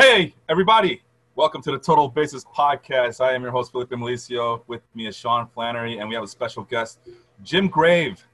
Hey, 0.00 0.34
everybody. 0.48 1.02
Welcome 1.34 1.60
to 1.60 1.72
the 1.72 1.78
Total 1.78 2.08
Basis 2.08 2.42
Podcast. 2.42 3.22
I 3.22 3.34
am 3.34 3.42
your 3.42 3.50
host, 3.50 3.70
Felipe 3.70 3.90
Milicio. 3.90 4.62
With 4.66 4.80
me 4.94 5.06
is 5.06 5.14
Sean 5.14 5.46
Flannery, 5.46 5.98
and 5.98 6.08
we 6.08 6.14
have 6.14 6.24
a 6.24 6.26
special 6.26 6.62
guest, 6.62 7.00
Jim 7.42 7.68
Grave. 7.68 8.26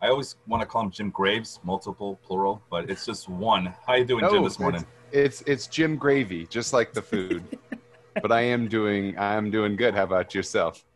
I 0.00 0.08
always 0.08 0.36
want 0.46 0.62
to 0.62 0.66
call 0.66 0.80
him 0.80 0.90
Jim 0.90 1.10
Graves, 1.10 1.60
multiple, 1.62 2.18
plural, 2.22 2.62
but 2.70 2.88
it's 2.88 3.04
just 3.04 3.28
one. 3.28 3.74
How 3.86 3.96
you 3.96 4.06
doing, 4.06 4.26
Jim, 4.30 4.42
this 4.42 4.58
morning? 4.58 4.82
It's, 5.12 5.42
it's, 5.42 5.50
it's 5.50 5.66
Jim 5.66 5.96
Gravy, 5.96 6.46
just 6.46 6.72
like 6.72 6.94
the 6.94 7.02
food. 7.02 7.44
but 8.22 8.32
I 8.32 8.40
am 8.40 8.66
doing 8.66 9.16
I'm 9.18 9.50
doing 9.50 9.76
good. 9.76 9.92
How 9.92 10.04
about 10.04 10.34
yourself? 10.34 10.86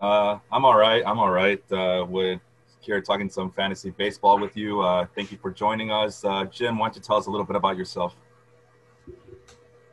Uh, 0.00 0.40
I'm 0.50 0.64
all 0.64 0.76
right. 0.76 1.04
I'm 1.06 1.20
all 1.20 1.30
right. 1.30 1.62
Uh, 1.70 2.04
with 2.08 2.40
here 2.80 3.00
talking 3.00 3.30
some 3.30 3.52
fantasy 3.52 3.90
baseball 3.90 4.40
with 4.40 4.56
you. 4.56 4.80
Uh, 4.80 5.06
thank 5.14 5.30
you 5.30 5.38
for 5.38 5.52
joining 5.52 5.92
us, 5.92 6.24
uh, 6.24 6.44
Jim. 6.46 6.76
Why 6.76 6.88
don't 6.88 6.96
you 6.96 7.02
tell 7.02 7.18
us 7.18 7.26
a 7.26 7.30
little 7.30 7.46
bit 7.46 7.54
about 7.54 7.76
yourself? 7.76 8.16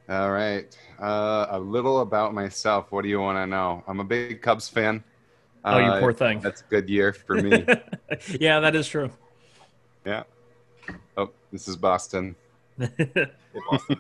All 0.08 0.32
right, 0.32 0.78
uh, 1.02 1.48
a 1.50 1.60
little 1.60 2.02
about 2.02 2.34
myself. 2.34 2.92
What 2.92 3.02
do 3.02 3.10
you 3.10 3.20
want 3.20 3.38
to 3.38 3.48
know? 3.48 3.84
I'm 3.88 4.00
a 4.00 4.04
big 4.04 4.42
Cubs 4.42 4.70
fan. 4.70 5.04
Oh, 5.64 5.80
you 5.80 6.00
poor 6.00 6.14
thing. 6.14 6.40
That's 6.42 6.62
a 6.62 6.66
good 6.66 6.88
year 6.88 7.12
for 7.12 7.42
me. 7.42 7.66
yeah, 8.40 8.60
that 8.60 8.76
is 8.76 8.88
true. 8.88 9.10
Yeah. 10.06 10.24
Oh, 11.18 11.32
this 11.52 11.68
is 11.68 11.76
Boston. 11.76 12.36
Boston. 12.78 14.00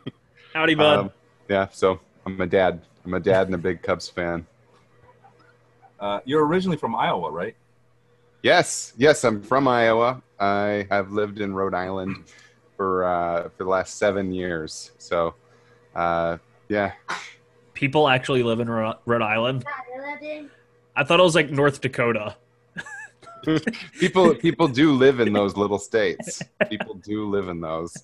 Howdy, 0.54 0.76
bud. 0.76 0.99
Um, 0.99 1.12
yeah, 1.49 1.70
so 1.72 1.99
I'm 2.26 2.40
a 2.40 2.46
dad. 2.46 2.82
I'm 3.04 3.16
a 3.16 3.20
dad 3.20 3.48
and 3.48 3.55
a 3.55 3.58
big 3.58 3.82
Cubs 3.82 4.08
fan. 4.08 4.46
Uh, 5.99 6.20
you're 6.26 6.46
originally 6.46 6.77
from 6.77 6.94
Iowa, 6.94 7.32
right? 7.32 7.55
Yes, 8.44 8.94
yes, 8.96 9.24
I'm 9.24 9.41
from 9.41 9.68
Iowa. 9.68 10.22
I 10.40 10.85
have 10.91 11.12
lived 11.12 11.40
in 11.40 11.55
Rhode 11.55 11.74
Island 11.74 12.26
for 12.77 13.05
uh, 13.05 13.49
for 13.49 13.63
the 13.63 13.70
last 13.70 13.96
seven 13.96 14.32
years. 14.32 14.91
So, 14.99 15.34
uh, 15.95 16.38
yeah. 16.70 16.94
People 17.74 18.07
actually 18.07 18.43
live 18.43 18.60
in 18.60 18.70
Rhode 18.70 19.21
Island. 19.21 19.65
I 20.96 21.04
thought 21.04 21.20
it 21.20 21.24
was 21.24 21.35
like 21.35 21.49
North 21.49 21.82
Dakota. 21.82 22.35
people 23.99 24.34
people 24.35 24.68
do 24.68 24.93
live 24.93 25.20
in 25.20 25.32
those 25.34 25.55
little 25.55 25.77
states. 25.77 26.41
People 26.70 26.96
do 26.96 27.29
live 27.29 27.49
in 27.49 27.62
those. 27.62 27.96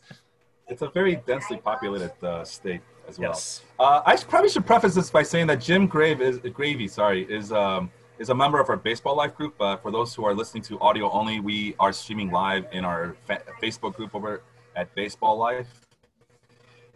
It's 0.68 0.82
a 0.82 0.90
very 0.90 1.16
densely 1.16 1.58
populated 1.58 2.12
uh, 2.24 2.44
state 2.46 2.82
as 3.08 3.18
well. 3.18 3.32
Yes. 3.32 3.62
Uh, 3.80 4.02
I 4.06 4.16
probably 4.18 4.50
should 4.50 4.66
preface 4.66 4.94
this 4.94 5.10
by 5.10 5.24
saying 5.24 5.48
that 5.48 5.60
Jim 5.60 5.88
Grave 5.88 6.22
is 6.22 6.40
Gravy, 6.54 6.88
sorry, 6.88 7.24
is 7.24 7.52
um, 7.52 7.92
is 8.20 8.30
a 8.30 8.36
member 8.36 8.60
of 8.60 8.70
our 8.70 8.78
Baseball 8.78 9.16
Life 9.16 9.36
group. 9.36 9.60
Uh, 9.60 9.78
for 9.78 9.92
those 9.92 10.14
who 10.14 10.26
are 10.26 10.34
listening 10.34 10.64
to 10.64 10.80
audio 10.80 11.10
only, 11.12 11.40
we 11.40 11.76
are 11.80 11.92
streaming 11.92 12.30
live 12.30 12.66
in 12.72 12.86
our 12.86 13.16
fa- 13.26 13.42
Facebook 13.62 13.96
group 13.96 14.14
over 14.14 14.42
at 14.76 14.94
Baseball 14.96 15.38
Life. 15.38 15.68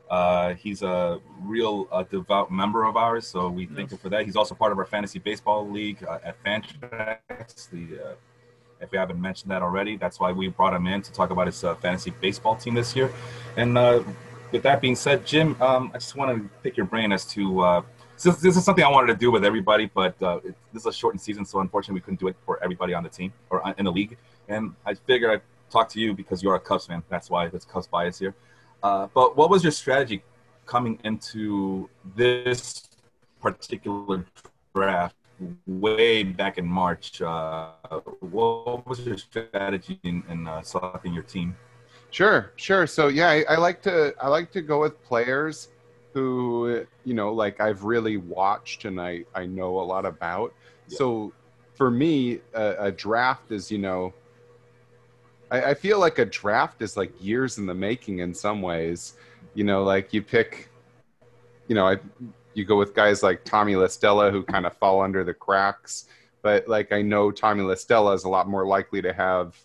Uh, 0.09 0.53
he's 0.53 0.83
a 0.83 1.19
real 1.41 1.87
uh, 1.91 2.03
devout 2.03 2.51
member 2.51 2.85
of 2.85 2.95
ours, 2.95 3.25
so 3.25 3.49
we 3.49 3.65
thank 3.65 3.91
him 3.91 3.97
for 3.97 4.09
that. 4.09 4.25
He's 4.25 4.35
also 4.35 4.53
part 4.53 4.71
of 4.71 4.77
our 4.77 4.85
fantasy 4.85 5.19
baseball 5.19 5.67
league 5.67 6.03
uh, 6.03 6.19
at 6.23 6.41
Fantrax. 6.43 7.69
The 7.69 8.11
uh, 8.11 8.13
if 8.81 8.91
we 8.91 8.97
haven't 8.97 9.19
mentioned 9.19 9.51
that 9.51 9.61
already, 9.61 9.97
that's 9.97 10.19
why 10.19 10.31
we 10.31 10.47
brought 10.49 10.73
him 10.73 10.85
in 10.85 11.01
to 11.01 11.11
talk 11.11 11.29
about 11.29 11.47
his 11.47 11.63
uh, 11.63 11.75
fantasy 11.75 12.11
baseball 12.21 12.55
team 12.55 12.75
this 12.75 12.95
year. 12.95 13.11
And 13.57 13.77
uh, 13.77 14.03
with 14.51 14.63
that 14.63 14.81
being 14.81 14.95
said, 14.95 15.25
Jim, 15.25 15.59
um, 15.61 15.91
I 15.93 15.97
just 15.97 16.15
want 16.15 16.37
to 16.37 16.49
pick 16.61 16.77
your 16.77 16.85
brain 16.85 17.11
as 17.11 17.25
to 17.27 17.61
uh, 17.61 17.81
this, 18.21 18.37
this 18.37 18.57
is 18.57 18.63
something 18.63 18.83
I 18.83 18.89
wanted 18.89 19.07
to 19.07 19.15
do 19.15 19.31
with 19.31 19.43
everybody, 19.43 19.87
but 19.93 20.21
uh, 20.21 20.39
it, 20.43 20.55
this 20.71 20.83
is 20.83 20.87
a 20.87 20.93
shortened 20.93 21.21
season, 21.21 21.45
so 21.45 21.59
unfortunately 21.59 21.95
we 21.95 22.01
couldn't 22.01 22.19
do 22.19 22.27
it 22.27 22.35
for 22.45 22.63
everybody 22.63 22.93
on 22.93 23.03
the 23.03 23.09
team 23.09 23.33
or 23.49 23.73
in 23.77 23.85
the 23.85 23.91
league. 23.91 24.17
And 24.47 24.73
I 24.85 24.93
figured 24.93 25.31
I'd 25.31 25.41
talk 25.71 25.89
to 25.89 25.99
you 25.99 26.13
because 26.13 26.43
you're 26.43 26.55
a 26.55 26.59
Cubs 26.59 26.85
fan. 26.85 27.03
That's 27.09 27.29
why 27.29 27.47
there's 27.47 27.65
Cubs 27.65 27.87
bias 27.87 28.19
here. 28.19 28.35
Uh, 28.85 29.07
but 29.15 29.35
what 29.35 29.49
was 29.49 29.63
your 29.63 29.71
strategy 29.71 30.21
coming 30.67 30.99
into 31.05 31.89
this 32.15 32.87
particular 33.41 34.23
draft 34.75 35.15
way 35.65 36.21
back 36.21 36.59
in 36.59 36.67
March? 36.67 37.19
Uh, 37.19 37.71
what 38.19 38.85
was 38.85 38.99
your 38.99 39.17
strategy 39.17 39.99
in, 40.03 40.23
in 40.29 40.47
uh, 40.47 40.61
selecting 40.61 41.15
your 41.15 41.23
team? 41.23 41.55
Sure, 42.11 42.51
sure. 42.57 42.85
So 42.85 43.07
yeah, 43.07 43.29
I, 43.29 43.45
I, 43.49 43.57
like 43.57 43.81
to 43.81 44.13
I 44.21 44.27
like 44.27 44.51
to 44.51 44.61
go 44.61 44.81
with 44.81 45.03
players 45.03 45.69
who 46.13 46.85
you 47.05 47.15
know 47.15 47.33
like 47.33 47.59
I've 47.59 47.85
really 47.85 48.17
watched 48.17 48.85
and 48.85 49.01
I 49.01 49.25
I 49.33 49.47
know 49.47 49.79
a 49.79 49.85
lot 49.93 50.05
about. 50.05 50.53
Yeah. 50.89 50.97
So 50.99 51.33
for 51.73 51.89
me, 51.89 52.39
a, 52.53 52.75
a, 52.89 52.91
draft 52.91 53.51
is 53.51 53.71
you 53.71 53.79
know. 53.79 54.13
I, 55.51 55.61
I 55.71 55.73
feel 55.73 55.99
like 55.99 56.19
a 56.19 56.25
draft 56.25 56.81
is 56.81 56.97
like 56.97 57.11
years 57.21 57.57
in 57.57 57.65
the 57.65 57.73
making 57.73 58.19
in 58.19 58.33
some 58.33 58.61
ways. 58.61 59.13
You 59.53 59.63
know, 59.63 59.83
like 59.83 60.13
you 60.13 60.21
pick, 60.21 60.69
you 61.67 61.75
know, 61.75 61.87
I 61.87 61.97
you 62.53 62.65
go 62.65 62.77
with 62.77 62.95
guys 62.95 63.21
like 63.21 63.43
Tommy 63.43 63.75
La 63.75 63.87
Stella 63.87 64.31
who 64.31 64.43
kind 64.43 64.65
of 64.65 64.75
fall 64.77 65.01
under 65.01 65.23
the 65.23 65.33
cracks. 65.33 66.07
But 66.41 66.67
like 66.67 66.91
I 66.91 67.01
know 67.01 67.31
Tommy 67.31 67.63
La 67.63 67.75
Stella 67.75 68.13
is 68.13 68.23
a 68.23 68.29
lot 68.29 68.47
more 68.47 68.65
likely 68.65 69.01
to 69.01 69.13
have 69.13 69.57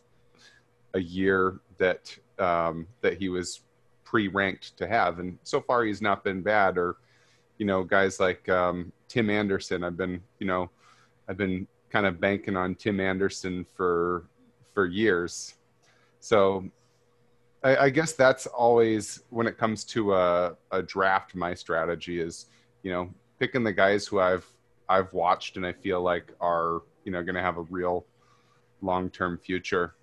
a 0.94 1.00
year 1.00 1.60
that 1.78 2.16
um, 2.38 2.86
that 3.00 3.18
he 3.18 3.28
was 3.28 3.60
pre-ranked 4.04 4.76
to 4.78 4.88
have, 4.88 5.18
and 5.18 5.38
so 5.44 5.60
far 5.60 5.84
he's 5.84 6.02
not 6.02 6.24
been 6.24 6.42
bad. 6.42 6.78
Or, 6.78 6.97
you 7.58 7.66
know, 7.66 7.84
guys 7.84 8.18
like 8.18 8.48
um, 8.48 8.92
Tim 9.08 9.30
Anderson. 9.30 9.84
I've 9.84 9.97
been, 9.97 10.20
you 10.38 10.47
know, 10.47 10.70
I've 11.28 11.36
been 11.36 11.66
kind 11.91 12.06
of 12.06 12.20
banking 12.20 12.56
on 12.56 12.74
Tim 12.74 12.98
Anderson 12.98 13.66
for 13.76 14.24
for 14.74 14.86
years. 14.86 15.54
So, 16.20 16.70
I, 17.62 17.76
I 17.76 17.91
guess 17.91 18.12
that's 18.12 18.47
always 18.47 19.22
when 19.31 19.47
it 19.47 19.58
comes 19.58 19.84
to 19.86 20.14
a, 20.14 20.56
a 20.70 20.82
draft. 20.82 21.34
My 21.34 21.54
strategy 21.54 22.20
is, 22.20 22.47
you 22.82 22.92
know, 22.92 23.10
picking 23.38 23.64
the 23.64 23.72
guys 23.72 24.06
who 24.06 24.20
I've 24.20 24.47
I've 24.88 25.12
watched 25.12 25.56
and 25.56 25.66
I 25.66 25.72
feel 25.72 26.00
like 26.00 26.32
are 26.41 26.82
you 27.04 27.12
know 27.12 27.22
going 27.22 27.34
to 27.34 27.42
have 27.42 27.59
a 27.59 27.62
real 27.62 28.06
long 28.82 29.10
term 29.10 29.38
future 29.38 29.94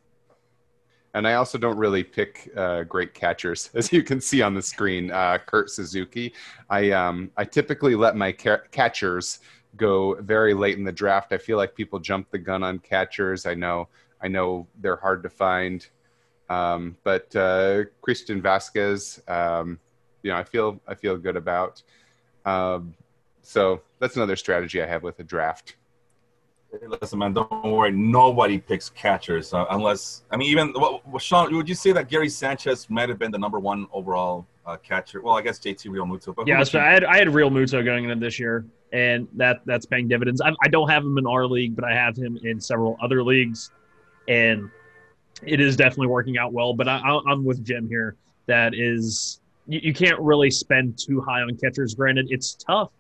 and 1.18 1.28
I 1.28 1.34
also 1.34 1.58
don't 1.58 1.78
really 1.78 2.04
pick 2.04 2.52
uh, 2.56 2.84
great 2.84 3.16
catchers, 3.16 3.72
as 3.76 3.92
you 3.92 4.04
can 4.04 4.22
see 4.22 4.44
on 4.44 4.54
the 4.54 4.62
screen. 4.62 5.10
Uh, 5.10 5.40
Kurt 5.40 5.72
Suzuki. 5.72 6.34
I 6.70 6.92
um, 6.92 7.32
I 7.38 7.44
typically 7.44 7.96
let 7.96 8.16
my 8.16 8.32
ca- 8.32 8.62
catchers 8.72 9.40
go 9.76 10.16
very 10.22 10.54
late 10.54 10.78
in 10.78 10.84
the 10.84 10.92
draft. 10.92 11.34
I 11.34 11.40
feel 11.40 11.58
like 11.58 11.76
people 11.76 12.00
jump 12.00 12.30
the 12.30 12.38
gun 12.38 12.62
on 12.62 12.78
catchers. 12.80 13.48
I 13.48 13.56
know 13.56 13.90
I 14.22 14.28
know 14.28 14.68
they're 14.80 14.98
hard 14.98 15.24
to 15.24 15.30
find, 15.30 15.88
um, 16.50 16.98
but 17.04 17.36
uh, 17.36 17.84
Christian 18.02 18.42
Vasquez, 18.42 19.22
um, 19.28 19.80
you 20.24 20.32
know, 20.32 20.38
I 20.38 20.44
feel 20.44 20.80
I 20.88 20.96
feel 20.96 21.18
good 21.18 21.36
about. 21.36 21.84
Um, 22.46 22.94
so 23.42 23.82
that's 24.00 24.16
another 24.16 24.36
strategy 24.36 24.82
I 24.82 24.86
have 24.86 25.04
with 25.04 25.20
a 25.20 25.24
draft. 25.24 25.76
Listen, 27.02 27.20
man, 27.20 27.34
don't 27.34 27.50
worry. 27.64 27.92
Nobody 27.92 28.60
picks 28.60 28.90
catchers 28.90 29.54
uh, 29.54 29.66
unless 29.70 30.24
I 30.32 30.38
mean, 30.38 30.50
even 30.50 30.74
well, 30.74 31.02
Sean, 31.18 31.56
would 31.56 31.70
you 31.70 31.76
say 31.76 31.92
that 31.94 32.10
Gary 32.10 32.30
Sanchez 32.30 32.90
might 32.90 33.10
have 33.10 33.18
been 33.18 33.32
the 33.32 33.38
number 33.38 33.60
one 33.60 33.88
overall 33.92 34.46
uh, 34.66 34.78
catcher? 34.78 35.22
Well, 35.22 35.36
I 35.36 35.42
guess 35.42 35.60
JT 35.60 35.88
Realmuto. 35.88 36.36
But 36.36 36.48
yeah, 36.48 36.64
so 36.64 36.80
I 36.80 36.92
had 36.92 37.04
I 37.06 37.18
had 37.18 37.30
Realmuto 37.30 37.84
going 37.84 38.04
into 38.04 38.16
this 38.18 38.38
year, 38.38 38.66
and 38.92 39.28
that 39.36 39.62
that's 39.66 39.86
paying 39.86 40.08
dividends. 40.08 40.42
I, 40.42 40.52
I 40.62 40.68
don't 40.68 40.90
have 40.90 41.04
him 41.04 41.18
in 41.18 41.26
our 41.26 41.46
league, 41.46 41.76
but 41.76 41.86
I 41.86 41.94
have 41.94 42.18
him 42.18 42.38
in 42.44 42.60
several 42.60 42.98
other 43.02 43.24
leagues, 43.24 43.72
and 44.28 44.70
it 45.44 45.60
is 45.60 45.76
definitely 45.76 46.08
working 46.08 46.38
out 46.38 46.54
well. 46.54 46.74
But 46.74 46.88
I, 46.88 47.20
I'm 47.28 47.44
with 47.44 47.64
Jim 47.64 47.88
here. 47.88 48.16
That 48.48 48.74
is, 48.74 49.42
you, 49.68 49.80
you 49.84 49.94
can't 49.94 50.20
really 50.20 50.52
spend 50.52 50.98
too 50.98 51.22
high 51.22 51.42
on 51.42 51.56
catchers. 51.58 51.96
Granted, 51.96 52.28
it's 52.30 52.56
tough 52.56 52.92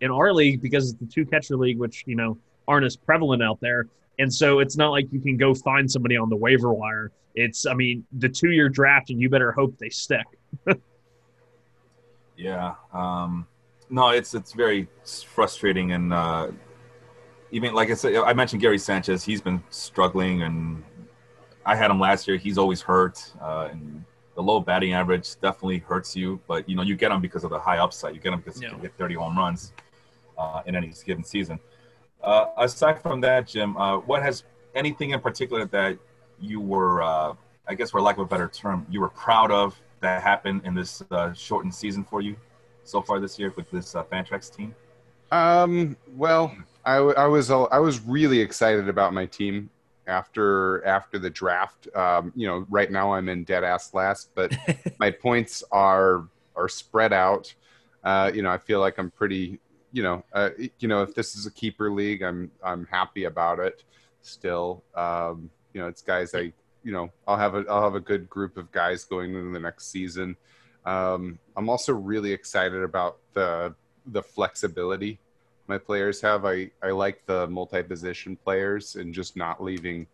in 0.00 0.10
our 0.10 0.32
league 0.32 0.62
because 0.62 0.90
it's 0.90 1.00
the 1.00 1.06
two 1.06 1.24
catcher 1.26 1.56
league, 1.56 1.78
which 1.78 2.04
you 2.06 2.16
know 2.16 2.38
aren't 2.68 2.86
as 2.86 2.96
prevalent 2.96 3.42
out 3.42 3.60
there. 3.60 3.86
And 4.18 4.32
so 4.32 4.58
it's 4.58 4.76
not 4.76 4.90
like 4.90 5.06
you 5.12 5.20
can 5.20 5.36
go 5.36 5.54
find 5.54 5.90
somebody 5.90 6.16
on 6.16 6.28
the 6.28 6.36
waiver 6.36 6.72
wire. 6.72 7.10
It's, 7.34 7.64
I 7.64 7.74
mean, 7.74 8.04
the 8.18 8.28
two 8.28 8.50
year 8.50 8.68
draft, 8.68 9.10
and 9.10 9.20
you 9.20 9.30
better 9.30 9.50
hope 9.50 9.78
they 9.78 9.88
stick. 9.88 10.26
yeah. 12.36 12.74
Um, 12.92 13.46
no, 13.88 14.10
it's 14.10 14.34
it's 14.34 14.52
very 14.52 14.88
frustrating, 15.04 15.92
and 15.92 16.12
uh, 16.12 16.48
even 17.50 17.74
like 17.74 17.90
I 17.90 17.94
said, 17.94 18.14
I 18.14 18.32
mentioned 18.32 18.62
Gary 18.62 18.78
Sanchez. 18.78 19.24
He's 19.24 19.40
been 19.40 19.62
struggling, 19.70 20.42
and 20.42 20.84
I 21.64 21.76
had 21.76 21.90
him 21.90 22.00
last 22.00 22.26
year. 22.26 22.36
He's 22.36 22.58
always 22.58 22.80
hurt, 22.80 23.32
uh, 23.40 23.68
and 23.70 24.04
the 24.34 24.42
low 24.42 24.60
batting 24.60 24.94
average 24.94 25.38
definitely 25.40 25.78
hurts 25.78 26.16
you. 26.16 26.40
But 26.46 26.68
you 26.68 26.76
know, 26.76 26.82
you 26.82 26.96
get 26.96 27.12
him 27.12 27.20
because 27.20 27.44
of 27.44 27.50
the 27.50 27.58
high 27.58 27.78
upside. 27.78 28.14
You 28.14 28.20
get 28.20 28.32
him 28.32 28.40
because 28.40 28.60
yeah. 28.60 28.68
you 28.68 28.74
can 28.74 28.82
get 28.82 28.96
30 28.96 29.14
home 29.14 29.36
runs 29.36 29.72
uh, 30.38 30.62
in 30.66 30.74
any 30.74 30.92
given 31.04 31.24
season. 31.24 31.58
Uh, 32.22 32.46
aside 32.58 33.00
from 33.00 33.20
that, 33.22 33.46
Jim, 33.46 33.76
uh, 33.76 33.98
what 33.98 34.22
has 34.22 34.44
anything 34.74 35.10
in 35.10 35.20
particular 35.20 35.64
that 35.66 35.98
you 36.40 36.60
were, 36.60 37.02
uh, 37.02 37.34
I 37.66 37.74
guess, 37.74 37.90
for 37.90 38.00
lack 38.00 38.16
of 38.16 38.22
a 38.22 38.28
better 38.28 38.48
term, 38.48 38.86
you 38.90 39.00
were 39.00 39.08
proud 39.08 39.50
of 39.50 39.80
that 40.00 40.22
happened 40.22 40.62
in 40.64 40.74
this 40.74 41.02
uh, 41.10 41.32
shortened 41.32 41.74
season 41.74 42.04
for 42.04 42.20
you 42.20 42.36
so 42.84 43.00
far 43.00 43.20
this 43.20 43.38
year 43.38 43.52
with 43.56 43.70
this 43.70 43.94
uh, 43.94 44.04
Fantrax 44.04 44.54
team? 44.54 44.74
Um, 45.30 45.96
well, 46.16 46.54
I, 46.84 46.96
I 46.96 47.26
was 47.26 47.50
I 47.50 47.78
was 47.78 48.00
really 48.00 48.40
excited 48.40 48.88
about 48.88 49.12
my 49.12 49.26
team 49.26 49.70
after 50.10 50.84
after 50.84 51.18
the 51.18 51.30
draft. 51.30 51.88
Um, 51.94 52.32
you 52.34 52.46
know, 52.46 52.66
right 52.68 52.90
now 52.90 53.12
I'm 53.12 53.28
in 53.28 53.44
dead 53.44 53.64
ass 53.64 53.94
last, 53.94 54.30
but 54.34 54.54
my 54.98 55.10
points 55.10 55.62
are 55.72 56.28
are 56.56 56.68
spread 56.68 57.12
out. 57.12 57.54
Uh, 58.02 58.30
you 58.34 58.42
know, 58.42 58.50
I 58.50 58.58
feel 58.58 58.80
like 58.80 58.98
I'm 58.98 59.10
pretty. 59.10 59.60
You 59.92 60.04
know, 60.04 60.24
uh, 60.32 60.50
you 60.78 60.86
know, 60.86 61.02
if 61.02 61.14
this 61.16 61.34
is 61.34 61.46
a 61.46 61.50
keeper 61.50 61.90
league, 61.90 62.22
I'm 62.22 62.50
I'm 62.62 62.86
happy 62.86 63.24
about 63.24 63.58
it. 63.58 63.82
Still, 64.22 64.84
um, 64.94 65.50
you 65.72 65.80
know, 65.80 65.88
it's 65.88 66.02
guys 66.02 66.34
I 66.34 66.52
you 66.84 66.92
know 66.92 67.10
I'll 67.26 67.36
have 67.36 67.54
a 67.54 67.64
I'll 67.68 67.82
have 67.82 67.94
a 67.94 68.00
good 68.00 68.28
group 68.28 68.56
of 68.56 68.70
guys 68.70 69.04
going 69.04 69.34
into 69.34 69.52
the 69.52 69.60
next 69.60 69.90
season. 69.90 70.36
Um, 70.84 71.38
I'm 71.56 71.68
also 71.68 71.92
really 71.92 72.32
excited 72.32 72.82
about 72.82 73.18
the 73.32 73.74
the 74.06 74.22
flexibility 74.22 75.18
my 75.70 75.78
players 75.78 76.20
have. 76.20 76.44
I 76.44 76.70
I 76.82 76.90
like 76.90 77.24
the 77.24 77.46
multi 77.46 77.82
position 77.82 78.36
players 78.36 78.96
and 78.96 79.14
just 79.14 79.36
not 79.36 79.62
leaving 79.62 80.06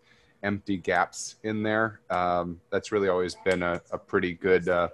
empty 0.43 0.77
gaps 0.77 1.37
in 1.43 1.63
there. 1.63 2.01
Um, 2.11 2.61
that's 2.71 2.93
really 2.93 3.09
always 3.09 3.35
been 3.45 3.63
a, 3.63 3.81
a 3.91 3.99
pretty 3.99 4.35
good, 4.35 4.69
uh, 4.69 4.89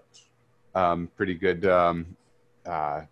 um, 0.74 1.10
pretty 1.16 1.34
good 1.34 1.66
um, 1.66 2.16
uh, 2.64 3.02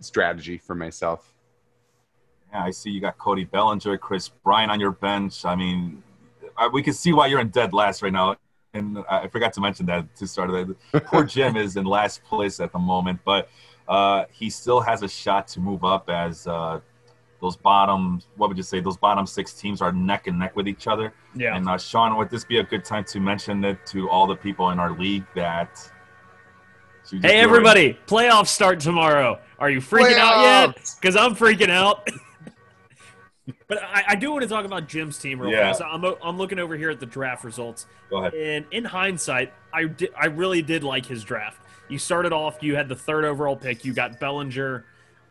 strategy 0.00 0.56
for 0.56 0.74
myself. 0.74 1.32
Yeah, 2.50 2.64
I 2.64 2.70
see 2.70 2.90
you 2.90 3.00
got 3.00 3.18
Cody 3.18 3.44
Bellinger, 3.44 3.98
Kris 3.98 4.28
Bryant 4.28 4.72
on 4.72 4.80
your 4.80 4.92
bench. 4.92 5.44
I 5.44 5.54
mean, 5.54 6.02
I, 6.56 6.66
we 6.66 6.82
can 6.82 6.94
see 6.94 7.12
why 7.12 7.26
you're 7.26 7.40
in 7.40 7.50
dead 7.50 7.72
last 7.72 8.02
right 8.02 8.12
now. 8.12 8.36
And 8.72 9.04
I 9.10 9.26
forgot 9.28 9.52
to 9.54 9.60
mention 9.60 9.86
that 9.86 10.14
to 10.16 10.26
start. 10.26 10.50
Poor 10.92 11.24
Jim 11.24 11.56
is 11.56 11.76
in 11.76 11.84
last 11.84 12.22
place 12.24 12.58
at 12.60 12.72
the 12.72 12.78
moment, 12.78 13.18
but 13.24 13.50
uh, 13.90 14.24
he 14.30 14.48
still 14.48 14.80
has 14.80 15.02
a 15.02 15.08
shot 15.08 15.48
to 15.48 15.60
move 15.60 15.84
up 15.84 16.08
as 16.08 16.46
uh, 16.46 16.80
those 17.40 17.56
bottom. 17.56 18.22
What 18.36 18.48
would 18.48 18.56
you 18.56 18.62
say? 18.62 18.78
Those 18.78 18.96
bottom 18.96 19.26
six 19.26 19.52
teams 19.52 19.82
are 19.82 19.90
neck 19.90 20.28
and 20.28 20.38
neck 20.38 20.54
with 20.54 20.68
each 20.68 20.86
other. 20.86 21.12
Yeah. 21.34 21.56
And 21.56 21.68
uh, 21.68 21.76
Sean, 21.76 22.16
would 22.16 22.30
this 22.30 22.44
be 22.44 22.58
a 22.58 22.62
good 22.62 22.84
time 22.84 23.04
to 23.06 23.18
mention 23.18 23.64
it 23.64 23.84
to 23.86 24.08
all 24.08 24.28
the 24.28 24.36
people 24.36 24.70
in 24.70 24.78
our 24.78 24.96
league 24.96 25.24
that? 25.34 25.90
Hey 27.10 27.40
everybody! 27.40 27.98
Playoffs 28.06 28.48
start 28.48 28.78
tomorrow. 28.78 29.40
Are 29.58 29.68
you 29.68 29.80
freaking 29.80 30.14
Playoffs! 30.14 30.18
out 30.18 30.68
yet? 30.68 30.94
Because 31.00 31.16
I'm 31.16 31.34
freaking 31.34 31.70
out. 31.70 32.08
But 33.66 33.82
I, 33.82 34.04
I, 34.08 34.14
do 34.14 34.30
want 34.30 34.42
to 34.42 34.48
talk 34.48 34.64
about 34.64 34.86
Jim's 34.86 35.18
team 35.18 35.40
real 35.40 35.50
yeah. 35.50 35.72
fast. 35.72 35.82
I'm, 35.82 36.04
I'm 36.22 36.38
looking 36.38 36.60
over 36.60 36.76
here 36.76 36.90
at 36.90 37.00
the 37.00 37.06
draft 37.06 37.42
results. 37.42 37.86
Go 38.08 38.18
ahead. 38.18 38.34
And 38.34 38.64
in 38.70 38.84
hindsight, 38.84 39.52
I, 39.72 39.84
did, 39.84 40.12
I 40.16 40.26
really 40.26 40.62
did 40.62 40.84
like 40.84 41.06
his 41.06 41.24
draft. 41.24 41.60
You 41.90 41.98
started 41.98 42.32
off, 42.32 42.62
you 42.62 42.76
had 42.76 42.88
the 42.88 42.96
third 42.96 43.24
overall 43.24 43.56
pick. 43.56 43.84
You 43.84 43.92
got 43.92 44.20
Bellinger. 44.20 44.84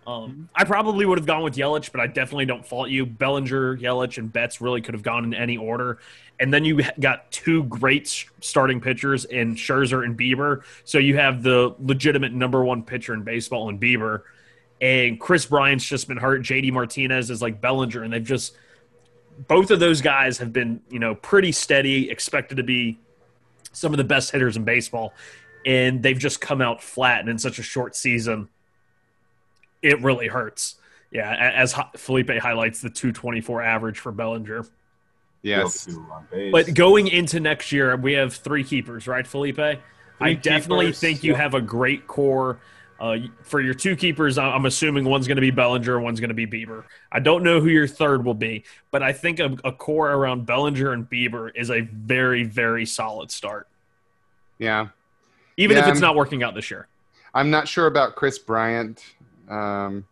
Um, 0.06 0.50
I 0.56 0.64
probably 0.64 1.06
would 1.06 1.18
have 1.18 1.28
gone 1.28 1.44
with 1.44 1.56
Yelich, 1.56 1.92
but 1.92 2.02
I 2.02 2.08
definitely 2.08 2.46
don't 2.46 2.66
fault 2.66 2.90
you. 2.90 3.06
Bellinger, 3.06 3.78
Yelich, 3.78 4.18
and 4.18 4.32
Betts 4.32 4.60
really 4.60 4.82
could 4.82 4.94
have 4.94 5.04
gone 5.04 5.24
in 5.24 5.34
any 5.34 5.58
order. 5.58 6.00
And 6.40 6.54
then 6.54 6.66
you 6.66 6.82
got 7.00 7.32
two 7.32 7.64
great 7.66 8.26
starting 8.42 8.82
pitchers 8.82 9.26
in 9.26 9.56
Scherzer 9.56 10.04
and 10.04 10.18
Bieber. 10.18 10.64
So 10.84 10.98
you 10.98 11.18
have 11.18 11.44
the 11.44 11.76
legitimate 11.80 12.34
number 12.34 12.64
one 12.64 12.84
pitcher 12.84 13.14
in 13.14 13.24
baseball 13.24 13.70
in 13.70 13.78
Bieber 13.78 14.24
and 14.82 15.20
Kris 15.20 15.46
Bryant's 15.46 15.86
just 15.86 16.08
been 16.08 16.18
hurt. 16.18 16.42
JD 16.42 16.72
Martinez 16.72 17.30
is 17.30 17.42
like 17.42 17.60
Bellinger, 17.60 18.04
and 18.04 18.14
they've 18.14 18.24
just 18.24 18.56
both 19.48 19.72
of 19.72 19.80
those 19.80 20.02
guys 20.02 20.38
have 20.38 20.54
been 20.54 20.82
you 20.90 21.00
know 21.00 21.16
pretty 21.16 21.52
steady, 21.52 22.10
expected 22.10 22.58
to 22.58 22.64
be 22.64 22.98
some 23.72 23.94
of 23.94 23.98
the 23.98 24.04
best 24.04 24.32
hitters 24.32 24.58
in 24.58 24.64
baseball, 24.64 25.14
and 25.66 26.02
they've 26.02 26.18
just 26.18 26.42
come 26.42 26.62
out 26.62 26.82
flat. 26.82 27.22
And 27.22 27.30
in 27.30 27.40
such 27.40 27.60
a 27.60 27.64
short 27.64 27.96
season, 27.96 28.50
it 29.82 30.02
really 30.02 30.28
hurts. 30.28 30.76
Yeah, 31.12 31.34
as 31.56 31.76
Felipe 31.98 32.30
highlights 32.30 32.82
the 32.82 32.90
224 32.90 33.64
average 33.64 34.00
for 34.00 34.12
Bellinger. 34.12 34.66
Yes. 35.42 35.88
But 36.52 36.74
going 36.76 37.08
into 37.08 37.40
next 37.40 37.72
year, 37.72 37.96
we 37.96 38.14
have 38.14 38.36
three 38.36 38.64
keepers, 38.64 39.08
right, 39.08 39.26
Felipe? 39.26 39.56
Three 39.56 39.80
I 40.20 40.34
definitely 40.34 40.88
keepers, 40.88 41.00
think 41.00 41.24
you 41.24 41.34
have 41.34 41.56
a 41.56 41.62
great 41.62 42.06
core 42.06 42.60
uh, 43.00 43.18
for 43.44 43.62
your 43.62 43.74
two 43.74 43.96
keepers, 43.96 44.38
I'm 44.38 44.66
assuming 44.66 45.06
one's 45.06 45.28
going 45.28 45.38
to 45.38 45.42
be 45.42 45.52
Bellinger, 45.52 46.00
one's 46.00 46.20
going 46.20 46.36
to 46.36 46.36
be 46.36 46.46
Bieber. 46.46 46.84
I 47.12 47.20
don't 47.20 47.44
know 47.44 47.62
who 47.62 47.70
your 47.70 47.88
third 47.88 48.26
will 48.26 48.34
be, 48.34 48.66
but 48.92 49.02
I 49.02 49.14
think 49.14 49.40
a, 49.40 49.56
a, 49.64 49.72
core 49.72 50.12
around 50.12 50.46
Bellinger 50.46 50.92
and 50.92 51.10
Bieber 51.10 51.50
is 51.56 51.72
a 51.72 51.82
very, 51.82 52.44
very 52.44 52.86
solid 52.86 53.32
start. 53.32 53.68
Yeah. 54.58 54.90
Even 55.60 55.78
yeah, 55.78 55.84
if 55.84 55.90
it's 55.90 55.98
I'm, 55.98 56.02
not 56.02 56.16
working 56.16 56.44
out 56.44 56.56
this 56.56 56.72
year. 56.72 56.88
I'm 57.34 57.50
not 57.50 57.68
sure 57.68 57.88
about 57.88 58.16
Kris 58.16 58.40
Bryant. 58.40 59.04
Um, 59.50 60.06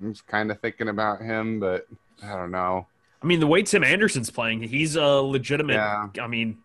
I'm 0.00 0.12
just 0.12 0.26
kind 0.26 0.50
of 0.50 0.60
thinking 0.60 0.88
about 0.88 1.20
him, 1.20 1.60
but 1.60 1.86
I 2.22 2.34
don't 2.34 2.50
know. 2.50 2.86
I 3.22 3.26
mean, 3.26 3.40
the 3.40 3.46
way 3.46 3.62
Tim 3.62 3.84
Anderson's 3.84 4.30
playing, 4.30 4.62
he's 4.62 4.96
a 4.96 5.04
legitimate. 5.04 5.74
Yeah. 5.74 6.08
I 6.20 6.26
mean, 6.26 6.58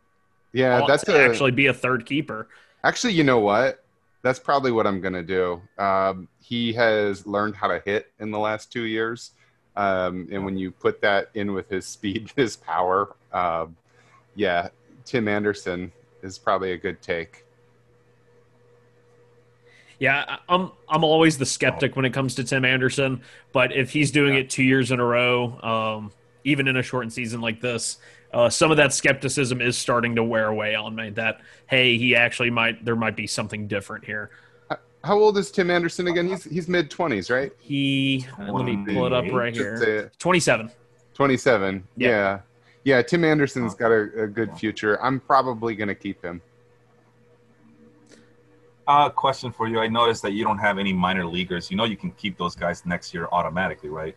yeah, 0.51 0.85
that's 0.87 1.07
a, 1.07 1.19
actually 1.19 1.51
be 1.51 1.67
a 1.67 1.73
third 1.73 2.05
keeper. 2.05 2.47
Actually, 2.83 3.13
you 3.13 3.23
know 3.23 3.39
what? 3.39 3.83
that's 4.23 4.39
probably 4.39 4.71
what 4.71 4.87
I'm 4.87 5.01
going 5.01 5.13
to 5.13 5.21
do. 5.21 5.61
Um, 5.77 6.27
he 6.39 6.73
has 6.73 7.27
learned 7.27 7.55
how 7.55 7.67
to 7.67 7.83
hit 7.85 8.11
in 8.19 8.31
the 8.31 8.39
last 8.39 8.71
two 8.71 8.83
years. 8.83 9.31
Um, 9.75 10.27
and 10.31 10.43
when 10.45 10.57
you 10.57 10.71
put 10.71 11.01
that 11.01 11.29
in 11.33 11.53
with 11.53 11.69
his 11.69 11.85
speed, 11.85 12.31
his 12.35 12.55
power, 12.55 13.15
uh, 13.31 13.67
yeah, 14.35 14.69
Tim 15.05 15.27
Anderson 15.27 15.91
is 16.23 16.39
probably 16.39 16.71
a 16.71 16.77
good 16.77 17.01
take. 17.01 17.42
Yeah, 19.99 20.37
I'm 20.49 20.71
I'm 20.89 21.03
always 21.03 21.37
the 21.37 21.45
skeptic 21.45 21.95
when 21.95 22.05
it 22.05 22.13
comes 22.13 22.35
to 22.35 22.43
Tim 22.43 22.65
Anderson, 22.65 23.21
but 23.51 23.71
if 23.75 23.91
he's 23.91 24.11
doing 24.11 24.33
yeah. 24.33 24.41
it 24.41 24.49
two 24.49 24.63
years 24.63 24.91
in 24.91 24.99
a 24.99 25.05
row, 25.05 25.59
um, 25.61 26.11
even 26.43 26.67
in 26.67 26.77
a 26.77 26.83
shortened 26.83 27.13
season 27.13 27.41
like 27.41 27.61
this, 27.61 27.97
uh, 28.33 28.49
some 28.49 28.71
of 28.71 28.77
that 28.77 28.93
skepticism 28.93 29.61
is 29.61 29.77
starting 29.77 30.15
to 30.15 30.23
wear 30.23 30.47
away 30.47 30.75
on 30.75 30.95
me. 30.95 31.11
That 31.11 31.41
hey, 31.67 31.97
he 31.97 32.15
actually 32.15 32.49
might 32.49 32.83
there 32.83 32.95
might 32.95 33.15
be 33.15 33.27
something 33.27 33.67
different 33.67 34.05
here. 34.05 34.31
How 35.03 35.19
old 35.19 35.37
is 35.37 35.51
Tim 35.51 35.69
Anderson 35.69 36.07
again? 36.07 36.27
He's 36.27 36.43
he's 36.45 36.67
mid 36.67 36.89
twenties, 36.89 37.29
right? 37.29 37.51
He 37.59 38.25
let 38.39 38.65
me 38.65 38.83
pull 38.87 39.05
it 39.05 39.13
up 39.13 39.25
right 39.31 39.53
here. 39.53 40.11
Twenty 40.17 40.39
seven. 40.39 40.71
Twenty 41.13 41.37
seven. 41.37 41.85
Yeah. 41.97 42.09
yeah. 42.09 42.39
yeah. 42.83 43.01
Tim 43.01 43.23
Anderson's 43.23 43.75
got 43.75 43.91
a, 43.91 44.23
a 44.23 44.27
good 44.27 44.57
future. 44.57 45.01
I'm 45.03 45.19
probably 45.19 45.75
gonna 45.75 45.95
keep 45.95 46.23
him. 46.23 46.41
Uh, 48.87 49.09
question 49.09 49.51
for 49.51 49.67
you. 49.67 49.79
I 49.79 49.87
noticed 49.87 50.21
that 50.23 50.33
you 50.33 50.43
don't 50.43 50.57
have 50.57 50.77
any 50.77 50.93
minor 50.93 51.25
leaguers. 51.25 51.71
You 51.71 51.77
know 51.77 51.85
you 51.85 51.97
can 51.97 52.11
keep 52.11 52.37
those 52.37 52.55
guys 52.55 52.85
next 52.85 53.13
year 53.13 53.27
automatically, 53.31 53.89
right? 53.89 54.15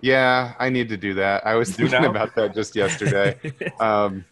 Yeah, 0.00 0.54
I 0.58 0.70
need 0.70 0.88
to 0.88 0.96
do 0.96 1.14
that. 1.14 1.46
I 1.46 1.54
was 1.56 1.70
thinking 1.74 2.04
about 2.04 2.34
that 2.36 2.54
just 2.54 2.74
yesterday. 2.74 3.38
um, 3.80 4.24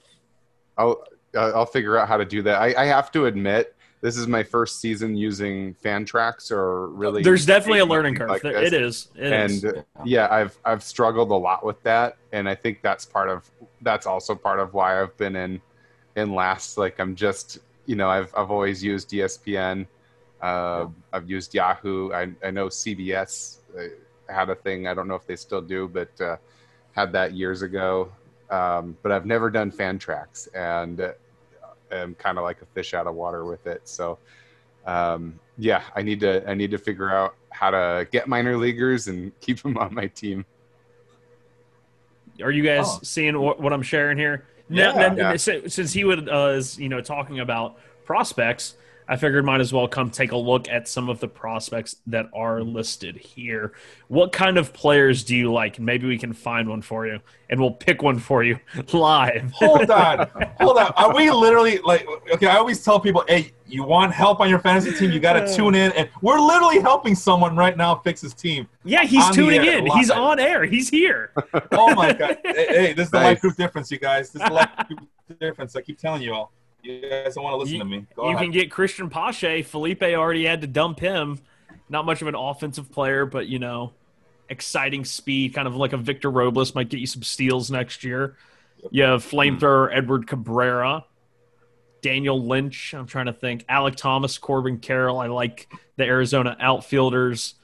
I'll 0.77 1.05
I'll 1.35 1.67
figure 1.67 1.99
out 1.99 2.09
how 2.09 2.17
to 2.17 2.25
do 2.25 2.43
that. 2.43 2.61
I, 2.61 2.75
I 2.83 2.87
have 2.87 3.13
to 3.13 3.27
admit, 3.27 3.75
this 4.01 4.17
is 4.17 4.27
my 4.27 4.43
first 4.43 4.81
season 4.81 5.17
using 5.17 5.75
Fantrax 5.75 6.51
or 6.51 6.89
really. 6.89 7.23
There's 7.23 7.45
definitely 7.45 7.81
a 7.81 7.87
learning 7.87 8.15
curve. 8.15 8.31
Like 8.31 8.45
it 8.45 8.73
is. 8.73 9.09
It 9.17 9.33
and 9.33 9.51
is. 9.51 9.65
yeah, 10.05 10.29
I've 10.31 10.57
I've 10.65 10.83
struggled 10.83 11.31
a 11.31 11.37
lot 11.37 11.65
with 11.65 11.83
that, 11.83 12.17
and 12.33 12.49
I 12.49 12.55
think 12.55 12.81
that's 12.83 13.05
part 13.05 13.29
of 13.29 13.51
that's 13.83 14.07
also 14.07 14.35
part 14.35 14.61
of 14.61 14.73
why 14.73 15.03
I've 15.03 15.17
been 15.17 15.37
in 15.37 15.61
in 16.17 16.33
last. 16.33 16.79
Like 16.79 17.01
I'm 17.01 17.17
just 17.17 17.59
you 17.89 17.97
know 17.97 18.09
I've 18.09 18.33
I've 18.37 18.51
always 18.51 18.85
used 18.85 19.11
ESPN. 19.11 19.87
Uh, 20.41 20.87
I've 21.13 21.29
used 21.29 21.55
Yahoo. 21.55 22.13
I 22.13 22.31
I 22.45 22.51
know 22.53 22.69
CBS. 22.69 23.59
Uh, 23.77 23.89
had 24.29 24.51
a 24.51 24.55
thing. 24.55 24.87
I 24.87 24.93
don't 24.93 25.09
know 25.09 25.15
if 25.15 25.27
they 25.27 25.37
still 25.37 25.63
do, 25.63 25.89
but 25.89 26.21
uh, 26.21 26.37
had 26.93 27.13
that 27.13 27.33
years 27.33 27.63
ago. 27.63 28.13
Um, 28.51 28.97
but 29.03 29.11
I've 29.11 29.25
never 29.25 29.51
done 29.51 29.73
Fantrax, 29.73 30.49
and 30.55 31.01
uh, 31.01 31.13
am 31.91 32.15
kind 32.15 32.37
of 32.37 32.45
like 32.45 32.61
a 32.61 32.67
fish 32.67 32.93
out 32.93 33.07
of 33.07 33.15
water 33.15 33.47
with 33.47 33.67
it. 33.67 33.89
So 33.89 34.19
um, 34.87 35.41
yeah, 35.57 35.83
I 35.97 36.03
need 36.03 36.21
to 36.21 36.49
I 36.49 36.53
need 36.53 36.71
to 36.73 36.79
figure 36.79 37.11
out 37.11 37.37
how 37.51 37.71
to 37.71 38.07
get 38.13 38.29
minor 38.29 38.59
leaguers 38.59 39.09
and 39.09 39.33
keep 39.41 39.63
them 39.63 39.79
on 39.79 39.95
my 39.95 40.09
team. 40.09 40.45
Are 42.43 42.51
you 42.51 42.63
guys 42.63 42.85
oh. 42.87 43.01
seeing 43.03 43.41
what, 43.41 43.61
what, 43.61 43.73
I'm 43.73 43.83
sharing 43.83 44.17
here? 44.17 44.47
Yeah. 44.69 44.93
Now, 44.93 45.15
yeah. 45.15 45.37
Since 45.37 45.93
he 45.93 46.05
would 46.05 46.29
uh, 46.29 46.55
is 46.57 46.79
you 46.79 46.89
know 46.89 47.01
talking 47.01 47.41
about 47.41 47.79
prospects, 48.05 48.75
I 49.09 49.17
figured 49.17 49.45
might 49.45 49.63
as 49.63 49.73
well 49.73 49.89
come 49.89 50.11
take 50.11 50.33
a 50.33 50.37
look 50.37 50.69
at 50.69 50.87
some 50.87 51.09
of 51.09 51.19
the 51.19 51.29
prospects 51.29 51.97
that 52.07 52.29
are 52.35 52.63
listed 52.63 53.17
here. 53.17 53.73
What 54.09 54.33
kind 54.33 54.59
of 54.59 54.75
players 54.75 55.25
do 55.25 55.35
you 55.35 55.51
like? 55.51 55.81
Maybe 55.81 56.07
we 56.07 56.19
can 56.19 56.35
find 56.35 56.69
one 56.69 56.83
for 56.83 57.07
you, 57.07 57.19
and 57.49 57.59
we'll 57.59 57.71
pick 57.71 58.03
one 58.03 58.19
for 58.19 58.43
you 58.43 58.59
live. 58.93 59.51
Hold 59.53 59.91
on, 59.91 60.29
hold 60.61 60.77
on. 60.77 60.93
Are 60.97 61.15
we 61.15 61.31
literally 61.31 61.79
like? 61.79 62.07
Okay, 62.35 62.49
I 62.49 62.57
always 62.57 62.85
tell 62.85 63.01
people, 63.01 63.25
hey, 63.29 63.53
you 63.67 63.83
want 63.83 64.13
help 64.13 64.41
on 64.41 64.51
your 64.51 64.59
fantasy 64.59 64.93
team? 64.93 65.11
You 65.11 65.21
got 65.21 65.35
to 65.35 65.57
tune 65.57 65.75
in, 65.75 65.91
and 65.93 66.11
we're 66.21 66.41
literally 66.41 66.81
helping 66.81 67.15
someone 67.15 67.57
right 67.57 67.79
now 67.79 67.95
fix 67.95 68.21
his 68.21 68.35
team. 68.35 68.69
Yeah, 68.85 69.05
he's 69.05 69.29
tuning 69.31 69.65
in. 69.65 69.87
Live. 69.87 69.99
He's 69.99 70.11
on 70.11 70.39
air. 70.39 70.67
He's 70.67 70.91
here. 70.91 71.33
oh 71.73 71.95
my 71.95 72.13
god! 72.13 72.39
Hey, 72.45 72.67
hey 72.69 72.93
this 72.93 73.07
is 73.07 73.11
the 73.11 73.21
life 73.21 73.41
group 73.41 73.57
difference, 73.57 73.91
you 73.91 73.99
guys. 73.99 74.31
This 74.31 74.43
is 74.43 74.49
the 74.49 74.55
life 74.55 74.71
group 74.87 75.01
difference. 75.41 75.75
I 75.77 75.81
keep 75.81 75.99
telling 75.99 76.21
you 76.21 76.35
all. 76.35 76.53
You 76.83 77.01
guys 77.09 77.35
don't 77.35 77.45
want 77.45 77.55
to 77.55 77.59
listen 77.59 77.75
you, 77.75 77.79
to 77.81 77.85
me. 77.85 78.07
Go 78.15 78.25
you 78.25 78.31
ahead. 78.31 78.43
can 78.43 78.51
get 78.51 78.71
Cristian 78.71 79.11
Pache. 79.11 79.63
Felipe 79.63 80.03
already 80.03 80.45
had 80.45 80.61
to 80.61 80.67
dump 80.67 81.01
him. 81.01 81.41
Not 81.89 82.07
much 82.07 82.23
of 82.23 82.29
an 82.29 82.35
offensive 82.35 82.91
player, 82.93 83.27
but 83.27 83.47
you 83.47 83.59
know, 83.59 83.93
exciting 84.49 85.05
speed, 85.05 85.55
kind 85.55 85.67
of 85.67 85.77
like 85.77 85.93
a 85.93 85.97
Victor 85.97 86.31
Robles 86.31 86.75
might 86.75 86.89
get 86.89 87.01
you 87.01 87.07
some 87.07 87.23
steals 87.23 87.71
next 87.71 88.05
year. 88.05 88.37
Yep. 88.79 88.89
You 88.93 89.03
have 89.05 89.25
hmm. 89.25 89.37
flamethrower 89.37 89.91
Edward 89.93 90.27
Cabrera. 90.27 91.05
Daniel 92.01 92.41
Lynch. 92.41 92.95
I'm 92.95 93.07
trying 93.07 93.27
to 93.27 93.33
think. 93.33 93.67
Alek 93.67 93.97
Thomas, 93.97 94.39
Corbin 94.39 94.79
Carroll. 94.79 95.19
I 95.19 95.27
like 95.27 95.69
the 95.97 96.05
Arizona 96.05 96.57
outfielders. 96.61 97.55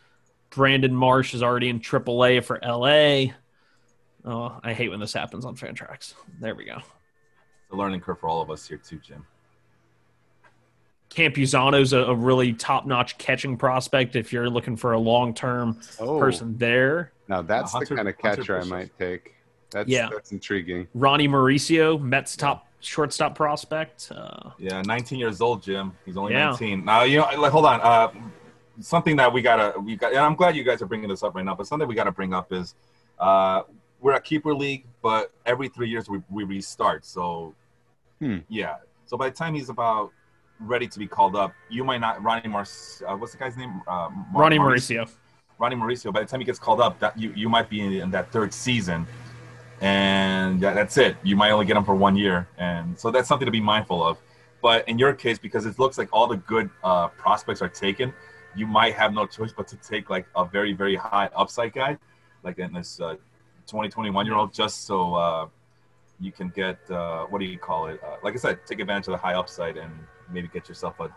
Brandon 0.50 0.94
Marsh 0.94 1.34
is 1.34 1.42
already 1.42 1.68
in 1.68 1.80
AAA 1.80 2.44
for 2.44 2.58
LA. 2.62 3.34
Oh, 4.24 4.58
I 4.62 4.72
hate 4.72 4.88
when 4.88 5.00
this 5.00 5.12
happens 5.12 5.44
on 5.44 5.56
Fantrax. 5.56 6.14
There 6.40 6.54
we 6.54 6.64
go. 6.64 6.78
It's 7.74 7.78
a 7.80 7.82
learning 7.82 8.02
curve 8.02 8.20
for 8.20 8.28
all 8.28 8.40
of 8.40 8.50
us 8.52 8.68
here 8.68 8.78
too, 8.78 8.98
Jim. 8.98 9.26
Campusano's 11.10 11.92
a, 11.92 11.98
a 11.98 12.14
really 12.14 12.52
top-notch 12.52 13.18
catching 13.18 13.56
prospect 13.56 14.14
if 14.14 14.32
you're 14.32 14.48
looking 14.48 14.76
for 14.76 14.92
a 14.92 14.98
long-term 14.98 15.80
Oh, 15.98 16.18
person 16.20 16.56
there. 16.56 17.10
now 17.28 17.42
that's 17.42 17.72
Hunter- 17.72 17.86
the 17.90 17.96
kind 17.96 18.08
of 18.08 18.14
Hunter 18.20 18.36
catcher 18.42 18.60
I 18.60 18.64
might 18.64 18.96
take. 18.96 19.34
That's 19.70 19.88
Yeah. 19.88 20.08
that's 20.12 20.30
intriguing. 20.30 20.86
Ronnie 20.94 21.26
Mauricio, 21.28 22.00
Mets 22.00 22.36
top 22.36 22.68
shortstop 22.80 23.34
prospect. 23.34 24.12
Uh, 24.14 24.50
Yeah, 24.58 24.82
19 24.82 25.18
years 25.18 25.40
old, 25.40 25.62
Jim. 25.64 25.92
He's 26.04 26.16
only 26.16 26.32
Yeah. 26.32 26.50
19. 26.50 26.84
Now, 26.84 27.02
you 27.02 27.18
know, 27.18 27.28
like, 27.40 27.50
hold 27.50 27.66
on. 27.66 27.80
Uh, 27.80 28.08
something 28.80 29.16
that 29.16 29.32
we 29.32 29.42
gotta, 29.42 29.78
we 29.80 29.96
got, 29.96 30.12
and 30.12 30.20
I'm 30.20 30.36
glad 30.36 30.54
you 30.54 30.62
guys 30.62 30.80
are 30.80 30.86
bringing 30.86 31.08
this 31.08 31.24
up 31.24 31.34
right 31.34 31.44
now. 31.44 31.54
But 31.56 31.66
something 31.66 31.88
we 31.88 31.94
gotta 31.96 32.12
bring 32.12 32.32
up 32.34 32.52
is, 32.52 32.74
uh, 33.18 33.62
we're 34.00 34.14
a 34.14 34.20
keeper 34.20 34.52
league, 34.54 34.84
but 35.00 35.32
every 35.46 35.68
three 35.68 35.88
years 35.88 36.08
we, 36.10 36.20
we 36.28 36.44
restart. 36.44 37.04
So, 37.06 37.54
Hmm. 38.20 38.38
yeah. 38.48 38.76
So 39.06 39.16
by 39.16 39.28
the 39.28 39.34
time 39.34 39.54
he's 39.54 39.68
about 39.68 40.12
ready 40.60 40.86
to 40.86 40.98
be 40.98 41.06
called 41.06 41.36
up, 41.36 41.52
you 41.68 41.84
might 41.84 41.98
not. 42.00 42.22
Ronnie 42.22 42.48
Mars, 42.48 43.02
uh, 43.06 43.16
what's 43.16 43.32
the 43.32 43.38
guy's 43.38 43.56
name? 43.56 43.82
Uh, 43.86 44.08
Mar- 44.32 44.42
Ronnie 44.42 44.58
Mauricio. 44.58 45.10
Ronnie 45.58 45.76
Mauricio. 45.76 46.12
By 46.12 46.20
the 46.20 46.26
time 46.26 46.40
he 46.40 46.46
gets 46.46 46.58
called 46.58 46.80
up, 46.80 46.98
that 47.00 47.18
you, 47.18 47.32
you 47.34 47.48
might 47.48 47.68
be 47.68 47.80
in, 47.80 47.92
in 47.92 48.10
that 48.10 48.32
third 48.32 48.52
season, 48.52 49.06
and 49.80 50.60
that, 50.60 50.74
that's 50.74 50.96
it. 50.96 51.16
You 51.22 51.36
might 51.36 51.50
only 51.50 51.66
get 51.66 51.76
him 51.76 51.84
for 51.84 51.94
one 51.94 52.16
year, 52.16 52.48
and 52.58 52.98
so 52.98 53.10
that's 53.10 53.28
something 53.28 53.46
to 53.46 53.52
be 53.52 53.60
mindful 53.60 54.02
of. 54.02 54.18
But 54.62 54.88
in 54.88 54.98
your 54.98 55.12
case, 55.12 55.38
because 55.38 55.66
it 55.66 55.78
looks 55.78 55.98
like 55.98 56.08
all 56.12 56.26
the 56.26 56.38
good 56.38 56.70
uh, 56.82 57.08
prospects 57.08 57.60
are 57.60 57.68
taken, 57.68 58.12
you 58.56 58.66
might 58.66 58.94
have 58.94 59.12
no 59.12 59.26
choice 59.26 59.52
but 59.54 59.68
to 59.68 59.76
take 59.76 60.08
like 60.08 60.26
a 60.36 60.44
very 60.44 60.72
very 60.72 60.96
high 60.96 61.28
upside 61.36 61.72
guy, 61.72 61.98
like 62.42 62.58
in 62.58 62.72
this 62.72 63.00
uh, 63.00 63.16
20 63.66 63.88
21 63.88 64.26
year 64.26 64.34
old, 64.34 64.52
just 64.52 64.86
so 64.86 65.14
uh, 65.14 65.46
you 66.20 66.32
can 66.32 66.48
get 66.48 66.78
uh, 66.90 67.24
what 67.26 67.38
do 67.40 67.44
you 67.44 67.58
call 67.58 67.86
it? 67.86 68.00
Uh, 68.02 68.16
like 68.22 68.34
I 68.34 68.36
said, 68.36 68.58
take 68.66 68.80
advantage 68.80 69.08
of 69.08 69.12
the 69.12 69.18
high 69.18 69.34
upside 69.34 69.76
and 69.76 69.92
maybe 70.30 70.48
get 70.48 70.68
yourself 70.68 71.00
a 71.00 71.10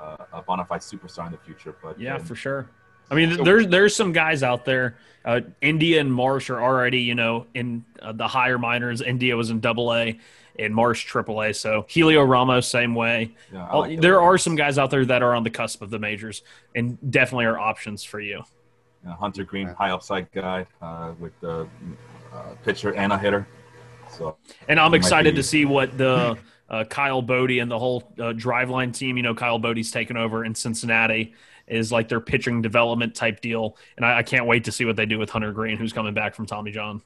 uh, 0.00 0.16
a 0.32 0.42
bona 0.42 0.64
fide 0.64 0.80
superstar 0.80 1.26
in 1.26 1.32
the 1.32 1.38
future. 1.38 1.74
But 1.82 2.00
Yeah, 2.00 2.16
uh, 2.16 2.18
for 2.18 2.34
sure. 2.34 2.68
I 3.10 3.14
mean, 3.14 3.36
So- 3.36 3.44
there's 3.44 3.66
there's 3.68 3.94
some 3.94 4.12
guys 4.12 4.42
out 4.42 4.64
there. 4.64 4.96
Uh, 5.24 5.40
India 5.60 6.00
and 6.00 6.12
Marsh 6.12 6.50
are 6.50 6.62
already, 6.62 7.00
you 7.00 7.14
know, 7.14 7.46
in 7.54 7.84
uh, 8.02 8.12
the 8.12 8.28
higher 8.28 8.58
minors. 8.58 9.00
India 9.00 9.36
was 9.36 9.50
in 9.50 9.60
Double 9.60 9.94
A, 9.94 10.18
and 10.58 10.74
Marsh 10.74 11.04
Triple 11.04 11.40
A. 11.42 11.52
So 11.54 11.82
Heliot 11.88 12.28
Ramos, 12.28 12.66
same 12.66 12.94
way. 12.94 13.34
yeah, 13.52 13.70
like 13.72 13.92
it. 13.92 14.00
there 14.00 14.20
are 14.20 14.36
some 14.36 14.54
guys 14.56 14.78
out 14.78 14.90
there 14.90 15.04
that 15.06 15.22
are 15.22 15.34
on 15.34 15.42
the 15.42 15.50
cusp 15.50 15.80
of 15.82 15.90
the 15.90 15.98
majors, 15.98 16.42
and 16.74 16.98
definitely 17.10 17.44
are 17.46 17.58
options 17.58 18.04
for 18.04 18.20
you. 18.20 18.42
Uh, 19.06 19.12
Hunter 19.14 19.44
Greene, 19.44 19.68
high 19.68 19.90
upside 19.90 20.30
guy 20.32 20.66
uh, 20.82 21.12
with 21.18 21.38
the 21.40 21.68
uh, 22.32 22.54
pitcher 22.64 22.94
and 22.94 23.12
a 23.12 23.18
hitter. 23.18 23.46
So 24.16 24.36
And 24.68 24.78
I'm 24.80 24.94
excited 24.94 25.34
be- 25.34 25.36
to 25.36 25.42
see 25.42 25.64
what 25.64 25.96
the 25.98 26.36
uh, 26.70 26.84
Kyle 26.84 27.22
Boddy 27.22 27.58
and 27.58 27.70
the 27.70 27.78
whole 27.78 28.12
uh, 28.18 28.32
driveline 28.32 28.94
team. 28.94 29.16
You 29.16 29.22
know, 29.22 29.34
Kyle 29.34 29.58
Boddy's 29.58 29.90
taken 29.90 30.16
over 30.16 30.44
in 30.44 30.54
Cincinnati. 30.54 31.34
Is 31.66 31.90
like 31.90 32.10
their 32.10 32.20
pitching 32.20 32.60
development 32.60 33.14
type 33.14 33.40
deal, 33.40 33.78
and 33.96 34.04
I, 34.04 34.18
I 34.18 34.22
can't 34.22 34.44
wait 34.44 34.64
to 34.64 34.72
see 34.72 34.84
what 34.84 34.96
they 34.96 35.06
do 35.06 35.18
with 35.18 35.30
Hunter 35.30 35.50
Greene, 35.50 35.78
who's 35.78 35.94
coming 35.94 36.12
back 36.12 36.34
from 36.34 36.44
Tommy 36.44 36.70
John. 36.72 37.00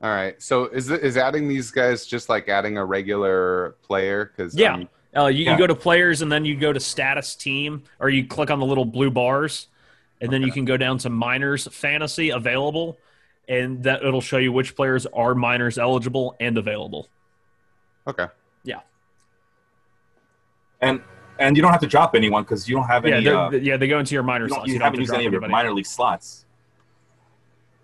All 0.00 0.08
right. 0.08 0.40
So 0.42 0.68
is 0.68 0.88
it, 0.88 1.02
is 1.02 1.18
adding 1.18 1.48
these 1.48 1.70
guys 1.70 2.06
just 2.06 2.30
like 2.30 2.48
adding 2.48 2.78
a 2.78 2.84
regular 2.86 3.76
player? 3.82 4.24
Because 4.34 4.56
Yeah. 4.56 4.84
Uh, 5.14 5.26
you, 5.26 5.44
Yeah. 5.44 5.52
you 5.52 5.58
go 5.58 5.66
to 5.66 5.74
players 5.74 6.22
and 6.22 6.32
then 6.32 6.46
you 6.46 6.56
go 6.56 6.72
to 6.72 6.80
status 6.80 7.36
team, 7.36 7.82
or 8.00 8.08
you 8.08 8.26
click 8.26 8.50
on 8.50 8.58
the 8.58 8.64
little 8.64 8.86
blue 8.86 9.10
bars, 9.10 9.66
and 10.22 10.32
then 10.32 10.40
you 10.40 10.50
can 10.50 10.64
go 10.64 10.78
down 10.78 10.96
to 10.98 11.10
minors 11.10 11.68
fantasy 11.70 12.30
available, 12.30 12.98
and 13.48 13.82
that 13.82 14.02
it'll 14.04 14.20
show 14.20 14.36
you 14.38 14.52
which 14.52 14.76
players 14.76 15.06
are 15.06 15.34
minors 15.34 15.78
eligible 15.78 16.36
and 16.40 16.58
available. 16.58 17.08
okay. 18.06 18.26
Yeah. 18.64 18.80
And 20.80 21.00
and 21.38 21.56
you 21.56 21.62
don't 21.62 21.70
have 21.72 21.80
to 21.80 21.86
drop 21.86 22.14
anyone 22.14 22.42
because 22.42 22.68
you 22.68 22.74
don't 22.76 22.86
have 22.86 23.06
Yeah, 23.06 23.16
any. 23.16 23.24
they're- 23.24 23.36
uh, 23.36 23.50
yeah, 23.52 23.76
they 23.76 23.86
go 23.86 23.98
into 24.00 24.14
your 24.14 24.22
minor 24.24 24.46
you, 24.46 24.48
slots. 24.50 24.66
you 24.66 24.72
You 24.74 24.78
don't 24.80 24.84
have 24.86 24.92
haven't 24.92 25.00
used 25.00 25.14
any 25.14 25.26
of 25.26 25.32
your 25.32 25.46
minor 25.48 25.72
league 25.72 25.86
slots. 25.86 26.44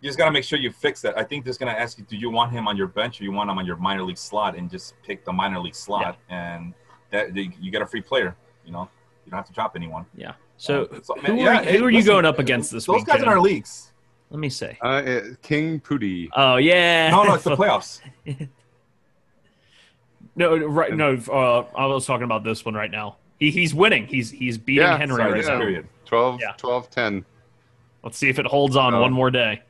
You 0.01 0.09
just 0.09 0.19
got 0.19 0.27
to 0.27 0.33
make 0.33 0.45
sure 0.45 0.59
you 0.59 0.71
fix 0.71 1.01
that. 1.03 1.17
I 1.17 1.23
think 1.23 1.45
there's 1.45 1.57
going 1.57 1.73
to 1.75 1.81
ask 1.81 1.97
you, 1.97 2.05
do 2.05 2.17
you 2.17 2.31
want 2.31 2.51
him 2.53 2.67
on 2.69 2.77
your 2.77 2.89
bench 2.89 3.21
or 3.21 3.25
you 3.25 3.33
want 3.33 3.49
him 3.49 3.57
on 3.59 3.65
your 3.65 3.77
minor 3.77 4.03
league 4.03 4.19
slot, 4.19 4.55
and 4.57 4.69
just 4.71 4.95
pick 5.03 5.25
the 5.25 5.33
minor 5.33 5.59
league 5.61 5.75
slot, 5.75 6.19
and 6.29 6.75
that 7.11 7.35
you 7.35 7.71
get 7.71 7.81
a 7.81 7.87
free 7.87 8.03
player. 8.03 8.37
You 8.67 8.73
know, 8.73 8.89
you 9.25 9.31
don't 9.31 9.39
have 9.39 9.47
to 9.47 9.53
drop 9.55 9.77
anyone. 9.77 10.05
Yeah. 10.15 10.33
So, 10.59 10.85
Uh, 10.93 11.01
so, 11.03 11.15
who, 11.15 11.23
man, 11.23 11.33
are, 11.33 11.37
yeah, 11.39 11.59
who 11.61 11.65
hey, 11.65 11.77
are 11.79 11.91
you 11.91 11.99
listen, 11.99 12.13
going 12.13 12.25
up 12.27 12.39
against 12.39 12.71
this 12.71 12.85
Those 12.87 12.97
week? 12.97 13.07
guys 13.07 13.23
in 13.23 13.29
our 13.29 13.41
leagues. 13.41 13.93
Let 14.31 14.41
me 14.41 14.49
see. 14.49 14.71
Uh, 14.83 15.21
King 15.43 15.81
Pooty. 15.81 16.29
Oh 16.35 16.57
yeah. 16.57 17.11
No, 17.11 17.23
no, 17.25 17.35
it's 17.35 17.45
the 17.45 17.57
playoffs. 17.57 18.01
no, 20.37 20.57
right. 20.57 20.93
No, 20.95 21.15
uh, 21.31 21.65
I 21.77 21.87
was 21.87 22.07
talking 22.07 22.25
about 22.25 22.43
this 22.45 22.65
one 22.65 22.75
right 22.75 22.91
now. 22.91 23.17
He, 23.39 23.51
he's 23.51 23.75
winning. 23.75 24.07
He's 24.07 24.31
he's 24.31 24.59
beating 24.59 24.83
Yeah, 24.85 24.97
Henry 24.99 25.17
Sorry, 25.17 25.33
right 25.33 25.45
yeah. 25.45 25.51
now. 25.51 25.59
period. 25.59 25.89
12, 26.07 26.41
Yeah. 26.41 26.53
12 26.57 26.91
10. 26.91 27.25
Let's 28.03 28.19
see 28.19 28.29
if 28.29 28.39
it 28.39 28.47
holds 28.47 28.77
on 28.77 28.95
Oh. 28.95 29.01
one 29.03 29.13
more 29.13 29.31
day. 29.31 29.63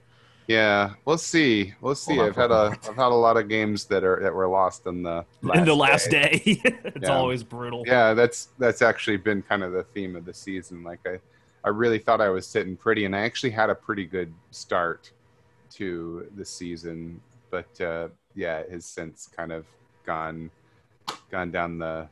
Yeah, 0.46 0.90
we'll 1.06 1.16
see. 1.18 1.72
We'll 1.80 1.94
see. 1.94 2.16
Hold 2.16 2.20
on 2.24 2.28
I've 2.30 2.36
had 2.36 2.50
a 2.50 2.54
a 2.54 2.64
moment. 2.64 2.88
I've 2.90 2.96
had 2.96 3.06
a 3.12 3.14
lot 3.14 3.36
of 3.38 3.48
games 3.48 3.86
that 3.86 4.04
are 4.04 4.20
that 4.22 4.34
were 4.34 4.46
lost 4.48 4.86
in 4.86 5.02
the 5.02 5.24
in 5.54 5.64
the 5.64 5.74
last 5.74 6.10
day. 6.10 6.40
it's 6.44 7.02
Yeah. 7.02 7.16
always 7.16 7.42
brutal. 7.42 7.82
Yeah, 7.86 8.14
that's 8.14 8.48
that's 8.58 8.82
actually 8.82 9.16
been 9.18 9.42
kind 9.42 9.62
of 9.62 9.72
the 9.72 9.82
theme 9.84 10.16
of 10.16 10.24
the 10.26 10.34
season. 10.34 10.82
Like 10.84 11.00
I, 11.06 11.18
I 11.64 11.70
really 11.70 11.98
thought 11.98 12.20
I 12.20 12.28
was 12.28 12.46
sitting 12.46 12.76
pretty, 12.76 13.06
and 13.06 13.16
I 13.16 13.20
actually 13.20 13.50
had 13.50 13.70
a 13.70 13.74
pretty 13.74 14.04
good 14.04 14.32
start 14.50 15.10
to 15.74 16.28
the 16.36 16.44
season, 16.44 17.20
but 17.50 17.80
uh, 17.80 18.08
yeah, 18.34 18.58
it 18.58 18.70
has 18.70 18.84
since 18.84 19.28
kind 19.34 19.50
of 19.50 19.64
gone 20.04 20.50
gone 21.30 21.50
down 21.50 21.78
the. 21.78 22.06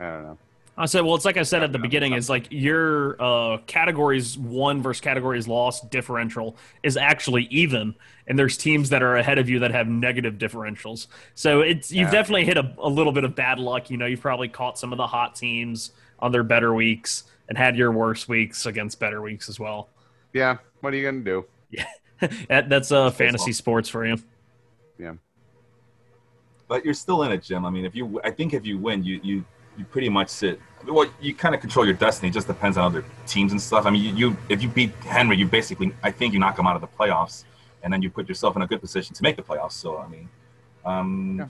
I 0.00 0.04
don't 0.04 0.22
know. 0.22 0.38
I 0.78 0.86
said, 0.86 1.02
well, 1.02 1.14
it's 1.14 1.26
like 1.26 1.36
I 1.36 1.42
said 1.42 1.62
at 1.62 1.72
the 1.72 1.78
beginning. 1.78 2.14
Is 2.14 2.30
like 2.30 2.46
your 2.50 3.20
uh, 3.20 3.58
categories 3.66 4.38
won 4.38 4.82
versus 4.82 5.00
categories 5.02 5.46
lost 5.46 5.90
differential 5.90 6.56
is 6.82 6.96
actually 6.96 7.44
even, 7.50 7.94
and 8.26 8.38
there's 8.38 8.56
teams 8.56 8.88
that 8.90 9.02
are 9.02 9.16
ahead 9.16 9.38
of 9.38 9.50
you 9.50 9.58
that 9.58 9.72
have 9.72 9.88
negative 9.88 10.34
differentials. 10.38 11.08
So 11.34 11.60
it's 11.60 11.92
you've 11.92 12.06
Yeah. 12.08 12.12
definitely 12.12 12.46
hit 12.46 12.56
a, 12.56 12.72
a 12.78 12.88
little 12.88 13.12
bit 13.12 13.24
of 13.24 13.34
bad 13.34 13.58
luck. 13.58 13.90
You 13.90 13.96
know, 13.98 14.06
you've 14.06 14.22
probably 14.22 14.48
caught 14.48 14.78
some 14.78 14.92
of 14.92 14.96
the 14.96 15.08
hot 15.08 15.34
teams 15.34 15.90
on 16.20 16.32
their 16.32 16.44
better 16.44 16.72
weeks 16.72 17.24
and 17.52 17.58
had 17.58 17.76
your 17.76 17.92
worst 17.92 18.30
weeks 18.30 18.64
against 18.64 18.98
better 18.98 19.20
weeks 19.20 19.50
as 19.50 19.60
well. 19.60 19.90
Yeah, 20.32 20.56
what 20.80 20.94
are 20.94 20.96
you 20.96 21.04
gonna 21.04 21.20
do? 21.20 21.44
that, 22.48 22.70
that's 22.70 22.90
uh, 22.90 23.10
fantasy 23.10 23.50
baseball. 23.50 23.52
sports 23.52 23.88
for 23.90 24.06
you. 24.06 24.16
Yeah. 24.98 25.16
But 26.66 26.82
you're 26.82 26.94
still 26.94 27.24
in 27.24 27.32
it, 27.32 27.42
Jim. 27.42 27.66
I 27.66 27.70
mean, 27.70 27.84
if 27.84 27.94
you, 27.94 28.22
I 28.24 28.30
think 28.30 28.54
if 28.54 28.64
you 28.64 28.78
win, 28.78 29.04
you 29.04 29.20
you 29.22 29.44
you 29.76 29.84
pretty 29.84 30.08
much 30.08 30.30
sit. 30.30 30.58
Well, 30.86 31.10
you 31.20 31.34
kind 31.34 31.54
of 31.54 31.60
control 31.60 31.84
your 31.84 31.94
destiny. 31.94 32.30
It 32.30 32.32
just 32.32 32.46
depends 32.46 32.78
on 32.78 32.84
other 32.84 33.04
teams 33.26 33.52
and 33.52 33.60
stuff. 33.60 33.84
I 33.84 33.90
mean, 33.90 34.02
you, 34.02 34.14
you 34.14 34.36
if 34.48 34.62
you 34.62 34.70
beat 34.70 34.94
Henry, 35.04 35.36
you 35.36 35.46
basically, 35.46 35.94
I 36.02 36.10
think 36.10 36.32
you 36.32 36.38
knock 36.38 36.58
him 36.58 36.66
out 36.66 36.74
of 36.74 36.80
the 36.80 36.88
playoffs, 36.88 37.44
and 37.82 37.92
then 37.92 38.00
you 38.00 38.08
put 38.08 38.30
yourself 38.30 38.56
in 38.56 38.62
a 38.62 38.66
good 38.66 38.80
position 38.80 39.14
to 39.14 39.22
make 39.22 39.36
the 39.36 39.42
playoffs. 39.42 39.72
So, 39.72 39.98
I 39.98 40.08
mean, 40.08 40.26
um, 40.86 41.36
Yeah. 41.38 41.48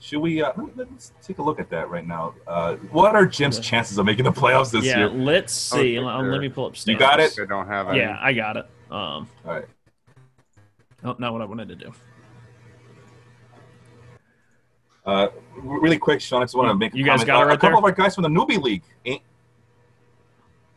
Sh- 0.00 0.04
should 0.08 0.20
we? 0.20 0.42
Uh, 0.42 0.52
let- 0.56 0.76
let's 0.90 1.12
take 1.22 1.38
a 1.38 1.42
look 1.42 1.58
at 1.60 1.68
that 1.70 1.88
right 1.90 2.06
now. 2.06 2.34
Uh, 2.46 2.76
what 2.90 3.14
are 3.14 3.26
Jim's 3.26 3.58
chances 3.60 3.98
of 3.98 4.06
making 4.06 4.24
the 4.24 4.32
playoffs 4.32 4.70
this 4.70 4.84
yeah, 4.84 4.98
year? 4.98 5.08
let's 5.08 5.52
see. 5.52 5.98
Oh, 5.98 6.02
let, 6.02 6.20
sure. 6.20 6.32
let 6.32 6.40
me 6.40 6.48
pull 6.48 6.66
up. 6.66 6.74
You 6.86 6.96
got 6.96 7.20
it? 7.20 7.36
I 7.40 7.44
don't 7.46 7.66
have 7.66 7.88
any. 7.88 7.98
Yeah, 7.98 8.18
I 8.20 8.32
got 8.32 8.56
it. 8.56 8.66
Um, 8.90 9.28
All 9.44 9.54
right. 9.54 9.64
oh, 11.04 11.16
not 11.18 11.32
what 11.32 11.42
I 11.42 11.44
wanted 11.44 11.68
to 11.68 11.76
do. 11.76 11.92
Uh, 15.04 15.28
really 15.56 15.98
quick, 15.98 16.20
Sean, 16.20 16.42
I 16.42 16.44
just 16.44 16.56
want 16.56 16.68
to 16.68 16.74
make 16.74 16.92
a 16.92 16.96
You 16.96 17.04
guys 17.04 17.20
comment. 17.20 17.26
got 17.28 17.38
it 17.38 17.42
Uh, 17.42 17.46
right 17.46 17.54
a 17.54 17.58
couple 17.58 17.68
there? 17.70 17.78
of 17.78 17.84
our 17.84 17.92
guys 17.92 18.14
from 18.16 18.22
the 18.22 18.28
newbie 18.28 18.60
league. 18.60 18.82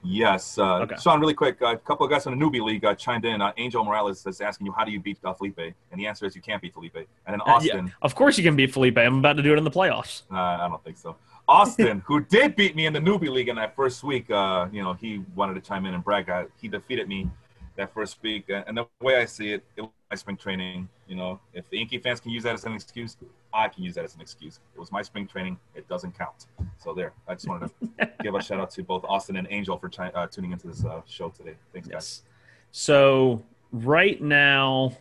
Yes, 0.01 0.58
uh, 0.58 0.75
Okay. 0.84 0.96
Sean. 1.01 1.20
Really 1.20 1.34
quick, 1.34 1.62
uh, 1.62 1.68
a 1.74 1.77
couple 1.77 2.06
of 2.06 2.12
guys 2.12 2.24
from 2.24 2.39
the 2.39 2.44
newbie 2.46 2.63
league 2.63 2.86
uh, 2.86 2.96
chimed 2.96 3.25
in. 3.25 3.41
Uh, 3.41 3.51
Angel 3.58 3.84
Morales 3.84 4.25
is 4.25 4.39
asking 4.39 4.68
you, 4.68 4.72
"How 4.72 4.86
do 4.86 4.91
you 4.91 5.00
beat 5.00 5.18
uh, 5.25 5.34
Felipe?" 5.34 5.60
And 5.60 6.00
the 6.00 6.08
answer 6.08 6.25
is, 6.25 6.36
you 6.36 6.41
can't 6.41 6.62
beat 6.62 6.74
Felipe. 6.74 6.96
And 6.96 7.06
then 7.34 7.41
Uh, 7.41 7.46
yeah. 7.48 7.53
Austin, 7.53 7.94
Of 8.01 8.15
course 8.15 8.38
you 8.38 8.44
can 8.44 8.56
beat 8.56 8.72
Felipe. 8.72 8.98
I'm 8.98 9.18
about 9.20 9.34
to 9.38 9.44
do 9.44 9.51
it 9.53 9.58
in 9.58 9.63
the 9.65 9.72
playoffs. 9.72 10.24
uh, 10.32 10.36
I 10.36 10.68
don't 10.70 10.84
think 10.86 10.98
so. 10.98 11.18
Austin, 11.50 12.01
who 12.06 12.22
did 12.22 12.56
beat 12.56 12.75
me 12.75 12.86
in 12.86 12.94
the 12.94 13.00
newbie 13.00 13.29
league 13.29 13.50
in 13.50 13.56
that 13.58 13.75
first 13.75 14.03
week, 14.03 14.29
uh, 14.32 14.68
you 14.72 14.84
know, 14.84 14.94
he 14.94 15.24
wanted 15.36 15.56
to 15.56 15.62
chime 15.62 15.86
in 15.86 15.94
and 15.96 16.03
brag. 16.03 16.29
Uh, 16.29 16.46
he 16.62 16.68
defeated 16.68 17.08
me 17.10 17.27
that 17.75 17.94
first 17.94 18.22
week, 18.22 18.46
and 18.50 18.77
the 18.77 18.86
way 19.01 19.18
I 19.18 19.25
see 19.25 19.51
it, 19.53 19.63
it 19.75 19.82
was 19.82 19.89
my 20.12 20.15
spring 20.15 20.38
training. 20.38 20.88
You 21.10 21.16
know, 21.16 21.39
if 21.54 21.68
the 21.72 21.82
Inky 21.82 21.98
fans 21.98 22.20
can 22.20 22.30
use 22.30 22.44
that 22.44 22.54
as 22.54 22.66
an 22.66 22.74
excuse, 22.74 23.18
I 23.51 23.68
can 23.68 23.84
use 23.84 23.96
that 23.96 24.06
as 24.06 24.13
an 24.13 24.22
excuse. 24.22 24.60
It 24.75 24.80
was 24.80 24.92
my 24.92 25.01
spring 25.01 25.25
training. 25.25 25.58
It 25.74 25.89
doesn't 25.89 26.16
count. 26.16 26.46
So 26.78 26.94
there. 26.94 27.13
I 27.28 27.34
just 27.34 27.48
wanted 27.48 27.72
to 27.98 28.10
give 28.22 28.36
a 28.36 28.44
shout 28.44 28.60
out 28.60 28.70
to 28.72 28.84
both 28.84 29.04
Austin 29.06 29.36
and 29.36 29.48
Angel 29.50 29.75
for 29.75 29.89
uh, 30.00 30.28
tuning 30.28 30.51
into 30.51 30.68
this 30.68 30.86
uh, 30.86 31.01
show 31.08 31.30
today. 31.30 31.56
Thanks, 31.74 31.88
guys. 31.88 31.94
Yes. 31.96 32.24
So 32.72 33.44
right 33.72 34.22
now, 34.22 34.96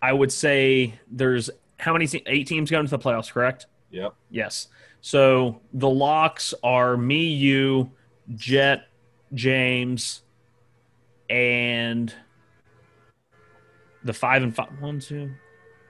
I 0.00 0.12
would 0.12 0.30
say 0.30 0.94
there's 1.10 1.50
how 1.80 1.92
many 1.92 2.08
eight 2.26 2.46
teams 2.46 2.70
going 2.70 2.86
to 2.86 2.90
the 2.90 2.98
playoffs? 3.00 3.32
Correct. 3.32 3.66
Yep. 3.90 4.14
Yes. 4.30 4.68
So 5.00 5.60
the 5.72 5.90
locks 5.90 6.54
are 6.62 6.96
me, 6.96 7.26
you, 7.26 7.90
Jet, 8.36 8.86
James, 9.34 10.22
and 11.28 12.14
the 14.04 14.12
five 14.12 14.42
and 14.42 14.54
five. 14.54 14.68
One, 14.80 15.00
two. 15.00 15.30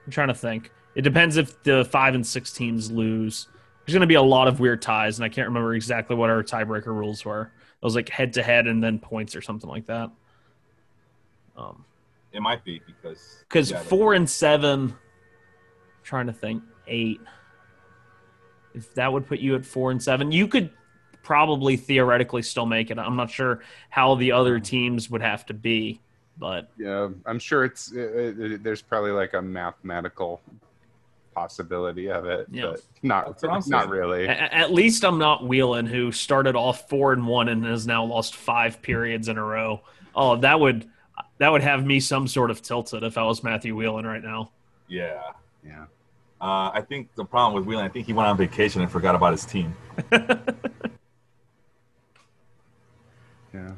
I'm 0.05 0.11
trying 0.11 0.29
to 0.29 0.33
think. 0.33 0.71
It 0.95 1.01
depends 1.01 1.37
if 1.37 1.61
the 1.63 1.85
five 1.85 2.15
and 2.15 2.25
six 2.25 2.51
teams 2.51 2.89
lose. 2.91 3.47
There's 3.85 3.93
going 3.93 4.01
to 4.01 4.07
be 4.07 4.15
a 4.15 4.21
lot 4.21 4.47
of 4.47 4.59
weird 4.59 4.81
ties, 4.81 5.19
and 5.19 5.25
I 5.25 5.29
can't 5.29 5.47
remember 5.47 5.75
exactly 5.75 6.15
what 6.15 6.29
our 6.29 6.41
tiebreaker 6.41 6.87
rules 6.87 7.23
were. 7.23 7.41
It 7.41 7.85
was 7.85 7.95
like 7.95 8.09
head 8.09 8.33
to 8.33 8.43
head 8.43 8.65
and 8.65 8.83
then 8.83 8.97
points 8.97 9.35
or 9.35 9.41
something 9.41 9.69
like 9.69 9.85
that. 9.85 10.09
Um, 11.55 11.85
it 12.31 12.41
might 12.41 12.63
be 12.63 12.81
because 12.85 13.43
because 13.47 13.71
yeah, 13.71 13.79
four 13.79 14.13
and 14.13 14.29
seven. 14.29 14.89
I'm 14.89 14.97
trying 16.03 16.27
to 16.27 16.33
think 16.33 16.63
eight. 16.87 17.21
If 18.73 18.93
that 18.95 19.11
would 19.11 19.25
put 19.27 19.39
you 19.39 19.55
at 19.55 19.65
four 19.65 19.91
and 19.91 20.01
seven, 20.01 20.31
you 20.31 20.47
could 20.47 20.71
probably 21.23 21.77
theoretically 21.77 22.41
still 22.41 22.65
make 22.65 22.91
it. 22.91 22.99
I'm 22.99 23.15
not 23.15 23.31
sure 23.31 23.61
how 23.89 24.15
the 24.15 24.31
other 24.31 24.59
teams 24.59 25.09
would 25.09 25.21
have 25.21 25.45
to 25.47 25.53
be, 25.53 26.01
but 26.37 26.69
yeah, 26.77 27.09
I'm 27.25 27.39
sure 27.39 27.65
it's 27.65 27.91
it, 27.91 28.39
it, 28.39 28.63
there's 28.63 28.81
probably 28.81 29.11
like 29.11 29.33
a 29.33 29.41
mathematical 29.41 30.41
possibility 31.33 32.09
of 32.09 32.25
it, 32.25 32.47
yeah. 32.51 32.71
but 32.71 32.81
not 33.03 33.67
not 33.67 33.89
really. 33.89 34.27
At, 34.27 34.53
at, 34.53 34.73
least 34.73 35.03
I'm 35.03 35.17
not 35.19 35.45
Whelan, 35.45 35.85
who 35.85 36.11
started 36.11 36.55
off 36.55 36.89
four 36.89 37.13
and 37.13 37.27
one 37.27 37.49
and 37.49 37.65
has 37.65 37.85
now 37.85 38.03
lost 38.03 38.35
five 38.35 38.81
periods 38.81 39.27
in 39.27 39.37
a 39.37 39.43
row. 39.43 39.81
Oh, 40.15 40.37
that 40.37 40.59
would 40.59 40.89
that 41.37 41.51
would 41.51 41.61
have 41.61 41.85
me 41.85 41.99
some 41.99 42.27
sort 42.27 42.49
of 42.51 42.61
tilted 42.61 43.03
if 43.03 43.17
I 43.17 43.23
was 43.23 43.43
Matthew 43.43 43.75
Whelan 43.75 44.05
right 44.05 44.23
now. 44.23 44.51
Yeah, 44.87 45.21
yeah. 45.65 45.85
Uh, 46.41 46.71
I 46.73 46.81
think 46.87 47.13
the 47.15 47.25
problem 47.25 47.53
with 47.55 47.67
Whelan, 47.67 47.85
I 47.85 47.89
think 47.89 48.07
he 48.07 48.13
went 48.13 48.27
on 48.27 48.37
vacation 48.37 48.81
and 48.81 48.91
forgot 48.91 49.15
about 49.15 49.31
his 49.31 49.45
team. 49.45 49.75
yeah. 53.53 53.71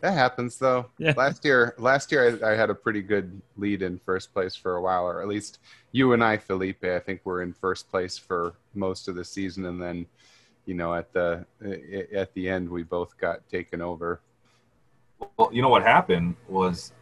That 0.00 0.12
happens 0.12 0.56
though. 0.56 0.86
Yeah. 0.98 1.14
Last 1.16 1.44
year, 1.44 1.74
last 1.78 2.10
year 2.10 2.38
I, 2.42 2.52
I, 2.52 2.56
had 2.56 2.70
a 2.70 2.74
pretty 2.74 3.02
good 3.02 3.40
lead 3.56 3.82
in 3.82 3.98
first 3.98 4.32
place 4.32 4.56
for 4.56 4.76
a 4.76 4.82
while, 4.82 5.04
or 5.04 5.20
at 5.20 5.28
least 5.28 5.58
you 5.92 6.12
and 6.12 6.24
I, 6.24 6.36
Felipe, 6.36 6.84
I 6.84 6.98
think 7.00 7.20
we 7.24 7.32
were 7.32 7.42
in 7.42 7.52
first 7.52 7.90
place 7.90 8.16
for 8.16 8.54
most 8.74 9.08
of 9.08 9.14
the 9.14 9.24
season, 9.24 9.66
and 9.66 9.80
then, 9.80 10.06
you 10.64 10.74
know, 10.74 10.94
at 10.94 11.12
the 11.12 11.44
at 12.14 12.32
the 12.34 12.48
end, 12.48 12.68
we 12.68 12.82
both 12.82 13.16
got 13.18 13.46
taken 13.48 13.82
over. 13.82 14.20
Well, 15.36 15.50
you 15.52 15.60
know 15.60 15.68
what 15.68 15.82
happened 15.82 16.36
was, 16.48 16.92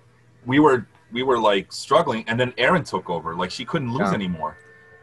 we 0.46 0.58
were 0.58 0.86
we 1.12 1.22
were 1.22 1.38
like 1.38 1.72
struggling, 1.72 2.24
and 2.26 2.38
then 2.38 2.52
Erin 2.58 2.84
took 2.84 3.10
over. 3.10 3.34
Like 3.34 3.50
she 3.50 3.64
couldn't 3.64 3.92
lose 3.92 4.08
yeah. 4.08 4.14
anymore. 4.14 4.58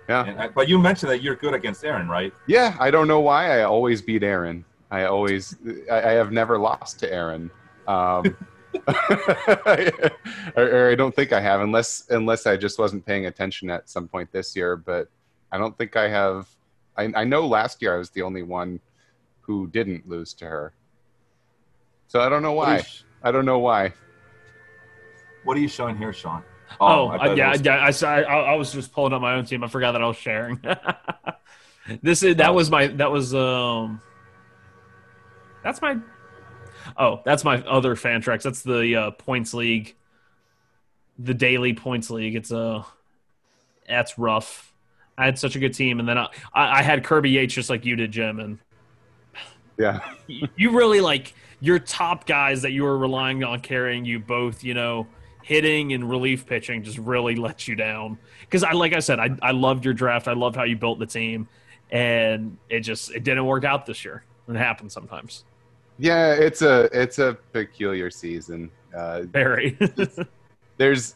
Yeah. 0.10 0.36
I, 0.38 0.46
uh, 0.46 0.50
but 0.50 0.68
you 0.68 0.80
mentioned 0.80 1.12
that 1.12 1.22
you're 1.22 1.36
good 1.36 1.54
against 1.54 1.84
Erin, 1.84 2.08
right? 2.08 2.34
Yeah, 2.48 2.76
I 2.80 2.92
don't 2.92 3.08
know 3.08 3.22
why 3.22 3.60
I 3.60 3.64
always 3.64 4.02
beat 4.02 4.24
Erin. 4.24 4.66
I 4.92 5.06
always 5.06 5.56
I, 5.92 5.98
I 5.98 6.12
have 6.12 6.32
never 6.32 6.58
lost 6.58 7.00
to 7.00 7.12
Erin. 7.12 7.50
Um, 7.88 8.36
or, 10.56 10.64
or, 10.64 10.92
I 10.92 10.96
don't 10.96 11.16
think 11.16 11.32
I 11.32 11.40
have, 11.40 11.62
unless 11.62 12.08
unless 12.10 12.46
I 12.46 12.58
just 12.58 12.78
wasn't 12.78 13.06
paying 13.06 13.26
attention 13.26 13.70
at 13.70 13.90
some 13.90 14.08
point 14.08 14.32
this 14.32 14.56
year. 14.56 14.76
But 14.76 15.10
I 15.52 15.58
don't 15.58 15.78
think 15.78 15.96
I 15.96 16.10
have. 16.10 16.48
I, 16.98 17.12
I 17.16 17.24
know 17.24 17.48
last 17.48 17.82
year 17.82 17.96
I 17.96 17.98
was 17.98 18.10
the 18.10 18.22
only 18.22 18.44
one 18.44 18.80
who 19.42 19.68
didn't 19.68 20.08
lose 20.08 20.34
to 20.36 20.46
her. 20.46 20.74
So 22.08 22.20
I 22.20 22.30
don't 22.30 22.42
know 22.42 22.54
why. 22.54 22.82
Sh- 22.82 23.04
I 23.24 23.32
don't 23.32 23.46
know 23.46 23.60
why. 23.60 23.94
What 25.44 25.58
are 25.58 25.60
you 25.60 25.68
showing 25.68 25.98
here, 25.98 26.14
Sean? 26.14 26.44
Oh, 26.80 26.86
oh 26.86 27.08
I 27.10 27.34
yeah, 27.34 27.52
was- 27.52 27.62
yeah. 27.62 27.84
I, 27.84 27.92
saw, 27.92 28.10
I, 28.10 28.22
I 28.22 28.56
was 28.56 28.72
just 28.72 28.92
pulling 28.92 29.14
up 29.14 29.22
my 29.22 29.36
own 29.36 29.46
team. 29.46 29.64
I 29.64 29.68
forgot 29.68 29.94
that 29.94 30.02
I 30.02 30.08
was 30.08 30.18
sharing. 30.18 30.60
this 32.02 32.24
is 32.24 32.36
that 32.38 32.50
oh. 32.50 32.54
was 32.54 32.70
my 32.70 32.88
that 32.88 33.12
was 33.12 33.34
um. 33.34 34.02
That's 35.64 35.82
my 35.82 35.98
Oh, 36.98 37.22
that's 37.26 37.44
my 37.44 37.62
other 37.64 37.96
Fantrax. 37.96 38.44
That's 38.44 38.62
the 38.62 38.96
uh, 38.96 39.12
points 39.12 39.54
league, 39.54 39.96
the 41.18 41.34
daily 41.34 41.74
points 41.74 42.10
league. 42.10 42.36
It's 42.36 42.52
a 42.52 42.58
uh, 42.58 42.84
that's 43.88 44.18
rough. 44.18 44.74
I 45.18 45.26
had 45.26 45.40
such 45.40 45.56
a 45.56 45.60
good 45.60 45.74
team, 45.74 46.00
and 46.00 46.08
then 46.08 46.18
I, 46.18 46.30
I 46.54 46.84
had 46.84 47.04
Kirby 47.04 47.30
Yates 47.30 47.54
just 47.54 47.70
like 47.70 47.86
you 47.86 47.96
did, 47.96 48.12
Jim, 48.12 48.40
and 48.40 48.60
yeah, 49.78 50.00
you 50.56 50.78
really 50.78 51.02
like 51.02 51.34
your 51.62 51.80
top 51.80 52.26
guys 52.26 52.62
that 52.64 52.72
you 52.72 52.84
were 52.84 52.98
relying 52.98 53.44
on 53.44 53.62
carrying 53.62 54.06
you 54.06 54.20
both. 54.20 54.64
You 54.64 54.74
know, 54.74 55.08
hitting 55.42 55.94
and 55.94 56.10
relief 56.10 56.46
pitching 56.46 56.84
just 56.84 56.98
really 56.98 57.36
let 57.36 57.68
you 57.68 57.76
down. 57.76 58.18
Because 58.42 58.64
I, 58.64 58.72
like 58.72 58.94
I 58.94 59.00
said, 59.00 59.20
I 59.20 59.30
I 59.42 59.52
loved 59.52 59.86
your 59.86 59.94
draft. 59.94 60.28
I 60.28 60.34
loved 60.34 60.56
how 60.56 60.64
you 60.64 60.76
built 60.76 61.00
the 61.00 61.06
team, 61.06 61.48
and 61.92 62.58
it 62.70 62.82
just 62.82 63.12
it 63.12 63.24
didn't 63.24 63.46
work 63.46 63.64
out 63.64 63.86
this 63.86 64.04
year. 64.04 64.24
It 64.48 64.56
happens 64.56 64.94
sometimes. 64.94 65.44
Yeah, 65.98 66.34
it's 66.34 66.62
a 66.62 66.90
it's 66.92 67.20
a 67.20 67.38
peculiar 67.54 68.10
season. 68.10 68.70
Uh, 68.96 69.22
Very. 69.24 69.78
there's, 70.78 71.16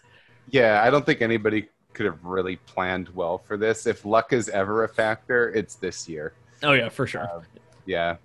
yeah, 0.50 0.82
I 0.84 0.90
don't 0.90 1.06
think 1.06 1.22
anybody 1.22 1.68
could 1.94 2.06
have 2.06 2.24
really 2.24 2.56
planned 2.58 3.10
well 3.10 3.38
for 3.38 3.58
this. 3.58 3.86
If 3.86 4.06
luck 4.06 4.32
is 4.32 4.50
ever 4.50 4.84
a 4.84 4.88
factor, 4.88 5.50
it's 5.50 5.76
this 5.76 6.08
year. 6.08 6.34
Oh 6.64 6.74
yeah, 6.74 6.90
for 6.90 7.08
sure. 7.08 7.24
Uh, 7.24 7.42
yeah, 7.86 8.18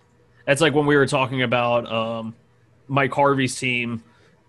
it's 0.46 0.60
like 0.60 0.74
when 0.74 0.86
we 0.86 0.96
were 0.96 1.06
talking 1.06 1.42
about 1.42 1.90
um, 1.90 2.34
Mike 2.88 3.12
Harvey's 3.12 3.58
team 3.58 4.02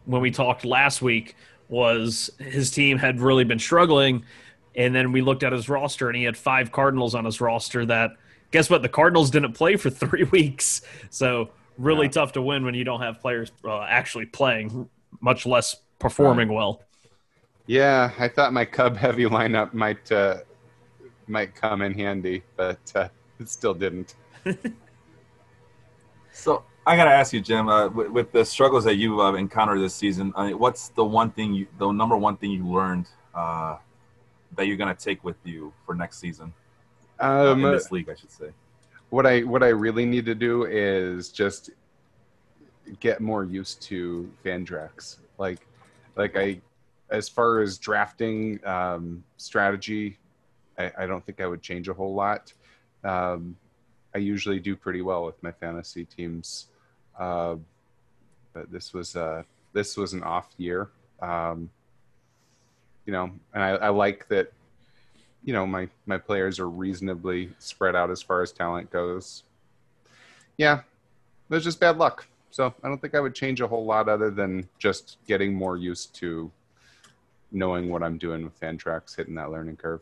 when 0.05 0.21
we 0.21 0.31
talked 0.31 0.65
last 0.65 1.01
week. 1.01 1.35
Was 1.67 2.29
his 2.37 2.69
team 2.69 2.99
had 2.99 3.19
really 3.19 3.43
been 3.43 3.57
struggling, 3.57 4.23
and 4.75 4.93
then 4.93 5.11
we 5.11 5.21
looked 5.21 5.41
at 5.41 5.51
his 5.51 5.67
roster, 5.67 6.09
and 6.09 6.15
he 6.15 6.23
had 6.23 6.37
five 6.37 6.71
Cardinals 6.71 7.15
on 7.15 7.25
his 7.25 7.41
roster. 7.41 7.87
That 7.87 8.11
guess 8.51 8.69
what? 8.69 8.83
The 8.83 8.89
Cardinals 8.89 9.31
didn't 9.31 9.53
play 9.53 9.75
for 9.75 9.89
three 9.89 10.25
weeks, 10.25 10.83
so 11.09 11.49
really 11.77 12.07
yeah. 12.07 12.11
tough 12.11 12.31
to 12.33 12.41
win 12.41 12.65
when 12.65 12.73
you 12.73 12.83
don't 12.83 13.01
have 13.01 13.19
players 13.21 13.51
uh, 13.63 13.81
actually 13.81 14.25
playing, 14.25 14.89
much 15.21 15.45
less 15.45 15.77
performing 15.99 16.49
right. 16.49 16.55
well. 16.55 16.81
Yeah, 17.67 18.11
I 18.19 18.27
thought 18.27 18.53
my 18.53 18.65
Cub 18.65 18.95
heavy 19.05 19.25
lineup 19.25 19.73
might 19.73 20.11
uh, 20.11 20.37
might 21.27 21.55
come 21.55 21.81
in 21.81 21.93
handy, 21.93 22.43
but 22.55 22.79
uh, 22.95 23.09
it 23.39 23.49
still 23.49 23.73
didn't. 23.73 24.15
so 26.31 26.63
I 26.85 26.95
gotta 26.95 27.11
ask 27.11 27.33
you, 27.33 27.41
Jim, 27.41 27.67
uh, 27.67 27.89
with, 27.89 28.09
with, 28.09 28.31
the 28.31 28.45
struggles 28.45 28.83
that 28.83 28.95
you've 28.95 29.19
uh, 29.19 29.33
encountered 29.33 29.79
this 29.79 29.95
season, 29.95 30.31
I 30.35 30.47
mean, 30.47 30.59
what's 30.59 30.89
the 30.89 31.03
one 31.03 31.31
thing, 31.31 31.53
you, 31.53 31.67
the 31.79 31.91
number 31.91 32.15
one 32.15 32.37
thing 32.37 32.51
you 32.51 32.67
learned 32.67 33.07
uh, 33.33 33.77
that 34.55 34.67
you're 34.67 34.77
gonna 34.77 34.93
take 34.93 35.23
with 35.23 35.37
you 35.43 35.73
for 35.85 35.95
next 35.95 36.19
season 36.19 36.53
um, 37.19 37.65
in 37.65 37.71
this 37.71 37.91
league, 37.91 38.07
I 38.09 38.15
should 38.15 38.31
say? 38.31 38.49
What 39.15 39.25
I 39.25 39.43
what 39.43 39.63
I 39.63 39.69
really 39.69 40.05
need 40.05 40.25
to 40.25 40.35
do 40.35 40.65
is 40.65 41.29
just 41.29 41.69
get 42.99 43.21
more 43.21 43.45
used 43.45 43.81
to 43.83 44.29
Fantrax. 44.43 45.19
Like 45.37 45.65
like 46.17 46.35
I 46.35 46.59
as 47.09 47.29
far 47.29 47.61
as 47.61 47.77
drafting 47.77 48.59
um, 48.65 49.23
strategy, 49.37 50.17
I, 50.77 50.91
I, 50.97 51.05
don't 51.05 51.25
think 51.25 51.39
I 51.39 51.47
would 51.47 51.61
change 51.61 51.87
a 51.87 51.93
whole 51.93 52.13
lot. 52.13 52.51
Um, 53.05 53.55
I 54.13 54.17
usually 54.17 54.59
do 54.59 54.75
pretty 54.75 55.01
well 55.01 55.23
with 55.23 55.41
my 55.41 55.51
fantasy 55.51 56.03
teams, 56.03 56.67
uh, 57.17 57.55
but 58.53 58.69
this 58.69 58.93
was 58.93 59.15
uh, 59.15 59.43
this 59.71 59.95
was 59.95 60.11
an 60.11 60.23
off 60.23 60.49
year. 60.57 60.89
Um, 61.21 61.69
you 63.05 63.13
know, 63.13 63.31
and 63.53 63.63
I, 63.63 63.69
I 63.69 63.89
like 63.89 64.27
that 64.27 64.51
you 65.45 65.53
know 65.53 65.65
my 65.65 65.87
my 66.05 66.17
players 66.17 66.59
are 66.59 66.69
reasonably 66.69 67.51
spread 67.59 67.95
out 67.95 68.11
as 68.11 68.21
far 68.21 68.41
as 68.41 68.51
talent 68.51 68.91
goes. 68.91 69.43
Yeah, 70.57 70.79
it 70.79 70.83
was 71.53 71.63
just 71.63 71.79
bad 71.79 71.97
luck. 71.97 72.27
So 72.49 72.73
I 72.83 72.87
don't 72.87 72.99
think 72.99 73.15
I 73.15 73.19
would 73.19 73.35
change 73.35 73.61
a 73.61 73.67
whole 73.67 73.85
lot 73.85 74.09
other 74.09 74.31
than 74.31 74.67
just 74.79 75.17
getting 75.27 75.53
more 75.53 75.77
used 75.77 76.15
to 76.15 76.51
knowing 77.51 77.89
what 77.89 78.01
I'm 78.01 78.17
doing 78.17 78.43
with 78.43 78.59
Fantrax, 78.59 79.15
hitting 79.15 79.35
that 79.35 79.51
learning 79.51 79.77
curve. 79.77 80.01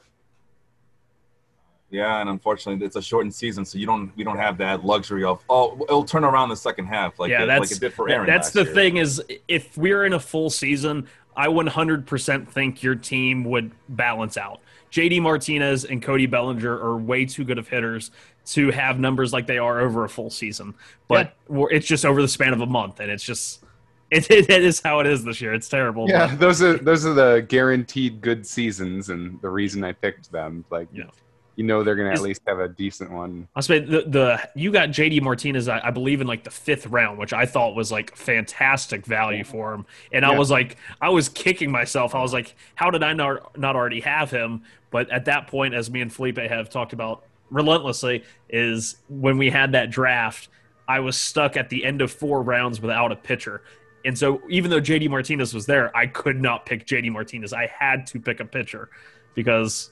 Yeah, 1.90 2.22
and 2.22 2.30
unfortunately, 2.30 2.84
it's 2.84 2.96
a 2.96 3.02
shortened 3.02 3.36
season, 3.36 3.66
so 3.66 3.78
you 3.78 3.86
don't 3.86 4.16
we 4.16 4.24
don't 4.24 4.38
have 4.38 4.58
that 4.58 4.84
luxury 4.84 5.24
of 5.24 5.44
oh 5.50 5.80
it'll 5.84 6.06
turn 6.06 6.24
around 6.24 6.50
the 6.50 6.56
second 6.56 6.88
half 6.88 7.20
like 7.20 7.30
yeah, 7.30 7.44
it, 7.44 7.46
that's, 7.46 7.60
like 7.60 7.72
it 7.72 7.80
did 7.80 7.94
for 7.94 8.10
Erin. 8.10 8.26
That's 8.26 8.50
the 8.50 8.64
year. 8.64 8.74
thing 8.74 8.98
is 8.98 9.22
if 9.48 9.78
we're 9.78 10.06
in 10.06 10.14
a 10.14 10.20
full 10.20 10.50
season, 10.50 11.08
I 11.36 11.48
100% 11.48 12.48
think 12.48 12.84
your 12.84 12.96
team 12.96 13.44
would 13.46 13.72
balance 13.90 14.38
out. 14.38 14.62
JD 14.92 15.22
Martinez 15.22 15.86
and 15.86 16.02
Cody 16.02 16.28
Bellinger 16.28 16.72
are 16.72 16.98
way 16.98 17.26
too 17.26 17.44
good 17.44 17.58
of 17.58 17.68
hitters 17.68 18.12
to 18.46 18.70
have 18.72 19.00
numbers 19.00 19.34
like 19.34 19.48
they 19.48 19.58
are 19.58 19.80
over 19.80 20.04
a 20.04 20.10
full 20.10 20.30
season. 20.30 20.76
But 21.08 21.36
yeah. 21.50 21.66
it's 21.72 21.88
just 21.88 22.06
over 22.06 22.22
the 22.22 22.28
span 22.28 22.54
of 22.54 22.62
a 22.62 22.66
month, 22.66 23.00
and 23.00 23.10
it's 23.10 23.24
just 23.24 23.64
it, 24.12 24.30
it, 24.32 24.50
it 24.50 24.64
is 24.64 24.82
how 24.82 25.00
it 25.00 25.08
is 25.08 25.24
this 25.24 25.42
year. 25.42 25.54
It's 25.54 25.68
terrible. 25.68 26.08
Yeah, 26.08 26.28
but. 26.28 26.40
those 26.40 26.62
are 26.62 26.78
those 26.78 27.06
are 27.06 27.14
the 27.14 27.46
guaranteed 27.50 28.22
good 28.22 28.46
seasons, 28.46 29.10
and 29.10 29.42
the 29.42 29.50
reason 29.50 29.84
I 29.84 29.94
picked 29.94 30.32
them. 30.32 30.64
Like, 30.70 30.88
yeah 30.94 31.06
you 31.56 31.64
know 31.64 31.84
they're 31.84 31.96
going 31.96 32.10
to 32.10 32.14
at 32.14 32.22
least 32.22 32.42
have 32.48 32.60
a 32.60 32.68
decent 32.68 33.12
one. 33.12 33.48
I 33.56 33.62
say 33.62 33.80
the 33.80 34.04
the 34.08 34.50
you 34.56 34.72
got 34.72 34.90
JD 34.90 35.22
Martinez, 35.22 35.68
I, 35.68 35.80
I, 35.84 35.92
believe 35.92 36.22
in 36.22 36.28
like 36.28 36.44
the 36.44 36.52
fifth 36.52 36.88
round, 36.88 37.18
which 37.18 37.34
I 37.34 37.46
thought 37.46 37.76
was 37.76 37.92
like 37.92 38.16
fantastic 38.16 39.06
value 39.06 39.44
for 39.44 39.74
him, 39.74 39.86
and 40.12 40.24
yeah. 40.24 40.32
I 40.32 40.38
was 40.38 40.50
like, 40.50 40.78
I 41.02 41.10
was 41.10 41.30
kicking 41.30 41.72
myself. 41.72 42.16
I 42.16 42.22
was 42.22 42.34
like, 42.34 42.56
how 42.76 42.90
did 42.90 43.04
I 43.04 43.14
not 43.14 43.58
not 43.58 43.76
already 43.76 44.02
have 44.02 44.32
him? 44.32 44.64
But 44.90 45.10
at 45.10 45.26
that 45.26 45.48
point, 45.48 45.74
as 45.74 45.90
me 45.90 46.02
and 46.02 46.12
Felipe 46.12 46.38
have 46.38 46.70
talked 46.70 46.94
about 46.94 47.26
relentlessly, 47.50 48.24
is 48.50 48.98
when 49.10 49.38
we 49.38 49.50
had 49.50 49.72
that 49.74 49.90
draft, 49.90 50.50
I 50.88 51.00
was 51.00 51.18
stuck 51.18 51.58
at 51.58 51.70
the 51.70 51.86
end 51.86 52.02
of 52.02 52.12
four 52.12 52.42
rounds 52.42 52.82
without 52.82 53.12
a 53.12 53.16
pitcher. 53.16 53.64
And 54.06 54.18
so 54.18 54.42
even 54.50 54.70
though 54.70 54.82
JD 54.82 55.10
Martinez 55.10 55.54
was 55.54 55.66
there, 55.66 55.96
I 55.96 56.08
could 56.08 56.42
not 56.42 56.66
pick 56.66 56.86
JD 56.86 57.12
Martinez. 57.12 57.54
I 57.54 57.68
had 57.68 58.06
to 58.08 58.20
pick 58.20 58.40
a 58.40 58.46
pitcher 58.46 58.90
because 59.34 59.92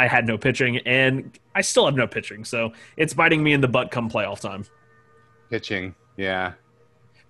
I 0.00 0.06
had 0.06 0.26
no 0.26 0.38
pitching 0.38 0.78
and 0.78 1.38
I 1.54 1.60
still 1.60 1.84
have 1.84 1.94
no 1.94 2.06
pitching. 2.06 2.44
So 2.46 2.72
it's 2.96 3.12
biting 3.12 3.42
me 3.42 3.52
in 3.52 3.60
the 3.60 3.68
butt 3.68 3.90
come 3.90 4.08
playoff 4.08 4.40
time. 4.40 4.64
Pitching, 5.50 5.94
yeah. 6.16 6.52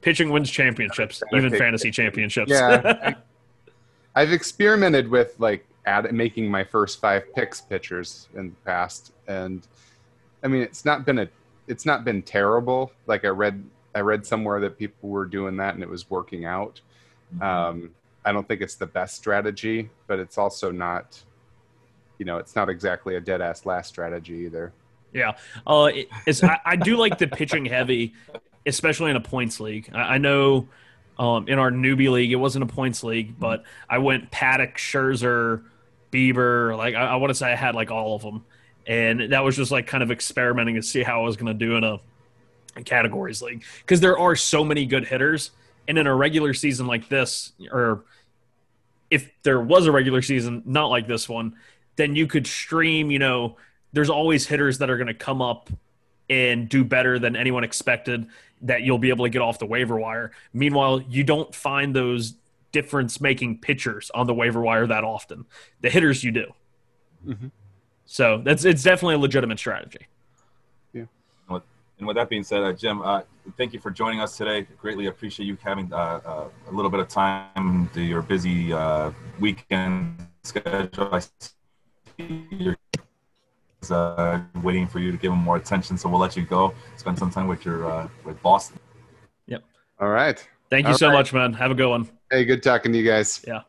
Pitching 0.03 0.31
wins 0.31 0.49
championships, 0.49 1.21
even 1.35 1.51
fantasy 1.51 1.91
championships. 1.91 2.53
Yeah. 2.53 3.15
I, 4.15 4.21
have 4.21 4.33
experimented 4.33 5.09
with 5.09 5.35
like 5.41 5.67
add, 5.85 6.13
making 6.13 6.49
my 6.49 6.63
first 6.63 7.01
five 7.01 7.35
picks 7.35 7.61
pitchers 7.61 8.29
in 8.35 8.51
the 8.51 8.57
past, 8.65 9.13
and 9.27 9.67
I 10.45 10.49
mean 10.49 10.63
it's 10.63 10.85
not 10.85 11.05
been 11.05 11.19
a 11.19 11.29
it's 11.67 11.85
not 11.85 12.05
been 12.05 12.23
terrible. 12.23 12.93
Like 13.07 13.25
I 13.25 13.29
read 13.29 13.63
I 13.97 14.01
read 14.01 14.25
somewhere 14.25 14.61
that 14.61 14.79
people 14.79 15.09
were 15.09 15.27
doing 15.27 15.57
that 15.57 15.75
and 15.75 15.83
it 15.83 15.89
was 15.89 16.09
working 16.09 16.45
out. 16.45 16.81
Mm-hmm. 17.35 17.43
Um, 17.43 17.91
I 18.25 18.33
don't 18.33 18.47
think 18.47 18.61
it's 18.61 18.77
the 18.77 18.87
best 18.87 19.17
strategy, 19.17 19.91
but 20.07 20.19
it's 20.19 20.39
also 20.39 20.71
not, 20.71 21.21
you 22.21 22.27
know, 22.27 22.37
it's 22.37 22.55
not 22.55 22.69
exactly 22.69 23.17
a 23.17 23.21
dead 23.21 23.41
ass 23.41 23.65
last 23.65 23.89
strategy 23.89 24.35
either. 24.45 24.75
Yeah, 25.13 25.39
uh, 25.67 25.85
I, 25.87 26.59
I, 26.65 26.77
do 26.77 26.97
like 26.97 27.17
the 27.17 27.27
pitching 27.27 27.65
heavy, 27.65 28.13
especially 28.67 29.11
in 29.11 29.17
a 29.17 29.21
points 29.21 29.59
league. 29.59 29.91
I, 29.93 30.01
I 30.01 30.19
know 30.19 30.69
um, 31.19 31.49
in 31.49 31.59
our 31.59 31.71
newbie 31.71 32.11
league 32.11 32.31
it 32.31 32.37
wasn't 32.37 32.65
a 32.65 32.67
points 32.67 33.03
league, 33.03 33.41
but 33.41 33.65
I 33.89 33.99
went 33.99 34.31
Paddack, 34.31 34.77
Scherzer, 34.77 35.63
Bieber. 36.13 36.77
Like 36.77 36.95
I, 36.95 37.07
I 37.07 37.17
want 37.17 37.31
to 37.31 37.35
say 37.35 37.51
I 37.51 37.57
had 37.57 37.75
like 37.75 37.91
all 37.91 38.15
of 38.15 38.23
them, 38.23 38.45
and 38.87 39.33
that 39.33 39.43
was 39.43 39.57
just 39.57 39.71
like 39.71 39.87
kind 39.87 40.03
of 40.03 40.11
experimenting 40.11 40.75
to 40.75 40.83
see 40.83 41.03
how 41.03 41.23
I 41.23 41.25
was 41.25 41.37
going 41.37 41.59
to 41.59 41.67
do 41.67 41.77
in 41.77 41.85
a 41.85 42.01
categories 42.85 43.43
league 43.43 43.65
because 43.81 44.01
there 44.01 44.19
are 44.19 44.37
so 44.37 44.65
many 44.65 44.87
good 44.87 45.07
hitters 45.07 45.51
and 45.89 45.99
in 45.99 46.07
a 46.07 46.15
regular 46.15 46.55
season 46.55 46.87
like 46.87 47.09
this 47.09 47.53
or 47.73 48.05
if 49.11 49.31
there 49.43 49.61
was 49.61 49.87
a 49.87 49.93
regular 49.93 50.23
season 50.23 50.63
not 50.65 50.87
like 50.87 51.07
this 51.09 51.29
one 51.29 51.55
then 51.97 52.15
you 52.15 52.27
could 52.27 52.47
stream 52.47 53.11
you 53.11 53.19
know 53.19 53.57
there's 53.93 54.11
always 54.11 54.47
hitters 54.47 54.79
that 54.79 54.91
are 54.91 54.97
going 54.97 55.07
to 55.07 55.15
come 55.15 55.43
up 55.43 55.71
and 56.29 56.69
do 56.69 56.85
better 56.85 57.19
than 57.19 57.35
anyone 57.35 57.65
expected 57.65 58.27
that 58.63 58.83
you'll 58.83 58.99
be 58.99 59.09
able 59.09 59.25
to 59.25 59.31
get 59.31 59.43
off 59.43 59.59
the 59.59 59.67
waiver 59.67 59.99
wire 59.99 60.33
meanwhile 60.53 61.01
you 61.03 61.25
don't 61.25 61.55
find 61.55 61.95
those 61.95 62.35
difference 62.73 63.21
making 63.21 63.59
pitchers 63.59 64.11
on 64.15 64.27
the 64.27 64.35
waiver 64.35 64.61
wire 64.61 64.87
that 64.87 65.03
often 65.03 65.45
the 65.81 65.91
hitters 65.91 66.23
you 66.23 66.31
do 66.31 66.47
mm-hmm. 67.27 67.49
so 68.07 68.41
that's 68.45 68.65
it's 68.65 68.83
definitely 68.83 69.15
a 69.15 69.19
legitimate 69.19 69.59
strategy 69.59 70.07
Yeah. 70.93 71.05
and 71.99 72.07
with 72.07 72.17
that 72.17 72.31
being 72.31 72.45
said, 72.45 72.63
uh, 72.63 72.73
Jim, 72.73 73.03
uh, 73.03 73.23
thank 73.59 73.75
you 73.75 73.81
for 73.81 73.91
joining 73.91 74.21
us 74.21 74.37
today. 74.37 74.67
Greatly 74.81 75.07
appreciate 75.07 75.45
you 75.45 75.59
having 75.63 75.93
uh, 75.93 76.21
uh 76.25 76.49
a 76.69 76.73
little 76.73 76.91
bit 76.91 77.01
of 77.01 77.09
time 77.09 77.91
to 77.93 78.01
your 78.01 78.23
busy 78.23 78.73
uh, 78.73 79.11
weekend 79.39 80.27
schedule. 80.43 81.11
I 81.13 81.21
see 82.29 82.77
uh, 83.91 84.41
waiting 84.63 84.87
for 84.87 84.99
you 84.99 85.11
to 85.11 85.17
give 85.17 85.33
him 85.33 85.39
more 85.39 85.57
attention, 85.57 85.97
so 85.97 86.09
we'll 86.09 86.21
let 86.21 86.37
you 86.37 86.43
go. 86.43 86.75
Spend 86.97 87.19
some 87.19 87.31
time 87.31 87.49
with 87.49 87.65
your 87.65 88.09
with 88.25 88.41
Boston. 88.43 88.79
Yep. 89.47 89.65
All 89.99 90.09
right. 90.09 90.47
Thank 90.71 90.87
you 90.87 90.93
All 90.93 90.99
so 90.99 91.09
right. 91.09 91.15
much, 91.15 91.33
man. 91.33 91.53
Have 91.55 91.71
a 91.71 91.75
good 91.75 91.89
one. 91.89 92.09
Hey, 92.31 92.45
good 92.45 92.63
talking 92.63 92.93
to 92.93 92.99
you 92.99 93.05
guys. 93.05 93.45
Yeah. 93.47 93.63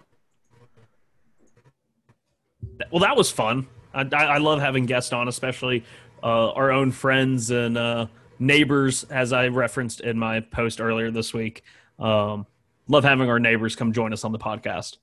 Well, 2.91 3.01
that 3.01 3.15
was 3.15 3.31
fun. 3.31 3.67
I, 3.93 4.03
I 4.13 4.37
love 4.37 4.59
having 4.59 4.85
guests 4.85 5.11
on, 5.13 5.27
especially 5.27 5.83
uh, 6.23 6.51
our 6.51 6.71
own 6.71 6.91
friends 6.91 7.51
and 7.51 7.77
uh, 7.77 8.07
neighbors, 8.39 9.03
as 9.05 9.33
I 9.33 9.47
referenced 9.47 10.01
in 10.01 10.17
my 10.17 10.39
post 10.39 10.79
earlier 10.79 11.11
this 11.11 11.33
week. 11.33 11.63
Um, 11.99 12.45
love 12.87 13.03
having 13.03 13.29
our 13.29 13.39
neighbors 13.39 13.75
come 13.75 13.93
join 13.93 14.13
us 14.13 14.23
on 14.23 14.31
the 14.31 14.39
podcast. 14.39 14.97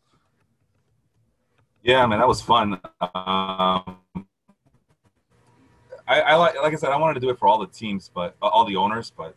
Yeah, 1.82 2.06
man, 2.06 2.18
that 2.18 2.28
was 2.28 2.42
fun. 2.42 2.74
Um, 3.00 3.98
I, 6.08 6.20
I 6.20 6.34
like, 6.36 6.54
like 6.56 6.72
I 6.72 6.76
said, 6.76 6.90
I 6.90 6.96
wanted 6.96 7.14
to 7.14 7.20
do 7.20 7.30
it 7.30 7.38
for 7.38 7.46
all 7.46 7.58
the 7.58 7.66
teams, 7.66 8.10
but 8.12 8.34
uh, 8.42 8.46
all 8.46 8.64
the 8.64 8.76
owners, 8.76 9.12
but 9.14 9.34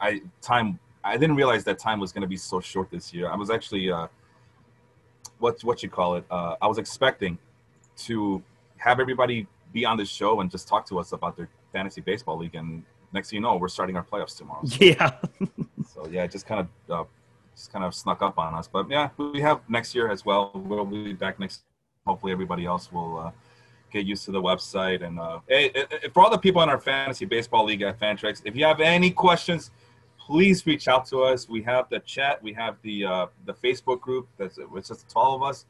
I 0.00 0.22
time 0.40 0.78
I 1.04 1.16
didn't 1.16 1.36
realize 1.36 1.64
that 1.64 1.78
time 1.78 1.98
was 1.98 2.12
going 2.12 2.22
to 2.22 2.28
be 2.28 2.36
so 2.36 2.60
short 2.60 2.90
this 2.90 3.12
year. 3.12 3.28
I 3.28 3.36
was 3.36 3.50
actually, 3.50 3.90
uh, 3.90 4.06
what 5.38 5.62
what 5.64 5.82
you 5.82 5.88
call 5.88 6.14
it? 6.14 6.24
Uh, 6.30 6.56
I 6.62 6.68
was 6.68 6.78
expecting 6.78 7.36
to 7.98 8.42
have 8.76 9.00
everybody 9.00 9.46
be 9.72 9.84
on 9.84 9.96
this 9.96 10.08
show 10.08 10.40
and 10.40 10.50
just 10.50 10.68
talk 10.68 10.86
to 10.86 10.98
us 10.98 11.12
about 11.12 11.36
their 11.36 11.48
fantasy 11.72 12.00
baseball 12.00 12.38
league, 12.38 12.54
and 12.54 12.84
next 13.12 13.30
thing 13.30 13.38
you 13.38 13.42
know, 13.42 13.56
we're 13.56 13.68
starting 13.68 13.96
our 13.96 14.04
playoffs 14.04 14.36
tomorrow. 14.36 14.64
So, 14.64 14.76
yeah. 14.84 15.12
so 15.92 16.06
yeah, 16.08 16.26
just 16.28 16.46
kind 16.46 16.60
of 16.88 17.00
uh, 17.00 17.08
just 17.54 17.72
kind 17.72 17.84
of 17.84 17.94
snuck 17.94 18.22
up 18.22 18.38
on 18.38 18.54
us, 18.54 18.68
but 18.68 18.88
yeah, 18.90 19.10
we 19.16 19.40
have 19.40 19.60
next 19.68 19.94
year 19.94 20.10
as 20.10 20.24
well. 20.24 20.50
We'll 20.54 20.84
be 20.84 21.12
back 21.12 21.38
next. 21.38 21.62
Hopefully, 22.06 22.32
everybody 22.32 22.66
else 22.66 22.90
will 22.90 23.18
uh, 23.18 23.30
get 23.92 24.06
used 24.06 24.24
to 24.24 24.32
the 24.32 24.42
website. 24.42 25.04
And 25.04 25.20
uh, 25.20 25.40
hey, 25.48 25.72
for 26.12 26.22
all 26.22 26.30
the 26.30 26.38
people 26.38 26.62
in 26.62 26.68
our 26.68 26.80
fantasy 26.80 27.26
baseball 27.26 27.64
league 27.64 27.82
at 27.82 28.00
Fantrax, 28.00 28.42
if 28.44 28.56
you 28.56 28.64
have 28.64 28.80
any 28.80 29.10
questions, 29.10 29.70
please 30.18 30.66
reach 30.66 30.88
out 30.88 31.04
to 31.06 31.22
us. 31.22 31.48
We 31.48 31.62
have 31.62 31.88
the 31.90 32.00
chat, 32.00 32.42
we 32.42 32.52
have 32.54 32.76
the 32.82 33.04
uh, 33.04 33.26
the 33.44 33.54
Facebook 33.54 34.00
group. 34.00 34.28
That's 34.38 34.58
it's 34.58 34.88
just 34.88 35.08
12 35.10 35.42
of 35.42 35.48
us. 35.48 35.66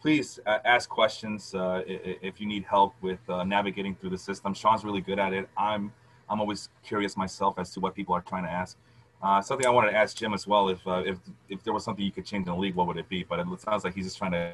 Please 0.00 0.38
uh, 0.46 0.58
ask 0.64 0.88
questions 0.88 1.54
uh, 1.54 1.82
if 1.86 2.40
you 2.40 2.46
need 2.46 2.64
help 2.64 2.94
with 3.02 3.18
uh, 3.28 3.42
navigating 3.42 3.96
through 3.96 4.10
the 4.10 4.18
system. 4.18 4.54
Sean's 4.54 4.84
really 4.84 5.00
good 5.00 5.18
at 5.18 5.32
it. 5.32 5.48
I'm 5.56 5.92
I'm 6.30 6.40
always 6.40 6.68
curious 6.84 7.16
myself 7.16 7.58
as 7.58 7.72
to 7.72 7.80
what 7.80 7.94
people 7.94 8.14
are 8.14 8.20
trying 8.20 8.44
to 8.44 8.50
ask. 8.50 8.76
Uh, 9.20 9.40
something 9.40 9.66
I 9.66 9.70
wanted 9.70 9.90
to 9.90 9.96
ask 9.96 10.16
Jim 10.16 10.32
as 10.32 10.46
well. 10.46 10.68
If 10.68 10.86
uh, 10.86 11.02
if 11.04 11.18
if 11.48 11.64
there 11.64 11.72
was 11.72 11.84
something 11.84 12.04
you 12.04 12.12
could 12.12 12.24
change 12.24 12.46
in 12.46 12.54
the 12.54 12.58
league, 12.58 12.76
what 12.76 12.86
would 12.86 12.96
it 12.96 13.08
be? 13.08 13.24
But 13.24 13.40
it 13.40 13.46
sounds 13.60 13.82
like 13.82 13.94
he's 13.94 14.04
just 14.04 14.18
trying 14.18 14.32
to 14.32 14.52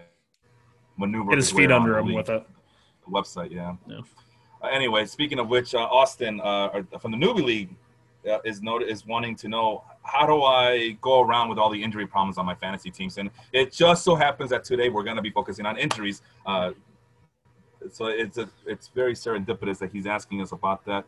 maneuver 0.96 1.31
get 1.31 1.37
his, 1.37 1.50
his 1.50 1.59
feet 1.59 1.70
under 1.70 1.98
him 1.98 2.14
with 2.14 2.29
it. 2.31 2.46
The 3.07 3.11
website, 3.11 3.50
yeah. 3.50 3.74
yeah. 3.87 4.00
Uh, 4.62 4.66
anyway, 4.68 5.05
speaking 5.05 5.38
of 5.38 5.48
which, 5.48 5.74
uh, 5.74 5.81
Austin 5.81 6.40
uh, 6.40 6.83
from 6.98 7.11
the 7.11 7.18
newbie 7.18 7.44
league 7.44 7.77
uh, 8.31 8.38
is 8.46 8.62
not 8.62 8.83
is 8.83 9.07
wanting 9.07 9.37
to 9.37 9.48
know 9.48 9.85
how 10.03 10.27
do 10.27 10.42
I 10.42 10.96
go 11.03 11.20
around 11.20 11.50
with 11.50 11.59
all 11.59 11.68
the 11.68 11.83
injury 11.83 12.07
problems 12.07 12.38
on 12.38 12.46
my 12.46 12.55
fantasy 12.55 12.90
teams, 12.90 13.18
and 13.18 13.31
it 13.53 13.70
just 13.70 14.03
so 14.03 14.14
happens 14.14 14.48
that 14.48 14.64
today 14.64 14.88
we're 14.88 15.05
going 15.05 15.16
to 15.16 15.22
be 15.22 15.31
focusing 15.31 15.66
on 15.66 15.77
injuries. 15.77 16.22
so 16.46 18.07
it's 18.07 18.38
a, 18.38 18.48
it's 18.64 18.88
very 18.88 19.12
serendipitous 19.12 19.79
that 19.79 19.92
he's 19.92 20.07
asking 20.07 20.40
us 20.40 20.53
about 20.53 20.83
that. 20.87 21.05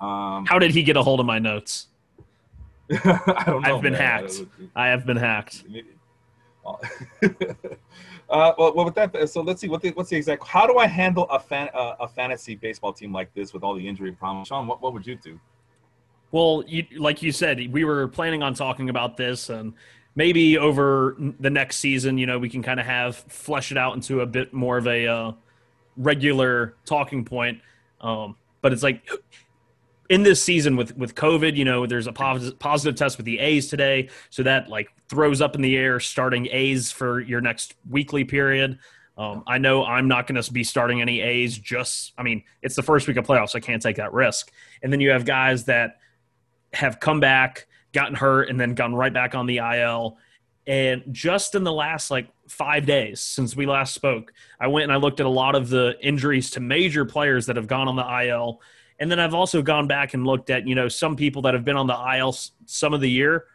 Um, 0.00 0.46
How 0.46 0.58
did 0.58 0.72
he 0.72 0.82
get 0.82 0.96
a 0.96 1.02
hold 1.02 1.20
of 1.20 1.26
my 1.26 1.38
notes? 1.38 1.88
I 3.04 3.44
don't 3.46 3.62
know. 3.62 3.76
I've 3.76 3.82
been 3.82 3.92
man. 3.92 4.02
hacked. 4.02 4.42
I 4.74 4.88
have 4.88 5.04
been 5.04 5.16
hacked. 5.16 5.64
uh, 6.64 6.76
well, 8.28 8.74
well, 8.74 8.84
with 8.84 8.94
that, 8.94 9.28
so 9.28 9.40
let's 9.40 9.60
see. 9.60 9.68
What 9.68 9.82
the, 9.82 9.90
what's 9.90 10.10
the 10.10 10.16
exact? 10.16 10.46
How 10.46 10.66
do 10.66 10.78
I 10.78 10.86
handle 10.86 11.24
a 11.30 11.38
fan 11.38 11.68
uh, 11.74 11.94
a 12.00 12.08
fantasy 12.08 12.54
baseball 12.54 12.92
team 12.92 13.12
like 13.12 13.32
this 13.34 13.52
with 13.52 13.62
all 13.62 13.74
the 13.74 13.86
injury 13.86 14.12
problems? 14.12 14.48
Sean, 14.48 14.66
what, 14.66 14.82
what 14.82 14.92
would 14.92 15.06
you 15.06 15.16
do? 15.16 15.38
Well, 16.30 16.62
you, 16.66 16.84
like 16.98 17.22
you 17.22 17.32
said, 17.32 17.72
we 17.72 17.84
were 17.84 18.08
planning 18.08 18.42
on 18.42 18.52
talking 18.54 18.90
about 18.90 19.16
this, 19.16 19.48
and 19.48 19.72
maybe 20.14 20.58
over 20.58 21.16
the 21.40 21.48
next 21.48 21.76
season, 21.76 22.18
you 22.18 22.26
know, 22.26 22.38
we 22.38 22.50
can 22.50 22.62
kind 22.62 22.80
of 22.80 22.86
have 22.86 23.16
flesh 23.16 23.70
it 23.70 23.78
out 23.78 23.94
into 23.94 24.20
a 24.20 24.26
bit 24.26 24.52
more 24.52 24.76
of 24.76 24.86
a 24.86 25.06
uh, 25.06 25.32
regular 25.96 26.74
talking 26.84 27.24
point. 27.24 27.60
Um, 28.00 28.36
but 28.60 28.72
it's 28.72 28.82
like 28.82 29.08
in 30.08 30.22
this 30.22 30.42
season 30.42 30.76
with 30.76 30.96
with 30.96 31.14
COVID, 31.14 31.56
you 31.56 31.64
know, 31.64 31.86
there's 31.86 32.06
a 32.06 32.12
positive, 32.12 32.58
positive 32.58 32.96
test 32.96 33.16
with 33.16 33.26
the 33.26 33.38
A's 33.38 33.68
today, 33.68 34.08
so 34.30 34.42
that 34.42 34.68
like 34.68 34.88
throws 35.08 35.40
up 35.40 35.54
in 35.54 35.62
the 35.62 35.76
air 35.76 36.00
starting 36.00 36.48
A's 36.50 36.90
for 36.90 37.20
your 37.20 37.40
next 37.40 37.74
weekly 37.88 38.24
period. 38.24 38.78
Um, 39.16 39.42
I 39.46 39.58
know 39.58 39.84
I'm 39.84 40.06
not 40.06 40.26
going 40.28 40.40
to 40.40 40.52
be 40.52 40.62
starting 40.62 41.02
any 41.02 41.20
A's. 41.20 41.58
Just, 41.58 42.12
I 42.16 42.22
mean, 42.22 42.44
it's 42.62 42.76
the 42.76 42.82
first 42.82 43.08
week 43.08 43.16
of 43.16 43.26
playoffs, 43.26 43.50
so 43.50 43.58
I 43.58 43.60
can't 43.60 43.82
take 43.82 43.96
that 43.96 44.12
risk. 44.12 44.52
And 44.80 44.92
then 44.92 45.00
you 45.00 45.10
have 45.10 45.24
guys 45.24 45.64
that 45.64 45.98
have 46.72 47.00
come 47.00 47.18
back, 47.18 47.66
gotten 47.92 48.14
hurt, 48.14 48.48
and 48.48 48.60
then 48.60 48.74
gone 48.74 48.94
right 48.94 49.12
back 49.12 49.34
on 49.34 49.46
the 49.46 49.58
IL. 49.58 50.18
And 50.68 51.02
just 51.10 51.56
in 51.56 51.64
the 51.64 51.72
last 51.72 52.12
like 52.12 52.28
five 52.46 52.86
days 52.86 53.20
since 53.20 53.56
we 53.56 53.66
last 53.66 53.92
spoke, 53.92 54.32
I 54.60 54.68
went 54.68 54.84
and 54.84 54.92
I 54.92 54.96
looked 54.96 55.18
at 55.18 55.26
a 55.26 55.30
lot 55.30 55.56
of 55.56 55.68
the 55.68 55.96
injuries 56.00 56.50
to 56.52 56.60
major 56.60 57.04
players 57.04 57.46
that 57.46 57.56
have 57.56 57.66
gone 57.66 57.88
on 57.88 57.96
the 57.96 58.26
IL 58.26 58.60
and 58.98 59.10
then 59.10 59.20
I've 59.20 59.34
also 59.34 59.62
gone 59.62 59.86
back 59.86 60.14
and 60.14 60.26
looked 60.26 60.50
at, 60.50 60.66
you 60.66 60.74
know, 60.74 60.88
some 60.88 61.16
people 61.16 61.42
that 61.42 61.54
have 61.54 61.64
been 61.64 61.76
on 61.76 61.86
the 61.86 62.16
IL 62.16 62.34
some 62.66 62.94
of 62.94 63.00
the 63.00 63.10
year 63.10 63.46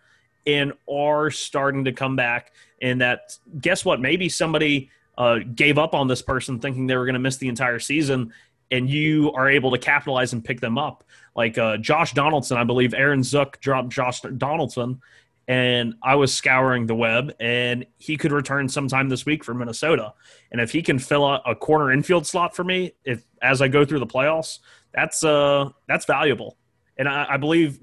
and 0.46 0.74
are 0.90 1.32
starting 1.32 1.86
to 1.86 1.92
come 1.92 2.16
back. 2.16 2.54
And 2.82 3.02
that, 3.02 3.38
guess 3.60 3.84
what? 3.84 4.00
Maybe 4.00 4.30
somebody 4.30 4.90
uh, 5.18 5.40
gave 5.56 5.78
up 5.78 5.94
on 5.94 6.08
this 6.08 6.22
person 6.22 6.60
thinking 6.60 6.88
they 6.88 6.96
were 6.96 7.06
going 7.06 7.14
to 7.14 7.20
miss 7.20 7.38
the 7.38 7.48
entire 7.48 7.80
season, 7.80 8.34
and 8.72 8.90
you 8.90 9.32
are 9.34 9.50
able 9.50 9.72
to 9.72 9.78
capitalize 9.78 10.34
and 10.34 10.44
pick 10.44 10.60
them 10.60 10.78
up. 10.78 11.04
Like 11.36 11.58
uh, 11.58 11.78
Josh 11.78 12.14
Donaldson, 12.14 12.58
I 12.58 12.64
believe 12.64 12.94
Aaron 12.94 13.24
Zook 13.24 13.60
dropped 13.60 13.90
Josh 13.90 14.22
Donaldson, 14.22 15.02
and 15.48 15.96
I 16.02 16.16
was 16.16 16.34
scouring 16.34 16.88
the 16.88 16.96
web, 16.96 17.34
and 17.40 17.86
he 17.98 18.18
could 18.18 18.32
return 18.32 18.70
sometime 18.70 19.10
this 19.10 19.26
week 19.26 19.44
for 19.44 19.54
Minnesota. 19.54 20.14
And 20.52 20.62
if 20.62 20.72
he 20.72 20.82
can 20.82 21.00
fill 21.00 21.26
out 21.26 21.42
a 21.46 21.56
corner 21.56 21.92
infield 21.92 22.26
slot 22.26 22.56
for 22.56 22.64
me, 22.64 22.94
if 23.04 23.26
as 23.42 23.62
I 23.62 23.68
go 23.68 23.84
through 23.84 24.00
the 24.00 24.08
playoffs, 24.08 24.60
that's 24.94 25.24
uh 25.24 25.70
that's 25.88 26.06
valuable. 26.06 26.58
And 26.98 27.10
I, 27.10 27.26
I 27.32 27.38
believe 27.38 27.80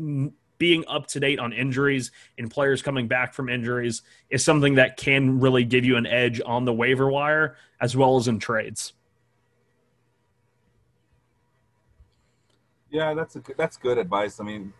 being 0.58 0.84
up 0.86 1.06
to 1.08 1.18
date 1.18 1.38
on 1.38 1.52
injuries 1.52 2.12
and 2.38 2.50
players 2.50 2.82
coming 2.82 3.08
back 3.08 3.34
from 3.34 3.48
injuries 3.48 4.02
is 4.28 4.44
something 4.44 4.74
that 4.76 4.96
can 4.96 5.40
really 5.40 5.64
give 5.64 5.84
you 5.84 5.96
an 5.96 6.06
edge 6.06 6.40
on 6.44 6.64
the 6.64 6.72
waiver 6.72 7.10
wire 7.10 7.56
as 7.80 7.96
well 7.96 8.16
as 8.16 8.28
in 8.28 8.38
trades. 8.38 8.92
Yeah, 12.90 13.14
that's 13.14 13.36
a, 13.36 13.42
that's 13.56 13.76
good 13.76 13.98
advice. 13.98 14.38
I 14.40 14.44
mean, 14.44 14.72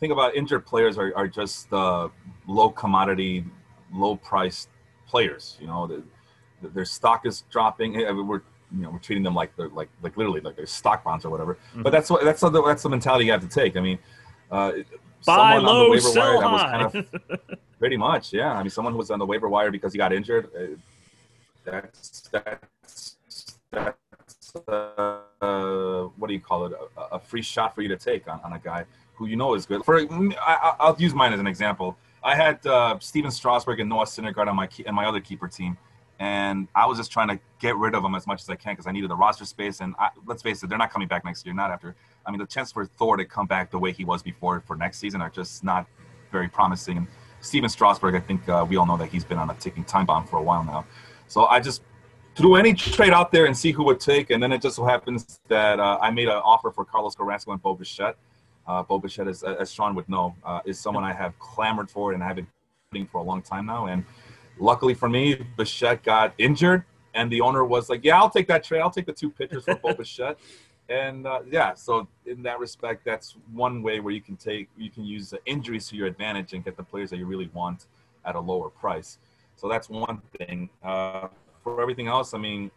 think 0.00 0.12
about 0.12 0.34
injured 0.34 0.66
players 0.66 0.98
are, 0.98 1.12
are 1.16 1.28
just 1.28 1.72
uh, 1.72 2.08
low 2.46 2.70
commodity, 2.70 3.44
low 3.92 4.16
priced 4.16 4.68
players. 5.06 5.56
You 5.60 5.66
know, 5.66 5.86
the, 5.86 6.02
the, 6.62 6.68
their 6.68 6.84
stock 6.84 7.26
is 7.26 7.44
dropping. 7.50 7.94
We're 7.94 8.42
you 8.70 8.82
know 8.82 8.90
we're 8.90 8.98
treating 8.98 9.24
them 9.24 9.34
like 9.34 9.56
they're 9.56 9.68
like 9.70 9.88
like 10.02 10.16
literally 10.16 10.40
like 10.40 10.56
they're 10.56 10.66
stock 10.66 11.04
bonds 11.04 11.24
or 11.24 11.30
whatever. 11.30 11.54
Mm-hmm. 11.54 11.82
But 11.82 11.90
that's 11.90 12.10
what 12.10 12.24
that's 12.24 12.40
the, 12.40 12.50
that's 12.62 12.82
the 12.82 12.88
mentality 12.88 13.26
you 13.26 13.32
have 13.32 13.42
to 13.42 13.48
take. 13.48 13.76
I 13.76 13.80
mean, 13.80 13.98
uh, 14.50 14.72
buy 15.26 15.56
low, 15.56 15.96
sell 15.98 16.40
high. 16.40 16.90
Kind 16.90 17.06
of, 17.30 17.40
pretty 17.78 17.96
much, 17.96 18.32
yeah. 18.32 18.52
I 18.52 18.62
mean, 18.62 18.70
someone 18.70 18.92
who 18.92 18.98
was 18.98 19.10
on 19.10 19.18
the 19.18 19.26
waiver 19.26 19.48
wire 19.48 19.70
because 19.70 19.92
he 19.92 19.98
got 19.98 20.12
injured. 20.12 20.50
Uh, 20.54 20.76
that's 21.64 22.28
that's 22.32 23.16
that's 23.70 23.96
uh, 24.56 26.02
what 26.16 26.28
do 26.28 26.34
you 26.34 26.40
call 26.40 26.66
it? 26.66 26.72
A, 26.96 27.16
a, 27.16 27.18
free 27.18 27.42
shot 27.42 27.74
for 27.74 27.82
you 27.82 27.88
to 27.88 27.96
take 27.96 28.28
on, 28.28 28.40
on 28.44 28.52
a 28.52 28.58
guy 28.58 28.84
who 29.14 29.26
you 29.26 29.36
know 29.36 29.54
is 29.54 29.66
good. 29.66 29.84
For 29.84 30.00
I, 30.00 30.74
will 30.80 30.96
use 30.98 31.14
mine 31.14 31.32
as 31.32 31.40
an 31.40 31.46
example. 31.46 31.96
I 32.22 32.34
had 32.34 32.64
uh, 32.66 32.98
Stephen 33.00 33.30
Strasburg 33.30 33.80
and 33.80 33.88
Noah 33.88 34.04
Syndergaard 34.04 34.48
on 34.48 34.56
my 34.56 34.68
and 34.86 34.94
my 34.94 35.06
other 35.06 35.20
keeper 35.20 35.48
team, 35.48 35.76
and 36.18 36.68
I 36.74 36.86
was 36.86 36.98
just 36.98 37.12
trying 37.12 37.28
to 37.28 37.38
get 37.60 37.76
rid 37.76 37.94
of 37.94 38.02
them 38.02 38.14
as 38.14 38.26
much 38.26 38.42
as 38.42 38.50
I 38.50 38.56
can 38.56 38.72
because 38.72 38.86
I 38.86 38.92
needed 38.92 39.10
the 39.10 39.16
roster 39.16 39.44
space. 39.44 39.80
And 39.80 39.94
I, 39.98 40.10
let's 40.26 40.42
face 40.42 40.62
it, 40.62 40.68
they're 40.68 40.78
not 40.78 40.90
coming 40.90 41.08
back 41.08 41.24
next 41.24 41.44
year. 41.46 41.54
Not 41.54 41.70
after. 41.70 41.94
I 42.26 42.30
mean, 42.30 42.40
the 42.40 42.46
chance 42.46 42.72
for 42.72 42.84
Thor 42.84 43.16
to 43.16 43.24
come 43.24 43.46
back 43.46 43.70
the 43.70 43.78
way 43.78 43.92
he 43.92 44.04
was 44.04 44.22
before 44.22 44.60
for 44.66 44.76
next 44.76 44.98
season 44.98 45.20
are 45.20 45.30
just 45.30 45.64
not 45.64 45.86
very 46.30 46.48
promising. 46.48 46.98
And 46.98 47.06
Stephen 47.40 47.70
Strasburg, 47.70 48.14
I 48.14 48.20
think 48.20 48.48
uh, 48.48 48.66
we 48.68 48.76
all 48.76 48.86
know 48.86 48.96
that 48.96 49.08
he's 49.08 49.24
been 49.24 49.38
on 49.38 49.50
a 49.50 49.54
ticking 49.54 49.84
time 49.84 50.06
bomb 50.06 50.26
for 50.26 50.38
a 50.38 50.42
while 50.42 50.64
now. 50.64 50.84
So 51.28 51.46
I 51.46 51.60
just 51.60 51.82
threw 52.38 52.54
any 52.54 52.72
trade 52.72 53.12
out 53.12 53.32
there 53.32 53.46
and 53.46 53.56
see 53.56 53.72
who 53.72 53.82
would 53.82 53.98
take. 53.98 54.30
And 54.30 54.40
then 54.40 54.52
it 54.52 54.62
just 54.62 54.76
so 54.76 54.84
happens 54.84 55.40
that 55.48 55.80
uh, 55.80 55.98
I 56.00 56.10
made 56.12 56.28
an 56.28 56.36
offer 56.36 56.70
for 56.70 56.84
Carlos 56.84 57.16
Carrasco 57.16 57.50
and 57.50 57.60
Bo 57.60 57.74
Bichette. 57.74 58.16
Uh, 58.64 58.82
Bo 58.84 59.00
Bichette, 59.00 59.26
as, 59.26 59.42
as 59.42 59.72
Sean 59.72 59.94
would 59.96 60.08
know, 60.08 60.36
uh, 60.44 60.60
is 60.64 60.78
someone 60.78 61.02
I 61.02 61.12
have 61.12 61.36
clamored 61.40 61.90
for 61.90 62.12
and 62.12 62.22
I've 62.22 62.36
been 62.36 62.46
putting 62.92 63.06
for 63.08 63.18
a 63.18 63.24
long 63.24 63.42
time 63.42 63.66
now. 63.66 63.86
And 63.86 64.04
luckily 64.56 64.94
for 64.94 65.08
me, 65.08 65.34
Bichette 65.56 66.04
got 66.04 66.32
injured, 66.38 66.84
and 67.14 67.30
the 67.32 67.40
owner 67.40 67.64
was 67.64 67.88
like, 67.88 68.04
"Yeah, 68.04 68.18
I'll 68.18 68.30
take 68.30 68.46
that 68.48 68.62
trade. 68.62 68.80
I'll 68.80 68.90
take 68.90 69.06
the 69.06 69.12
two 69.12 69.30
pitchers 69.30 69.64
for 69.64 69.74
Bo 69.74 69.94
Bichette." 69.94 70.38
And 70.90 71.26
uh, 71.26 71.40
yeah, 71.50 71.74
so 71.74 72.08
in 72.24 72.42
that 72.44 72.58
respect, 72.58 73.04
that's 73.04 73.36
one 73.52 73.82
way 73.82 74.00
where 74.00 74.14
you 74.14 74.22
can 74.22 74.36
take 74.36 74.70
you 74.74 74.88
can 74.88 75.04
use 75.04 75.28
the 75.28 75.38
injuries 75.44 75.86
to 75.88 75.96
your 75.96 76.06
advantage 76.06 76.54
and 76.54 76.64
get 76.64 76.78
the 76.78 76.82
players 76.82 77.10
that 77.10 77.18
you 77.18 77.26
really 77.26 77.50
want 77.52 77.84
at 78.24 78.36
a 78.36 78.40
lower 78.40 78.70
price. 78.70 79.18
So 79.56 79.68
that's 79.68 79.90
one 79.90 80.22
thing. 80.38 80.70
Uh, 80.82 81.28
for 81.74 81.82
everything 81.82 82.08
else, 82.08 82.34
I 82.34 82.38
mean, 82.38 82.70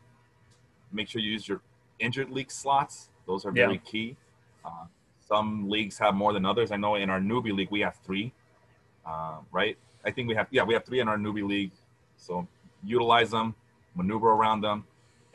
make 0.92 1.08
sure 1.08 1.22
you 1.22 1.32
use 1.32 1.48
your 1.48 1.62
injured 2.00 2.30
league 2.30 2.52
slots. 2.52 3.10
Those 3.26 3.46
are 3.46 3.52
very 3.52 3.74
yeah. 3.74 3.92
key. 3.92 4.18
Uh, 4.66 4.86
some 5.20 5.70
leagues 5.70 5.98
have 5.98 6.14
more 6.14 6.34
than 6.34 6.46
others. 6.46 6.72
I 6.72 6.78
know 6.78 6.96
in 6.96 7.10
our 7.10 7.20
newbie 7.20 7.54
league 7.54 7.72
we 7.72 7.80
have 7.82 7.96
three, 8.04 8.34
uh, 9.06 9.38
right? 9.52 9.78
I 10.04 10.12
think 10.12 10.28
we 10.28 10.36
have 10.36 10.48
yeah 10.52 10.64
we 10.64 10.74
have 10.74 10.84
three 10.84 11.00
in 11.00 11.08
our 11.08 11.18
newbie 11.18 11.48
league. 11.48 11.72
So 12.18 12.48
utilize 12.84 13.32
them, 13.32 13.56
maneuver 13.96 14.30
around 14.30 14.62
them, 14.62 14.86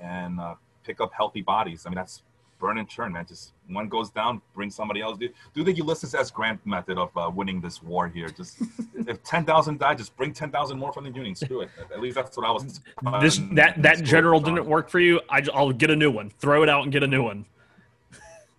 and 0.00 0.38
uh, 0.38 0.54
pick 0.84 1.00
up 1.00 1.12
healthy 1.12 1.42
bodies. 1.42 1.86
I 1.86 1.90
mean 1.90 1.96
that's 1.96 2.22
burn 2.58 2.78
and 2.78 2.88
churn, 2.88 3.12
man. 3.12 3.26
Just 3.26 3.52
one 3.68 3.88
goes 3.88 4.10
down, 4.10 4.40
bring 4.54 4.70
somebody 4.70 5.00
else. 5.00 5.18
Do, 5.18 5.28
do 5.54 5.64
the 5.64 5.72
Ulysses 5.72 6.14
S. 6.14 6.30
Grant 6.30 6.64
method 6.66 6.98
of 6.98 7.16
uh, 7.16 7.30
winning 7.34 7.60
this 7.60 7.82
war 7.82 8.08
here. 8.08 8.28
Just 8.28 8.58
if 8.94 9.22
ten 9.22 9.44
thousand 9.44 9.78
die, 9.78 9.94
just 9.94 10.16
bring 10.16 10.32
ten 10.32 10.50
thousand 10.50 10.78
more 10.78 10.92
from 10.92 11.04
the 11.04 11.10
Union. 11.10 11.34
Screw 11.34 11.62
it. 11.62 11.70
At 11.92 12.00
least 12.00 12.16
that's 12.16 12.36
what 12.36 12.46
I 12.46 12.50
was. 12.50 12.80
This 13.20 13.40
that 13.52 13.82
that 13.82 14.02
general 14.02 14.40
didn't 14.40 14.66
work 14.66 14.88
for 14.88 15.00
you. 15.00 15.20
I, 15.30 15.44
I'll 15.54 15.72
get 15.72 15.90
a 15.90 15.96
new 15.96 16.10
one. 16.10 16.30
Throw 16.30 16.62
it 16.62 16.68
out 16.68 16.82
and 16.82 16.92
get 16.92 17.02
a 17.02 17.06
new 17.06 17.22
one. 17.22 17.46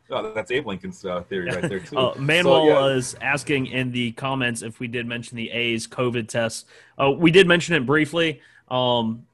Oh, 0.09 0.31
that's 0.33 0.51
Abe 0.51 0.67
Lincoln's 0.67 1.03
uh, 1.03 1.21
theory 1.23 1.47
right 1.47 1.61
there 1.67 1.79
too. 1.81 1.97
uh, 1.97 2.15
Manuel 2.17 2.61
so, 2.61 2.67
yeah. 2.67 2.79
was 2.79 3.15
asking 3.19 3.67
in 3.67 3.91
the 3.91 4.13
comments 4.13 4.61
if 4.61 4.79
we 4.79 4.87
did 4.87 5.05
mention 5.05 5.35
the 5.35 5.51
A's 5.51 5.85
COVID 5.85 6.29
test. 6.29 6.65
Uh, 6.97 7.11
we 7.11 7.29
did 7.29 7.45
mention 7.45 7.75
it 7.75 7.85
briefly. 7.85 8.41
Um, 8.69 9.26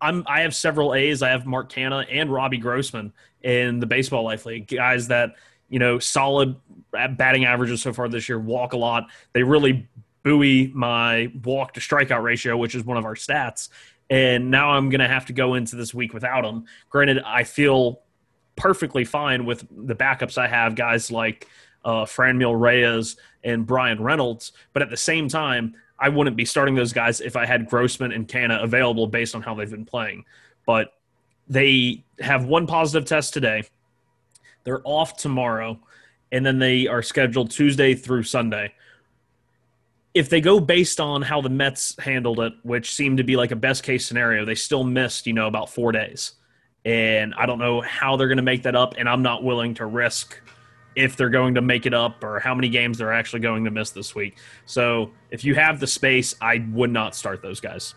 I'm 0.00 0.24
I 0.26 0.40
have 0.40 0.54
several 0.54 0.94
A's. 0.94 1.22
I 1.22 1.30
have 1.30 1.46
Mark 1.46 1.72
Canha 1.72 2.06
and 2.10 2.32
Robbie 2.32 2.58
Grossman 2.58 3.12
in 3.42 3.80
the 3.80 3.86
Baseball 3.86 4.24
Life 4.24 4.46
League. 4.46 4.68
Guys 4.68 5.08
that 5.08 5.36
you 5.68 5.78
know 5.78 5.98
solid 5.98 6.56
batting 6.92 7.44
averages 7.44 7.82
so 7.82 7.92
far 7.92 8.08
this 8.08 8.28
year. 8.28 8.38
Walk 8.38 8.72
a 8.72 8.76
lot. 8.76 9.08
They 9.32 9.42
really 9.42 9.88
buoy 10.22 10.72
my 10.74 11.30
walk 11.44 11.74
to 11.74 11.80
strikeout 11.80 12.22
ratio, 12.22 12.56
which 12.56 12.74
is 12.74 12.84
one 12.84 12.96
of 12.96 13.04
our 13.04 13.14
stats. 13.14 13.68
And 14.10 14.50
now 14.50 14.70
I'm 14.70 14.88
going 14.88 15.00
to 15.00 15.08
have 15.08 15.26
to 15.26 15.32
go 15.32 15.54
into 15.54 15.76
this 15.76 15.92
week 15.92 16.14
without 16.14 16.42
them. 16.42 16.64
Granted, 16.90 17.22
I 17.24 17.44
feel 17.44 18.02
perfectly 18.56 19.04
fine 19.04 19.44
with 19.44 19.66
the 19.70 19.94
backups 19.94 20.38
I 20.38 20.48
have, 20.48 20.74
guys 20.74 21.10
like 21.10 21.46
uh, 21.84 22.04
Franmil 22.04 22.58
Reyes 22.58 23.16
and 23.44 23.66
Bryan 23.66 24.02
Reynolds. 24.02 24.52
But 24.72 24.82
at 24.82 24.90
the 24.90 24.96
same 24.96 25.28
time, 25.28 25.74
I 25.98 26.08
wouldn't 26.08 26.36
be 26.36 26.44
starting 26.44 26.74
those 26.74 26.92
guys 26.92 27.20
if 27.20 27.36
I 27.36 27.46
had 27.46 27.68
Grossman 27.68 28.12
and 28.12 28.28
Canha 28.28 28.62
available 28.62 29.06
based 29.06 29.34
on 29.34 29.42
how 29.42 29.54
they've 29.54 29.70
been 29.70 29.86
playing. 29.86 30.24
But 30.66 30.92
they 31.48 32.04
have 32.20 32.44
one 32.44 32.66
positive 32.66 33.08
test 33.08 33.32
today. 33.32 33.64
They're 34.64 34.82
off 34.84 35.16
tomorrow, 35.16 35.78
and 36.32 36.44
then 36.44 36.58
they 36.58 36.86
are 36.86 37.02
scheduled 37.02 37.50
Tuesday 37.50 37.94
through 37.94 38.24
Sunday. 38.24 38.74
If 40.12 40.28
they 40.28 40.40
go 40.40 40.60
based 40.60 40.98
on 40.98 41.22
how 41.22 41.40
the 41.40 41.50
Mets 41.50 41.94
handled 41.98 42.40
it, 42.40 42.52
which 42.62 42.94
seemed 42.94 43.18
to 43.18 43.24
be 43.24 43.36
like 43.36 43.52
a 43.52 43.56
best 43.56 43.82
case 43.82 44.06
scenario, 44.06 44.44
they 44.44 44.54
still 44.54 44.82
missed, 44.82 45.26
you 45.26 45.32
know, 45.34 45.46
about 45.46 45.70
four 45.70 45.92
days 45.92 46.32
and 46.86 47.34
I 47.34 47.46
don't 47.46 47.58
know 47.58 47.80
how 47.80 48.16
they're 48.16 48.28
going 48.28 48.36
to 48.36 48.44
make 48.44 48.62
that 48.62 48.76
up, 48.76 48.94
and 48.96 49.08
I'm 49.08 49.20
not 49.20 49.42
willing 49.42 49.74
to 49.74 49.86
risk 49.86 50.40
if 50.96 51.14
they're 51.14 51.30
going 51.30 51.54
to 51.54 51.60
make 51.60 51.86
it 51.86 51.94
up 51.94 52.24
or 52.24 52.40
how 52.40 52.54
many 52.54 52.70
games 52.70 52.98
they're 52.98 53.12
actually 53.12 53.40
going 53.40 53.64
to 53.64 53.70
miss 53.70 53.90
this 53.90 54.14
week. 54.14 54.38
So 54.64 55.12
if 55.30 55.44
you 55.44 55.54
have 55.54 55.78
the 55.78 55.86
space, 55.86 56.34
I 56.40 56.66
would 56.72 56.90
not 56.90 57.14
start 57.14 57.42
those 57.42 57.60
guys. 57.60 57.94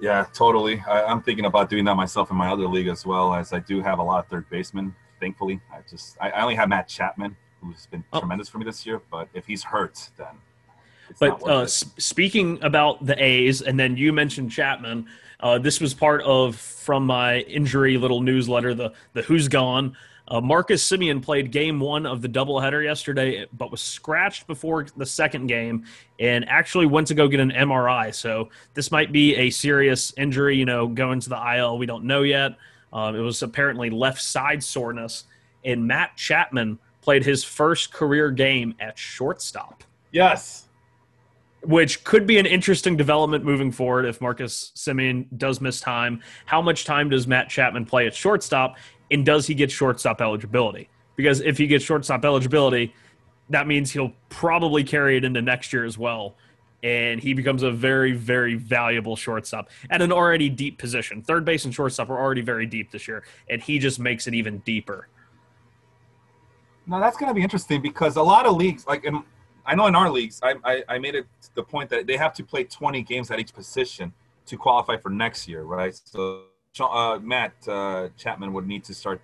Yeah, 0.00 0.26
totally. 0.34 0.82
I, 0.86 1.10
am 1.10 1.22
thinking 1.22 1.46
about 1.46 1.70
doing 1.70 1.84
that 1.86 1.94
myself 1.94 2.30
in 2.30 2.36
my 2.36 2.50
other 2.50 2.66
league 2.66 2.88
as 2.88 3.06
well, 3.06 3.34
as 3.34 3.54
I 3.54 3.60
do 3.60 3.80
have 3.80 3.98
a 3.98 4.02
lot 4.02 4.22
of 4.22 4.30
third 4.30 4.48
basemen. 4.50 4.94
Thankfully, 5.20 5.60
I 5.72 5.78
just 5.88 6.18
I, 6.20 6.30
only 6.32 6.54
have 6.56 6.68
Matt 6.68 6.88
Chapman, 6.88 7.34
who's 7.62 7.86
been 7.86 8.04
oh. 8.12 8.18
tremendous 8.18 8.48
for 8.48 8.58
me 8.58 8.66
this 8.66 8.84
year. 8.84 9.00
But 9.10 9.28
if 9.32 9.46
he's 9.46 9.64
hurt, 9.64 10.10
then. 10.18 10.26
but 11.18 11.42
uh, 11.48 11.66
speaking 11.66 12.62
about 12.62 13.06
the 13.06 13.22
A's, 13.22 13.62
and 13.62 13.80
then 13.80 13.96
you 13.96 14.12
mentioned 14.12 14.50
Chapman. 14.50 15.06
Uh, 15.40 15.58
this 15.58 15.80
was 15.80 15.94
part 15.94 16.22
of 16.22 16.56
from 16.56 17.06
my 17.06 17.38
injury 17.40 17.96
little 17.96 18.20
newsletter, 18.20 18.74
the 18.74 18.92
the 19.14 19.22
Who's 19.22 19.48
Gone. 19.48 19.96
Uh, 20.26 20.40
Marcus 20.40 20.88
Semien 20.88 21.22
played 21.22 21.50
game 21.50 21.78
one 21.78 22.06
of 22.06 22.22
the 22.22 22.28
doubleheader 22.28 22.82
yesterday, 22.82 23.46
but 23.52 23.70
was 23.70 23.82
scratched 23.82 24.46
before 24.46 24.86
the 24.96 25.04
second 25.04 25.48
game 25.48 25.84
and 26.18 26.48
actually 26.48 26.86
went 26.86 27.06
to 27.08 27.14
go 27.14 27.28
get 27.28 27.40
an 27.40 27.50
MRI. 27.50 28.14
So 28.14 28.48
this 28.72 28.90
might 28.90 29.12
be 29.12 29.36
a 29.36 29.50
serious 29.50 30.14
injury, 30.16 30.56
you 30.56 30.64
know, 30.64 30.86
going 30.86 31.20
to 31.20 31.28
the 31.28 31.56
IL. 31.56 31.76
We 31.76 31.86
don't 31.86 32.04
know 32.04 32.22
yet. 32.22 32.56
Um, 32.92 33.14
it 33.14 33.20
was 33.20 33.42
apparently 33.42 33.90
left 33.90 34.22
side 34.22 34.62
soreness. 34.62 35.24
And 35.64 35.86
Matt 35.86 36.16
Chapman 36.16 36.78
played 37.02 37.24
his 37.24 37.44
first 37.44 37.92
career 37.92 38.30
game 38.30 38.74
at 38.80 38.98
shortstop. 38.98 39.84
Yes 40.10 40.64
which 41.66 42.04
could 42.04 42.26
be 42.26 42.38
an 42.38 42.46
interesting 42.46 42.96
development 42.96 43.44
moving 43.44 43.72
forward 43.72 44.04
if 44.04 44.20
Marcus 44.20 44.72
Semien 44.76 45.26
does 45.36 45.60
miss 45.60 45.80
time. 45.80 46.20
How 46.46 46.60
much 46.60 46.84
time 46.84 47.08
does 47.08 47.26
Matt 47.26 47.48
Chapman 47.48 47.86
play 47.86 48.06
at 48.06 48.14
shortstop, 48.14 48.76
and 49.10 49.24
does 49.24 49.46
he 49.46 49.54
get 49.54 49.70
shortstop 49.70 50.20
eligibility? 50.20 50.88
Because 51.16 51.40
if 51.40 51.58
he 51.58 51.66
gets 51.66 51.84
shortstop 51.84 52.24
eligibility, 52.24 52.94
that 53.50 53.66
means 53.66 53.90
he'll 53.92 54.12
probably 54.28 54.84
carry 54.84 55.16
it 55.16 55.24
into 55.24 55.42
next 55.42 55.72
year 55.72 55.84
as 55.84 55.98
well. 55.98 56.36
And 56.82 57.20
he 57.20 57.32
becomes 57.32 57.62
a 57.62 57.70
very, 57.70 58.12
very 58.12 58.56
valuable 58.56 59.16
shortstop 59.16 59.70
at 59.88 60.02
an 60.02 60.12
already 60.12 60.50
deep 60.50 60.78
position. 60.78 61.22
Third 61.22 61.44
base 61.44 61.64
and 61.64 61.74
shortstop 61.74 62.10
are 62.10 62.18
already 62.18 62.42
very 62.42 62.66
deep 62.66 62.90
this 62.90 63.08
year, 63.08 63.24
and 63.48 63.62
he 63.62 63.78
just 63.78 63.98
makes 63.98 64.26
it 64.26 64.34
even 64.34 64.58
deeper. 64.58 65.08
Now 66.86 67.00
that's 67.00 67.16
going 67.16 67.30
to 67.30 67.34
be 67.34 67.42
interesting 67.42 67.80
because 67.80 68.16
a 68.16 68.22
lot 68.22 68.44
of 68.44 68.56
leagues, 68.56 68.86
like 68.86 69.04
in 69.04 69.22
I 69.66 69.74
know 69.74 69.86
in 69.86 69.94
our 69.94 70.10
leagues, 70.10 70.40
I, 70.42 70.56
I, 70.64 70.84
I 70.88 70.98
made 70.98 71.14
it 71.14 71.26
the 71.54 71.62
point 71.62 71.88
that 71.90 72.06
they 72.06 72.16
have 72.16 72.34
to 72.34 72.44
play 72.44 72.64
20 72.64 73.02
games 73.02 73.30
at 73.30 73.38
each 73.38 73.54
position 73.54 74.12
to 74.46 74.56
qualify 74.58 74.98
for 74.98 75.08
next 75.08 75.48
year, 75.48 75.62
right? 75.62 75.98
So 76.04 76.44
uh, 76.80 77.18
Matt 77.20 77.52
uh, 77.68 78.08
Chapman 78.16 78.52
would 78.52 78.66
need 78.66 78.84
to 78.84 78.94
start 78.94 79.20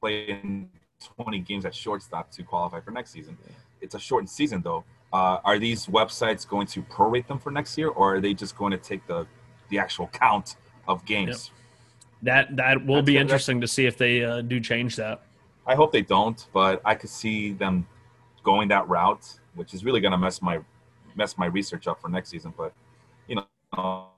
playing 0.00 0.70
20 1.16 1.38
games 1.40 1.64
at 1.64 1.74
shortstop 1.74 2.30
to 2.32 2.42
qualify 2.42 2.80
for 2.80 2.90
next 2.90 3.10
season. 3.10 3.36
It's 3.80 3.94
a 3.94 3.98
shortened 3.98 4.30
season, 4.30 4.62
though. 4.62 4.84
Uh, 5.12 5.38
are 5.44 5.58
these 5.58 5.86
websites 5.86 6.46
going 6.46 6.66
to 6.66 6.82
prorate 6.82 7.26
them 7.26 7.38
for 7.38 7.50
next 7.50 7.78
year, 7.78 7.88
or 7.88 8.16
are 8.16 8.20
they 8.20 8.34
just 8.34 8.56
going 8.56 8.72
to 8.72 8.78
take 8.78 9.06
the 9.06 9.26
the 9.70 9.78
actual 9.78 10.08
count 10.08 10.56
of 10.86 11.04
games? 11.04 11.50
Yep. 11.50 11.54
That 12.22 12.56
that 12.56 12.86
will 12.86 12.96
that's 12.96 13.06
be 13.06 13.16
interesting 13.16 13.60
to 13.60 13.68
see 13.68 13.86
if 13.86 13.96
they 13.96 14.24
uh, 14.24 14.42
do 14.42 14.60
change 14.60 14.96
that. 14.96 15.22
I 15.66 15.74
hope 15.74 15.92
they 15.92 16.02
don't, 16.02 16.46
but 16.52 16.82
I 16.84 16.94
could 16.94 17.10
see 17.10 17.52
them 17.52 17.86
going 18.42 18.68
that 18.68 18.88
route, 18.88 19.38
which 19.54 19.72
is 19.72 19.84
really 19.84 20.00
going 20.00 20.12
to 20.12 20.18
mess 20.18 20.42
my 20.42 20.58
mess 21.14 21.38
my 21.38 21.46
research 21.46 21.86
up 21.86 22.00
for 22.00 22.08
next 22.08 22.28
season. 22.28 22.52
But 22.56 22.74
you 23.28 23.36
know, 23.36 24.08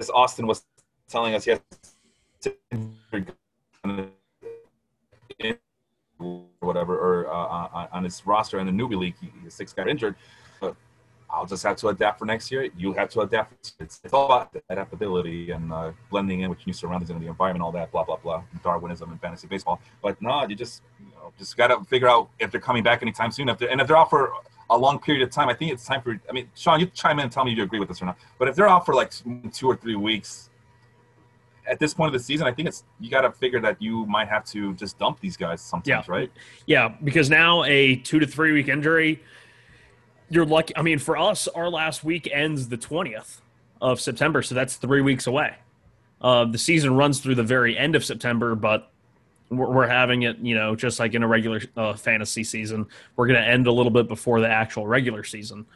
as 0.00 0.10
Austin 0.10 0.46
was 0.46 0.64
telling 1.08 1.34
us, 1.34 1.44
he 1.44 1.50
has 1.50 1.60
whatever, 6.60 6.98
or 6.98 7.32
uh, 7.32 7.88
on 7.92 8.04
his 8.04 8.26
roster 8.26 8.58
in 8.58 8.66
the 8.66 8.72
newbie 8.72 8.98
league, 8.98 9.14
he, 9.20 9.30
six 9.48 9.72
got 9.72 9.88
injured. 9.88 10.14
But 10.60 10.76
I'll 11.30 11.46
just 11.46 11.62
have 11.62 11.76
to 11.76 11.88
adapt 11.88 12.18
for 12.18 12.24
next 12.24 12.50
year. 12.50 12.68
You 12.76 12.92
have 12.94 13.08
to 13.10 13.20
adapt. 13.20 13.74
It's, 13.80 14.00
it's 14.04 14.12
all 14.12 14.26
about 14.26 14.54
adaptability 14.68 15.50
and 15.50 15.72
uh, 15.72 15.92
blending 16.10 16.40
in 16.40 16.50
with 16.50 16.66
new 16.66 16.72
surroundings 16.72 17.10
and 17.10 17.20
the 17.20 17.26
environment, 17.26 17.62
all 17.62 17.72
that, 17.72 17.90
blah 17.92 18.04
blah 18.04 18.16
blah, 18.16 18.42
Darwinism 18.62 19.10
and 19.10 19.20
fantasy 19.20 19.46
baseball. 19.46 19.80
But 20.02 20.20
no, 20.20 20.46
you 20.46 20.56
just 20.56 20.82
you 21.00 21.06
know, 21.12 21.32
just 21.38 21.56
got 21.56 21.68
to 21.68 21.84
figure 21.84 22.08
out 22.08 22.28
if 22.38 22.50
they're 22.50 22.60
coming 22.60 22.82
back 22.82 23.02
anytime 23.02 23.30
soon. 23.30 23.48
If 23.48 23.58
they're, 23.58 23.70
and 23.70 23.80
if 23.80 23.86
they're 23.86 23.96
out 23.96 24.10
for 24.10 24.32
a 24.70 24.76
long 24.76 24.98
period 24.98 25.22
of 25.22 25.30
time, 25.30 25.48
I 25.48 25.54
think 25.54 25.72
it's 25.72 25.86
time 25.86 26.02
for. 26.02 26.20
I 26.28 26.32
mean, 26.32 26.50
Sean, 26.54 26.80
you 26.80 26.86
chime 26.86 27.18
in 27.18 27.24
and 27.24 27.32
tell 27.32 27.44
me 27.44 27.52
if 27.52 27.58
you 27.58 27.64
agree 27.64 27.78
with 27.78 27.88
this 27.88 28.02
or 28.02 28.06
not. 28.06 28.18
But 28.38 28.48
if 28.48 28.56
they're 28.56 28.68
out 28.68 28.84
for 28.84 28.94
like 28.94 29.12
two 29.52 29.66
or 29.66 29.76
three 29.76 29.96
weeks, 29.96 30.50
at 31.68 31.78
this 31.78 31.94
point 31.94 32.08
of 32.08 32.12
the 32.12 32.24
season, 32.24 32.46
I 32.46 32.52
think 32.52 32.68
it's 32.68 32.84
you 33.00 33.10
got 33.10 33.22
to 33.22 33.30
figure 33.32 33.60
that 33.60 33.80
you 33.80 34.06
might 34.06 34.28
have 34.28 34.44
to 34.46 34.74
just 34.74 34.98
dump 34.98 35.20
these 35.20 35.36
guys 35.36 35.60
sometimes, 35.60 36.06
yeah. 36.08 36.12
right? 36.12 36.30
Yeah, 36.66 36.88
because 37.04 37.30
now 37.30 37.64
a 37.64 37.96
two 37.96 38.18
to 38.18 38.26
three 38.26 38.52
week 38.52 38.68
injury, 38.68 39.22
you're 40.30 40.46
lucky. 40.46 40.76
I 40.76 40.82
mean, 40.82 40.98
for 40.98 41.16
us, 41.16 41.48
our 41.48 41.68
last 41.70 42.04
week 42.04 42.28
ends 42.32 42.68
the 42.68 42.76
twentieth 42.76 43.40
of 43.80 44.00
September, 44.00 44.42
so 44.42 44.54
that's 44.54 44.76
three 44.76 45.00
weeks 45.00 45.26
away. 45.26 45.54
Uh, 46.20 46.44
the 46.44 46.58
season 46.58 46.96
runs 46.96 47.20
through 47.20 47.36
the 47.36 47.44
very 47.44 47.78
end 47.78 47.94
of 47.94 48.04
September, 48.04 48.54
but 48.54 48.90
we're, 49.50 49.70
we're 49.70 49.86
having 49.86 50.22
it, 50.22 50.38
you 50.38 50.54
know, 50.54 50.74
just 50.74 50.98
like 50.98 51.14
in 51.14 51.22
a 51.22 51.28
regular 51.28 51.60
uh, 51.76 51.94
fantasy 51.94 52.42
season. 52.42 52.86
We're 53.16 53.28
going 53.28 53.40
to 53.40 53.46
end 53.46 53.66
a 53.66 53.72
little 53.72 53.92
bit 53.92 54.08
before 54.08 54.40
the 54.40 54.48
actual 54.48 54.86
regular 54.86 55.22
season. 55.22 55.66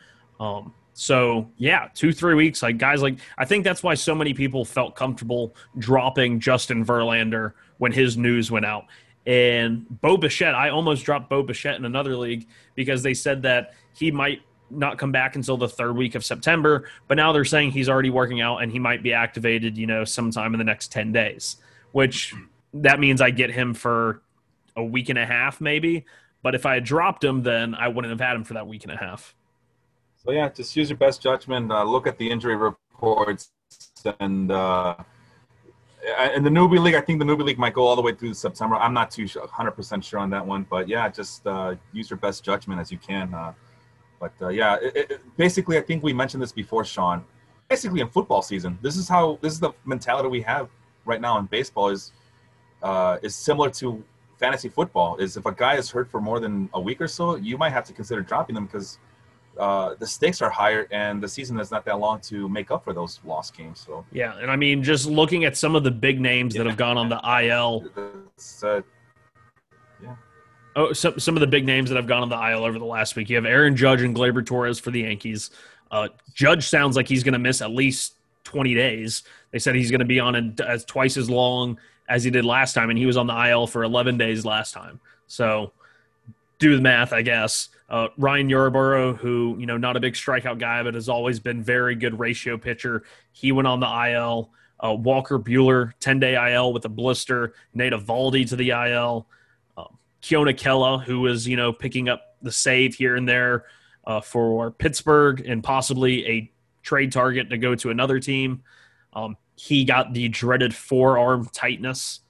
Um, 0.40 0.74
so 0.94 1.50
yeah, 1.56 1.88
two 1.94 2.12
three 2.12 2.34
weeks. 2.34 2.62
Like 2.62 2.78
guys, 2.78 3.02
like 3.02 3.18
I 3.38 3.44
think 3.44 3.64
that's 3.64 3.82
why 3.82 3.94
so 3.94 4.14
many 4.14 4.34
people 4.34 4.64
felt 4.64 4.94
comfortable 4.94 5.54
dropping 5.78 6.40
Justin 6.40 6.84
Verlander 6.84 7.52
when 7.78 7.92
his 7.92 8.16
news 8.16 8.50
went 8.50 8.66
out. 8.66 8.84
And 9.26 9.86
Bo 10.00 10.16
Bichette, 10.16 10.54
I 10.54 10.70
almost 10.70 11.04
dropped 11.04 11.30
Bo 11.30 11.42
Bichette 11.42 11.76
in 11.76 11.84
another 11.84 12.16
league 12.16 12.48
because 12.74 13.02
they 13.02 13.14
said 13.14 13.42
that 13.42 13.74
he 13.96 14.10
might 14.10 14.42
not 14.68 14.98
come 14.98 15.12
back 15.12 15.36
until 15.36 15.56
the 15.56 15.68
third 15.68 15.96
week 15.96 16.14
of 16.14 16.24
September. 16.24 16.88
But 17.06 17.16
now 17.16 17.32
they're 17.32 17.44
saying 17.44 17.70
he's 17.70 17.88
already 17.88 18.10
working 18.10 18.40
out 18.40 18.58
and 18.58 18.72
he 18.72 18.78
might 18.78 19.02
be 19.02 19.12
activated, 19.12 19.78
you 19.78 19.86
know, 19.86 20.04
sometime 20.04 20.54
in 20.54 20.58
the 20.58 20.64
next 20.64 20.90
ten 20.90 21.12
days. 21.12 21.56
Which 21.92 22.34
that 22.74 22.98
means 22.98 23.20
I 23.20 23.30
get 23.30 23.50
him 23.50 23.74
for 23.74 24.22
a 24.76 24.82
week 24.82 25.08
and 25.08 25.18
a 25.18 25.26
half, 25.26 25.60
maybe. 25.60 26.04
But 26.42 26.54
if 26.54 26.66
I 26.66 26.74
had 26.74 26.84
dropped 26.84 27.22
him, 27.22 27.42
then 27.42 27.74
I 27.74 27.88
wouldn't 27.88 28.10
have 28.10 28.20
had 28.20 28.34
him 28.34 28.44
for 28.44 28.54
that 28.54 28.66
week 28.66 28.82
and 28.84 28.92
a 28.92 28.96
half. 28.96 29.34
So 30.24 30.30
yeah, 30.30 30.48
just 30.48 30.76
use 30.76 30.88
your 30.88 30.98
best 30.98 31.20
judgment. 31.20 31.72
Uh, 31.72 31.82
look 31.82 32.06
at 32.06 32.16
the 32.16 32.30
injury 32.30 32.54
reports, 32.54 33.50
and 34.20 34.52
uh, 34.52 34.94
in 36.36 36.44
the 36.44 36.50
newbie 36.50 36.80
league, 36.80 36.94
I 36.94 37.00
think 37.00 37.18
the 37.18 37.24
newbie 37.24 37.42
league 37.42 37.58
might 37.58 37.74
go 37.74 37.84
all 37.84 37.96
the 37.96 38.02
way 38.02 38.14
through 38.14 38.34
September. 38.34 38.76
I'm 38.76 38.94
not 38.94 39.10
too 39.10 39.26
100 39.26 39.72
percent 39.72 40.04
sure 40.04 40.20
on 40.20 40.30
that 40.30 40.46
one, 40.46 40.64
but 40.70 40.86
yeah, 40.86 41.08
just 41.08 41.44
uh, 41.44 41.74
use 41.92 42.08
your 42.08 42.18
best 42.18 42.44
judgment 42.44 42.80
as 42.80 42.92
you 42.92 42.98
can. 42.98 43.34
Uh, 43.34 43.52
but 44.20 44.32
uh, 44.40 44.48
yeah, 44.48 44.76
it, 44.80 45.10
it, 45.10 45.36
basically, 45.36 45.76
I 45.76 45.80
think 45.80 46.04
we 46.04 46.12
mentioned 46.12 46.40
this 46.40 46.52
before, 46.52 46.84
Sean. 46.84 47.24
Basically, 47.68 48.00
in 48.00 48.08
football 48.08 48.42
season, 48.42 48.78
this 48.80 48.96
is 48.96 49.08
how 49.08 49.40
this 49.40 49.52
is 49.52 49.58
the 49.58 49.72
mentality 49.84 50.28
we 50.28 50.42
have 50.42 50.68
right 51.04 51.20
now 51.20 51.36
in 51.38 51.46
baseball. 51.46 51.88
Is 51.88 52.12
uh, 52.80 53.18
is 53.22 53.34
similar 53.34 53.70
to 53.70 54.04
fantasy 54.38 54.68
football. 54.68 55.16
Is 55.16 55.36
if 55.36 55.46
a 55.46 55.52
guy 55.52 55.74
is 55.74 55.90
hurt 55.90 56.08
for 56.08 56.20
more 56.20 56.38
than 56.38 56.70
a 56.74 56.80
week 56.80 57.00
or 57.00 57.08
so, 57.08 57.34
you 57.34 57.58
might 57.58 57.70
have 57.70 57.84
to 57.86 57.92
consider 57.92 58.20
dropping 58.20 58.54
them 58.54 58.66
because 58.66 58.98
uh, 59.58 59.94
the 59.98 60.06
stakes 60.06 60.40
are 60.40 60.50
higher 60.50 60.88
and 60.90 61.22
the 61.22 61.28
season 61.28 61.58
is 61.60 61.70
not 61.70 61.84
that 61.84 61.98
long 61.98 62.20
to 62.20 62.48
make 62.48 62.70
up 62.70 62.84
for 62.84 62.92
those 62.92 63.20
lost 63.24 63.56
games. 63.56 63.84
So 63.86 64.04
yeah, 64.12 64.38
and 64.38 64.50
I 64.50 64.56
mean, 64.56 64.82
just 64.82 65.06
looking 65.06 65.44
at 65.44 65.56
some 65.56 65.76
of 65.76 65.84
the 65.84 65.90
big 65.90 66.20
names 66.20 66.54
yeah. 66.54 66.62
that 66.62 66.68
have 66.68 66.78
gone 66.78 66.96
on 66.96 67.08
the 67.08 67.20
IL. 67.44 67.84
Uh, 68.64 68.80
yeah. 70.02 70.16
Oh, 70.74 70.92
some 70.92 71.16
some 71.20 71.36
of 71.36 71.40
the 71.40 71.46
big 71.46 71.64
names 71.64 71.90
that 71.90 71.96
have 71.96 72.08
gone 72.08 72.22
on 72.22 72.28
the 72.28 72.50
IL 72.50 72.64
over 72.64 72.76
the 72.76 72.84
last 72.84 73.14
week. 73.14 73.30
You 73.30 73.36
have 73.36 73.44
Aaron 73.44 73.76
Judge 73.76 74.02
and 74.02 74.16
Gleyber 74.16 74.44
Torres 74.44 74.80
for 74.80 74.90
the 74.90 75.02
Yankees. 75.02 75.50
Uh, 75.92 76.08
Judge 76.34 76.66
sounds 76.66 76.96
like 76.96 77.06
he's 77.06 77.22
going 77.22 77.34
to 77.34 77.38
miss 77.38 77.62
at 77.62 77.70
least 77.70 78.14
20 78.44 78.74
days. 78.74 79.22
They 79.52 79.60
said 79.60 79.76
he's 79.76 79.90
going 79.90 80.00
to 80.00 80.06
be 80.06 80.18
on 80.18 80.34
it 80.34 80.60
as 80.60 80.84
twice 80.84 81.16
as 81.16 81.30
long 81.30 81.78
as 82.08 82.24
he 82.24 82.30
did 82.30 82.44
last 82.44 82.72
time, 82.72 82.90
and 82.90 82.98
he 82.98 83.06
was 83.06 83.16
on 83.16 83.26
the 83.26 83.48
IL 83.48 83.66
for 83.66 83.84
11 83.84 84.18
days 84.18 84.44
last 84.44 84.72
time. 84.72 84.98
So 85.28 85.72
do 86.58 86.74
the 86.76 86.82
math, 86.82 87.12
I 87.12 87.22
guess. 87.22 87.68
Uh, 87.92 88.08
Ryan 88.16 88.48
Yarbrough, 88.48 89.18
who 89.18 89.54
you 89.60 89.66
know, 89.66 89.76
not 89.76 89.98
a 89.98 90.00
big 90.00 90.14
strikeout 90.14 90.58
guy, 90.58 90.82
but 90.82 90.94
has 90.94 91.10
always 91.10 91.38
been 91.38 91.62
very 91.62 91.94
good 91.94 92.18
ratio 92.18 92.56
pitcher. 92.56 93.04
He 93.32 93.52
went 93.52 93.68
on 93.68 93.80
the 93.80 94.10
IL. 94.10 94.50
Uh, 94.80 94.94
Walker 94.94 95.38
Buehler, 95.38 95.92
10 96.00 96.18
day 96.18 96.54
IL 96.54 96.72
with 96.72 96.86
a 96.86 96.88
blister. 96.88 97.52
Nate 97.74 97.92
Eovaldi 97.92 98.48
to 98.48 98.56
the 98.56 98.70
IL. 98.70 99.26
Uh, 99.76 99.84
Keone 100.22 100.58
Kela, 100.58 101.04
who 101.04 101.20
was 101.20 101.46
you 101.46 101.54
know 101.54 101.70
picking 101.70 102.08
up 102.08 102.38
the 102.40 102.50
save 102.50 102.94
here 102.94 103.14
and 103.14 103.28
there 103.28 103.66
uh, 104.06 104.22
for 104.22 104.70
Pittsburgh 104.70 105.46
and 105.46 105.62
possibly 105.62 106.26
a 106.26 106.52
trade 106.82 107.12
target 107.12 107.50
to 107.50 107.58
go 107.58 107.74
to 107.74 107.90
another 107.90 108.18
team. 108.18 108.62
Um, 109.12 109.36
he 109.54 109.84
got 109.84 110.14
the 110.14 110.30
dreaded 110.30 110.74
forearm 110.74 111.46
tightness 111.52 112.20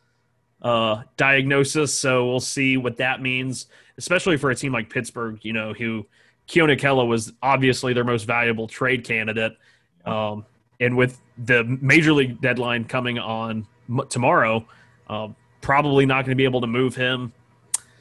uh, 0.60 1.04
diagnosis, 1.16 1.96
so 1.96 2.26
we'll 2.26 2.40
see 2.40 2.76
what 2.76 2.96
that 2.96 3.22
means 3.22 3.66
especially 3.98 4.36
for 4.36 4.50
a 4.50 4.54
team 4.54 4.72
like 4.72 4.90
Pittsburgh, 4.90 5.38
you 5.42 5.52
know, 5.52 5.72
who 5.72 6.06
Keone 6.48 6.78
Kela 6.78 7.06
was 7.06 7.32
obviously 7.42 7.92
their 7.92 8.04
most 8.04 8.24
valuable 8.24 8.66
trade 8.66 9.04
candidate. 9.04 9.56
Um, 10.04 10.44
and 10.80 10.96
with 10.96 11.20
the 11.38 11.64
major 11.64 12.12
league 12.12 12.40
deadline 12.40 12.84
coming 12.84 13.18
on 13.18 13.66
tomorrow, 14.08 14.66
um, 15.08 15.36
probably 15.60 16.06
not 16.06 16.24
going 16.24 16.32
to 16.32 16.36
be 16.36 16.44
able 16.44 16.60
to 16.60 16.66
move 16.66 16.96
him. 16.96 17.32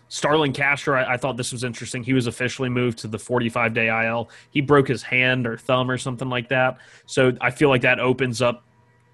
Starlin 0.09 0.51
Castro, 0.51 0.99
I, 0.99 1.13
I, 1.13 1.17
thought 1.17 1.37
this 1.37 1.53
was 1.53 1.63
interesting. 1.63 2.03
He 2.03 2.11
was 2.11 2.27
officially 2.27 2.67
moved 2.67 2.99
to 2.99 3.07
the 3.07 3.19
45 3.19 3.73
day 3.73 4.07
IL. 4.07 4.29
He 4.49 4.59
broke 4.59 4.87
his 4.89 5.03
hand 5.03 5.47
or 5.47 5.57
thumb 5.57 5.89
or 5.89 5.97
something 5.97 6.27
like 6.27 6.49
that. 6.49 6.79
So 7.05 7.31
I 7.39 7.51
feel 7.51 7.69
like 7.69 7.83
that 7.83 7.99
opens 7.99 8.41
up 8.41 8.65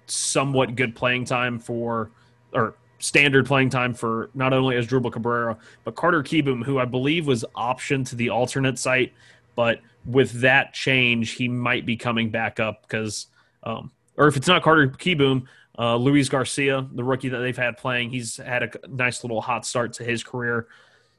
somewhat 0.06 0.74
good 0.74 0.96
playing 0.96 1.26
time 1.26 1.60
for, 1.60 2.10
or 2.52 2.74
standard 2.98 3.46
playing 3.46 3.70
time 3.70 3.94
for 3.94 4.30
not 4.34 4.52
only 4.52 4.76
Asdrubal 4.76 5.12
Cabrera, 5.12 5.56
but 5.84 5.94
Carter 5.94 6.22
Kieboom, 6.22 6.64
who 6.64 6.78
I 6.78 6.84
believe 6.84 7.26
was 7.26 7.44
optioned 7.56 8.08
to 8.08 8.16
the 8.16 8.30
alternate 8.30 8.78
site. 8.78 9.12
But 9.54 9.80
with 10.04 10.32
that 10.40 10.72
change, 10.72 11.32
he 11.32 11.48
might 11.48 11.86
be 11.86 11.96
coming 11.96 12.30
back 12.30 12.60
up 12.60 12.82
because, 12.82 13.26
um, 13.62 13.90
or 14.16 14.26
if 14.28 14.36
it's 14.36 14.48
not 14.48 14.62
Carter 14.62 14.88
Kieboom, 14.88 15.44
uh, 15.78 15.96
Luis 15.96 16.28
Garcia, 16.28 16.86
the 16.92 17.04
rookie 17.04 17.28
that 17.28 17.38
they've 17.38 17.56
had 17.56 17.76
playing, 17.76 18.10
he's 18.10 18.36
had 18.36 18.62
a 18.62 18.70
nice 18.88 19.22
little 19.22 19.40
hot 19.40 19.64
start 19.64 19.92
to 19.94 20.04
his 20.04 20.24
career. 20.24 20.66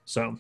So 0.06 0.38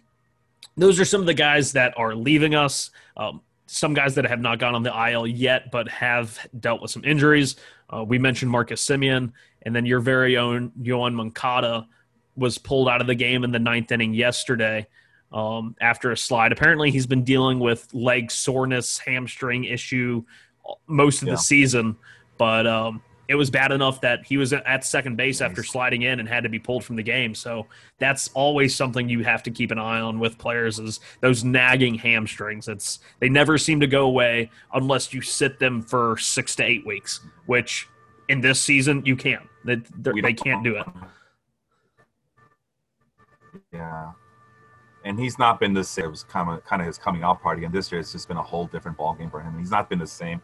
those 0.75 0.99
are 0.99 1.06
some 1.06 1.21
of 1.21 1.28
the 1.28 1.34
guys 1.34 1.73
that 1.73 1.93
are 1.97 2.15
leaving 2.15 2.56
us. 2.56 2.91
Um, 3.15 3.41
some 3.65 3.93
guys 3.93 4.15
that 4.15 4.25
have 4.25 4.39
not 4.39 4.58
gone 4.58 4.73
on 4.73 4.82
the 4.82 5.10
IL 5.12 5.28
yet, 5.28 5.69
but 5.71 5.88
have 5.89 6.39
dealt 6.60 6.82
with 6.82 6.89
some 6.89 7.04
injuries. 7.06 7.56
Uh, 7.93 8.04
we 8.04 8.17
mentioned 8.17 8.49
Marcus 8.49 8.84
Semien, 8.84 9.32
and 9.63 9.76
then 9.76 9.86
your 9.86 10.00
very 10.00 10.38
own 10.38 10.72
Yoan 10.82 11.13
Moncada 11.13 11.88
was 12.36 12.58
pulled 12.58 12.88
out 12.88 13.02
of 13.02 13.08
the 13.08 13.15
game 13.15 13.43
in 13.43 13.52
the 13.52 13.60
ninth 13.60 13.91
inning 13.91 14.13
yesterday 14.13 14.88
um, 15.32 15.76
after 15.82 16.12
a 16.12 16.17
slide. 16.17 16.52
Apparently, 16.52 16.91
he's 16.91 17.08
been 17.08 17.24
dealing 17.24 17.60
with 17.60 17.88
leg 17.93 18.32
soreness, 18.32 18.98
hamstring 18.98 19.65
issue 19.65 20.24
most 20.88 21.22
of 21.22 21.28
yeah. 21.28 21.34
the 21.34 21.38
season, 21.38 21.98
but 22.38 22.65
um, 22.65 23.02
it 23.29 23.36
was 23.36 23.52
bad 23.52 23.71
enough 23.71 24.02
that 24.02 24.25
he 24.25 24.38
was 24.38 24.54
at 24.54 24.83
second 24.83 25.15
base 25.15 25.40
nice. 25.40 25.50
after 25.50 25.63
sliding 25.63 26.02
in 26.02 26.19
and 26.19 26.27
had 26.27 26.44
to 26.44 26.50
be 26.50 26.58
pulled 26.58 26.83
from 26.83 26.96
the 26.96 27.04
game. 27.04 27.36
So 27.36 27.67
that's 28.00 28.29
always 28.29 28.75
something 28.75 29.08
you 29.08 29.23
have 29.23 29.44
to 29.44 29.52
keep 29.52 29.69
an 29.69 29.77
eye 29.77 30.00
on 30.00 30.19
with 30.19 30.38
players 30.40 30.79
is 30.79 31.00
those 31.21 31.44
nagging 31.44 31.94
hamstrings. 31.94 32.67
It's 32.67 33.00
they 33.19 33.29
never 33.29 33.60
seem 33.60 33.79
to 33.81 33.88
go 33.88 34.06
away 34.06 34.50
unless 34.73 35.13
you 35.13 35.21
sit 35.21 35.60
them 35.60 35.83
for 35.83 36.17
six 36.17 36.56
to 36.56 36.63
eight 36.63 36.86
weeks, 36.88 37.21
which 37.46 37.88
in 38.30 38.40
this 38.42 38.62
season 38.62 39.04
you 39.06 39.15
can't. 39.15 39.46
They, 39.65 39.82
they 40.21 40.34
can't 40.34 40.63
do 40.63 40.77
it. 40.77 40.86
Yeah. 43.73 44.12
And 45.04 45.19
he's 45.19 45.38
not 45.38 45.60
been 45.60 45.73
the 45.73 45.84
same. 45.84 46.06
It 46.06 46.10
was 46.10 46.23
kind 46.23 46.50
of 46.50 46.63
kind 46.65 46.82
of 46.82 46.86
his 46.88 46.98
coming 46.98 47.23
out 47.23 47.42
party, 47.42 47.63
and 47.65 47.73
this 47.73 47.92
year 47.92 48.00
it's 48.02 48.12
just 48.12 48.27
been 48.27 48.38
a 48.38 48.44
whole 48.44 48.67
different 48.67 48.98
ballgame 48.98 49.32
for 49.32 49.42
him. 49.42 49.58
He's 49.58 49.71
not 49.71 49.90
been 49.90 50.00
the 50.00 50.08
same. 50.08 50.42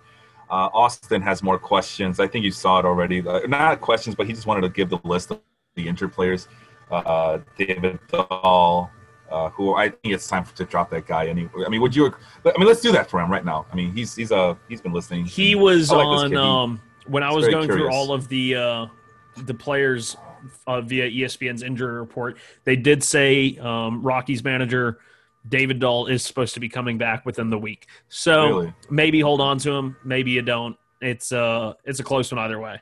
Uh, 0.50 0.70
Austin 0.74 1.22
has 1.22 1.42
more 1.44 1.58
questions. 1.58 2.20
I 2.20 2.28
think 2.28 2.46
you 2.46 2.52
saw 2.52 2.80
it 2.80 2.86
already. 2.86 3.26
Uh, 3.28 3.40
not 3.48 3.82
questions, 3.82 4.16
but 4.16 4.28
he 4.28 4.34
just 4.34 4.48
wanted 4.48 4.62
to 4.62 4.70
give 4.70 4.90
the 4.90 5.00
list 5.04 5.32
of 5.32 5.40
the 5.76 5.88
injured 5.88 6.14
players. 6.14 6.48
uh, 6.92 7.40
David 7.58 8.00
Dahl, 8.08 8.92
uh, 9.30 9.50
who 9.50 9.76
I 9.76 9.90
think 9.90 10.14
it's 10.14 10.28
time 10.28 10.46
to 10.56 10.66
drop 10.66 10.90
that 10.92 11.08
guy. 11.08 11.28
Anyway, 11.28 11.50
I 11.66 11.70
mean, 11.70 11.82
would 11.82 11.96
you? 11.96 12.14
I 12.46 12.58
mean, 12.58 12.68
let's 12.68 12.82
do 12.82 12.92
that 12.92 13.10
for 13.10 13.20
him 13.20 13.32
right 13.32 13.44
now. 13.46 13.66
I 13.72 13.76
mean, 13.76 13.94
he's 13.94 14.16
he's 14.16 14.32
uh 14.32 14.56
he's 14.70 14.82
been 14.82 14.94
listening. 14.94 15.26
He 15.26 15.56
was 15.56 15.92
like 15.92 16.06
on 16.06 16.36
um 16.36 16.82
when 17.08 17.24
I 17.24 17.32
was 17.32 17.47
going 17.47 17.68
curious. 17.68 17.88
through 17.88 17.93
all 17.93 18.12
of 18.12 18.28
the 18.28 18.56
uh 18.56 18.86
the 19.38 19.53
players 19.53 20.16
uh, 20.68 20.82
via 20.82 21.10
ESPN's 21.10 21.64
injury 21.64 21.99
report. 21.99 22.38
They 22.64 22.76
did 22.76 23.03
say 23.03 23.58
um, 23.58 24.01
Rockies 24.01 24.43
manager 24.43 24.99
David 25.49 25.80
Dahl 25.80 26.08
is 26.08 26.24
supposed 26.24 26.53
to 26.56 26.60
be 26.60 26.70
coming 26.70 26.97
back 26.97 27.26
within 27.26 27.49
the 27.49 27.58
week. 27.58 27.88
So 28.10 28.47
really? 28.47 28.74
maybe 28.89 29.20
hold 29.20 29.41
on 29.41 29.58
to 29.60 29.72
him, 29.72 29.95
maybe 30.03 30.32
you 30.32 30.41
don't. 30.41 30.76
It's 31.01 31.32
uh 31.32 31.74
it's 31.84 31.99
a 31.99 32.03
close 32.03 32.32
one 32.32 32.39
either 32.39 32.60
way. 32.60 32.82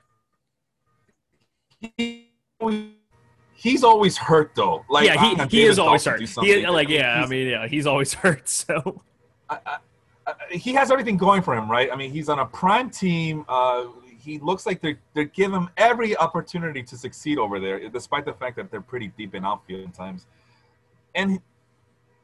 he's 3.53 3.83
always 3.83 4.17
hurt 4.17 4.51
though. 4.55 4.85
Like 4.89 5.07
yeah, 5.07 5.47
he, 5.47 5.57
he 5.57 5.63
is 5.63 5.79
always 5.79 6.05
hurt. 6.05 6.21
He, 6.21 6.65
like 6.67 6.89
yeah, 6.89 7.21
I 7.21 7.27
mean 7.27 7.47
yeah, 7.47 7.67
he's 7.67 7.85
always 7.85 8.13
hurt. 8.13 8.47
So 8.47 9.03
I, 9.49 9.57
I, 9.65 9.77
he 10.51 10.73
has 10.73 10.91
everything 10.91 11.17
going 11.17 11.41
for 11.41 11.55
him, 11.55 11.69
right? 11.69 11.89
I 11.91 11.95
mean, 11.95 12.11
he's 12.11 12.29
on 12.29 12.39
a 12.39 12.45
prime 12.45 12.89
team. 12.89 13.45
Uh, 13.47 13.85
he 14.23 14.39
looks 14.39 14.65
like 14.65 14.81
they're 14.81 14.99
they're 15.13 15.25
giving 15.25 15.55
him 15.55 15.69
every 15.77 16.15
opportunity 16.17 16.81
to 16.83 16.97
succeed 16.97 17.37
over 17.37 17.59
there, 17.59 17.89
despite 17.89 18.25
the 18.25 18.33
fact 18.33 18.55
that 18.55 18.71
they're 18.71 18.81
pretty 18.81 19.07
deep 19.17 19.35
in 19.35 19.45
outfield 19.45 19.93
times. 19.93 20.25
And 21.15 21.39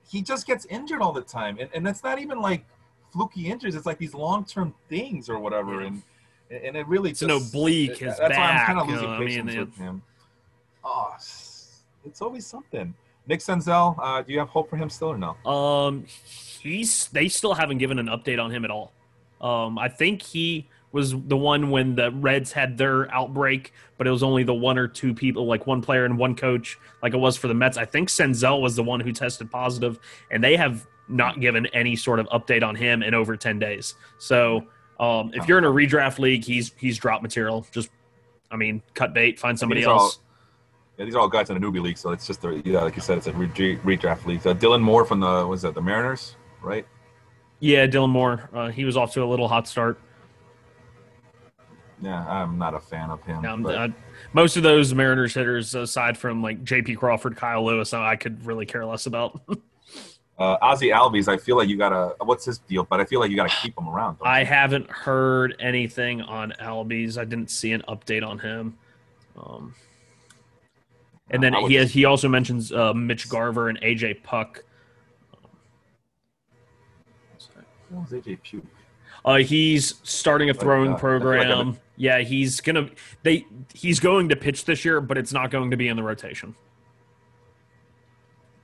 he 0.07 0.21
just 0.21 0.47
gets 0.47 0.65
injured 0.65 1.01
all 1.01 1.11
the 1.11 1.21
time, 1.21 1.57
and 1.59 1.69
and 1.73 1.85
that's 1.85 2.03
not 2.03 2.19
even 2.19 2.39
like 2.39 2.65
fluky 3.11 3.47
injuries. 3.47 3.75
It's 3.75 3.85
like 3.85 3.97
these 3.97 4.13
long 4.13 4.45
term 4.45 4.73
things 4.87 5.29
or 5.29 5.39
whatever, 5.39 5.81
and 5.81 6.01
and 6.49 6.75
it 6.75 6.87
really 6.87 7.11
it's 7.11 7.19
just, 7.19 7.31
an 7.31 7.37
oblique. 7.37 7.97
His 7.97 8.17
that's 8.17 8.19
back, 8.19 8.37
why 8.37 8.51
I'm 8.51 8.65
kind 8.65 8.79
of 8.79 8.87
losing 8.87 9.17
patience 9.17 9.51
I 9.51 9.55
mean, 9.55 9.65
with 9.65 9.75
him. 9.75 10.01
Oh, 10.83 11.15
it's 12.05 12.21
always 12.21 12.45
something. 12.45 12.93
Nick 13.27 13.41
Senzel, 13.41 13.95
uh, 14.01 14.21
do 14.23 14.33
you 14.33 14.39
have 14.39 14.49
hope 14.49 14.69
for 14.69 14.77
him 14.77 14.89
still 14.89 15.09
or 15.09 15.17
no? 15.17 15.35
Um, 15.49 16.05
he's 16.25 17.09
they 17.09 17.27
still 17.27 17.53
haven't 17.53 17.77
given 17.77 17.99
an 17.99 18.07
update 18.07 18.43
on 18.43 18.49
him 18.49 18.65
at 18.65 18.71
all. 18.71 18.93
Um, 19.41 19.77
I 19.77 19.87
think 19.87 20.21
he 20.21 20.67
was 20.91 21.11
the 21.11 21.37
one 21.37 21.69
when 21.69 21.95
the 21.95 22.11
Reds 22.11 22.51
had 22.51 22.77
their 22.77 23.13
outbreak, 23.13 23.73
but 23.97 24.07
it 24.07 24.11
was 24.11 24.23
only 24.23 24.43
the 24.43 24.53
one 24.53 24.77
or 24.77 24.87
two 24.87 25.13
people, 25.13 25.45
like 25.45 25.67
one 25.67 25.81
player 25.81 26.05
and 26.05 26.17
one 26.17 26.35
coach, 26.35 26.77
like 27.03 27.13
it 27.13 27.17
was 27.17 27.37
for 27.37 27.47
the 27.47 27.53
Mets. 27.53 27.77
I 27.77 27.85
think 27.85 28.09
Senzel 28.09 28.61
was 28.61 28.75
the 28.75 28.83
one 28.83 28.99
who 28.99 29.11
tested 29.11 29.51
positive, 29.51 29.99
and 30.31 30.43
they 30.43 30.55
have 30.55 30.87
not 31.07 31.39
given 31.39 31.65
any 31.67 31.95
sort 31.95 32.19
of 32.19 32.27
update 32.27 32.63
on 32.63 32.75
him 32.75 33.03
in 33.03 33.13
over 33.13 33.37
ten 33.37 33.59
days. 33.59 33.95
So 34.17 34.67
um, 34.99 35.31
if 35.33 35.47
you're 35.47 35.57
in 35.57 35.63
a 35.63 35.71
redraft 35.71 36.19
league, 36.19 36.43
he's 36.43 36.73
he's 36.79 36.97
dropped 36.97 37.23
material. 37.23 37.65
Just, 37.71 37.89
I 38.51 38.55
mean, 38.55 38.81
cut 38.95 39.13
bait, 39.13 39.39
find 39.39 39.57
somebody 39.57 39.83
else. 39.83 40.17
All, 40.17 40.23
yeah, 40.97 41.05
these 41.05 41.15
are 41.15 41.19
all 41.19 41.29
guys 41.29 41.49
in 41.49 41.59
the 41.59 41.65
newbie 41.65 41.81
league, 41.81 41.97
so 41.97 42.11
it's 42.11 42.27
just 42.27 42.43
a 42.45 42.61
yeah, 42.65 42.81
like 42.81 42.95
you 42.95 43.01
said, 43.01 43.17
it's 43.17 43.27
a 43.27 43.31
redraft 43.31 44.25
league. 44.25 44.41
Dylan 44.41 44.81
Moore 44.81 45.05
from 45.05 45.19
the 45.19 45.45
was 45.47 45.61
that 45.61 45.73
the 45.75 45.81
Mariners, 45.81 46.35
right? 46.61 46.85
Yeah, 47.59 47.87
Dylan 47.87 48.09
Moore. 48.09 48.49
Uh, 48.53 48.69
he 48.69 48.85
was 48.85 48.97
off 48.97 49.13
to 49.13 49.23
a 49.23 49.25
little 49.25 49.47
hot 49.47 49.67
start. 49.67 49.99
Yeah, 52.01 52.25
I'm 52.27 52.57
not 52.57 52.73
a 52.73 52.79
fan 52.79 53.09
of 53.09 53.21
him. 53.23 53.41
No, 53.41 53.69
uh, 53.69 53.89
most 54.33 54.55
of 54.57 54.63
those 54.63 54.93
Mariners 54.93 55.33
hitters, 55.33 55.75
aside 55.75 56.17
from 56.17 56.41
like 56.41 56.63
J.P. 56.63 56.95
Crawford, 56.95 57.35
Kyle 57.35 57.65
Lewis, 57.65 57.93
I 57.93 58.15
could 58.15 58.45
really 58.45 58.65
care 58.65 58.85
less 58.85 59.05
about. 59.05 59.41
uh, 60.37 60.57
Ozzy 60.59 60.93
Albies, 60.93 61.27
I 61.27 61.35
feel 61.37 61.57
like 61.57 61.67
you 61.67 61.77
gotta. 61.77 62.15
What's 62.21 62.45
his 62.45 62.59
deal? 62.59 62.85
But 62.85 63.01
I 63.01 63.05
feel 63.05 63.19
like 63.19 63.29
you 63.29 63.35
gotta 63.35 63.53
keep 63.61 63.77
him 63.77 63.89
around. 63.89 64.17
I 64.21 64.41
you? 64.41 64.45
haven't 64.45 64.89
heard 64.89 65.55
anything 65.59 66.21
on 66.21 66.53
Albies. 66.61 67.17
I 67.17 67.25
didn't 67.25 67.51
see 67.51 67.73
an 67.73 67.83
update 67.89 68.25
on 68.25 68.39
him. 68.39 68.77
Um, 69.37 69.75
and 71.31 71.43
then 71.43 71.53
he 71.53 71.75
has, 71.75 71.91
he 71.91 72.05
also 72.05 72.27
mentions 72.27 72.71
uh, 72.71 72.93
Mitch 72.93 73.29
Garver 73.29 73.69
and 73.69 73.79
AJ 73.81 74.23
Puk. 74.23 74.63
What 77.89 78.09
was 78.09 78.11
AJ 78.11 78.39
Puk? 78.43 78.63
Uh, 79.25 79.37
he's 79.37 79.95
starting 80.03 80.49
a 80.49 80.53
throwing 80.53 80.91
like, 80.91 80.97
uh, 80.97 81.01
program. 81.01 81.67
Like 81.69 81.77
yeah, 81.99 82.19
he's 82.19 82.61
gonna 82.61 82.89
they 83.23 83.45
he's 83.73 83.99
going 83.99 84.29
to 84.29 84.35
pitch 84.37 84.63
this 84.63 84.85
year, 84.85 85.01
but 85.01 85.17
it's 85.17 85.33
not 85.33 85.51
going 85.51 85.69
to 85.69 85.77
be 85.77 85.89
in 85.89 85.97
the 85.97 86.03
rotation. 86.03 86.55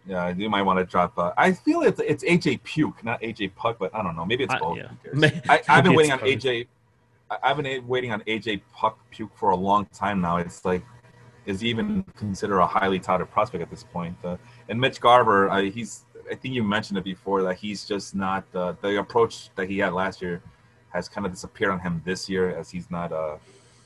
Yeah, 0.08 0.30
you 0.30 0.50
might 0.50 0.62
want 0.62 0.80
to 0.80 0.86
drop. 0.86 1.20
Uh, 1.20 1.34
I 1.38 1.52
feel 1.52 1.82
it's 1.82 2.00
it's 2.00 2.24
AJ 2.24 2.64
Puke, 2.64 3.04
not 3.04 3.22
AJ 3.22 3.54
Puk, 3.56 3.78
but 3.78 3.94
I 3.94 4.02
don't 4.02 4.16
know. 4.16 4.26
Maybe 4.26 4.46
it's 4.46 4.56
both. 4.56 4.80
Uh, 4.80 4.88
yeah. 5.14 5.42
I, 5.50 5.62
have 5.68 5.84
been 5.84 5.96
waiting 5.96 6.14
on 6.14 6.20
AJ. 6.20 6.68
I've 7.44 7.58
been 7.58 7.86
waiting 7.86 8.14
on 8.14 8.22
AJ 8.22 8.62
Puk 8.74 8.98
Puke 9.12 9.36
for 9.36 9.50
a 9.50 9.56
long 9.56 9.86
time 9.88 10.22
now. 10.22 10.38
It's 10.38 10.64
like, 10.64 10.86
is 11.46 11.60
he 11.60 11.68
even 11.68 12.06
considered 12.16 12.60
a 12.60 12.68
highly 12.68 13.00
touted 13.00 13.30
prospect 13.32 13.62
at 13.62 13.70
this 13.70 13.84
point? 13.84 14.16
Uh, 14.24 14.38
and 14.70 14.80
Mitch 14.80 15.02
Garver, 15.02 15.54
he's 15.60 16.06
I 16.32 16.36
think 16.36 16.54
you 16.54 16.64
mentioned 16.64 16.98
it 17.00 17.04
before 17.04 17.44
that 17.44 17.58
he's 17.58 17.86
just 17.86 18.16
not 18.16 18.46
uh, 18.56 18.76
the 18.82 18.98
approach 18.98 19.50
that 19.56 19.70
he 19.70 19.80
had 19.80 19.92
last 19.92 20.22
year 20.22 20.42
has 20.96 21.10
kind 21.10 21.28
of 21.28 21.34
disappeared 21.34 21.72
on 21.72 21.80
him 21.80 22.02
this 22.06 22.30
year 22.30 22.58
as 22.58 22.72
he's 22.72 22.90
not 22.90 23.12
uh, 23.12 23.36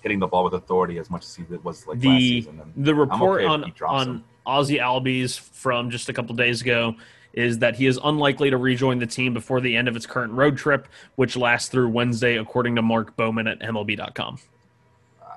hitting 0.01 0.19
the 0.19 0.27
ball 0.27 0.43
with 0.43 0.53
authority 0.53 0.99
as 0.99 1.09
much 1.09 1.25
as 1.25 1.35
he 1.35 1.43
was 1.63 1.87
like 1.87 1.99
the, 1.99 2.07
last 2.07 2.19
season. 2.19 2.61
And 2.61 2.85
the 2.85 2.95
report 2.95 3.41
okay 3.41 3.47
on 3.47 3.73
on 3.85 4.07
him. 4.07 4.23
Ozzy 4.45 4.79
Albies 4.79 5.39
from 5.39 5.89
just 5.89 6.09
a 6.09 6.13
couple 6.13 6.35
days 6.35 6.61
ago 6.61 6.95
is 7.33 7.59
that 7.59 7.75
he 7.75 7.85
is 7.85 7.99
unlikely 8.03 8.49
to 8.49 8.57
rejoin 8.57 8.99
the 8.99 9.05
team 9.05 9.33
before 9.33 9.61
the 9.61 9.75
end 9.75 9.87
of 9.87 9.95
its 9.95 10.05
current 10.05 10.33
road 10.33 10.57
trip, 10.57 10.87
which 11.15 11.37
lasts 11.37 11.69
through 11.69 11.89
Wednesday, 11.89 12.37
according 12.37 12.75
to 12.75 12.81
Mark 12.81 13.15
Bowman 13.15 13.47
at 13.47 13.59
MLB.com. 13.59 14.39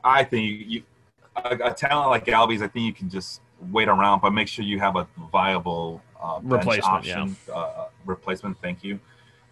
I 0.04 0.24
think 0.24 0.44
you, 0.44 0.56
you 0.66 0.82
a, 1.36 1.70
a 1.70 1.74
talent 1.74 2.10
like 2.10 2.26
Albies, 2.26 2.62
I 2.62 2.68
think 2.68 2.86
you 2.86 2.92
can 2.92 3.08
just 3.08 3.40
wait 3.70 3.88
around, 3.88 4.20
but 4.20 4.32
make 4.32 4.48
sure 4.48 4.64
you 4.64 4.78
have 4.80 4.96
a 4.96 5.06
viable 5.30 6.02
uh, 6.20 6.40
replacement 6.42 6.86
option, 6.86 7.36
yeah. 7.48 7.54
uh, 7.54 7.86
replacement. 8.06 8.60
Thank 8.60 8.82
you. 8.82 8.98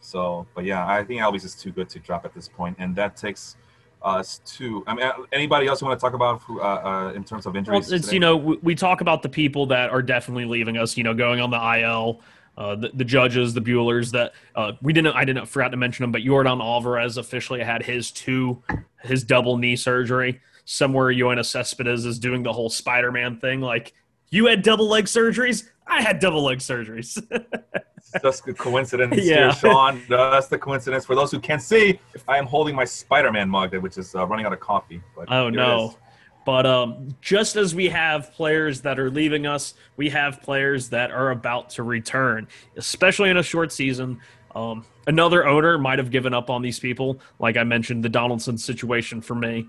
So, 0.01 0.47
but 0.55 0.65
yeah, 0.65 0.87
I 0.87 1.05
think 1.05 1.21
Albies 1.21 1.45
is 1.45 1.55
too 1.55 1.71
good 1.71 1.89
to 1.91 1.99
drop 1.99 2.25
at 2.25 2.35
this 2.35 2.49
point, 2.49 2.77
and 2.79 2.97
that 2.97 3.17
takes 3.17 3.57
us 4.03 4.41
to. 4.57 4.83
I 4.87 4.95
mean, 4.95 5.05
uh, 5.05 5.13
anybody 5.33 5.67
else 5.67 5.81
you 5.81 5.87
want 5.87 6.01
to 6.01 6.05
talk 6.05 6.15
about 6.15 6.43
uh, 6.49 6.61
uh, 6.61 7.13
in 7.15 7.23
terms 7.23 7.47
of 7.47 7.55
injuries? 7.55 7.89
Well, 7.89 7.97
it's 7.97 8.07
today? 8.07 8.15
you 8.15 8.21
know 8.21 8.37
we, 8.37 8.57
we, 8.63 8.75
talk 8.75 9.03
about 9.03 9.23
the 9.23 9.29
people 9.29 9.67
that 9.67 9.91
are 9.91 10.03
definitely 10.03 10.47
leaving 10.47 10.79
us. 10.79 10.97
You 10.97 11.05
know, 11.05 11.15
going 11.15 11.41
on 11.41 11.51
the 11.51 11.81
IL. 11.81 12.23
Uh, 12.59 12.75
the, 12.75 12.91
the, 12.93 13.05
judges, 13.05 13.55
the 13.55 13.61
Buehlers 13.61 14.11
that 14.11 14.35
uh, 14.55 14.73
we 14.83 14.93
didn't, 14.93 15.15
I 15.17 15.25
didn't 15.25 15.47
forgot 15.47 15.69
to 15.69 15.79
mention 15.79 16.03
them, 16.03 16.13
but 16.13 16.21
Yordan 16.21 16.61
Alvarez 16.61 17.17
officially 17.17 17.63
had 17.63 17.83
his 17.83 18.11
two, 18.11 18.63
his 19.03 19.25
double 19.25 19.57
knee 19.57 19.77
surgery. 19.77 20.41
Somewhere 20.67 21.07
Yoenis 21.07 21.47
Cespedes 21.47 22.05
is 22.05 22.19
doing 22.19 22.43
the 22.43 22.53
whole 22.53 22.69
Spider-Man 22.69 23.39
thing, 23.39 23.63
like 23.63 23.95
you 24.31 24.47
had 24.47 24.63
double 24.63 24.89
leg 24.89 25.07
surgeries. 25.07 25.69
I 25.87 26.03
had 26.03 26.19
double 26.19 26.43
leg 26.43 26.59
surgeries. 26.59 27.23
just 28.23 28.47
a 28.49 28.55
coincidence 28.55 29.17
yeah. 29.23 29.53
here, 29.53 29.53
Sean. 29.53 30.03
That's 30.09 30.49
the 30.49 30.59
coincidence. 30.59 31.05
For 31.05 31.15
those 31.15 31.31
who 31.31 31.41
can't 31.41 31.63
see, 31.63 31.99
I 32.29 32.39
am 32.39 32.47
holding 32.47 32.75
my 32.75 32.85
Spider-Man 32.85 33.49
mug, 33.49 33.75
which 33.77 33.99
is 33.99 34.15
uh, 34.15 34.27
running 34.27 34.47
out 34.47 34.53
of 34.53 34.61
coffee. 34.61 35.01
oh 35.29 35.49
no! 35.49 35.97
But 36.45 36.67
um, 36.67 37.15
just 37.21 37.57
as 37.57 37.75
we 37.75 37.89
have 37.89 38.33
players 38.33 38.81
that 38.81 38.99
are 38.99 39.11
leaving 39.11 39.47
us, 39.47 39.75
we 39.97 40.09
have 40.11 40.41
players 40.43 40.89
that 40.89 41.11
are 41.11 41.31
about 41.31 41.71
to 41.71 41.83
return, 41.83 42.49
especially 42.77 43.31
in 43.31 43.37
a 43.37 43.43
short 43.43 43.73
season. 43.73 44.21
Um, 44.55 44.85
another 45.07 45.47
owner 45.47 45.79
might 45.79 45.99
have 45.99 46.11
given 46.11 46.35
up 46.35 46.51
on 46.51 46.63
these 46.63 46.81
people, 46.81 47.21
like 47.39 47.57
I 47.57 47.65
mentioned, 47.65 48.03
the 48.03 48.09
Donaldson 48.09 48.59
situation 48.59 49.21
for 49.21 49.35
me. 49.35 49.67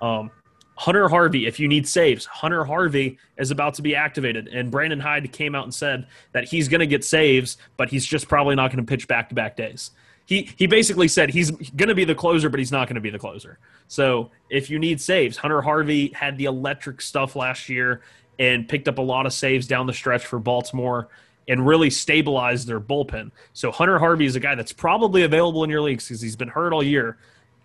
Um, 0.00 0.30
Hunter 0.74 1.08
Harvey, 1.08 1.46
if 1.46 1.60
you 1.60 1.68
need 1.68 1.86
saves, 1.86 2.24
Hunter 2.24 2.64
Harvey 2.64 3.18
is 3.36 3.50
about 3.50 3.74
to 3.74 3.82
be 3.82 3.94
activated. 3.94 4.48
And 4.48 4.70
Brandon 4.70 5.00
Hyde 5.00 5.30
came 5.32 5.54
out 5.54 5.64
and 5.64 5.74
said 5.74 6.06
that 6.32 6.44
he's 6.44 6.68
going 6.68 6.80
to 6.80 6.86
get 6.86 7.04
saves, 7.04 7.58
but 7.76 7.90
he's 7.90 8.06
just 8.06 8.28
probably 8.28 8.54
not 8.54 8.70
going 8.72 8.84
to 8.84 8.88
pitch 8.88 9.06
back 9.06 9.28
to 9.28 9.34
back 9.34 9.56
days. 9.56 9.90
He, 10.24 10.50
he 10.56 10.66
basically 10.66 11.08
said 11.08 11.30
he's 11.30 11.50
going 11.50 11.88
to 11.88 11.94
be 11.94 12.04
the 12.04 12.14
closer, 12.14 12.48
but 12.48 12.58
he's 12.58 12.72
not 12.72 12.88
going 12.88 12.94
to 12.94 13.00
be 13.00 13.10
the 13.10 13.18
closer. 13.18 13.58
So 13.88 14.30
if 14.48 14.70
you 14.70 14.78
need 14.78 15.00
saves, 15.00 15.36
Hunter 15.36 15.60
Harvey 15.60 16.08
had 16.14 16.38
the 16.38 16.46
electric 16.46 17.02
stuff 17.02 17.36
last 17.36 17.68
year 17.68 18.02
and 18.38 18.68
picked 18.68 18.88
up 18.88 18.98
a 18.98 19.02
lot 19.02 19.26
of 19.26 19.32
saves 19.32 19.66
down 19.66 19.86
the 19.86 19.92
stretch 19.92 20.24
for 20.24 20.38
Baltimore 20.38 21.08
and 21.48 21.66
really 21.66 21.90
stabilized 21.90 22.66
their 22.66 22.80
bullpen. 22.80 23.30
So 23.52 23.70
Hunter 23.70 23.98
Harvey 23.98 24.24
is 24.24 24.36
a 24.36 24.40
guy 24.40 24.54
that's 24.54 24.72
probably 24.72 25.22
available 25.22 25.64
in 25.64 25.70
your 25.70 25.80
leagues 25.80 26.06
because 26.06 26.22
he's 26.22 26.36
been 26.36 26.48
hurt 26.48 26.72
all 26.72 26.82
year, 26.82 27.18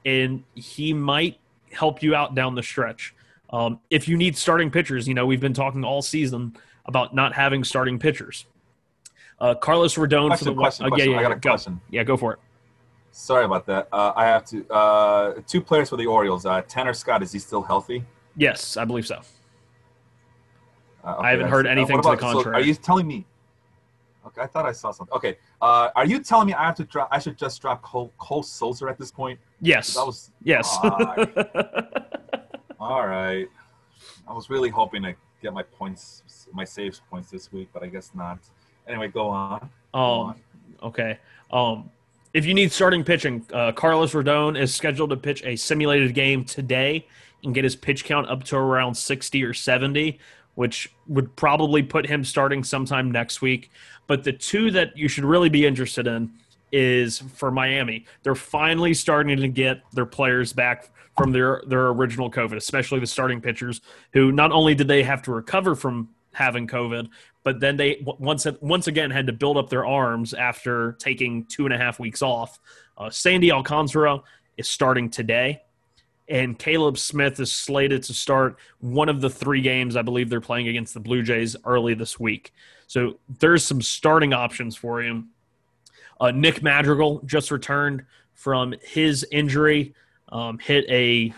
and 0.06 0.44
he 0.56 0.94
might 0.94 1.40
help 1.72 2.02
you 2.02 2.16
out 2.16 2.36
down 2.36 2.56
the 2.56 2.64
stretch. 2.64 3.14
Um, 3.50 3.80
if 3.90 4.08
you 4.08 4.18
need 4.18 4.36
starting 4.36 4.70
pitchers, 4.70 5.08
you 5.08 5.14
know, 5.14 5.26
we've 5.26 5.40
been 5.40 5.54
talking 5.54 5.84
all 5.84 6.02
season 6.02 6.56
about 6.86 7.16
not 7.16 7.34
having 7.34 7.64
starting 7.64 7.98
pitchers. 8.00 8.46
Uh, 9.40 9.56
Carlos 9.56 9.96
Rodon 9.96 10.28
question, 10.28 10.48
for 10.48 10.52
the 10.52 10.56
question, 10.56 10.86
uh, 10.86 10.90
question. 10.90 11.10
Yeah, 11.12 11.16
yeah, 11.16 11.20
I 11.20 11.24
got 11.24 11.32
a 11.32 11.36
go. 11.36 11.50
question. 11.50 11.82
Yeah, 11.90 12.04
go 12.04 12.18
for 12.18 12.34
it. 12.34 12.40
Sorry 13.12 13.46
about 13.46 13.66
that. 13.68 13.88
Uh, 13.92 14.14
I 14.16 14.26
have 14.26 14.46
to. 14.46 14.68
Uh, 14.70 15.42
two 15.48 15.62
players 15.62 15.90
for 15.90 15.98
the 15.98 16.06
Orioles. 16.06 16.46
Uh, 16.46 16.62
Tanner 16.64 16.94
Scott 16.94 17.24
is 17.24 17.32
he 17.32 17.40
still 17.40 17.62
healthy? 17.62 18.04
Yes, 18.36 18.78
I 18.78 18.86
believe 18.86 19.08
so. 19.08 19.22
Uh, 21.04 21.16
okay, 21.16 21.28
I 21.28 21.32
haven't 21.32 21.50
heard 21.50 21.66
anything 21.66 22.00
about, 22.00 22.12
to 22.12 22.16
the 22.18 22.22
contrary. 22.22 22.56
So 22.56 22.64
are 22.64 22.68
you 22.68 22.76
telling 22.76 23.08
me? 23.08 23.26
Okay, 24.28 24.42
I 24.42 24.48
thought 24.48 24.66
I 24.66 24.74
saw 24.74 24.92
something. 24.92 25.16
Okay, 25.16 25.38
uh, 25.62 25.90
are 25.96 26.06
you 26.06 26.22
telling 26.22 26.48
me 26.48 26.54
I 26.54 26.66
have 26.66 26.76
to 26.76 26.84
drop? 26.84 27.08
I 27.12 27.20
should 27.20 27.38
just 27.38 27.62
drop 27.62 27.82
Cole, 27.82 28.12
Cole 28.18 28.44
Sulser 28.44 28.90
at 28.90 28.98
this 28.98 29.12
point? 29.12 29.40
Yes. 29.62 29.94
That 29.94 30.06
was 30.06 30.32
yes. 30.44 30.78
all 32.80 33.08
right. 33.08 33.48
I 34.28 34.34
was 34.34 34.50
really 34.50 34.70
hoping 34.70 35.04
to 35.04 35.16
get 35.42 35.54
my 35.54 35.64
points, 35.64 36.48
my 36.54 36.66
saves 36.66 37.02
points 37.10 37.32
this 37.32 37.52
week, 37.52 37.70
but 37.74 37.84
I 37.84 37.88
guess 37.88 38.12
not. 38.14 38.40
Anyway, 38.88 39.08
go 39.08 39.30
on. 39.30 39.70
Go 39.94 40.00
um, 40.00 40.28
on. 40.28 40.42
okay. 40.84 41.20
Um, 41.52 41.90
if 42.34 42.46
you 42.46 42.54
need 42.54 42.72
starting 42.72 43.04
pitching, 43.04 43.46
uh, 43.54 43.72
Carlos 43.72 44.14
Rodon 44.14 44.60
is 44.60 44.76
scheduled 44.76 45.10
to 45.12 45.18
pitch 45.18 45.42
a 45.46 45.56
simulated 45.56 46.14
game 46.14 46.44
today 46.44 47.08
and 47.44 47.54
get 47.54 47.64
his 47.64 47.76
pitch 47.76 48.04
count 48.04 48.30
up 48.30 48.44
to 48.46 48.58
around 48.58 48.96
60 48.96 49.44
or 49.44 49.54
70, 49.54 50.20
which 50.58 50.92
would 51.06 51.36
probably 51.36 51.84
put 51.84 52.08
him 52.08 52.24
starting 52.24 52.64
sometime 52.64 53.12
next 53.12 53.44
week. 53.44 53.70
But 54.08 54.24
the 54.24 54.34
two 54.34 54.72
that 54.72 54.98
you 54.98 55.08
should 55.08 55.24
really 55.24 55.50
be 55.50 55.68
interested 55.68 56.08
in 56.08 56.32
is 56.72 57.20
for 57.20 57.52
Miami. 57.52 58.06
They're 58.24 58.34
finally 58.34 58.96
starting 58.96 59.38
to 59.38 59.48
get 59.48 59.84
their 59.94 60.08
players 60.08 60.54
back 60.54 60.90
from 61.16 61.32
their 61.32 61.62
their 61.68 61.90
original 61.90 62.32
COVID, 62.32 62.56
especially 62.56 63.00
the 63.00 63.06
starting 63.06 63.40
pitchers 63.40 63.82
who 64.14 64.32
not 64.32 64.52
only 64.52 64.74
did 64.74 64.88
they 64.88 65.04
have 65.04 65.22
to 65.24 65.32
recover 65.32 65.76
from 65.76 66.10
having 66.34 66.66
COVID, 66.66 67.08
but 67.44 67.60
then 67.60 67.78
they 67.78 68.04
once 68.04 68.48
once 68.60 68.88
again 68.88 69.12
had 69.12 69.28
to 69.28 69.34
build 69.34 69.58
up 69.58 69.70
their 69.70 69.86
arms 69.86 70.34
after 70.34 70.94
taking 70.94 71.46
two 71.46 71.66
and 71.66 71.74
a 71.74 71.78
half 71.78 72.00
weeks 72.00 72.24
off. 72.24 72.60
Uh, 72.98 73.12
Sandy 73.12 73.52
Alcantara 73.52 74.22
is 74.58 74.68
starting 74.68 75.08
today, 75.12 75.62
and 76.28 76.58
Caleb 76.58 76.98
Smith 76.98 77.40
is 77.40 77.52
slated 77.52 78.04
to 78.04 78.14
start 78.14 78.58
one 78.80 79.10
of 79.10 79.22
the 79.22 79.30
three 79.30 79.62
games 79.62 79.96
I 79.96 80.02
believe 80.02 80.30
they're 80.30 80.42
playing 80.42 80.68
against 80.68 80.94
the 80.94 81.00
Blue 81.00 81.24
Jays 81.24 81.56
early 81.66 81.94
this 81.94 82.20
week. 82.20 82.54
So 82.88 83.20
there's 83.40 83.64
some 83.64 83.82
starting 83.82 84.34
options 84.34 84.76
for 84.76 85.02
him. 85.02 85.30
Uh, 86.20 86.32
Nick 86.32 86.64
Madrigal 86.64 87.22
just 87.26 87.52
returned 87.52 88.06
from 88.34 88.74
his 88.82 89.26
injury. 89.32 89.94
Um, 90.30 90.60
hit 90.60 90.86
a, 90.90 91.34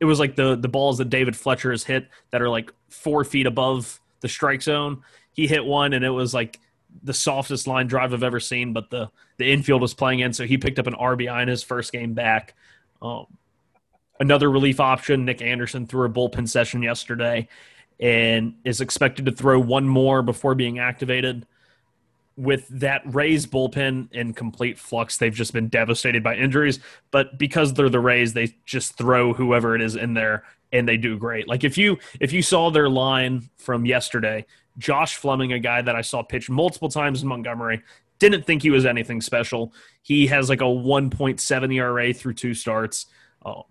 it 0.00 0.04
was 0.04 0.18
like 0.18 0.34
the 0.34 0.56
the 0.56 0.68
balls 0.68 0.98
that 0.98 1.10
David 1.10 1.36
Fletcher 1.36 1.70
has 1.70 1.84
hit 1.84 2.08
that 2.30 2.42
are 2.42 2.48
like 2.48 2.72
four 2.88 3.24
feet 3.24 3.46
above 3.46 4.00
the 4.20 4.28
strike 4.28 4.62
zone. 4.62 5.02
He 5.32 5.46
hit 5.46 5.64
one 5.64 5.92
and 5.92 6.04
it 6.04 6.10
was 6.10 6.34
like 6.34 6.58
the 7.02 7.14
softest 7.14 7.66
line 7.66 7.86
drive 7.86 8.12
I've 8.12 8.22
ever 8.22 8.40
seen, 8.40 8.72
but 8.72 8.90
the 8.90 9.10
the 9.36 9.50
infield 9.50 9.80
was 9.80 9.94
playing 9.94 10.20
in, 10.20 10.32
so 10.32 10.44
he 10.44 10.58
picked 10.58 10.78
up 10.78 10.86
an 10.86 10.94
RBI 10.94 11.42
in 11.42 11.48
his 11.48 11.62
first 11.62 11.92
game 11.92 12.14
back. 12.14 12.54
Um, 13.00 13.26
another 14.22 14.50
relief 14.50 14.80
option, 14.80 15.24
Nick 15.24 15.42
Anderson 15.42 15.86
threw 15.86 16.06
a 16.06 16.10
bullpen 16.10 16.48
session 16.48 16.82
yesterday 16.82 17.48
and 18.00 18.54
is 18.64 18.80
expected 18.80 19.26
to 19.26 19.32
throw 19.32 19.60
one 19.60 19.86
more 19.86 20.22
before 20.22 20.54
being 20.54 20.78
activated 20.78 21.46
with 22.36 22.66
that 22.68 23.02
Rays 23.04 23.46
bullpen 23.46 24.10
in 24.12 24.32
complete 24.32 24.78
flux, 24.78 25.18
they've 25.18 25.34
just 25.34 25.52
been 25.52 25.68
devastated 25.68 26.22
by 26.22 26.36
injuries. 26.36 26.78
But 27.10 27.38
because 27.38 27.74
they're 27.74 27.90
the 27.90 28.00
Rays, 28.00 28.32
they 28.32 28.54
just 28.64 28.96
throw 28.96 29.34
whoever 29.34 29.74
it 29.74 29.82
is 29.82 29.96
in 29.96 30.14
there 30.14 30.44
and 30.72 30.88
they 30.88 30.96
do 30.96 31.18
great. 31.18 31.46
Like 31.46 31.64
if 31.64 31.76
you 31.76 31.98
if 32.20 32.32
you 32.32 32.42
saw 32.42 32.70
their 32.70 32.88
line 32.88 33.50
from 33.58 33.84
yesterday, 33.84 34.46
Josh 34.78 35.16
Fleming, 35.16 35.52
a 35.52 35.58
guy 35.58 35.82
that 35.82 35.94
I 35.94 36.00
saw 36.00 36.22
pitch 36.22 36.48
multiple 36.48 36.88
times 36.88 37.22
in 37.22 37.28
Montgomery, 37.28 37.82
didn't 38.18 38.46
think 38.46 38.62
he 38.62 38.70
was 38.70 38.86
anything 38.86 39.20
special. 39.20 39.74
He 40.02 40.26
has 40.28 40.48
like 40.48 40.62
a 40.62 40.64
1.7 40.64 41.74
ERA 41.74 42.14
through 42.14 42.34
two 42.34 42.54
starts. 42.54 43.06
Um, 43.44 43.64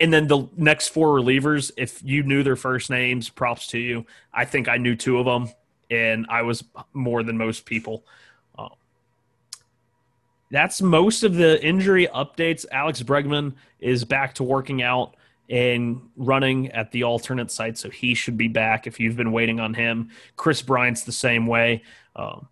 and 0.00 0.12
then 0.12 0.26
the 0.26 0.48
next 0.56 0.88
four 0.88 1.08
relievers, 1.08 1.70
if 1.76 2.02
you 2.02 2.22
knew 2.22 2.42
their 2.42 2.56
first 2.56 2.90
names, 2.90 3.28
props 3.28 3.68
to 3.68 3.78
you. 3.78 4.04
I 4.32 4.44
think 4.44 4.68
I 4.68 4.76
knew 4.76 4.96
two 4.96 5.18
of 5.18 5.26
them 5.26 5.54
and 5.90 6.26
I 6.28 6.42
was 6.42 6.64
more 6.92 7.22
than 7.22 7.38
most 7.38 7.64
people. 7.64 8.04
Uh, 8.58 8.68
that's 10.50 10.82
most 10.82 11.22
of 11.22 11.34
the 11.34 11.62
injury 11.64 12.08
updates. 12.14 12.64
Alex 12.72 13.02
Bregman 13.02 13.54
is 13.80 14.04
back 14.04 14.34
to 14.34 14.42
working 14.42 14.82
out 14.82 15.16
and 15.50 16.00
running 16.16 16.70
at 16.72 16.90
the 16.90 17.04
alternate 17.04 17.50
site, 17.50 17.76
so 17.76 17.90
he 17.90 18.14
should 18.14 18.36
be 18.36 18.48
back 18.48 18.86
if 18.86 18.98
you've 18.98 19.16
been 19.16 19.32
waiting 19.32 19.60
on 19.60 19.74
him. 19.74 20.10
Kris 20.36 20.62
Bryant's 20.62 21.02
the 21.02 21.12
same 21.12 21.46
way. 21.46 21.82
Um, 22.16 22.48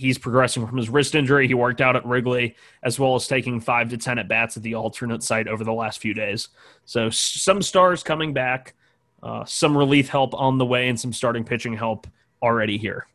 he's 0.00 0.18
progressing 0.18 0.66
from 0.66 0.76
his 0.76 0.88
wrist 0.88 1.14
injury. 1.14 1.46
He 1.46 1.54
worked 1.54 1.80
out 1.80 1.96
at 1.96 2.04
Wrigley, 2.04 2.56
as 2.82 2.98
well 2.98 3.14
as 3.14 3.28
taking 3.28 3.60
five 3.60 3.90
to 3.90 3.96
10 3.96 4.18
at 4.18 4.28
bats 4.28 4.56
at 4.56 4.62
the 4.62 4.74
alternate 4.74 5.22
site 5.22 5.46
over 5.46 5.62
the 5.62 5.72
last 5.72 6.00
few 6.00 6.14
days. 6.14 6.48
So, 6.84 7.10
some 7.10 7.62
stars 7.62 8.02
coming 8.02 8.32
back, 8.32 8.74
uh, 9.22 9.44
some 9.44 9.76
relief 9.76 10.08
help 10.08 10.34
on 10.34 10.58
the 10.58 10.66
way, 10.66 10.88
and 10.88 10.98
some 10.98 11.12
starting 11.12 11.44
pitching 11.44 11.74
help 11.74 12.06
already 12.42 12.78
here? 12.78 13.06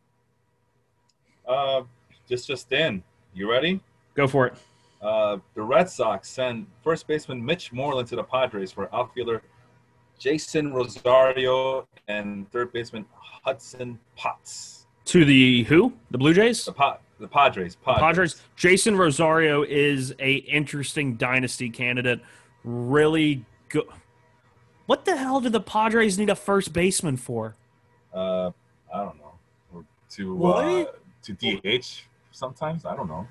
Uh, 1.47 1.81
just 2.27 2.47
just 2.47 2.71
in. 2.71 3.03
You 3.33 3.49
ready? 3.49 3.81
Go 4.13 4.27
for 4.27 4.47
it. 4.47 4.53
Uh, 5.01 5.37
the 5.53 5.61
Red 5.61 5.89
Sox 5.89 6.29
send 6.29 6.67
first 6.83 7.07
baseman 7.07 7.43
Mitch 7.43 7.71
Moreland 7.71 8.07
to 8.09 8.15
the 8.15 8.23
Padres 8.23 8.71
for 8.71 8.93
outfielder 8.95 9.43
Jeisson 10.17 10.73
Rosario 10.73 11.87
and 12.07 12.49
third 12.51 12.71
baseman 12.71 13.05
Hudson 13.11 13.99
Potts. 14.15 14.84
To 15.05 15.25
the 15.25 15.63
who? 15.65 15.93
The 16.11 16.17
Blue 16.17 16.33
Jays? 16.33 16.65
The, 16.65 16.73
pa- 16.73 16.97
the 17.19 17.27
Padres. 17.27 17.75
Padres. 17.75 17.97
The 17.97 18.01
Padres. 18.01 18.41
Jeisson 18.55 18.97
Rosario 18.97 19.63
is 19.63 20.13
a 20.19 20.35
interesting 20.35 21.15
dynasty 21.15 21.69
candidate. 21.69 22.21
Really 22.63 23.45
good. 23.69 23.85
What 24.87 25.05
the 25.05 25.15
hell 25.15 25.41
do 25.41 25.49
the 25.49 25.61
Padres 25.61 26.17
need 26.17 26.29
a 26.29 26.35
first 26.35 26.73
baseman 26.73 27.17
for? 27.17 27.55
Uh, 28.13 28.51
I 28.93 29.03
don't 29.03 29.17
know, 29.17 29.33
or 29.73 29.85
to 30.11 30.45
uh, 30.45 30.85
to 31.23 31.33
DH 31.33 32.03
sometimes. 32.31 32.85
I 32.85 32.95
don't 32.95 33.07
know. 33.07 33.27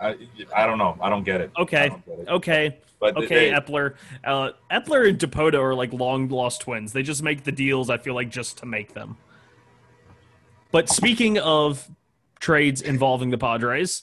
I, 0.00 0.16
I 0.54 0.66
don't 0.66 0.78
know. 0.78 0.96
I 1.00 1.10
don't 1.10 1.24
get 1.24 1.40
it. 1.40 1.50
Okay. 1.58 1.90
Get 2.06 2.18
it. 2.20 2.28
Okay. 2.28 2.78
But 2.98 3.16
okay, 3.16 3.50
they, 3.50 3.56
Eppler. 3.56 3.94
Uh, 4.22 4.50
Eppler 4.70 5.08
and 5.08 5.18
Dipoto 5.18 5.58
are 5.58 5.74
like 5.74 5.92
long 5.92 6.28
lost 6.28 6.60
twins. 6.60 6.92
They 6.92 7.02
just 7.02 7.22
make 7.22 7.44
the 7.44 7.52
deals. 7.52 7.88
I 7.88 7.96
feel 7.96 8.14
like 8.14 8.28
just 8.28 8.58
to 8.58 8.66
make 8.66 8.92
them. 8.92 9.16
But 10.72 10.88
speaking 10.88 11.38
of 11.38 11.88
trades 12.38 12.80
involving 12.82 13.30
the 13.30 13.38
Padres, 13.38 14.02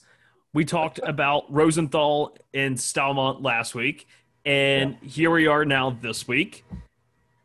we 0.53 0.65
talked 0.65 0.99
about 1.03 1.51
Rosenthal 1.51 2.37
and 2.53 2.75
Staumont 2.75 3.43
last 3.43 3.75
week, 3.75 4.07
and 4.45 4.97
yeah. 5.01 5.09
here 5.09 5.31
we 5.31 5.47
are 5.47 5.65
now 5.65 5.91
this 5.91 6.27
week, 6.27 6.65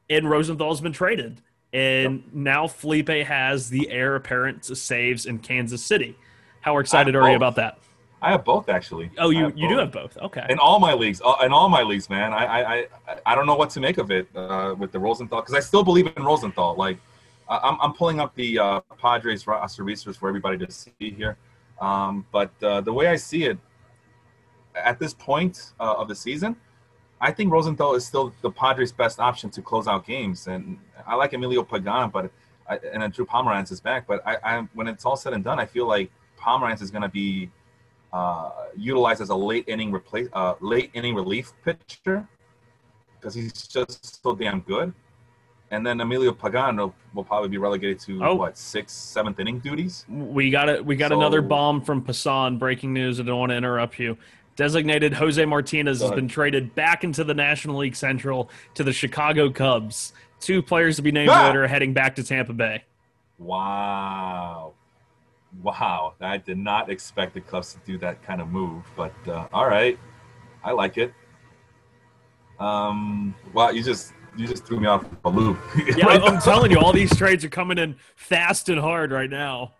and 0.08 0.28
Rosenthal's 0.28 0.80
been 0.80 0.92
traded. 0.92 1.40
And 1.72 2.16
yep. 2.16 2.34
now 2.34 2.68
Felipe 2.68 3.08
has 3.08 3.70
the 3.70 3.90
heir 3.90 4.14
apparent 4.16 4.64
to 4.64 4.76
saves 4.76 5.24
in 5.24 5.38
Kansas 5.38 5.82
City. 5.82 6.16
How 6.60 6.78
excited 6.78 7.16
are 7.16 7.28
you 7.30 7.36
about 7.36 7.56
that? 7.56 7.78
I 8.20 8.30
have 8.30 8.44
both 8.44 8.68
actually. 8.68 9.10
Oh, 9.18 9.30
you 9.30 9.46
you 9.56 9.66
both. 9.66 9.68
do 9.68 9.78
have 9.78 9.92
both. 9.92 10.16
Okay. 10.18 10.46
In 10.48 10.58
all 10.58 10.78
my 10.78 10.94
leagues, 10.94 11.20
uh, 11.24 11.34
in 11.42 11.52
all 11.52 11.68
my 11.68 11.82
leagues, 11.82 12.08
man, 12.08 12.32
I 12.32 12.44
I 12.44 12.86
I, 13.26 13.34
don't 13.34 13.46
know 13.46 13.56
what 13.56 13.70
to 13.70 13.80
make 13.80 13.98
of 13.98 14.12
it 14.12 14.28
uh, 14.36 14.76
with 14.78 14.92
the 14.92 14.98
Rosenthal 14.98 15.40
because 15.40 15.54
I 15.54 15.60
still 15.60 15.82
believe 15.82 16.06
in 16.16 16.22
Rosenthal. 16.22 16.76
Like, 16.76 16.98
I'm 17.48 17.78
I'm 17.80 17.92
pulling 17.92 18.20
up 18.20 18.34
the 18.34 18.58
uh, 18.58 18.80
Padres 18.98 19.46
roster 19.46 19.84
research 19.84 20.16
for 20.16 20.28
everybody 20.28 20.58
to 20.58 20.70
see 20.70 20.92
here, 20.98 21.36
um, 21.80 22.26
but 22.32 22.50
uh, 22.62 22.80
the 22.80 22.92
way 22.92 23.08
I 23.08 23.16
see 23.16 23.44
it, 23.44 23.58
at 24.74 24.98
this 24.98 25.14
point 25.14 25.72
uh, 25.80 25.94
of 25.94 26.08
the 26.08 26.14
season, 26.14 26.56
I 27.20 27.30
think 27.32 27.52
Rosenthal 27.52 27.94
is 27.94 28.06
still 28.06 28.32
the 28.42 28.50
Padres' 28.50 28.92
best 28.92 29.20
option 29.20 29.50
to 29.50 29.62
close 29.62 29.86
out 29.86 30.06
games, 30.06 30.46
and 30.46 30.78
I 31.06 31.14
like 31.14 31.32
Emilio 31.32 31.62
Pagan, 31.62 32.10
but 32.10 32.30
I, 32.68 32.78
and 32.92 33.02
then 33.02 33.10
Drew 33.10 33.26
Pomeranz 33.26 33.70
is 33.72 33.80
back. 33.80 34.06
But 34.06 34.26
I, 34.26 34.36
I, 34.44 34.68
when 34.74 34.88
it's 34.88 35.04
all 35.04 35.16
said 35.16 35.32
and 35.32 35.44
done, 35.44 35.58
I 35.58 35.66
feel 35.66 35.86
like 35.86 36.10
Pomeranz 36.38 36.82
is 36.82 36.90
going 36.90 37.02
to 37.02 37.08
be 37.08 37.50
uh, 38.12 38.50
utilized 38.76 39.20
as 39.20 39.30
a 39.30 39.34
late 39.34 39.64
inning 39.68 39.92
replace, 39.92 40.28
uh, 40.32 40.54
late 40.60 40.90
inning 40.94 41.14
relief 41.14 41.52
pitcher 41.64 42.28
because 43.22 43.34
he's 43.34 43.68
just 43.68 44.22
so 44.22 44.34
damn 44.34 44.60
good. 44.60 44.92
And 45.72 45.86
then 45.86 46.02
Emilio 46.02 46.32
Pagan 46.32 46.76
will, 46.76 46.94
will 47.14 47.24
probably 47.24 47.48
be 47.48 47.56
relegated 47.56 47.98
to 48.00 48.22
oh. 48.22 48.34
what 48.34 48.58
sixth, 48.58 48.94
seventh 48.94 49.40
inning 49.40 49.58
duties. 49.58 50.04
We 50.06 50.50
got 50.50 50.68
it. 50.68 50.84
We 50.84 50.96
got 50.96 51.10
so, 51.10 51.16
another 51.16 51.40
bomb 51.40 51.80
from 51.80 52.04
Passan. 52.04 52.58
Breaking 52.58 52.92
news. 52.92 53.18
I 53.18 53.22
don't 53.22 53.38
want 53.38 53.50
to 53.50 53.56
interrupt 53.56 53.98
you. 53.98 54.18
Designated 54.54 55.14
Jose 55.14 55.42
Martinez 55.46 56.02
has 56.02 56.10
been 56.10 56.28
traded 56.28 56.74
back 56.74 57.04
into 57.04 57.24
the 57.24 57.32
National 57.32 57.78
League 57.78 57.96
Central 57.96 58.50
to 58.74 58.84
the 58.84 58.92
Chicago 58.92 59.50
Cubs. 59.50 60.12
Two 60.40 60.60
players 60.62 60.96
to 60.96 61.02
be 61.02 61.10
named 61.10 61.30
ah! 61.30 61.46
later 61.46 61.66
heading 61.66 61.94
back 61.94 62.16
to 62.16 62.22
Tampa 62.22 62.52
Bay. 62.52 62.84
Wow. 63.38 64.74
Wow. 65.62 66.12
I 66.20 66.36
did 66.36 66.58
not 66.58 66.90
expect 66.90 67.32
the 67.32 67.40
Cubs 67.40 67.72
to 67.72 67.80
do 67.86 67.96
that 67.98 68.22
kind 68.22 68.42
of 68.42 68.48
move, 68.48 68.84
but 68.94 69.14
uh, 69.26 69.48
all 69.54 69.66
right. 69.66 69.98
I 70.62 70.72
like 70.72 70.98
it. 70.98 71.14
Um, 72.60 73.34
wow, 73.54 73.70
you 73.70 73.82
just 73.82 74.12
you 74.36 74.46
just 74.46 74.64
threw 74.64 74.80
me 74.80 74.86
off 74.86 75.04
a 75.24 75.28
loop. 75.28 75.58
yeah, 75.96 76.06
I'm 76.08 76.40
telling 76.40 76.70
you, 76.70 76.78
all 76.78 76.92
these 76.92 77.14
trades 77.16 77.44
are 77.44 77.50
coming 77.50 77.78
in 77.78 77.96
fast 78.16 78.68
and 78.68 78.80
hard 78.80 79.12
right 79.12 79.30
now. 79.30 79.72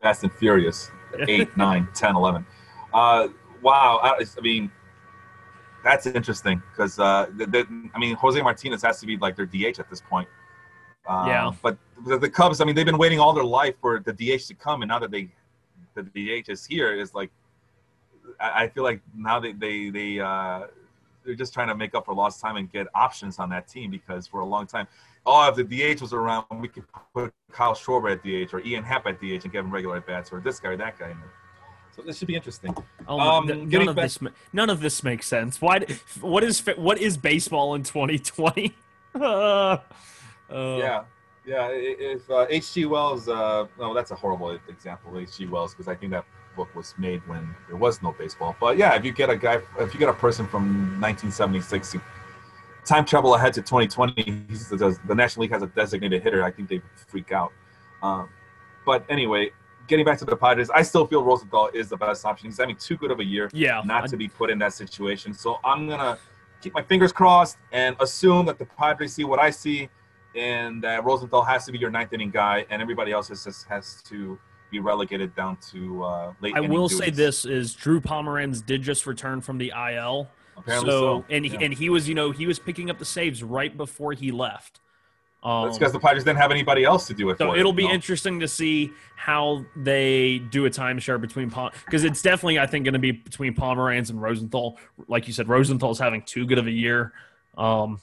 Fast 0.00 0.22
and 0.22 0.32
furious. 0.32 0.90
8, 1.28 1.56
9, 1.56 1.88
10, 1.94 2.16
11. 2.16 2.46
Uh, 2.92 3.28
wow. 3.62 4.00
I, 4.02 4.16
I 4.20 4.40
mean, 4.40 4.70
that's 5.82 6.06
interesting 6.06 6.62
because 6.70 6.98
uh, 6.98 7.26
I 7.38 7.98
mean, 7.98 8.16
Jose 8.16 8.40
Martinez 8.40 8.82
has 8.82 9.00
to 9.00 9.06
be 9.06 9.16
like 9.18 9.36
their 9.36 9.46
DH 9.46 9.78
at 9.78 9.90
this 9.90 10.00
point. 10.00 10.28
Uh, 11.06 11.24
yeah. 11.26 11.52
But 11.62 11.76
the, 12.06 12.18
the, 12.18 12.30
Cubs, 12.30 12.60
I 12.60 12.64
mean, 12.64 12.74
they've 12.74 12.86
been 12.86 12.98
waiting 12.98 13.20
all 13.20 13.34
their 13.34 13.44
life 13.44 13.74
for 13.80 14.00
the 14.00 14.12
DH 14.12 14.46
to 14.48 14.54
come, 14.54 14.80
and 14.82 14.88
now 14.88 14.98
that 14.98 15.10
they 15.10 15.28
the 15.94 16.02
DH 16.02 16.48
is 16.48 16.64
here, 16.64 16.94
is 16.94 17.14
like 17.14 17.30
I, 18.40 18.64
I 18.64 18.68
feel 18.68 18.82
like 18.82 19.00
now 19.14 19.38
they 19.38 19.52
they 19.52 19.90
they 19.90 20.18
uh, 20.18 20.62
they're 21.24 21.34
just 21.34 21.54
trying 21.54 21.68
to 21.68 21.74
make 21.74 21.94
up 21.94 22.04
for 22.04 22.14
lost 22.14 22.40
time 22.40 22.56
and 22.56 22.70
get 22.70 22.86
options 22.94 23.38
on 23.38 23.48
that 23.50 23.66
team 23.66 23.90
because 23.90 24.26
for 24.26 24.40
a 24.40 24.44
long 24.44 24.66
time 24.66 24.86
oh, 25.26 25.48
if 25.48 25.56
the 25.56 25.64
DH 25.64 26.00
was 26.00 26.12
around, 26.12 26.44
we 26.60 26.68
could 26.68 26.84
put 27.14 27.32
Kyle 27.52 27.74
Schwarber 27.74 28.12
at 28.12 28.22
DH 28.22 28.52
or 28.54 28.60
Ian 28.60 28.84
Happ 28.84 29.06
at 29.06 29.20
DH 29.20 29.44
and 29.44 29.52
give 29.52 29.64
him 29.64 29.70
regular 29.70 29.96
at 29.96 30.06
bats 30.06 30.32
or 30.32 30.40
this 30.40 30.60
guy 30.60 30.70
or 30.70 30.76
that 30.76 30.98
guy. 30.98 31.14
So 31.94 32.02
this 32.02 32.18
should 32.18 32.28
be 32.28 32.34
interesting. 32.34 32.76
Oh, 33.06 33.20
um, 33.20 33.46
none 33.46 33.88
of 33.88 33.96
back- 33.96 34.04
this 34.04 34.18
none 34.52 34.68
of 34.68 34.80
this 34.80 35.04
makes 35.04 35.28
sense. 35.28 35.60
Why? 35.60 35.86
What 36.20 36.42
is 36.42 36.60
what 36.76 36.98
is 36.98 37.16
baseball 37.16 37.74
in 37.76 37.84
2020? 37.84 38.74
uh, 39.14 39.18
uh. 39.18 39.78
Yeah, 40.50 41.04
yeah. 41.46 41.68
If 41.70 42.28
uh, 42.28 42.46
H.G. 42.50 42.86
Wells, 42.86 43.28
uh, 43.28 43.66
no, 43.78 43.94
that's 43.94 44.10
a 44.10 44.16
horrible 44.16 44.58
example, 44.68 45.16
H.G. 45.16 45.46
Wells, 45.46 45.72
because 45.72 45.86
I 45.86 45.94
think 45.94 46.10
that 46.10 46.24
book 46.56 46.74
was 46.74 46.94
made 46.98 47.26
when 47.26 47.54
there 47.68 47.76
was 47.76 48.02
no 48.02 48.12
baseball. 48.12 48.56
But 48.60 48.76
yeah, 48.76 48.94
if 48.94 49.04
you 49.04 49.12
get 49.12 49.30
a 49.30 49.36
guy, 49.36 49.60
if 49.78 49.92
you 49.92 50.00
get 50.00 50.08
a 50.08 50.14
person 50.14 50.46
from 50.46 51.00
1976 51.00 51.96
time 52.84 53.04
travel 53.04 53.34
ahead 53.34 53.54
to 53.54 53.62
2020, 53.62 54.46
the 55.06 55.14
National 55.14 55.42
League 55.42 55.52
has 55.52 55.62
a 55.62 55.66
designated 55.68 56.22
hitter. 56.22 56.44
I 56.44 56.50
think 56.50 56.68
they 56.68 56.80
freak 57.08 57.32
out. 57.32 57.52
Um, 58.02 58.28
but 58.84 59.04
anyway, 59.08 59.50
getting 59.86 60.04
back 60.04 60.18
to 60.18 60.24
the 60.24 60.36
Padres, 60.36 60.70
I 60.70 60.82
still 60.82 61.06
feel 61.06 61.22
Rosenthal 61.22 61.70
is 61.72 61.88
the 61.88 61.96
best 61.96 62.24
option. 62.24 62.48
He's 62.48 62.58
having 62.58 62.76
too 62.76 62.96
good 62.96 63.10
of 63.10 63.20
a 63.20 63.24
year, 63.24 63.50
yeah, 63.52 63.82
not 63.84 64.04
I, 64.04 64.06
to 64.08 64.16
be 64.16 64.28
put 64.28 64.50
in 64.50 64.58
that 64.58 64.74
situation. 64.74 65.32
So 65.32 65.58
I'm 65.64 65.88
gonna 65.88 66.18
keep 66.60 66.74
my 66.74 66.82
fingers 66.82 67.12
crossed 67.12 67.56
and 67.72 67.96
assume 68.00 68.46
that 68.46 68.58
the 68.58 68.66
Padres 68.66 69.14
see 69.14 69.24
what 69.24 69.38
I 69.38 69.50
see, 69.50 69.88
and 70.34 70.82
that 70.82 71.04
Rosenthal 71.04 71.42
has 71.42 71.64
to 71.66 71.72
be 71.72 71.78
your 71.78 71.90
ninth 71.90 72.12
inning 72.12 72.30
guy, 72.30 72.66
and 72.70 72.82
everybody 72.82 73.12
else 73.12 73.28
has 73.28 73.64
has 73.68 74.02
to 74.02 74.38
be 74.74 74.80
relegated 74.80 75.34
down 75.34 75.56
to 75.70 76.04
uh, 76.04 76.32
late. 76.40 76.54
I 76.56 76.60
will 76.60 76.88
say 76.88 77.10
this: 77.10 77.44
is 77.44 77.74
Drew 77.74 78.00
Pomeranz 78.00 78.64
did 78.64 78.82
just 78.82 79.06
return 79.06 79.40
from 79.40 79.58
the 79.58 79.72
IL. 79.74 80.28
Apparently 80.56 80.90
so, 80.90 81.00
so. 81.00 81.24
and 81.30 81.46
yeah. 81.46 81.58
and 81.60 81.72
he 81.72 81.90
was, 81.90 82.08
you 82.08 82.14
know, 82.14 82.30
he 82.30 82.46
was 82.46 82.58
picking 82.58 82.90
up 82.90 82.98
the 82.98 83.04
saves 83.04 83.42
right 83.42 83.76
before 83.76 84.12
he 84.12 84.30
left. 84.30 84.80
Um, 85.42 85.66
That's 85.66 85.76
because 85.76 85.92
the 85.92 86.00
Padres 86.00 86.24
didn't 86.24 86.38
have 86.38 86.50
anybody 86.50 86.84
else 86.84 87.06
to 87.08 87.14
do 87.14 87.28
it. 87.28 87.38
So 87.38 87.54
it'll 87.54 87.74
be 87.74 87.86
no. 87.86 87.92
interesting 87.92 88.40
to 88.40 88.48
see 88.48 88.90
how 89.16 89.64
they 89.76 90.38
do 90.38 90.64
a 90.64 90.70
timeshare 90.70 91.20
between 91.20 91.50
because 91.84 92.04
it's 92.04 92.22
definitely 92.22 92.58
I 92.58 92.66
think 92.66 92.84
going 92.84 92.94
to 92.94 92.98
be 92.98 93.12
between 93.12 93.54
Pomeranz 93.54 94.10
and 94.10 94.22
Rosenthal. 94.22 94.78
Like 95.06 95.26
you 95.26 95.34
said, 95.34 95.48
Rosenthal's 95.48 95.98
having 95.98 96.22
too 96.22 96.46
good 96.46 96.58
of 96.58 96.66
a 96.66 96.70
year. 96.70 97.12
Um, 97.58 98.00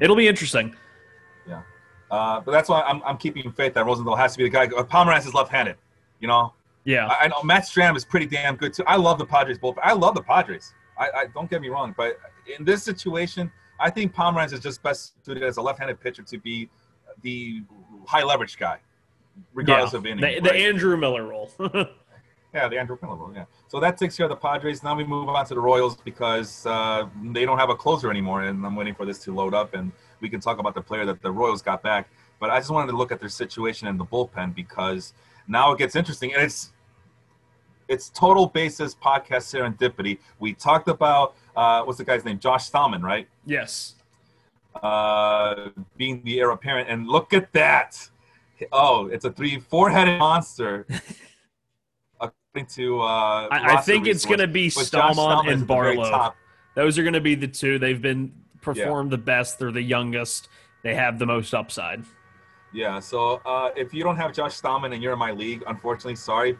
it'll 0.00 0.16
be 0.16 0.28
interesting. 0.28 0.74
Uh, 2.10 2.40
but 2.40 2.52
that's 2.52 2.68
why 2.68 2.82
I'm, 2.82 3.02
I'm 3.04 3.16
keeping 3.16 3.50
faith 3.52 3.74
that 3.74 3.84
Rosenthal 3.84 4.16
has 4.16 4.32
to 4.32 4.38
be 4.38 4.44
the 4.44 4.50
guy. 4.50 4.66
Pomeranz 4.66 5.26
is 5.26 5.34
left-handed. 5.34 5.76
You 6.20 6.28
know. 6.28 6.52
Yeah. 6.84 7.08
I, 7.08 7.24
I 7.24 7.28
know 7.28 7.42
Matt 7.42 7.64
Strahm 7.64 7.96
is 7.96 8.04
pretty 8.04 8.26
damn 8.26 8.56
good 8.56 8.72
too. 8.72 8.84
I 8.86 8.96
love 8.96 9.18
the 9.18 9.26
Padres 9.26 9.58
both. 9.58 9.76
I 9.82 9.92
love 9.92 10.14
the 10.14 10.22
Padres. 10.22 10.72
I, 10.98 11.10
I 11.14 11.26
don't 11.34 11.50
get 11.50 11.60
me 11.60 11.68
wrong, 11.68 11.94
but 11.96 12.18
in 12.56 12.64
this 12.64 12.82
situation, 12.82 13.50
I 13.78 13.90
think 13.90 14.14
Pomeranz 14.14 14.52
is 14.52 14.60
just 14.60 14.82
best 14.82 15.12
suited 15.24 15.42
as 15.42 15.56
a 15.58 15.62
left-handed 15.62 16.00
pitcher 16.00 16.22
to 16.22 16.38
be 16.38 16.70
the 17.22 17.62
high 18.06 18.22
leverage 18.22 18.56
guy, 18.56 18.78
regardless 19.52 19.92
yeah, 19.92 19.98
of 19.98 20.06
inning. 20.06 20.20
The, 20.20 20.26
right? 20.26 20.42
the 20.42 20.54
Andrew 20.54 20.96
Miller 20.96 21.26
role. 21.26 21.50
yeah, 22.54 22.68
the 22.68 22.78
Andrew 22.78 22.96
Miller 23.02 23.16
role. 23.16 23.32
Yeah. 23.34 23.44
So 23.68 23.80
that 23.80 23.98
takes 23.98 24.16
care 24.16 24.24
of 24.24 24.30
the 24.30 24.36
Padres. 24.36 24.82
Now 24.82 24.94
we 24.94 25.04
move 25.04 25.28
on 25.28 25.44
to 25.46 25.54
the 25.54 25.60
Royals 25.60 25.96
because 25.96 26.64
uh, 26.66 27.06
they 27.32 27.44
don't 27.44 27.58
have 27.58 27.70
a 27.70 27.76
closer 27.76 28.10
anymore, 28.10 28.42
and 28.42 28.64
I'm 28.64 28.76
waiting 28.76 28.94
for 28.94 29.04
this 29.04 29.18
to 29.24 29.34
load 29.34 29.54
up, 29.54 29.74
and 29.74 29.92
we 30.20 30.28
can 30.28 30.40
talk 30.40 30.58
about 30.58 30.74
the 30.74 30.82
player 30.82 31.04
that 31.06 31.22
the 31.22 31.30
Royals 31.30 31.62
got 31.62 31.82
back. 31.82 32.08
But 32.38 32.50
I 32.50 32.58
just 32.58 32.70
wanted 32.70 32.90
to 32.90 32.96
look 32.96 33.12
at 33.12 33.20
their 33.20 33.28
situation 33.28 33.88
in 33.88 33.96
the 33.96 34.04
bullpen 34.04 34.54
because 34.54 35.14
now 35.48 35.72
it 35.72 35.78
gets 35.78 35.96
interesting, 35.96 36.32
and 36.34 36.42
it's 36.42 36.72
it's 37.88 38.10
total 38.10 38.46
basis 38.46 38.94
podcast 38.94 39.54
serendipity. 39.54 40.18
We 40.38 40.52
talked 40.52 40.88
about 40.88 41.34
uh, 41.56 41.82
what's 41.82 41.98
the 41.98 42.04
guy's 42.04 42.24
name? 42.24 42.38
Josh 42.38 42.70
Staumont, 42.70 43.02
right? 43.02 43.28
Yes. 43.44 43.94
Uh, 44.82 45.70
being 45.96 46.22
the 46.24 46.40
heir 46.40 46.50
apparent, 46.50 46.88
and 46.90 47.06
look 47.08 47.32
at 47.32 47.52
that! 47.52 48.10
Oh, 48.72 49.06
it's 49.06 49.24
a 49.24 49.32
three, 49.32 49.58
four-headed 49.58 50.18
monster. 50.18 50.86
According 52.20 52.66
to, 52.74 53.00
uh, 53.00 53.48
I, 53.50 53.76
I 53.76 53.80
think 53.80 54.06
it's 54.06 54.24
going 54.24 54.40
to 54.40 54.46
be 54.46 54.68
Staumont 54.68 55.50
and 55.50 55.66
Barlow. 55.66 56.34
Those 56.74 56.98
are 56.98 57.02
going 57.02 57.14
to 57.14 57.22
be 57.22 57.34
the 57.34 57.48
two. 57.48 57.78
They've 57.78 58.00
been 58.00 58.32
performed 58.66 59.10
yeah. 59.10 59.16
the 59.16 59.22
best. 59.22 59.58
They're 59.58 59.72
the 59.72 59.88
youngest. 59.96 60.48
They 60.82 60.94
have 60.94 61.18
the 61.18 61.26
most 61.26 61.54
upside. 61.54 62.04
Yeah. 62.72 62.98
So 63.00 63.40
uh, 63.46 63.70
if 63.76 63.94
you 63.94 64.02
don't 64.02 64.16
have 64.16 64.32
Josh 64.32 64.60
Staumont 64.60 64.92
and 64.92 65.02
you're 65.02 65.14
in 65.14 65.18
my 65.18 65.32
league, 65.32 65.62
unfortunately, 65.66 66.16
sorry, 66.16 66.58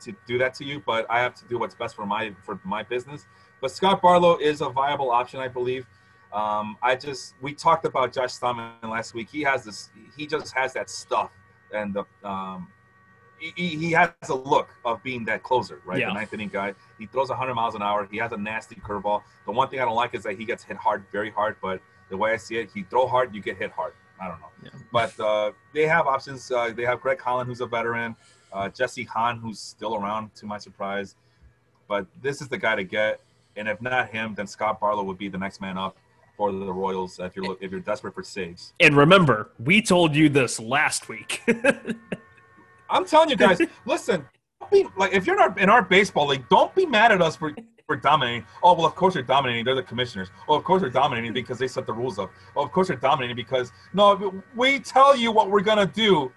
to 0.00 0.14
do 0.26 0.38
that 0.38 0.54
to 0.54 0.64
you, 0.64 0.82
but 0.86 1.06
I 1.10 1.18
have 1.20 1.34
to 1.36 1.44
do 1.46 1.58
what's 1.58 1.74
best 1.74 1.96
for 1.96 2.06
my 2.06 2.32
for 2.44 2.60
my 2.62 2.82
business. 2.82 3.26
But 3.60 3.70
Scott 3.70 4.02
Barlow 4.02 4.36
is 4.36 4.60
a 4.60 4.68
viable 4.68 5.10
option, 5.10 5.40
I 5.40 5.48
believe. 5.48 5.86
Um, 6.32 6.76
I 6.82 6.94
just 6.94 7.34
we 7.40 7.54
talked 7.54 7.86
about 7.86 8.12
Josh 8.12 8.32
Staumont 8.38 8.82
last 8.82 9.14
week. 9.14 9.28
He 9.30 9.42
has 9.42 9.64
this. 9.64 9.90
He 10.16 10.26
just 10.26 10.54
has 10.54 10.74
that 10.74 10.90
stuff, 10.90 11.32
and 11.72 11.94
the 11.94 12.04
um, 12.28 12.68
he, 13.38 13.76
he 13.76 13.92
has 13.92 14.10
a 14.28 14.34
look 14.34 14.68
of 14.84 15.02
being 15.02 15.24
that 15.26 15.42
closer, 15.42 15.80
right? 15.84 15.98
Yeah. 15.98 16.08
The 16.08 16.14
ninth 16.14 16.32
inning 16.32 16.48
guy. 16.48 16.74
He 16.98 17.06
throws 17.06 17.28
100 17.28 17.54
miles 17.54 17.74
an 17.74 17.82
hour. 17.82 18.06
He 18.10 18.16
has 18.18 18.32
a 18.32 18.36
nasty 18.36 18.76
curveball. 18.76 19.22
The 19.44 19.52
one 19.52 19.68
thing 19.68 19.80
I 19.80 19.84
don't 19.84 19.94
like 19.94 20.14
is 20.14 20.22
that 20.24 20.38
he 20.38 20.44
gets 20.44 20.64
hit 20.64 20.76
hard, 20.76 21.04
very 21.12 21.30
hard. 21.30 21.56
But 21.60 21.80
the 22.10 22.16
way 22.16 22.32
I 22.32 22.36
see 22.36 22.56
it, 22.58 22.70
he 22.72 22.82
throw 22.84 23.06
hard, 23.06 23.34
you 23.34 23.40
get 23.40 23.56
hit 23.56 23.70
hard. 23.70 23.92
I 24.20 24.28
don't 24.28 24.40
know. 24.40 24.46
Yeah. 24.62 24.70
But 24.92 25.20
uh, 25.20 25.52
they 25.74 25.86
have 25.86 26.06
options. 26.06 26.50
Uh, 26.50 26.72
they 26.74 26.84
have 26.84 27.00
Greg 27.00 27.20
Holland, 27.20 27.48
who's 27.48 27.60
a 27.60 27.66
veteran. 27.66 28.16
Uh, 28.52 28.68
Jesse 28.68 29.04
Hahn, 29.04 29.38
who's 29.38 29.58
still 29.58 29.96
around, 29.96 30.34
to 30.36 30.46
my 30.46 30.58
surprise. 30.58 31.16
But 31.88 32.06
this 32.22 32.40
is 32.40 32.48
the 32.48 32.58
guy 32.58 32.74
to 32.74 32.84
get, 32.84 33.20
and 33.56 33.68
if 33.68 33.80
not 33.80 34.08
him, 34.08 34.34
then 34.34 34.46
Scott 34.46 34.80
Barlow 34.80 35.02
would 35.04 35.18
be 35.18 35.28
the 35.28 35.38
next 35.38 35.60
man 35.60 35.76
up 35.76 35.96
for 36.36 36.52
the 36.52 36.72
Royals 36.72 37.18
if 37.18 37.34
you're 37.36 37.56
if 37.60 37.70
you're 37.70 37.80
desperate 37.80 38.14
for 38.14 38.22
saves. 38.22 38.72
And 38.80 38.96
remember, 38.96 39.50
we 39.58 39.82
told 39.82 40.14
you 40.14 40.28
this 40.28 40.58
last 40.60 41.08
week. 41.08 41.42
I'm 42.90 43.04
telling 43.04 43.30
you 43.30 43.36
guys, 43.36 43.60
listen. 43.86 44.26
Be, 44.70 44.86
like 44.96 45.12
if 45.12 45.26
you're 45.26 45.36
in 45.36 45.42
our, 45.42 45.58
in 45.58 45.70
our 45.70 45.82
baseball 45.82 46.26
league, 46.28 46.48
don't 46.48 46.74
be 46.74 46.86
mad 46.86 47.12
at 47.12 47.22
us 47.22 47.36
for 47.36 47.54
for 47.86 47.96
dominating. 47.96 48.44
Oh 48.62 48.74
well, 48.74 48.86
of 48.86 48.94
course 48.94 49.14
they're 49.14 49.22
dominating. 49.22 49.64
They're 49.64 49.74
the 49.74 49.82
commissioners. 49.82 50.28
Oh, 50.48 50.54
of 50.56 50.64
course 50.64 50.80
they're 50.80 50.90
dominating 50.90 51.32
because 51.32 51.58
they 51.58 51.68
set 51.68 51.86
the 51.86 51.92
rules 51.92 52.18
up. 52.18 52.32
Oh, 52.56 52.64
of 52.64 52.72
course 52.72 52.88
they're 52.88 52.96
dominating 52.96 53.36
because 53.36 53.72
no, 53.94 54.42
we 54.54 54.80
tell 54.80 55.16
you 55.16 55.30
what 55.30 55.50
we're 55.50 55.60
gonna 55.60 55.86
do, 55.86 56.32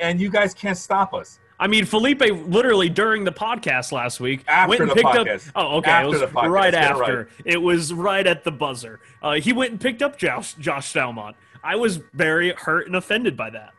and 0.00 0.20
you 0.20 0.30
guys 0.30 0.54
can't 0.54 0.78
stop 0.78 1.12
us. 1.12 1.40
I 1.58 1.68
mean, 1.68 1.84
Felipe 1.84 2.20
literally 2.20 2.88
during 2.88 3.22
the 3.24 3.32
podcast 3.32 3.92
last 3.92 4.18
week 4.18 4.44
after 4.48 4.70
went 4.70 4.80
and 4.82 4.90
the 4.90 4.94
picked 4.94 5.06
podcast. 5.06 5.48
up. 5.48 5.52
Oh, 5.56 5.76
okay, 5.78 5.90
after 5.90 6.06
it 6.16 6.20
was 6.20 6.30
podcast, 6.30 6.50
right 6.50 6.74
after. 6.74 7.16
Right. 7.16 7.26
It 7.44 7.62
was 7.62 7.92
right 7.92 8.26
at 8.26 8.42
the 8.42 8.50
buzzer. 8.50 9.00
Uh, 9.22 9.34
he 9.34 9.52
went 9.52 9.70
and 9.70 9.80
picked 9.80 10.02
up 10.02 10.18
Josh 10.18 10.54
Josh 10.54 10.92
Staumont. 10.92 11.34
I 11.62 11.76
was 11.76 12.00
very 12.12 12.52
hurt 12.52 12.86
and 12.86 12.96
offended 12.96 13.36
by 13.36 13.50
that. 13.50 13.72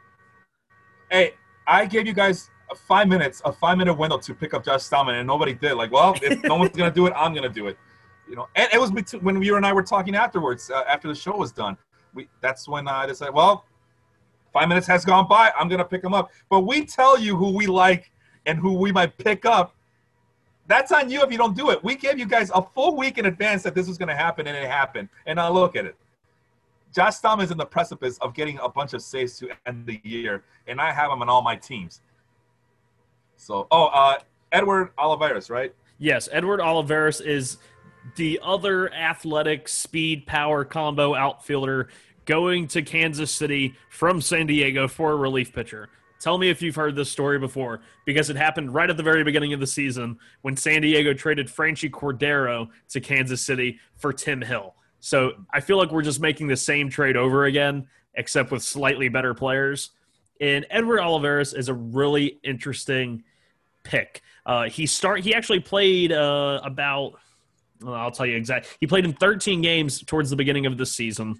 Hey, 1.11 1.33
I 1.67 1.85
gave 1.85 2.07
you 2.07 2.13
guys 2.13 2.49
a 2.71 2.75
five 2.75 3.07
minutes, 3.07 3.41
a 3.45 3.51
five 3.51 3.77
minute 3.77 3.93
window 3.93 4.17
to 4.17 4.33
pick 4.33 4.53
up 4.53 4.65
Josh 4.65 4.81
Staumont, 4.81 5.19
and 5.19 5.27
nobody 5.27 5.53
did. 5.53 5.73
Like, 5.73 5.91
well, 5.91 6.15
if 6.21 6.43
no 6.43 6.55
one's 6.55 6.75
gonna 6.75 6.91
do 6.91 7.07
it, 7.07 7.13
I'm 7.15 7.33
gonna 7.33 7.49
do 7.49 7.67
it. 7.67 7.77
You 8.27 8.35
know, 8.35 8.47
and 8.55 8.67
it 8.73 8.79
was 8.79 8.91
between, 8.91 9.23
when 9.23 9.41
you 9.41 9.55
and 9.55 9.65
I 9.65 9.73
were 9.73 9.83
talking 9.83 10.15
afterwards, 10.15 10.71
uh, 10.71 10.83
after 10.87 11.07
the 11.07 11.15
show 11.15 11.37
was 11.37 11.51
done. 11.51 11.77
We 12.13 12.27
that's 12.41 12.67
when 12.67 12.87
I 12.87 13.05
decided, 13.05 13.33
well, 13.33 13.65
Five 14.55 14.69
minutes 14.69 14.87
has 14.87 15.03
gone 15.03 15.27
by. 15.27 15.51
I'm 15.59 15.67
to 15.67 15.83
pick 15.83 16.01
them 16.01 16.13
up. 16.13 16.31
But 16.49 16.61
we 16.61 16.85
tell 16.85 17.19
you 17.19 17.35
who 17.35 17.53
we 17.53 17.67
like 17.67 18.09
and 18.45 18.57
who 18.57 18.71
we 18.71 18.89
might 18.89 19.17
pick 19.17 19.45
up. 19.45 19.75
That's 20.67 20.93
on 20.93 21.09
you 21.09 21.21
if 21.23 21.29
you 21.29 21.37
don't 21.37 21.57
do 21.57 21.71
it. 21.71 21.83
We 21.83 21.95
gave 21.95 22.17
you 22.17 22.25
guys 22.25 22.51
a 22.55 22.61
full 22.61 22.95
week 22.95 23.17
in 23.17 23.25
advance 23.25 23.63
that 23.63 23.75
this 23.75 23.89
was 23.89 23.97
to 24.07 24.15
happen, 24.15 24.47
and 24.47 24.55
it 24.55 24.69
happened. 24.69 25.09
And 25.25 25.35
now 25.35 25.51
look 25.51 25.75
at 25.75 25.83
it. 25.83 25.97
Josh 26.95 27.15
Stam 27.17 27.41
is 27.41 27.51
in 27.51 27.57
the 27.57 27.65
precipice 27.65 28.17
of 28.19 28.33
getting 28.33 28.57
a 28.59 28.69
bunch 28.69 28.93
of 28.93 29.01
saves 29.01 29.37
to 29.39 29.49
end 29.65 29.85
the 29.85 29.99
year, 30.05 30.45
and 30.65 30.79
I 30.79 30.93
have 30.93 31.11
him 31.11 31.21
on 31.21 31.27
all 31.27 31.41
my 31.41 31.57
teams. 31.57 31.99
So, 33.35 33.67
oh, 33.69 33.87
uh, 33.87 34.19
Edward 34.53 34.91
Olivares, 34.97 35.49
right? 35.49 35.75
Yes, 35.97 36.29
Edward 36.31 36.61
Olivares 36.61 37.19
is 37.19 37.57
the 38.15 38.39
other 38.41 38.93
athletic 38.93 39.67
speed 39.67 40.25
power 40.25 40.63
combo 40.63 41.13
outfielder 41.15 41.89
going 42.23 42.65
to 42.69 42.81
Kansas 42.81 43.29
City 43.29 43.75
from 43.89 44.21
San 44.21 44.47
Diego 44.47 44.87
for 44.87 45.11
a 45.11 45.15
relief 45.17 45.51
pitcher. 45.51 45.89
Tell 46.21 46.37
me 46.37 46.49
if 46.49 46.61
you've 46.61 46.75
heard 46.75 46.95
this 46.95 47.11
story 47.11 47.37
before, 47.37 47.81
because 48.05 48.29
it 48.29 48.37
happened 48.37 48.73
right 48.73 48.89
at 48.89 48.95
the 48.95 49.03
very 49.03 49.25
beginning 49.25 49.51
of 49.51 49.59
the 49.59 49.67
season 49.67 50.17
when 50.43 50.55
San 50.55 50.81
Diego 50.81 51.13
traded 51.13 51.47
Franchy 51.47 51.91
Cordero 51.91 52.69
to 52.87 53.01
Kansas 53.01 53.45
City 53.45 53.79
for 53.97 54.13
Tim 54.13 54.41
Hill. 54.41 54.75
So 55.05 55.33
I 55.53 55.59
feel 55.59 55.77
like 55.77 55.91
we're 55.91 56.01
just 56.01 56.19
making 56.19 56.47
the 56.47 56.57
same 56.57 56.89
trade 56.89 57.15
over 57.15 57.45
again, 57.45 57.87
except 58.15 58.49
with 58.49 58.63
slightly 58.63 59.07
better 59.07 59.35
players. 59.35 59.91
And 60.41 60.65
Edward 60.71 60.99
Olivares 60.99 61.53
is 61.53 61.69
a 61.69 61.75
really 61.75 62.39
interesting 62.41 63.23
pick. 63.83 64.23
Uh, 64.47 64.63
he 64.63 64.87
start 64.87 65.19
he 65.19 65.35
actually 65.35 65.59
played 65.59 66.11
uh, 66.11 66.59
about 66.63 67.19
well, 67.83 67.93
I'll 67.93 68.09
tell 68.09 68.25
you 68.25 68.35
exactly. 68.35 68.71
He 68.79 68.87
played 68.87 69.05
in 69.05 69.13
13 69.13 69.61
games 69.61 70.01
towards 70.01 70.31
the 70.31 70.35
beginning 70.35 70.65
of 70.65 70.75
the 70.75 70.87
season. 70.87 71.39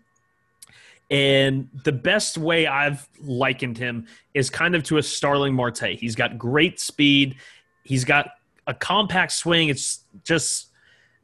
And 1.10 1.68
the 1.86 1.92
best 1.92 2.38
way 2.38 2.68
I've 2.68 3.10
likened 3.20 3.80
him 3.80 4.06
is 4.36 4.52
kind 4.52 4.76
of 4.76 4.84
to 4.84 5.00
a 5.00 5.04
Starling 5.04 5.56
Marte. 5.56 5.98
He's 6.00 6.16
got 6.16 6.38
great 6.38 6.80
speed. 6.80 7.38
He's 7.84 8.06
got 8.06 8.30
a 8.68 8.76
compact 8.76 9.32
swing. 9.32 9.70
It's 9.70 10.02
just 10.24 10.68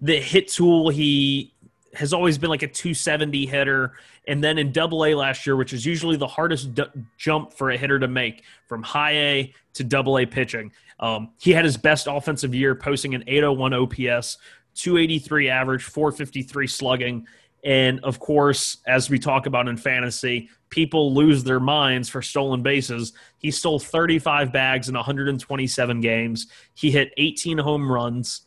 the 0.01 0.19
hit 0.19 0.47
tool 0.47 0.89
he 0.89 1.50
has 1.93 2.13
always 2.13 2.37
been 2.37 2.49
like 2.49 2.63
a 2.63 2.67
270 2.67 3.45
hitter. 3.45 3.93
And 4.27 4.43
then 4.43 4.57
in 4.57 4.71
double 4.71 5.05
A 5.05 5.15
last 5.15 5.45
year, 5.45 5.55
which 5.55 5.73
is 5.73 5.85
usually 5.85 6.17
the 6.17 6.27
hardest 6.27 6.73
d- 6.73 6.83
jump 7.17 7.53
for 7.53 7.71
a 7.71 7.77
hitter 7.77 7.99
to 7.99 8.07
make 8.07 8.43
from 8.67 8.83
high 8.83 9.13
A 9.13 9.53
to 9.73 9.83
double 9.83 10.19
A 10.19 10.25
pitching, 10.25 10.71
um, 10.99 11.31
he 11.39 11.51
had 11.51 11.65
his 11.65 11.77
best 11.77 12.07
offensive 12.09 12.53
year, 12.53 12.75
posting 12.75 13.15
an 13.15 13.23
801 13.27 13.73
OPS, 13.73 14.37
283 14.75 15.49
average, 15.49 15.83
453 15.83 16.67
slugging. 16.67 17.27
And 17.63 17.99
of 18.03 18.19
course, 18.19 18.77
as 18.87 19.09
we 19.09 19.19
talk 19.19 19.45
about 19.45 19.67
in 19.67 19.77
fantasy, 19.77 20.49
people 20.69 21.13
lose 21.13 21.43
their 21.43 21.59
minds 21.59 22.09
for 22.09 22.21
stolen 22.21 22.63
bases. 22.63 23.13
He 23.37 23.51
stole 23.51 23.79
35 23.79 24.51
bags 24.51 24.89
in 24.89 24.95
127 24.95 26.01
games. 26.01 26.47
He 26.73 26.91
hit 26.91 27.13
18 27.17 27.57
home 27.59 27.91
runs. 27.91 28.41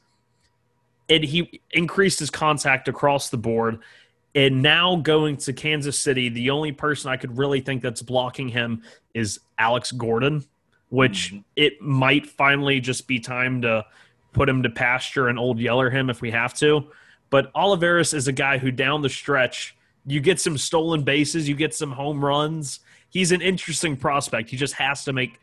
And 1.08 1.24
he 1.24 1.60
increased 1.70 2.18
his 2.18 2.30
contact 2.30 2.88
across 2.88 3.30
the 3.30 3.36
board. 3.36 3.80
And 4.34 4.62
now 4.62 4.96
going 4.96 5.36
to 5.38 5.52
Kansas 5.52 5.98
City, 5.98 6.28
the 6.28 6.50
only 6.50 6.72
person 6.72 7.10
I 7.10 7.16
could 7.16 7.38
really 7.38 7.60
think 7.60 7.82
that's 7.82 8.02
blocking 8.02 8.48
him 8.48 8.82
is 9.12 9.38
Alex 9.58 9.92
Gordon, 9.92 10.44
which 10.88 11.32
mm-hmm. 11.32 11.40
it 11.56 11.80
might 11.80 12.26
finally 12.26 12.80
just 12.80 13.06
be 13.06 13.20
time 13.20 13.62
to 13.62 13.84
put 14.32 14.48
him 14.48 14.62
to 14.64 14.70
pasture 14.70 15.28
and 15.28 15.38
old 15.38 15.58
yeller 15.60 15.88
him 15.88 16.10
if 16.10 16.20
we 16.20 16.30
have 16.32 16.54
to. 16.54 16.90
But 17.30 17.50
Olivares 17.54 18.12
is 18.12 18.28
a 18.28 18.32
guy 18.32 18.58
who 18.58 18.70
down 18.70 19.02
the 19.02 19.08
stretch, 19.08 19.76
you 20.06 20.20
get 20.20 20.40
some 20.40 20.58
stolen 20.58 21.02
bases, 21.02 21.48
you 21.48 21.54
get 21.54 21.74
some 21.74 21.92
home 21.92 22.24
runs. 22.24 22.80
He's 23.10 23.32
an 23.32 23.40
interesting 23.40 23.96
prospect. 23.96 24.50
He 24.50 24.56
just 24.56 24.74
has 24.74 25.04
to 25.04 25.12
make 25.12 25.40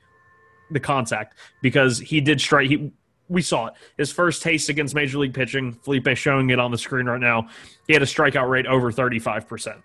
the 0.69 0.79
contact 0.79 1.37
because 1.61 1.99
he 1.99 2.21
did 2.21 2.39
strike. 2.39 2.69
He, 2.69 2.91
we 3.31 3.41
saw 3.41 3.67
it. 3.67 3.73
His 3.97 4.11
first 4.11 4.41
taste 4.41 4.69
against 4.69 4.93
Major 4.93 5.17
League 5.17 5.33
pitching, 5.33 5.71
Felipe 5.71 6.15
showing 6.15 6.49
it 6.49 6.59
on 6.59 6.69
the 6.69 6.77
screen 6.77 7.05
right 7.05 7.19
now. 7.19 7.47
He 7.87 7.93
had 7.93 8.01
a 8.01 8.05
strikeout 8.05 8.49
rate 8.49 8.67
over 8.67 8.91
35%. 8.91 9.81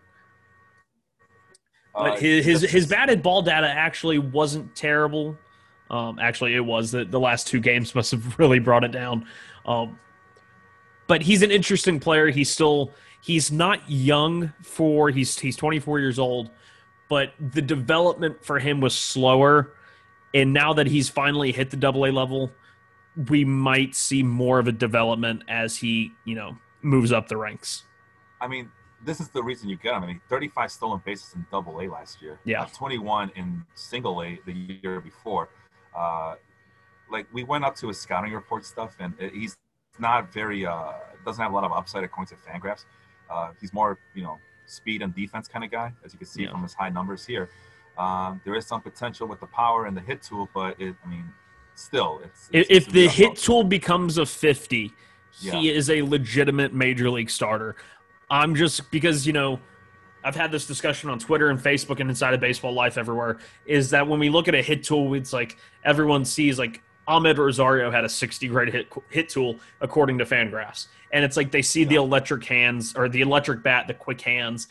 But 1.94 2.01
uh, 2.01 2.16
his, 2.16 2.44
his, 2.44 2.62
his 2.62 2.86
batted 2.86 3.22
ball 3.22 3.42
data 3.42 3.68
actually 3.68 4.18
wasn't 4.18 4.74
terrible. 4.74 5.38
Um, 5.88 6.18
actually, 6.18 6.55
it 6.55 6.64
was. 6.64 6.90
The, 6.90 7.05
the 7.05 7.20
last 7.20 7.47
two 7.47 7.61
games 7.61 7.94
must 7.94 8.11
have 8.11 8.38
really 8.38 8.59
brought 8.59 8.84
it 8.84 8.92
down. 8.92 9.26
Um, 9.64 9.99
but 11.07 11.22
he's 11.22 11.42
an 11.42 11.53
interesting 11.53 12.01
player. 12.01 12.30
He's 12.30 12.51
still 12.51 12.90
he's 13.22 13.53
not 13.53 13.88
young 13.88 14.53
for 14.62 15.09
he's 15.09 15.38
he's 15.38 15.57
24 15.57 16.01
years 16.01 16.18
old, 16.18 16.51
but 17.09 17.32
the 17.38 17.62
development 17.62 18.44
for 18.44 18.59
him 18.59 18.80
was 18.80 18.94
slower. 18.94 19.72
And 20.34 20.53
now 20.53 20.72
that 20.74 20.88
he's 20.88 21.09
finally 21.09 21.53
hit 21.53 21.70
the 21.70 21.76
double 21.76 22.07
A 22.07 22.11
level, 22.11 22.51
we 23.28 23.44
might 23.44 23.94
see 23.94 24.22
more 24.22 24.58
of 24.58 24.68
a 24.68 24.72
development 24.72 25.42
as 25.48 25.76
he, 25.76 26.12
you 26.24 26.34
know, 26.34 26.56
moves 26.82 27.12
up 27.12 27.28
the 27.28 27.36
ranks. 27.36 27.84
I 28.40 28.48
mean, 28.48 28.70
this 29.04 29.20
is 29.20 29.28
the 29.28 29.42
reason 29.42 29.68
you 29.68 29.76
get 29.76 29.94
him. 29.94 30.02
I 30.02 30.06
mean, 30.06 30.20
35 30.28 30.70
stolen 30.70 31.02
bases 31.04 31.34
in 31.34 31.46
double 31.50 31.80
A 31.80 31.88
last 31.88 32.20
year. 32.20 32.38
Yeah. 32.44 32.62
Uh, 32.62 32.66
21 32.66 33.32
in 33.36 33.64
single 33.74 34.22
A 34.22 34.38
the 34.44 34.52
year 34.52 35.00
before. 35.00 35.48
Uh, 35.96 36.34
like 37.10 37.26
we 37.32 37.44
went 37.44 37.64
up 37.64 37.76
to 37.76 37.88
his 37.88 37.98
scouting 37.98 38.32
report 38.32 38.64
stuff, 38.64 38.96
and 38.98 39.14
he's 39.32 39.56
not 39.98 40.32
very 40.32 40.66
uh, 40.66 40.92
doesn't 41.24 41.42
have 41.42 41.52
a 41.52 41.54
lot 41.54 41.64
of 41.64 41.72
upside 41.72 42.04
according 42.04 42.36
to 42.36 42.42
Fangraphs. 42.42 42.84
Uh, 43.30 43.52
he's 43.60 43.72
more 43.72 43.98
you 44.14 44.22
know 44.22 44.38
speed 44.66 45.02
and 45.02 45.14
defense 45.14 45.48
kind 45.48 45.64
of 45.64 45.70
guy, 45.70 45.92
as 46.04 46.12
you 46.12 46.18
can 46.18 46.26
see 46.26 46.42
yeah. 46.42 46.50
from 46.50 46.62
his 46.62 46.74
high 46.74 46.88
numbers 46.88 47.24
here. 47.24 47.48
Um, 47.96 48.40
there 48.44 48.54
is 48.54 48.66
some 48.66 48.82
potential 48.82 49.26
with 49.26 49.40
the 49.40 49.46
power 49.46 49.86
and 49.86 49.96
the 49.96 50.00
hit 50.00 50.22
tool, 50.22 50.48
but 50.52 50.78
it, 50.80 50.94
I 51.04 51.08
mean, 51.08 51.24
still, 51.76 52.20
it's, 52.24 52.48
it's 52.52 52.70
if, 52.70 52.92
the 52.92 53.08
hit 53.08 53.36
tool 53.36 53.64
becomes 53.64 54.18
a 54.18 54.26
fifty, 54.26 54.92
yeah. 55.40 55.52
he 55.52 55.70
is 55.70 55.90
a 55.90 56.02
legitimate 56.02 56.74
major 56.74 57.08
league 57.08 57.30
starter. 57.30 57.76
I'm 58.28 58.54
just 58.54 58.90
because 58.90 59.26
you 59.26 59.32
know. 59.32 59.60
I've 60.24 60.34
had 60.34 60.50
this 60.50 60.66
discussion 60.66 61.08
on 61.08 61.20
Twitter 61.20 61.50
and 61.50 61.60
Facebook 61.60 62.00
and 62.00 62.10
inside 62.10 62.34
of 62.34 62.40
baseball 62.40 62.72
life 62.72 62.98
everywhere 62.98 63.38
is 63.64 63.90
that 63.90 64.08
when 64.08 64.18
we 64.18 64.28
look 64.28 64.48
at 64.48 64.56
a 64.56 64.62
hit 64.62 64.82
tool, 64.82 65.14
it's 65.14 65.32
like 65.32 65.56
everyone 65.84 66.24
sees 66.24 66.58
like 66.58 66.82
Amed 67.08 67.38
Rosario 67.38 67.90
had 67.90 68.04
a 68.04 68.08
60 68.08 68.48
grade 68.48 68.72
hit 68.72 68.92
hit 69.10 69.28
tool 69.28 69.56
according 69.80 70.18
to 70.18 70.24
Fangraphs, 70.24 70.88
and 71.12 71.24
it's 71.24 71.36
like 71.36 71.52
they 71.52 71.62
see 71.62 71.82
yeah. 71.82 71.88
the 71.88 71.94
electric 71.96 72.44
hands 72.44 72.94
or 72.96 73.08
the 73.08 73.20
electric 73.20 73.62
bat, 73.62 73.86
the 73.86 73.94
quick 73.94 74.20
hands, 74.20 74.68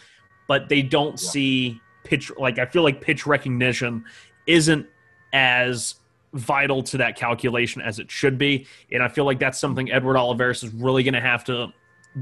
but 0.48 0.68
they 0.68 0.82
don't 0.82 1.22
yeah. 1.22 1.30
see 1.30 1.82
pitch. 2.04 2.32
Like 2.38 2.60
I 2.60 2.66
feel 2.66 2.84
like 2.84 3.00
pitch 3.00 3.26
recognition 3.26 4.04
isn't 4.48 4.88
as 5.32 5.96
vital 6.36 6.84
to 6.84 6.98
that 6.98 7.18
calculation 7.18 7.82
as 7.82 8.00
it 8.00 8.12
should 8.12 8.38
be, 8.38 8.68
and 8.92 9.02
I 9.02 9.08
feel 9.08 9.26
like 9.26 9.40
that's 9.40 9.60
something 9.60 9.92
Edward 9.92 10.18
Olivares 10.18 10.64
is 10.64 10.74
really 10.74 11.04
going 11.04 11.14
to 11.14 11.22
have 11.22 11.44
to 11.46 11.74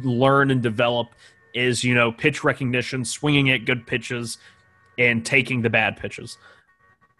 learn 0.02 0.52
and 0.52 0.62
develop. 0.62 1.10
Is 1.54 1.84
you 1.84 1.94
know 1.94 2.12
pitch 2.12 2.44
recognition, 2.44 3.06
swinging 3.06 3.52
at 3.52 3.66
good 3.66 3.86
pitches, 3.86 4.40
and 4.98 5.24
taking 5.24 5.62
the 5.62 5.70
bad 5.70 5.98
pitches 5.98 6.38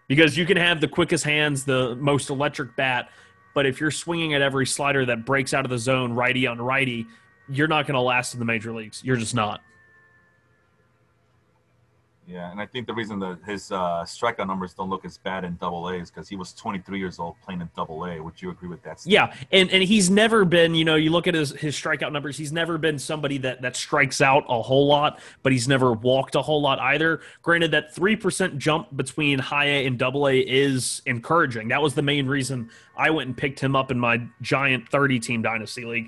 because 0.08 0.38
you 0.38 0.46
can 0.46 0.58
have 0.58 0.82
the 0.82 0.88
quickest 0.88 1.24
hands, 1.24 1.66
the 1.66 1.96
most 1.96 2.30
electric 2.30 2.76
bat, 2.76 3.10
but 3.54 3.66
if 3.66 3.80
you're 3.80 3.92
swinging 3.92 4.34
at 4.34 4.42
every 4.42 4.66
slider 4.66 5.06
that 5.06 5.26
breaks 5.26 5.54
out 5.54 5.66
of 5.66 5.72
the 5.72 5.78
zone, 5.78 6.14
righty 6.14 6.48
on 6.48 6.60
righty, 6.60 7.08
you're 7.50 7.68
not 7.68 7.86
going 7.88 7.96
to 7.96 8.02
last 8.02 8.34
in 8.34 8.40
the 8.40 8.46
major 8.46 8.74
leagues. 8.74 9.04
You're 9.04 9.18
just 9.18 9.36
not. 9.36 9.62
Yeah, 12.26 12.52
and 12.52 12.62
I 12.62 12.66
think 12.66 12.88
the 12.88 12.94
reason 12.94 13.20
that 13.20 13.40
his 13.46 13.72
uh, 13.72 14.04
strikeout 14.06 14.48
numbers 14.48 14.74
don't 14.74 14.90
look 14.90 15.04
as 15.04 15.18
bad 15.18 15.44
in 15.44 15.58
Double 15.58 15.90
A 15.90 15.96
is 15.96 16.10
because 16.10 16.30
he 16.30 16.38
was 16.38 16.54
23 16.54 16.98
years 16.98 17.20
old 17.20 17.36
playing 17.44 17.60
in 17.60 17.70
Double 17.76 18.06
A. 18.06 18.20
Would 18.22 18.42
you 18.42 18.50
agree 18.50 18.70
with 18.70 18.82
that? 18.84 19.02
Steve? 19.02 19.12
Yeah, 19.12 19.34
and 19.52 19.70
and 19.72 19.84
he's 19.84 20.10
never 20.10 20.46
been. 20.46 20.74
You 20.74 20.86
know, 20.86 20.96
you 20.96 21.12
look 21.12 21.28
at 21.28 21.34
his 21.34 21.52
his 21.52 21.76
strikeout 21.76 22.14
numbers. 22.14 22.38
He's 22.38 22.54
never 22.54 22.78
been 22.78 22.98
somebody 22.98 23.38
that 23.40 23.62
that 23.62 23.76
strikes 23.76 24.22
out 24.22 24.46
a 24.48 24.62
whole 24.62 24.88
lot, 24.88 25.20
but 25.42 25.52
he's 25.52 25.68
never 25.68 25.92
walked 25.92 26.36
a 26.36 26.42
whole 26.42 26.62
lot 26.62 26.80
either. 26.80 27.20
Granted, 27.42 27.72
that 27.72 27.94
three 27.94 28.16
percent 28.16 28.58
jump 28.58 28.96
between 28.96 29.40
High 29.40 29.66
A 29.66 29.86
and 29.86 30.00
Double 30.00 30.28
A 30.28 30.40
is 30.40 31.02
encouraging. 31.06 31.68
That 31.68 31.82
was 31.82 31.94
the 31.94 32.02
main 32.02 32.26
reason 32.28 32.70
I 32.96 33.10
went 33.10 33.28
and 33.28 33.38
picked 33.38 33.60
him 33.60 33.76
up 33.76 33.92
in 33.92 34.00
my 34.00 34.22
giant 34.42 34.88
30 34.88 35.20
team 35.20 35.42
dynasty 35.42 35.84
league. 35.84 36.08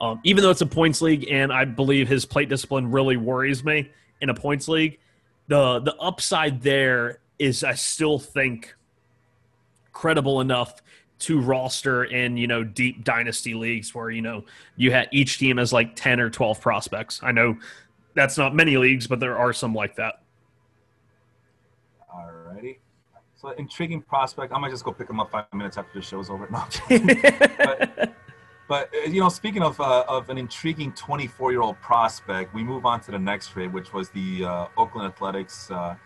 Um, 0.00 0.20
even 0.24 0.42
though 0.42 0.50
it's 0.50 0.60
a 0.60 0.66
points 0.66 1.02
league, 1.02 1.26
and 1.28 1.52
I 1.52 1.64
believe 1.64 2.08
his 2.08 2.24
plate 2.24 2.48
discipline 2.48 2.90
really 2.90 3.16
worries 3.16 3.64
me 3.64 3.90
in 4.20 4.30
a 4.30 4.34
points 4.34 4.68
league. 4.68 4.98
The 5.48 5.80
the 5.80 5.96
upside 5.96 6.62
there 6.62 7.20
is 7.38 7.64
I 7.64 7.74
still 7.74 8.18
think 8.18 8.74
credible 9.92 10.40
enough 10.40 10.82
to 11.20 11.40
roster 11.40 12.04
in 12.04 12.36
you 12.36 12.46
know 12.46 12.62
deep 12.62 13.04
dynasty 13.04 13.54
leagues 13.54 13.94
where 13.94 14.10
you 14.10 14.22
know 14.22 14.44
you 14.76 14.92
had 14.92 15.08
each 15.10 15.38
team 15.38 15.56
has 15.56 15.72
like 15.72 15.96
10 15.96 16.20
or 16.20 16.30
12 16.30 16.60
prospects. 16.60 17.20
I 17.22 17.32
know 17.32 17.56
that's 18.14 18.38
not 18.38 18.54
many 18.54 18.76
leagues 18.76 19.06
but 19.06 19.20
there 19.20 19.36
are 19.36 19.52
some 19.52 19.74
like 19.74 19.96
that. 19.96 20.22
Alrighty. 22.14 22.78
So 23.36 23.50
intriguing 23.50 24.02
prospect. 24.02 24.52
I 24.52 24.58
might 24.58 24.70
just 24.70 24.84
go 24.84 24.92
pick 24.92 25.08
him 25.08 25.20
up 25.20 25.30
five 25.30 25.46
minutes 25.52 25.78
after 25.78 25.98
the 25.98 26.04
show's 26.04 26.28
over. 26.28 26.48
No, 26.50 26.64
but, 27.58 28.12
but 28.68 28.90
uh, 28.94 29.08
you 29.08 29.20
know, 29.20 29.30
speaking 29.30 29.62
of 29.62 29.80
uh, 29.80 30.04
of 30.06 30.28
an 30.30 30.38
intriguing 30.38 30.92
24 30.92 31.52
year 31.52 31.62
old 31.62 31.80
prospect, 31.80 32.54
we 32.54 32.62
move 32.62 32.84
on 32.86 33.00
to 33.00 33.10
the 33.10 33.18
next 33.18 33.48
trade, 33.48 33.72
which 33.72 33.92
was 33.92 34.10
the 34.10 34.44
uh, 34.44 34.66
Oakland 34.76 35.08
Athletics 35.08 35.70
uh, 35.70 35.96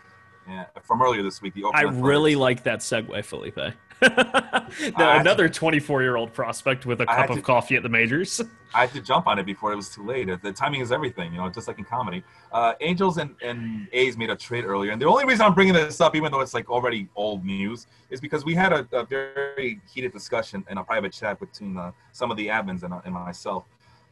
from 0.81 1.01
earlier 1.01 1.21
this 1.21 1.41
week. 1.41 1.53
The 1.53 1.65
Oakland 1.65 1.75
I 1.85 1.89
Athletics. 1.89 2.07
really 2.07 2.35
like 2.35 2.63
that 2.63 2.79
segue, 2.79 3.23
Felipe. 3.25 3.59
another 4.01 5.49
24 5.49 6.01
year 6.01 6.15
old 6.15 6.33
prospect 6.33 6.85
with 6.85 7.01
a 7.01 7.05
cup 7.05 7.29
of 7.29 7.37
to, 7.37 7.41
coffee 7.41 7.75
at 7.75 7.83
the 7.83 7.89
majors. 7.89 8.41
I 8.73 8.81
had 8.81 8.93
to 8.93 9.01
jump 9.01 9.27
on 9.27 9.39
it 9.39 9.45
before 9.45 9.71
it 9.71 9.75
was 9.75 9.89
too 9.89 10.05
late. 10.05 10.29
The 10.41 10.51
timing 10.51 10.81
is 10.81 10.91
everything, 10.91 11.31
you 11.31 11.37
know, 11.37 11.49
just 11.49 11.67
like 11.67 11.77
in 11.77 11.85
comedy. 11.85 12.23
Uh, 12.51 12.73
Angels 12.81 13.17
and, 13.17 13.35
and 13.41 13.87
A's 13.93 14.17
made 14.17 14.29
a 14.29 14.35
trade 14.35 14.65
earlier. 14.65 14.91
And 14.91 15.01
the 15.01 15.05
only 15.05 15.25
reason 15.25 15.45
I'm 15.45 15.53
bringing 15.53 15.73
this 15.73 16.01
up, 16.01 16.15
even 16.15 16.31
though 16.31 16.41
it's 16.41 16.53
like 16.53 16.69
already 16.69 17.07
old 17.15 17.45
news, 17.45 17.87
is 18.09 18.19
because 18.19 18.45
we 18.45 18.55
had 18.55 18.73
a, 18.73 18.87
a 18.91 19.05
very 19.05 19.79
heated 19.93 20.11
discussion 20.11 20.65
in 20.69 20.77
a 20.77 20.83
private 20.83 21.13
chat 21.13 21.39
between 21.39 21.77
uh, 21.77 21.91
some 22.11 22.31
of 22.31 22.37
the 22.37 22.47
admins 22.47 22.83
and, 22.83 22.93
uh, 22.93 23.01
and 23.05 23.13
myself. 23.13 23.65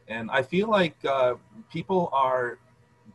And 0.08 0.30
I 0.30 0.42
feel 0.42 0.68
like 0.68 0.96
uh, 1.04 1.34
people 1.70 2.08
are 2.12 2.58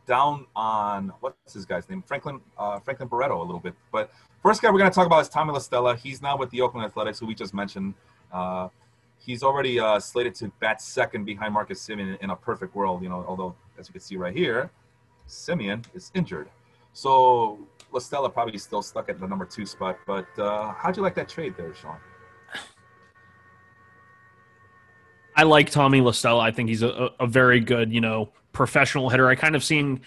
down 0.06 0.46
on 0.56 1.12
what's 1.20 1.52
his 1.52 1.64
guy's 1.64 1.88
name, 1.88 2.02
Franklin 2.02 2.40
uh, 2.58 2.78
Franklin 2.80 3.08
Barreto, 3.08 3.40
a 3.40 3.44
little 3.44 3.60
bit. 3.60 3.74
But 3.92 4.10
First 4.42 4.62
guy 4.62 4.70
we're 4.70 4.78
going 4.78 4.90
to 4.90 4.94
talk 4.94 5.06
about 5.06 5.20
is 5.20 5.28
Tommy 5.28 5.52
La 5.52 5.58
Stella. 5.58 5.96
He's 5.96 6.22
now 6.22 6.36
with 6.36 6.48
the 6.50 6.60
Oakland 6.60 6.86
Athletics, 6.86 7.18
who 7.18 7.26
we 7.26 7.34
just 7.34 7.52
mentioned. 7.52 7.94
Uh, 8.32 8.68
he's 9.18 9.42
already 9.42 9.80
uh, 9.80 9.98
slated 9.98 10.34
to 10.36 10.48
bat 10.60 10.80
second 10.80 11.24
behind 11.24 11.52
Marcus 11.52 11.84
Semien 11.84 12.16
in 12.20 12.30
a 12.30 12.36
perfect 12.36 12.74
world. 12.76 13.02
You 13.02 13.08
know, 13.08 13.24
although 13.26 13.56
as 13.78 13.88
you 13.88 13.92
can 13.92 14.00
see 14.00 14.16
right 14.16 14.34
here, 14.34 14.70
Semien 15.28 15.84
is 15.92 16.12
injured, 16.14 16.48
so 16.92 17.58
La 17.90 17.98
Stella 17.98 18.30
probably 18.30 18.58
still 18.58 18.80
stuck 18.80 19.08
at 19.08 19.18
the 19.18 19.26
number 19.26 19.44
two 19.44 19.66
spot. 19.66 19.98
But 20.06 20.26
uh, 20.38 20.72
how'd 20.72 20.96
you 20.96 21.02
like 21.02 21.16
that 21.16 21.28
trade 21.28 21.56
there, 21.56 21.74
Sean? 21.74 21.96
I 25.34 25.42
like 25.42 25.70
Tommy 25.70 26.00
La 26.00 26.12
Stella. 26.12 26.40
I 26.40 26.52
think 26.52 26.68
he's 26.68 26.82
a, 26.82 27.10
a 27.18 27.26
very 27.26 27.58
good, 27.58 27.92
you 27.92 28.00
know, 28.00 28.30
professional 28.58 29.08
hitter. 29.08 29.28
I 29.28 29.36
kind 29.36 29.54
of 29.54 29.62
seen 29.62 30.00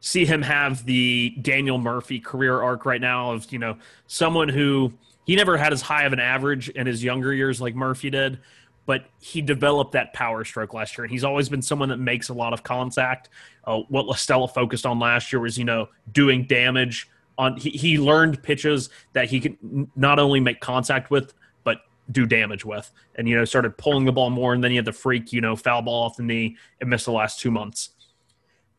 see 0.00 0.24
him 0.24 0.40
have 0.40 0.84
the 0.86 1.36
Daniel 1.42 1.76
Murphy 1.76 2.18
career 2.18 2.62
arc 2.62 2.86
right 2.86 3.00
now 3.00 3.32
of, 3.32 3.52
you 3.52 3.58
know, 3.58 3.76
someone 4.06 4.48
who 4.48 4.94
he 5.26 5.36
never 5.36 5.58
had 5.58 5.74
as 5.74 5.82
high 5.82 6.04
of 6.04 6.14
an 6.14 6.18
average 6.18 6.70
in 6.70 6.86
his 6.86 7.04
younger 7.04 7.34
years 7.34 7.60
like 7.60 7.74
Murphy 7.74 8.08
did, 8.08 8.38
but 8.86 9.04
he 9.20 9.42
developed 9.42 9.92
that 9.92 10.14
power 10.14 10.42
stroke 10.42 10.72
last 10.72 10.96
year, 10.96 11.04
and 11.04 11.12
he's 11.12 11.22
always 11.22 11.50
been 11.50 11.60
someone 11.60 11.90
that 11.90 11.98
makes 11.98 12.30
a 12.30 12.32
lot 12.32 12.54
of 12.54 12.62
contact. 12.62 13.28
Uh, 13.64 13.80
what 13.90 14.06
La 14.06 14.14
Stella 14.14 14.48
focused 14.48 14.86
on 14.86 14.98
last 14.98 15.30
year 15.30 15.40
was, 15.40 15.58
you 15.58 15.66
know, 15.66 15.90
doing 16.10 16.46
damage 16.46 17.10
on. 17.36 17.58
He, 17.58 17.68
he 17.68 17.98
learned 17.98 18.42
pitches 18.42 18.88
that 19.12 19.28
he 19.28 19.38
could 19.38 19.58
not 19.94 20.18
only 20.18 20.40
make 20.40 20.60
contact 20.60 21.10
with, 21.10 21.34
but 21.62 21.82
do 22.10 22.24
damage 22.24 22.64
with, 22.64 22.90
and 23.16 23.28
you 23.28 23.36
know, 23.36 23.44
started 23.44 23.76
pulling 23.76 24.06
the 24.06 24.12
ball 24.12 24.30
more, 24.30 24.54
and 24.54 24.64
then 24.64 24.70
he 24.70 24.76
had 24.76 24.86
the 24.86 24.92
freak, 24.92 25.30
you 25.30 25.42
know, 25.42 25.54
foul 25.54 25.82
ball 25.82 26.04
off 26.04 26.16
the 26.16 26.22
knee 26.22 26.56
and 26.80 26.88
missed 26.88 27.04
the 27.04 27.12
last 27.12 27.38
two 27.38 27.50
months. 27.50 27.90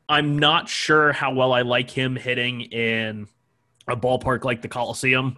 I'm 0.09 0.39
not 0.39 0.67
sure 0.67 1.13
how 1.13 1.33
well 1.33 1.53
I 1.53 1.61
like 1.61 1.91
him 1.91 2.15
hitting 2.15 2.61
in 2.61 3.27
a 3.87 3.95
ballpark 3.95 4.43
like 4.43 4.61
the 4.63 4.67
Coliseum. 4.67 5.37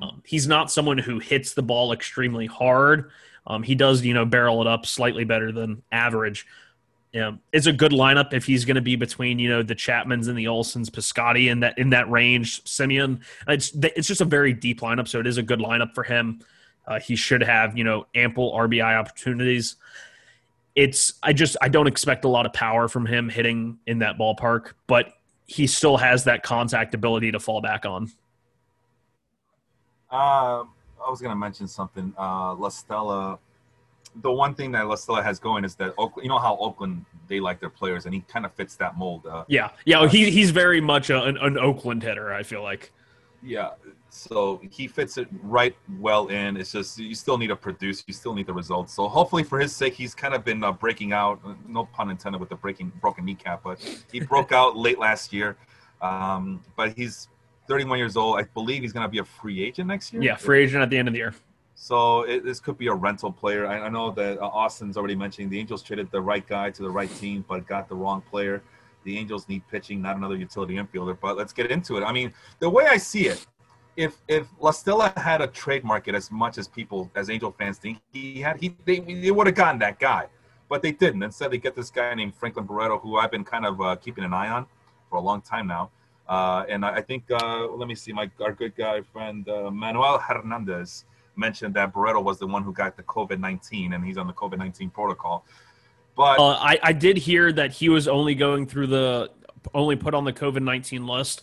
Um, 0.00 0.22
he's 0.24 0.46
not 0.46 0.70
someone 0.70 0.96
who 0.96 1.18
hits 1.18 1.54
the 1.54 1.62
ball 1.62 1.92
extremely 1.92 2.46
hard. 2.46 3.10
Um, 3.46 3.64
he 3.64 3.74
does, 3.74 4.04
you 4.04 4.14
know, 4.14 4.24
barrel 4.24 4.60
it 4.60 4.68
up 4.68 4.86
slightly 4.86 5.24
better 5.24 5.50
than 5.50 5.82
average. 5.90 6.46
Yeah, 7.12 7.32
it's 7.52 7.66
a 7.66 7.72
good 7.72 7.92
lineup 7.92 8.32
if 8.32 8.46
he's 8.46 8.64
going 8.64 8.76
to 8.76 8.80
be 8.80 8.96
between 8.96 9.38
you 9.38 9.50
know 9.50 9.62
the 9.62 9.74
Chapmans 9.74 10.28
and 10.28 10.38
the 10.38 10.46
Olsons, 10.46 10.88
Piscotty 10.88 11.50
in 11.50 11.60
that 11.60 11.76
in 11.76 11.90
that 11.90 12.10
range. 12.10 12.64
Semien, 12.64 13.20
it's 13.46 13.72
it's 13.74 14.08
just 14.08 14.22
a 14.22 14.24
very 14.24 14.54
deep 14.54 14.80
lineup, 14.80 15.06
so 15.06 15.20
it 15.20 15.26
is 15.26 15.36
a 15.36 15.42
good 15.42 15.58
lineup 15.58 15.94
for 15.94 16.04
him. 16.04 16.40
Uh, 16.86 16.98
he 17.00 17.14
should 17.14 17.42
have 17.42 17.76
you 17.76 17.84
know 17.84 18.06
ample 18.14 18.54
RBI 18.54 18.98
opportunities. 18.98 19.76
It's 20.74 21.14
I 21.22 21.32
just 21.32 21.56
I 21.60 21.68
don't 21.68 21.86
expect 21.86 22.24
a 22.24 22.28
lot 22.28 22.46
of 22.46 22.52
power 22.52 22.88
from 22.88 23.06
him 23.06 23.28
hitting 23.28 23.78
in 23.86 23.98
that 23.98 24.18
ballpark, 24.18 24.72
but 24.86 25.12
he 25.46 25.66
still 25.66 25.98
has 25.98 26.24
that 26.24 26.42
contact 26.42 26.94
ability 26.94 27.32
to 27.32 27.40
fall 27.40 27.60
back 27.60 27.84
on. 27.84 28.04
Um, 30.10 30.70
I 31.04 31.10
was 31.10 31.20
gonna 31.20 31.36
mention 31.36 31.68
something. 31.68 32.14
Uh, 32.18 32.54
La 32.54 32.68
Stella. 32.68 33.38
The 34.16 34.30
one 34.30 34.54
thing 34.54 34.72
that 34.72 34.86
La 34.86 34.94
Stella 34.94 35.22
has 35.22 35.38
going 35.38 35.64
is 35.64 35.74
that 35.76 35.94
Oakland, 35.96 36.24
you 36.24 36.28
know 36.28 36.38
how 36.38 36.56
Oakland 36.58 37.04
they 37.28 37.40
like 37.40 37.60
their 37.60 37.70
players, 37.70 38.04
and 38.04 38.14
he 38.14 38.20
kind 38.28 38.44
of 38.44 38.52
fits 38.52 38.74
that 38.76 38.98
mold. 38.98 39.26
Uh, 39.26 39.44
yeah, 39.48 39.70
yeah, 39.86 40.00
uh, 40.00 40.08
he, 40.08 40.30
he's 40.30 40.50
very 40.50 40.80
much 40.80 41.08
a, 41.08 41.22
an, 41.22 41.38
an 41.38 41.58
Oakland 41.58 42.02
hitter. 42.02 42.32
I 42.32 42.42
feel 42.42 42.62
like. 42.62 42.92
Yeah, 43.42 43.70
so 44.14 44.60
he 44.70 44.86
fits 44.86 45.16
it 45.16 45.26
right 45.42 45.74
well 45.98 46.26
in. 46.26 46.58
It's 46.58 46.70
just 46.70 46.98
you 46.98 47.14
still 47.14 47.38
need 47.38 47.46
to 47.46 47.56
produce, 47.56 48.04
you 48.06 48.12
still 48.12 48.34
need 48.34 48.46
the 48.46 48.52
results. 48.52 48.92
So 48.92 49.08
hopefully, 49.08 49.42
for 49.42 49.58
his 49.58 49.74
sake, 49.74 49.94
he's 49.94 50.14
kind 50.14 50.34
of 50.34 50.44
been 50.44 50.62
uh, 50.62 50.70
breaking 50.70 51.14
out. 51.14 51.40
No 51.66 51.86
pun 51.86 52.10
intended 52.10 52.38
with 52.38 52.50
the 52.50 52.56
breaking 52.56 52.92
broken 53.00 53.24
kneecap, 53.24 53.62
but 53.64 53.80
he 54.12 54.20
broke 54.20 54.52
out 54.60 54.76
late 54.76 54.98
last 54.98 55.32
year. 55.32 55.56
Um, 56.02 56.62
but 56.76 56.92
he's 56.94 57.28
31 57.68 57.96
years 57.96 58.18
old. 58.18 58.38
I 58.38 58.42
believe 58.42 58.82
he's 58.82 58.92
going 58.92 59.06
to 59.06 59.10
be 59.10 59.18
a 59.18 59.24
free 59.24 59.64
agent 59.64 59.88
next 59.88 60.12
year. 60.12 60.22
Yeah, 60.22 60.36
free 60.36 60.62
agent 60.62 60.82
at 60.82 60.90
the 60.90 60.98
end 60.98 61.08
of 61.08 61.14
the 61.14 61.18
year. 61.18 61.34
So 61.74 62.24
it, 62.24 62.44
this 62.44 62.60
could 62.60 62.76
be 62.76 62.88
a 62.88 62.94
rental 62.94 63.32
player. 63.32 63.66
I, 63.66 63.80
I 63.80 63.88
know 63.88 64.10
that 64.10 64.38
uh, 64.38 64.46
Austin's 64.46 64.98
already 64.98 65.16
mentioning 65.16 65.48
the 65.48 65.58
Angels 65.58 65.82
traded 65.82 66.10
the 66.10 66.20
right 66.20 66.46
guy 66.46 66.70
to 66.70 66.82
the 66.82 66.90
right 66.90 67.12
team, 67.16 67.46
but 67.48 67.66
got 67.66 67.88
the 67.88 67.94
wrong 67.94 68.22
player. 68.30 68.62
The 69.04 69.16
Angels 69.16 69.48
need 69.48 69.62
pitching, 69.68 70.02
not 70.02 70.16
another 70.16 70.36
utility 70.36 70.74
infielder. 70.74 71.16
But 71.18 71.38
let's 71.38 71.54
get 71.54 71.70
into 71.70 71.96
it. 71.96 72.02
I 72.02 72.12
mean, 72.12 72.34
the 72.58 72.68
way 72.68 72.86
I 72.86 72.98
see 72.98 73.26
it, 73.26 73.46
if 73.96 74.16
if 74.28 74.46
La 74.60 74.70
Stella 74.70 75.12
had 75.16 75.40
a 75.40 75.46
trade 75.46 75.84
market 75.84 76.14
as 76.14 76.30
much 76.30 76.58
as 76.58 76.68
people 76.68 77.10
as 77.14 77.30
Angel 77.30 77.52
fans 77.52 77.78
think 77.78 77.98
he 78.12 78.40
had, 78.40 78.58
he 78.58 78.74
they, 78.84 79.00
they 79.00 79.30
would 79.30 79.46
have 79.46 79.56
gotten 79.56 79.78
that 79.80 79.98
guy, 79.98 80.26
but 80.68 80.82
they 80.82 80.92
didn't. 80.92 81.22
Instead, 81.22 81.50
they 81.50 81.58
get 81.58 81.74
this 81.74 81.90
guy 81.90 82.14
named 82.14 82.34
Franklin 82.34 82.66
Barreto, 82.66 82.98
who 82.98 83.16
I've 83.16 83.30
been 83.30 83.44
kind 83.44 83.66
of 83.66 83.80
uh, 83.80 83.96
keeping 83.96 84.24
an 84.24 84.32
eye 84.32 84.48
on 84.48 84.66
for 85.10 85.16
a 85.16 85.20
long 85.20 85.42
time 85.42 85.66
now. 85.66 85.90
Uh, 86.28 86.64
and 86.68 86.84
I, 86.84 87.02
think, 87.02 87.24
uh, 87.30 87.66
let 87.66 87.88
me 87.88 87.94
see, 87.94 88.12
my 88.12 88.30
our 88.40 88.52
good 88.52 88.74
guy 88.76 89.02
friend 89.02 89.46
uh, 89.48 89.70
Manuel 89.70 90.18
Hernandez 90.18 91.04
mentioned 91.36 91.74
that 91.74 91.92
Barreto 91.92 92.20
was 92.20 92.38
the 92.38 92.46
one 92.46 92.62
who 92.62 92.72
got 92.72 92.96
the 92.96 93.02
COVID 93.02 93.38
19 93.40 93.92
and 93.92 94.04
he's 94.04 94.16
on 94.16 94.26
the 94.26 94.32
COVID 94.32 94.58
19 94.58 94.90
protocol. 94.90 95.44
But 96.16 96.38
uh, 96.38 96.58
I, 96.60 96.78
I 96.82 96.92
did 96.92 97.16
hear 97.16 97.52
that 97.52 97.72
he 97.72 97.88
was 97.88 98.06
only 98.06 98.34
going 98.34 98.66
through 98.66 98.88
the, 98.88 99.30
only 99.74 99.96
put 99.96 100.14
on 100.14 100.24
the 100.24 100.32
COVID 100.32 100.62
19 100.62 101.06
list 101.06 101.42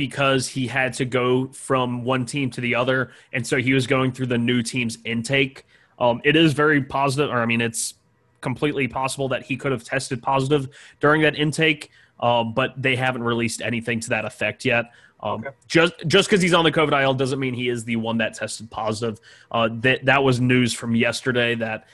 because 0.00 0.48
he 0.48 0.66
had 0.66 0.92
to 0.94 1.04
go 1.04 1.46
from 1.48 2.02
one 2.04 2.26
team 2.26 2.50
to 2.50 2.60
the 2.60 2.74
other. 2.74 3.12
And 3.32 3.46
so 3.46 3.58
he 3.58 3.72
was 3.72 3.86
going 3.86 4.10
through 4.10 4.26
the 4.26 4.38
new 4.38 4.62
team's 4.62 4.98
intake. 5.04 5.64
Um, 6.00 6.20
it 6.24 6.34
is 6.34 6.52
very 6.54 6.82
positive, 6.82 7.30
or 7.30 7.38
I 7.38 7.46
mean, 7.46 7.60
it's 7.60 7.94
completely 8.40 8.88
possible 8.88 9.28
that 9.28 9.44
he 9.44 9.56
could 9.56 9.70
have 9.70 9.84
tested 9.84 10.22
positive 10.22 10.68
during 10.98 11.22
that 11.22 11.36
intake 11.36 11.90
um, 12.20 12.52
but 12.52 12.80
they 12.80 12.96
haven't 12.96 13.22
released 13.22 13.62
anything 13.62 13.98
to 14.00 14.10
that 14.10 14.24
effect 14.24 14.64
yet. 14.64 14.92
Um, 15.22 15.40
okay. 15.40 15.50
Just 15.66 15.94
just 16.06 16.28
because 16.28 16.40
he's 16.40 16.54
on 16.54 16.64
the 16.64 16.72
COVID 16.72 17.02
IL 17.02 17.14
doesn't 17.14 17.38
mean 17.38 17.54
he 17.54 17.68
is 17.68 17.84
the 17.84 17.96
one 17.96 18.18
that 18.18 18.34
tested 18.34 18.70
positive. 18.70 19.20
Uh, 19.50 19.68
that 19.80 20.04
that 20.04 20.22
was 20.22 20.40
news 20.40 20.72
from 20.72 20.94
yesterday 20.94 21.54
that 21.56 21.86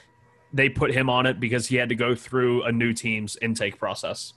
they 0.52 0.68
put 0.68 0.92
him 0.92 1.11
on 1.11 1.26
it 1.26 1.40
because 1.40 1.66
he 1.66 1.76
had 1.76 1.88
to 1.88 1.94
go 1.94 2.14
through 2.14 2.62
a 2.64 2.72
new 2.72 2.92
team's 2.92 3.36
intake 3.42 3.78
process. 3.78 4.34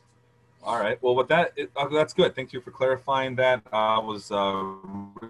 All 0.61 0.77
right. 0.77 1.01
Well, 1.01 1.15
with 1.15 1.29
that, 1.29 1.53
it, 1.55 1.71
uh, 1.75 1.87
that's 1.87 2.13
good. 2.13 2.35
Thank 2.35 2.51
you 2.51 2.59
for 2.59 2.71
clarifying 2.71 3.35
that. 3.35 3.61
I 3.71 3.97
was 3.97 4.29
uh, 4.29 4.61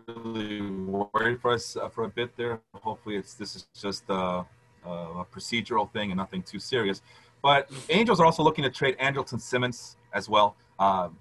really 0.07 0.61
worried 0.61 1.39
for 1.39 1.51
us 1.51 1.77
uh, 1.77 1.88
for 1.88 2.05
a 2.05 2.09
bit 2.09 2.36
there. 2.36 2.59
Hopefully, 2.73 3.15
it's 3.15 3.36
this 3.36 3.55
is 3.55 3.67
just 3.80 4.03
a, 4.09 4.43
a 4.84 5.25
procedural 5.32 5.91
thing 5.91 6.09
and 6.11 6.17
nothing 6.17 6.41
too 6.41 6.57
serious. 6.57 7.03
But 7.43 7.69
Angels 7.89 8.19
are 8.19 8.25
also 8.25 8.41
looking 8.41 8.63
to 8.63 8.71
trade 8.71 8.97
Andrelton 8.97 9.39
Simmons 9.39 9.97
as 10.13 10.27
well. 10.27 10.55
Um, 10.80 11.17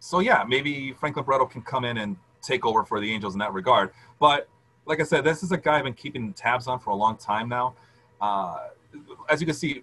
so 0.00 0.18
yeah, 0.18 0.44
maybe 0.46 0.92
Franklin 0.92 1.24
Barreto 1.24 1.46
can 1.46 1.62
come 1.62 1.84
in 1.84 1.98
and 1.98 2.16
take 2.42 2.66
over 2.66 2.84
for 2.84 3.00
the 3.00 3.10
Angels 3.12 3.34
in 3.34 3.38
that 3.38 3.52
regard. 3.52 3.92
But 4.18 4.48
like 4.86 5.00
I 5.00 5.04
said, 5.04 5.22
this 5.22 5.42
is 5.44 5.52
a 5.52 5.56
guy 5.56 5.78
I've 5.78 5.84
been 5.84 5.94
keeping 5.94 6.32
tabs 6.32 6.66
on 6.66 6.80
for 6.80 6.90
a 6.90 6.94
long 6.94 7.16
time 7.16 7.48
now. 7.48 7.74
Uh, 8.20 8.68
as 9.28 9.40
you 9.40 9.46
can 9.46 9.54
see, 9.54 9.82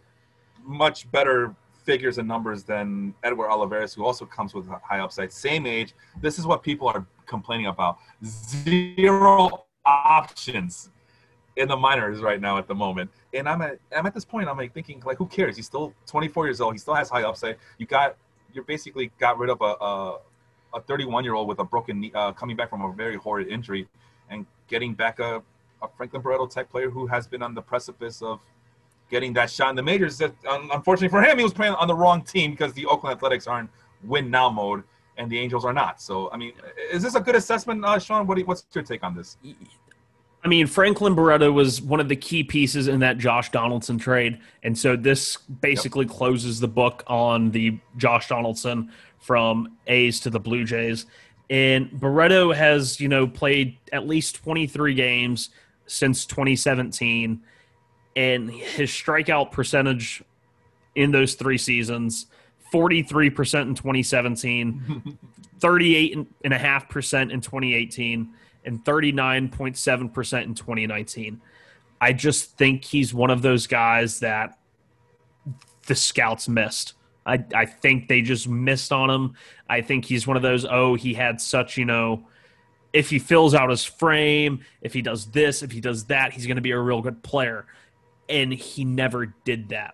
much 0.63 1.09
better 1.11 1.55
figures 1.83 2.17
and 2.17 2.27
numbers 2.27 2.63
than 2.63 3.13
Edward 3.23 3.49
Olivares, 3.49 3.93
who 3.93 4.05
also 4.05 4.25
comes 4.25 4.53
with 4.53 4.67
high 4.67 4.99
upside. 4.99 5.31
Same 5.31 5.65
age. 5.65 5.93
This 6.21 6.39
is 6.39 6.45
what 6.45 6.63
people 6.63 6.87
are 6.87 7.05
complaining 7.25 7.67
about. 7.67 7.97
Zero 8.23 9.65
options 9.85 10.89
in 11.55 11.67
the 11.67 11.77
minors 11.77 12.21
right 12.21 12.41
now 12.41 12.57
at 12.57 12.67
the 12.67 12.75
moment. 12.75 13.09
And 13.33 13.47
I'm 13.47 13.61
at 13.61 13.79
I'm 13.95 14.05
at 14.05 14.13
this 14.13 14.25
point. 14.25 14.47
I'm 14.47 14.57
like 14.57 14.73
thinking 14.73 15.01
like, 15.05 15.17
who 15.17 15.27
cares? 15.27 15.55
He's 15.55 15.65
still 15.65 15.93
24 16.07 16.47
years 16.47 16.61
old. 16.61 16.73
He 16.73 16.79
still 16.79 16.95
has 16.95 17.09
high 17.09 17.23
upside. 17.23 17.57
You 17.77 17.85
got 17.85 18.15
you're 18.53 18.63
basically 18.63 19.11
got 19.19 19.37
rid 19.37 19.49
of 19.49 19.61
a 19.61 19.75
a, 19.83 20.19
a 20.75 20.81
31 20.81 21.23
year 21.23 21.35
old 21.35 21.47
with 21.47 21.59
a 21.59 21.63
broken 21.63 21.99
knee, 21.99 22.11
uh, 22.15 22.31
coming 22.31 22.55
back 22.55 22.69
from 22.69 22.81
a 22.81 22.91
very 22.93 23.15
horrid 23.15 23.47
injury, 23.47 23.87
and 24.29 24.45
getting 24.67 24.93
back 24.93 25.19
a, 25.19 25.41
a 25.81 25.87
Franklin 25.97 26.21
Barreto 26.21 26.47
type 26.47 26.69
player 26.69 26.89
who 26.89 27.07
has 27.07 27.27
been 27.27 27.43
on 27.43 27.53
the 27.53 27.61
precipice 27.61 28.21
of 28.21 28.39
getting 29.13 29.31
that 29.33 29.49
shot 29.49 29.69
in 29.69 29.75
the 29.75 29.83
majors. 29.83 30.17
That 30.17 30.33
unfortunately 30.45 31.09
for 31.09 31.21
him, 31.21 31.37
he 31.37 31.43
was 31.43 31.53
playing 31.53 31.75
on 31.75 31.87
the 31.87 31.95
wrong 31.95 32.21
team 32.23 32.51
because 32.51 32.73
the 32.73 32.85
Oakland 32.87 33.15
Athletics 33.15 33.47
are 33.47 33.61
in 33.61 33.69
win 34.03 34.29
now 34.29 34.49
mode 34.49 34.83
and 35.17 35.31
the 35.31 35.39
Angels 35.39 35.63
are 35.63 35.73
not. 35.73 36.01
So, 36.01 36.29
I 36.31 36.37
mean, 36.37 36.53
is 36.91 37.03
this 37.03 37.15
a 37.15 37.21
good 37.21 37.35
assessment, 37.35 37.85
uh, 37.85 37.99
Sean? 37.99 38.25
What 38.27 38.37
you, 38.37 38.45
what's 38.45 38.65
your 38.73 38.83
take 38.83 39.03
on 39.03 39.15
this? 39.15 39.37
I 40.43 40.47
mean, 40.47 40.67
Franklin 40.67 41.15
Barreto 41.15 41.51
was 41.51 41.81
one 41.81 41.99
of 41.99 42.09
the 42.09 42.15
key 42.15 42.43
pieces 42.43 42.87
in 42.87 42.99
that 42.99 43.17
Josh 43.17 43.51
Donaldson 43.51 43.97
trade. 43.97 44.39
And 44.63 44.77
so 44.77 44.97
this 44.97 45.37
basically 45.37 46.05
yep. 46.05 46.15
closes 46.15 46.59
the 46.59 46.67
book 46.67 47.03
on 47.07 47.51
the 47.51 47.79
Josh 47.95 48.27
Donaldson 48.27 48.91
from 49.19 49.77
A's 49.87 50.19
to 50.21 50.29
the 50.29 50.39
Blue 50.39 50.65
Jays. 50.65 51.05
And 51.49 51.91
Barreto 51.97 52.51
has, 52.51 52.99
you 52.99 53.07
know, 53.07 53.27
played 53.27 53.77
at 53.93 54.07
least 54.07 54.35
23 54.43 54.93
games 54.95 55.49
since 55.85 56.25
2017. 56.25 57.41
And 58.15 58.49
his 58.51 58.89
strikeout 58.89 59.51
percentage 59.51 60.23
in 60.95 61.11
those 61.11 61.33
three 61.35 61.57
seasons 61.57 62.27
43% 62.73 63.61
in 63.61 63.75
2017, 63.75 65.17
38.5% 65.59 67.21
in 67.31 67.41
2018 67.41 68.33
and 68.65 68.83
39.7% 68.83 70.43
in 70.43 70.55
2019. 70.55 71.41
I 72.01 72.13
just 72.13 72.57
think 72.57 72.83
he's 72.83 73.13
one 73.13 73.29
of 73.29 73.41
those 73.41 73.67
guys 73.67 74.19
that 74.21 74.57
the 75.85 75.95
scouts 75.95 76.49
missed. 76.49 76.93
I, 77.25 77.43
I 77.53 77.65
think 77.65 78.07
they 78.07 78.21
just 78.21 78.47
missed 78.47 78.91
on 78.91 79.09
him. 79.09 79.35
I 79.69 79.81
think 79.81 80.05
he's 80.05 80.27
one 80.27 80.35
of 80.35 80.43
those, 80.43 80.65
oh, 80.65 80.95
he 80.95 81.13
had 81.13 81.39
such, 81.39 81.77
you 81.77 81.85
know, 81.85 82.27
if 82.91 83.09
he 83.09 83.19
fills 83.19 83.53
out 83.53 83.69
his 83.69 83.83
frame, 83.83 84.61
if 84.81 84.93
he 84.93 85.01
does 85.01 85.27
this, 85.27 85.63
if 85.63 85.71
he 85.71 85.79
does 85.79 86.05
that, 86.05 86.33
he's 86.33 86.45
going 86.45 86.57
to 86.57 86.61
be 86.61 86.71
a 86.71 86.79
real 86.79 87.01
good 87.01 87.23
player. 87.23 87.65
And 88.33 88.51
he 88.51 88.83
never 88.83 89.33
did 89.45 89.69
that. 89.69 89.93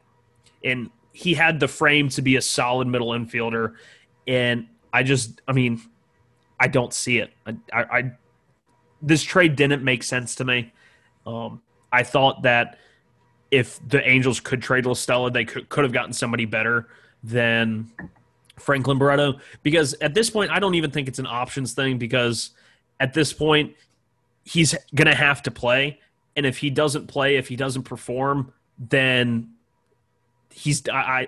And 0.63 0.89
he 1.11 1.33
had 1.33 1.59
the 1.59 1.67
frame 1.67 2.07
to 2.09 2.21
be 2.21 2.37
a 2.37 2.41
solid 2.41 2.87
middle 2.87 3.09
infielder. 3.09 3.75
And 4.25 4.67
I 4.93 5.03
just, 5.03 5.41
I 5.47 5.51
mean, 5.51 5.81
I 6.59 6.69
don't 6.69 6.93
see 6.93 7.17
it. 7.17 7.31
I, 7.45 7.53
I, 7.73 8.11
this 9.01 9.23
trade 9.23 9.55
didn't 9.57 9.83
make 9.83 10.03
sense 10.03 10.35
to 10.35 10.45
me. 10.45 10.71
Um, 11.27 11.61
I 11.91 12.03
thought 12.03 12.43
that 12.43 12.77
if 13.51 13.79
the 13.87 14.07
Angels 14.07 14.39
could 14.39 14.61
trade 14.61 14.85
La 14.85 14.93
Stella, 14.93 15.29
they 15.29 15.43
could, 15.43 15.67
could 15.67 15.83
have 15.83 15.93
gotten 15.93 16.13
somebody 16.13 16.45
better 16.45 16.87
than 17.23 17.91
Franklin 18.57 18.97
Barreto. 18.97 19.39
Because 19.63 19.95
at 19.95 20.13
this 20.13 20.29
point, 20.29 20.49
I 20.51 20.59
don't 20.59 20.75
even 20.75 20.91
think 20.91 21.09
it's 21.09 21.19
an 21.19 21.27
options 21.27 21.73
thing 21.73 21.97
because 21.97 22.51
at 23.01 23.13
this 23.13 23.33
point, 23.33 23.75
he's 24.45 24.75
going 24.95 25.07
to 25.07 25.15
have 25.15 25.43
to 25.43 25.51
play. 25.51 25.99
And 26.39 26.45
if 26.47 26.57
he 26.57 26.69
doesn't 26.69 27.07
play, 27.07 27.35
if 27.35 27.49
he 27.49 27.57
doesn't 27.57 27.83
perform, 27.83 28.53
then 28.77 29.49
he's 30.49 30.87
I 30.87 31.27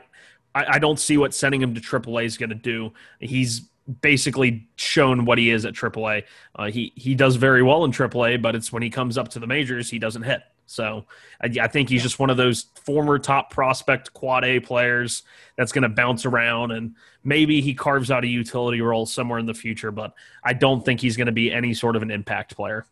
I, 0.56 0.66
I 0.76 0.80
don't 0.80 0.98
see 0.98 1.18
what 1.18 1.34
sending 1.34 1.62
him 1.62 1.76
to 1.76 1.82
AAA 1.82 2.24
is 2.24 2.38
going 2.38 2.48
to 2.48 2.56
do. 2.56 2.94
He's 3.20 3.60
basically 4.00 4.70
shown 4.78 5.26
what 5.26 5.38
he 5.38 5.50
is 5.50 5.66
at 5.66 5.74
AAA. 5.74 6.24
Uh, 6.56 6.72
he 6.72 6.94
he 6.96 7.14
does 7.14 7.36
very 7.36 7.62
well 7.62 7.84
in 7.84 7.92
AAA, 7.92 8.42
but 8.42 8.56
it's 8.56 8.72
when 8.72 8.82
he 8.82 8.90
comes 8.90 9.18
up 9.18 9.28
to 9.32 9.40
the 9.40 9.48
majors 9.48 9.90
he 9.90 10.00
doesn't 10.00 10.24
hit. 10.24 10.44
So 10.66 11.04
I, 11.44 11.50
I 11.62 11.68
think 11.68 11.90
he's 11.90 12.04
just 12.04 12.20
one 12.20 12.30
of 12.30 12.38
those 12.38 12.68
former 12.86 13.20
top 13.20 13.50
prospect 13.50 14.14
quad 14.14 14.46
A 14.46 14.62
players 14.62 15.24
that's 15.58 15.74
going 15.74 15.84
to 15.84 15.90
bounce 15.90 16.26
around 16.26 16.72
and 16.72 16.96
maybe 17.26 17.60
he 17.60 17.74
carves 17.74 18.12
out 18.12 18.24
a 18.24 18.28
utility 18.28 18.80
role 18.80 19.06
somewhere 19.06 19.40
in 19.40 19.46
the 19.46 19.54
future. 19.54 19.92
But 19.92 20.14
I 20.42 20.54
don't 20.54 20.86
think 20.86 21.02
he's 21.02 21.18
going 21.18 21.26
to 21.26 21.34
be 21.34 21.52
any 21.52 21.74
sort 21.74 21.98
of 21.98 22.02
an 22.02 22.12
impact 22.12 22.56
player. 22.56 22.86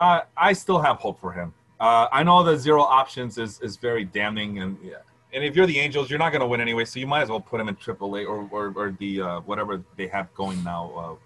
Uh, 0.00 0.22
I 0.36 0.54
still 0.54 0.80
have 0.80 0.96
hope 0.96 1.20
for 1.20 1.32
him. 1.32 1.52
Uh, 1.78 2.08
I 2.10 2.22
know 2.22 2.42
the 2.42 2.56
zero 2.56 2.82
options 2.82 3.36
is, 3.38 3.60
is 3.60 3.76
very 3.76 4.04
damning, 4.04 4.60
and 4.60 4.78
yeah. 4.82 4.96
and 5.32 5.44
if 5.44 5.54
you're 5.54 5.66
the 5.66 5.78
Angels, 5.78 6.08
you're 6.10 6.18
not 6.18 6.30
going 6.30 6.40
to 6.40 6.46
win 6.46 6.60
anyway, 6.60 6.84
so 6.84 6.98
you 6.98 7.06
might 7.06 7.22
as 7.22 7.28
well 7.28 7.40
put 7.40 7.60
him 7.60 7.68
in 7.68 7.76
AAA 7.76 8.26
or 8.26 8.48
or, 8.50 8.72
or 8.74 8.96
the 8.98 9.20
uh, 9.20 9.40
whatever 9.40 9.82
they 9.96 10.06
have 10.08 10.32
going 10.34 10.62
now, 10.64 11.18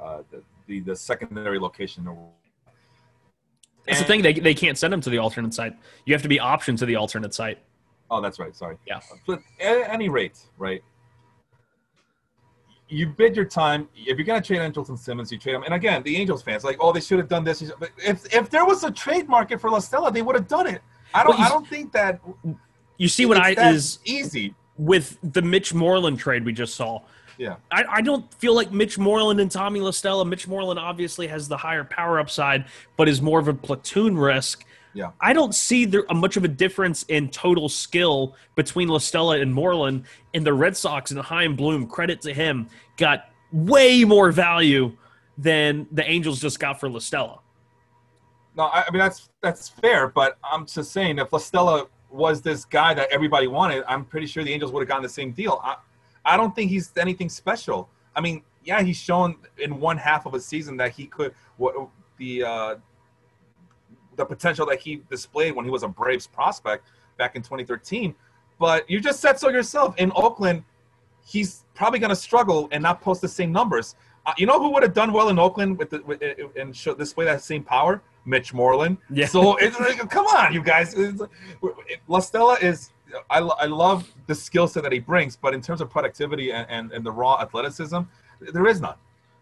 uh, 0.00 0.04
uh, 0.04 0.22
the, 0.30 0.42
the, 0.66 0.80
the 0.80 0.96
secondary 0.96 1.58
location. 1.58 2.04
That's 2.04 2.16
and, 3.86 3.98
the 3.98 4.04
thing; 4.04 4.22
they 4.22 4.32
they 4.32 4.54
can't 4.54 4.76
send 4.76 4.92
him 4.92 5.00
to 5.02 5.10
the 5.10 5.18
alternate 5.18 5.54
site. 5.54 5.74
You 6.04 6.14
have 6.14 6.22
to 6.22 6.28
be 6.28 6.38
optioned 6.38 6.78
to 6.78 6.86
the 6.86 6.96
alternate 6.96 7.34
site. 7.34 7.58
Oh, 8.10 8.20
that's 8.20 8.40
right. 8.40 8.54
Sorry. 8.54 8.76
Yeah. 8.86 9.00
But 9.26 9.40
at 9.60 9.88
any 9.88 10.08
rate, 10.08 10.38
right? 10.58 10.82
You 12.90 13.06
bid 13.06 13.36
your 13.36 13.44
time. 13.44 13.88
If 13.94 14.18
you're 14.18 14.26
gonna 14.26 14.42
trade 14.42 14.58
Andrelton 14.60 14.98
Simmons, 14.98 15.30
you 15.32 15.38
trade 15.38 15.54
him. 15.54 15.62
And 15.62 15.74
again, 15.74 16.02
the 16.02 16.16
Angels 16.16 16.42
fans 16.42 16.64
like, 16.64 16.76
oh, 16.80 16.92
they 16.92 17.00
should 17.00 17.18
have 17.18 17.28
done 17.28 17.44
this. 17.44 17.62
But 17.78 17.90
if 17.96 18.32
if 18.34 18.50
there 18.50 18.64
was 18.64 18.84
a 18.84 18.90
trade 18.90 19.28
market 19.28 19.60
for 19.60 19.70
La 19.70 19.78
Stella, 19.78 20.12
they 20.12 20.22
would 20.22 20.34
have 20.34 20.48
done 20.48 20.66
it. 20.66 20.82
I 21.14 21.22
don't. 21.22 21.38
Well, 21.38 21.46
I 21.46 21.48
don't 21.48 21.66
think 21.66 21.92
that. 21.92 22.20
You 22.98 23.08
see 23.08 23.24
what 23.24 23.38
I 23.38 23.52
is 23.52 24.00
easy 24.04 24.54
with 24.76 25.18
the 25.22 25.42
Mitch 25.42 25.72
Moreland 25.72 26.18
trade 26.18 26.44
we 26.44 26.52
just 26.52 26.74
saw. 26.74 27.00
Yeah. 27.38 27.56
I, 27.70 27.84
I 27.88 28.00
don't 28.02 28.32
feel 28.34 28.54
like 28.54 28.70
Mitch 28.70 28.98
Moreland 28.98 29.40
and 29.40 29.50
Tommy 29.50 29.80
La 29.80 29.92
Stella. 29.92 30.26
Mitch 30.26 30.46
Moreland 30.46 30.78
obviously 30.78 31.26
has 31.28 31.48
the 31.48 31.56
higher 31.56 31.84
power 31.84 32.20
upside, 32.20 32.66
but 32.98 33.08
is 33.08 33.22
more 33.22 33.40
of 33.40 33.48
a 33.48 33.54
platoon 33.54 34.18
risk. 34.18 34.66
Yeah. 34.92 35.10
I 35.20 35.32
don't 35.32 35.54
see 35.54 35.84
there 35.84 36.04
much 36.12 36.36
of 36.36 36.44
a 36.44 36.48
difference 36.48 37.04
in 37.04 37.28
total 37.30 37.68
skill 37.68 38.34
between 38.56 38.88
La 38.88 38.98
Stella 38.98 39.38
and 39.38 39.52
Moreland. 39.52 40.04
And 40.34 40.44
the 40.44 40.52
Red 40.52 40.76
Sox 40.76 41.10
and 41.10 41.20
Chaim 41.20 41.54
Bloom, 41.54 41.86
credit 41.86 42.20
to 42.22 42.34
him, 42.34 42.68
got 42.96 43.30
way 43.52 44.04
more 44.04 44.32
value 44.32 44.96
than 45.38 45.86
the 45.92 46.08
Angels 46.08 46.40
just 46.40 46.58
got 46.58 46.80
for 46.80 46.88
La 46.88 46.98
Stella. 46.98 47.40
No, 48.56 48.64
I, 48.64 48.84
I 48.86 48.90
mean 48.90 48.98
that's 48.98 49.30
that's 49.42 49.68
fair, 49.68 50.08
but 50.08 50.38
I'm 50.42 50.66
just 50.66 50.92
saying 50.92 51.18
if 51.18 51.32
La 51.32 51.38
Stella 51.38 51.86
was 52.10 52.42
this 52.42 52.64
guy 52.64 52.92
that 52.94 53.08
everybody 53.10 53.46
wanted, 53.46 53.84
I'm 53.86 54.04
pretty 54.04 54.26
sure 54.26 54.42
the 54.42 54.52
Angels 54.52 54.72
would 54.72 54.80
have 54.80 54.88
gotten 54.88 55.04
the 55.04 55.08
same 55.08 55.30
deal. 55.32 55.60
I, 55.62 55.76
I 56.24 56.36
don't 56.36 56.54
think 56.54 56.70
he's 56.70 56.92
anything 56.96 57.28
special. 57.28 57.88
I 58.14 58.20
mean, 58.20 58.42
yeah, 58.64 58.82
he's 58.82 58.96
shown 58.96 59.36
in 59.58 59.78
one 59.78 59.96
half 59.96 60.26
of 60.26 60.34
a 60.34 60.40
season 60.40 60.76
that 60.78 60.92
he 60.92 61.06
could 61.06 61.32
what 61.56 61.74
the 62.18 62.44
uh, 62.44 62.74
the 64.16 64.24
potential 64.24 64.66
that 64.66 64.80
he 64.80 65.02
displayed 65.10 65.54
when 65.54 65.64
he 65.64 65.70
was 65.70 65.82
a 65.82 65.88
Braves 65.88 66.26
prospect 66.26 66.88
back 67.16 67.36
in 67.36 67.42
2013. 67.42 68.14
But 68.58 68.88
you 68.90 69.00
just 69.00 69.20
said 69.20 69.38
so 69.38 69.48
yourself. 69.48 69.96
In 69.98 70.12
Oakland, 70.14 70.64
he's 71.24 71.64
probably 71.74 71.98
going 71.98 72.10
to 72.10 72.16
struggle 72.16 72.68
and 72.72 72.82
not 72.82 73.00
post 73.00 73.20
the 73.20 73.28
same 73.28 73.52
numbers. 73.52 73.94
Uh, 74.26 74.32
you 74.36 74.46
know 74.46 74.60
who 74.60 74.70
would 74.70 74.82
have 74.82 74.92
done 74.92 75.12
well 75.12 75.30
in 75.30 75.38
Oakland 75.38 75.78
with, 75.78 75.90
the, 75.90 76.02
with 76.02 76.22
and 76.56 76.76
show 76.76 76.94
display 76.94 77.24
that 77.24 77.42
same 77.42 77.62
power? 77.62 78.02
Mitch 78.26 78.52
Moreland. 78.52 78.98
Yeah. 79.08 79.26
So 79.26 79.56
it's 79.60 79.78
like, 79.80 79.98
come 80.10 80.26
on, 80.26 80.52
you 80.52 80.62
guys. 80.62 80.94
La 82.06 82.20
Stella 82.20 82.58
is. 82.60 82.92
I, 83.28 83.38
I 83.38 83.66
love 83.66 84.08
the 84.28 84.34
skill 84.36 84.68
set 84.68 84.84
that 84.84 84.92
he 84.92 85.00
brings, 85.00 85.34
but 85.34 85.52
in 85.52 85.60
terms 85.60 85.80
of 85.80 85.90
productivity 85.90 86.52
and, 86.52 86.64
and, 86.70 86.92
and 86.92 87.04
the 87.04 87.10
raw 87.10 87.40
athleticism, 87.40 87.98
there 88.40 88.66
is 88.68 88.80
none. 88.80 88.94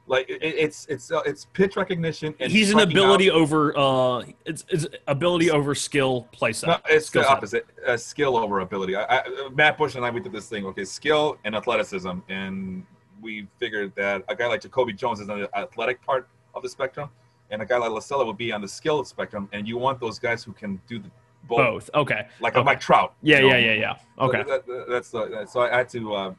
Like 0.09 0.29
it, 0.29 0.41
it's 0.43 0.87
it's 0.87 1.13
uh, 1.13 1.21
it's 1.27 1.45
pitch 1.45 1.77
recognition. 1.77 2.35
And 2.41 2.51
He's 2.51 2.71
an 2.71 2.81
ability 2.81 3.31
out. 3.31 3.37
over 3.37 3.79
uh, 3.79 4.25
it's, 4.47 4.65
it's 4.71 4.87
ability 5.07 5.51
over 5.51 5.75
skill 5.75 6.27
playset. 6.33 6.69
No, 6.69 6.79
it's 6.89 7.07
skill 7.07 7.23
the 7.23 7.29
opposite. 7.29 7.67
Uh, 7.87 7.97
skill 7.97 8.37
over 8.37 8.61
ability. 8.61 8.97
I, 8.97 9.19
I, 9.19 9.49
Matt 9.55 9.77
Bush 9.77 9.95
and 9.97 10.05
I 10.05 10.11
we 10.11 10.21
did 10.21 10.33
this 10.33 10.49
thing. 10.49 10.65
Okay, 10.67 10.85
skill 10.85 11.37
and 11.45 11.55
athleticism, 11.55 12.21
and 12.29 12.85
we 13.21 13.47
figured 13.59 13.93
that 13.97 14.25
a 14.29 14.35
guy 14.35 14.47
like 14.47 14.63
Jacoby 14.63 14.95
Jones 14.95 15.21
is 15.21 15.29
on 15.29 15.41
the 15.41 15.59
athletic 15.59 16.01
part 16.03 16.27
of 16.55 16.63
the 16.63 16.69
spectrum, 16.71 17.11
and 17.51 17.61
a 17.61 17.67
guy 17.67 17.77
like 17.77 17.91
La 17.91 18.01
Stella 18.01 18.25
would 18.25 18.39
be 18.39 18.51
on 18.51 18.63
the 18.63 18.69
skill 18.69 19.05
spectrum. 19.05 19.49
And 19.53 19.69
you 19.69 19.77
want 19.77 20.01
those 20.01 20.19
guys 20.19 20.43
who 20.43 20.53
can 20.53 20.81
do 20.89 20.99
the 20.99 21.11
both. 21.47 21.59
both. 21.59 21.91
Okay. 21.95 22.27
Like 22.41 22.55
okay. 22.55 22.63
a 22.63 22.65
Mike 22.65 22.81
Trout. 22.81 23.15
Yeah, 23.23 23.41
yeah, 23.41 23.59
yeah, 23.59 23.75
yeah. 23.75 23.97
Okay. 24.19 24.43
So 24.43 24.49
that, 24.49 24.87
that's 24.89 25.11
the, 25.11 25.47
so 25.47 25.61
I 25.61 25.77
had 25.77 25.89
to. 25.91 26.15
Uh, 26.15 26.35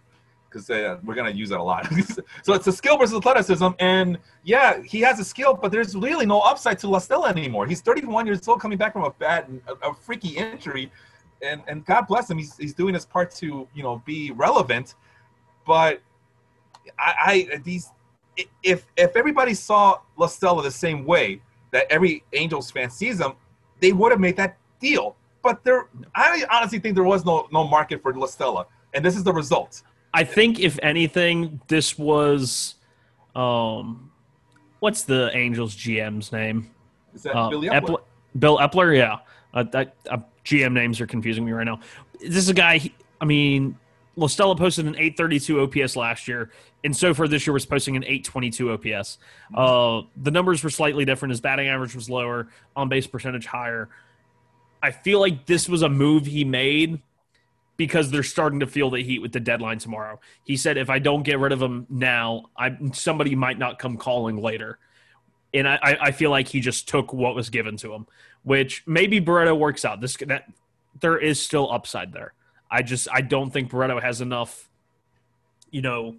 because 0.50 0.70
uh, 0.70 0.97
we're 1.04 1.16
gonna 1.16 1.30
use 1.30 1.50
that 1.50 1.60
a 1.60 1.64
lot. 1.64 1.88
so 2.43 2.54
it's 2.54 2.68
a 2.68 2.72
skill 2.72 2.97
versus 2.97 3.16
athleticism, 3.18 3.68
and 3.80 4.18
yeah, 4.43 4.82
he 4.82 5.00
has 5.02 5.20
a 5.20 5.24
skill, 5.26 5.54
but 5.54 5.72
there's 5.72 5.95
really 5.95 6.26
no 6.26 6.39
upside 6.41 6.80
to 6.80 6.89
La 6.89 7.00
Stella 7.00 7.30
anymore. 7.30 7.68
He's 7.68 7.82
31 7.82 8.26
years 8.26 8.47
old, 8.47 8.60
coming 8.60 8.78
back 8.78 8.93
from 8.93 9.04
a 9.04 9.12
bad, 9.12 9.45
a, 9.68 9.89
a 9.89 9.93
freaky 9.93 10.38
injury, 10.38 10.91
and 11.41 11.62
and 11.68 11.86
God 11.86 12.08
bless 12.08 12.30
him, 12.30 12.38
he's 12.38 12.58
he's 12.58 12.74
doing 12.74 12.93
his 12.93 13.06
part 13.06 13.32
to 13.36 13.68
you 13.74 13.84
know 13.84 14.02
be 14.06 14.32
relevant, 14.32 14.95
but 15.66 16.02
I, 16.97 17.47
I 17.52 17.58
these 17.64 17.89
if 18.64 18.86
if 18.95 19.16
everybody 19.16 19.54
saw 19.54 20.00
La 20.18 20.28
Stella 20.28 20.64
the 20.64 20.72
same 20.72 21.06
way 21.06 21.41
that 21.72 21.86
every 21.89 22.24
Angels 22.34 22.72
fan 22.72 22.89
sees 22.89 23.20
him, 23.20 23.34
they 23.80 23.91
would 23.91 24.12
have 24.12 24.20
made 24.20 24.38
that 24.38 24.58
deal. 24.80 25.16
But 25.41 25.64
there, 25.64 25.88
I 26.16 26.43
honestly 26.52 26.80
think 26.80 26.95
there 26.95 27.04
was 27.04 27.26
no 27.26 27.47
no 27.52 27.68
market 27.68 28.02
for 28.02 28.14
La 28.14 28.28
Stella, 28.28 28.68
and 28.93 29.04
this 29.04 29.16
is 29.16 29.24
the 29.24 29.34
result. 29.34 29.84
I 30.14 30.24
think 30.24 30.60
if 30.60 30.80
anything, 30.82 31.62
this 31.68 31.97
was, 31.97 32.76
um, 33.36 34.12
what's 34.80 35.03
the 35.03 35.30
Angels 35.36 35.76
GM's 35.76 36.32
name? 36.32 36.70
Is 37.14 37.24
that 37.24 37.36
uh, 37.36 37.49
Billy 37.49 37.70
Eppler? 37.70 38.01
Bill 38.38 38.57
Eppler, 38.57 38.97
yeah. 38.97 39.20
Uh, 39.53 39.64
that 39.64 39.95
uh, 40.10 40.18
GM 40.45 40.74
names 40.74 41.01
are 41.01 41.07
confusing 41.07 41.45
me 41.45 41.51
right 41.51 41.66
now. 41.66 41.80
This 42.20 42.38
is 42.38 42.49
a 42.49 42.53
guy. 42.53 42.78
He, 42.78 42.93
I 43.22 43.26
mean, 43.26 43.78
La 44.16 44.28
Stella 44.28 44.55
posted 44.55 44.86
an 44.86 44.95
832 44.95 45.62
OPS 45.62 45.95
last 45.95 46.28
year, 46.28 46.51
and 46.84 46.95
so 46.95 47.14
far 47.14 47.28
this 47.28 47.47
year 47.47 47.53
was 47.53 47.66
posting 47.66 47.95
an 47.95 48.03
822 48.03 48.72
OPS. 48.72 49.18
Uh, 49.53 50.01
the 50.18 50.32
numbers 50.32 50.64
were 50.64 50.70
slightly 50.70 51.05
different. 51.05 51.32
His 51.32 51.41
batting 51.41 51.68
average 51.68 51.95
was 51.95 52.10
lower, 52.10 52.47
on 52.76 52.89
base 52.89 53.07
percentage 53.07 53.45
higher. 53.45 53.89
I 54.82 54.91
feel 54.91 55.20
like 55.20 55.45
this 55.45 55.68
was 55.68 55.82
a 55.82 55.89
move 55.89 56.26
he 56.26 56.43
made 56.43 57.01
because 57.80 58.11
they're 58.11 58.23
starting 58.23 58.59
to 58.59 58.67
feel 58.67 58.89
the 58.89 59.01
heat 59.01 59.19
with 59.19 59.32
the 59.32 59.39
deadline 59.39 59.80
tomorrow. 59.80 60.19
He 60.43 60.57
said, 60.57 60.77
if 60.77 60.89
I 60.89 60.99
don't 60.99 61.23
get 61.23 61.39
rid 61.39 61.53
of 61.53 61.61
him 61.61 61.88
now, 61.89 62.47
I 62.57 62.77
somebody 62.91 63.36
might 63.36 63.57
not 63.57 63.80
come 63.80 63.95
calling 63.95 64.36
later. 64.36 64.80
And 65.53 65.65
I, 65.65 65.97
I 66.01 66.11
feel 66.11 66.30
like 66.30 66.49
he 66.49 66.59
just 66.59 66.89
took 66.89 67.13
what 67.13 67.36
was 67.36 67.49
given 67.49 67.77
to 67.77 67.93
him, 67.93 68.05
which 68.43 68.84
maybe 68.86 69.21
Barreto 69.21 69.55
works 69.55 69.86
out. 69.86 70.01
This 70.01 70.17
that 70.27 70.51
there 70.99 71.17
is 71.17 71.41
still 71.41 71.71
upside 71.71 72.11
there. 72.11 72.34
I 72.69 72.82
just 72.82 73.07
I 73.13 73.21
don't 73.21 73.49
think 73.49 73.71
Barreto 73.71 74.01
has 74.01 74.19
enough, 74.19 74.69
you 75.71 75.82
know, 75.82 76.17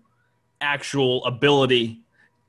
actual 0.62 1.22
ability 1.26 2.00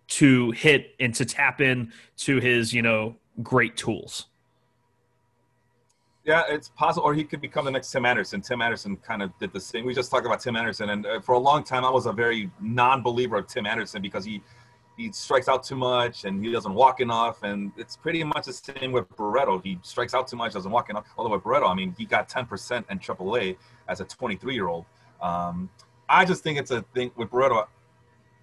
to 0.07 0.51
hit 0.51 0.95
and 1.01 1.13
to 1.15 1.25
tap 1.25 1.59
in 1.59 1.91
to 2.19 2.39
his, 2.39 2.73
you 2.73 2.81
know, 2.81 3.17
great 3.43 3.75
tools. 3.75 4.27
Yeah, 6.23 6.43
it's 6.47 6.69
possible, 6.69 7.05
or 7.05 7.15
he 7.15 7.23
could 7.23 7.41
become 7.41 7.65
the 7.65 7.71
next 7.71 7.91
Tim 7.91 8.05
Anderson. 8.05 8.41
Tim 8.41 8.61
Anderson 8.61 8.95
kind 8.97 9.23
of 9.23 9.31
did 9.39 9.51
the 9.53 9.59
same. 9.59 9.85
We 9.85 9.95
just 9.95 10.11
talked 10.11 10.25
about 10.25 10.39
Tim 10.39 10.55
Anderson, 10.55 10.89
and 10.91 11.05
uh, 11.05 11.19
for 11.19 11.33
a 11.33 11.39
long 11.39 11.63
time, 11.63 11.83
I 11.83 11.89
was 11.89 12.05
a 12.05 12.11
very 12.11 12.51
non-believer 12.61 13.37
of 13.37 13.47
Tim 13.47 13.65
Anderson 13.65 14.01
because 14.01 14.23
he 14.23 14.41
he 14.97 15.11
strikes 15.11 15.47
out 15.47 15.63
too 15.63 15.75
much 15.75 16.25
and 16.25 16.43
he 16.43 16.51
doesn't 16.51 16.73
walk 16.73 16.99
enough, 16.99 17.43
and 17.43 17.71
it's 17.77 17.97
pretty 17.97 18.23
much 18.23 18.45
the 18.45 18.53
same 18.53 18.91
with 18.91 19.09
Barreto. 19.15 19.59
He 19.59 19.79
strikes 19.81 20.13
out 20.13 20.27
too 20.27 20.35
much, 20.35 20.53
doesn't 20.53 20.71
walk 20.71 20.89
enough. 20.89 21.05
Although 21.17 21.31
with 21.31 21.43
Barreto, 21.43 21.67
I 21.67 21.73
mean, 21.73 21.95
he 21.97 22.05
got 22.05 22.29
10% 22.29 22.83
in 22.89 22.99
AAA 22.99 23.57
as 23.87 24.01
a 24.01 24.05
23-year-old. 24.05 24.85
Um, 25.21 25.69
I 26.07 26.25
just 26.25 26.43
think 26.43 26.59
it's 26.59 26.71
a 26.71 26.81
thing 26.93 27.11
with 27.15 27.31
Barreto. 27.31 27.67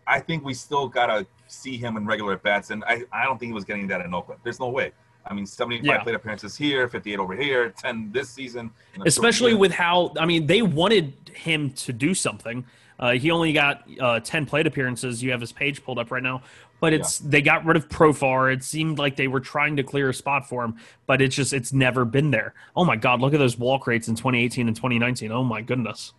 I 0.07 0.21
think 0.21 0.45
we 0.45 0.55
still 0.55 0.89
gotta 0.89 1.27
see 1.49 1.77
him 1.77 1.97
in 1.97 2.07
regular 2.07 2.33
at 2.33 2.43
bats, 2.43 2.71
and 2.71 2.83
I, 2.85 3.03
I 3.13 3.25
don't 3.25 3.39
think 3.39 3.51
he 3.51 3.55
was 3.55 3.65
getting 3.65 3.87
that 3.89 4.01
in 4.01 4.15
Oakland. 4.15 4.41
There's 4.43 4.59
no 4.59 4.71
way. 4.71 4.93
I 5.27 5.35
mean, 5.35 5.47
75 5.47 5.85
yeah. 5.85 6.03
plate 6.03 6.15
appearances 6.15 6.57
here, 6.57 6.89
58 6.89 7.19
over 7.19 7.37
here, 7.37 7.71
10 7.71 8.11
this 8.13 8.31
season. 8.31 8.71
Especially 9.05 9.55
with 9.55 9.73
how, 9.73 10.13
I 10.19 10.25
mean, 10.25 10.47
they 10.47 10.63
wanted 10.63 11.15
him 11.35 11.71
to 11.73 11.93
do 11.93 12.15
something. 12.15 12.65
Uh, 12.99 13.13
he 13.13 13.31
only 13.31 13.53
got 13.53 13.85
uh, 14.01 14.21
10 14.21 14.47
plate 14.47 14.67
appearances. 14.67 15.23
You 15.23 15.31
have 15.31 15.41
his 15.41 15.53
page 15.53 15.85
pulled 15.85 15.99
up 15.99 16.11
right 16.11 16.23
now. 16.23 16.43
But 16.81 16.93
it's 16.93 17.21
yeah. 17.21 17.31
they 17.31 17.43
got 17.43 17.65
rid 17.65 17.77
of 17.77 17.89
Profar. 17.89 18.53
It 18.53 18.63
seemed 18.63 18.99
like 18.99 19.17
they 19.17 19.29
were 19.29 19.41
trying 19.41 19.77
to 19.77 19.83
clear 19.83 20.11
a 20.11 20.15
spot 20.15 20.49
for 20.49 20.65
him, 20.65 20.77
but 21.07 21.21
it's 21.21 21.35
just 21.35 21.53
it's 21.53 21.73
never 21.73 22.05
been 22.05 22.31
there. 22.31 22.55
Oh 22.77 22.85
my 22.85 22.95
God! 22.95 23.21
Look 23.21 23.35
at 23.35 23.39
those 23.39 23.59
walk 23.59 23.89
rates 23.89 24.07
in 24.07 24.15
2018 24.15 24.69
and 24.69 24.77
2019. 24.77 25.33
Oh 25.33 25.43
my 25.43 25.61
goodness. 25.61 26.13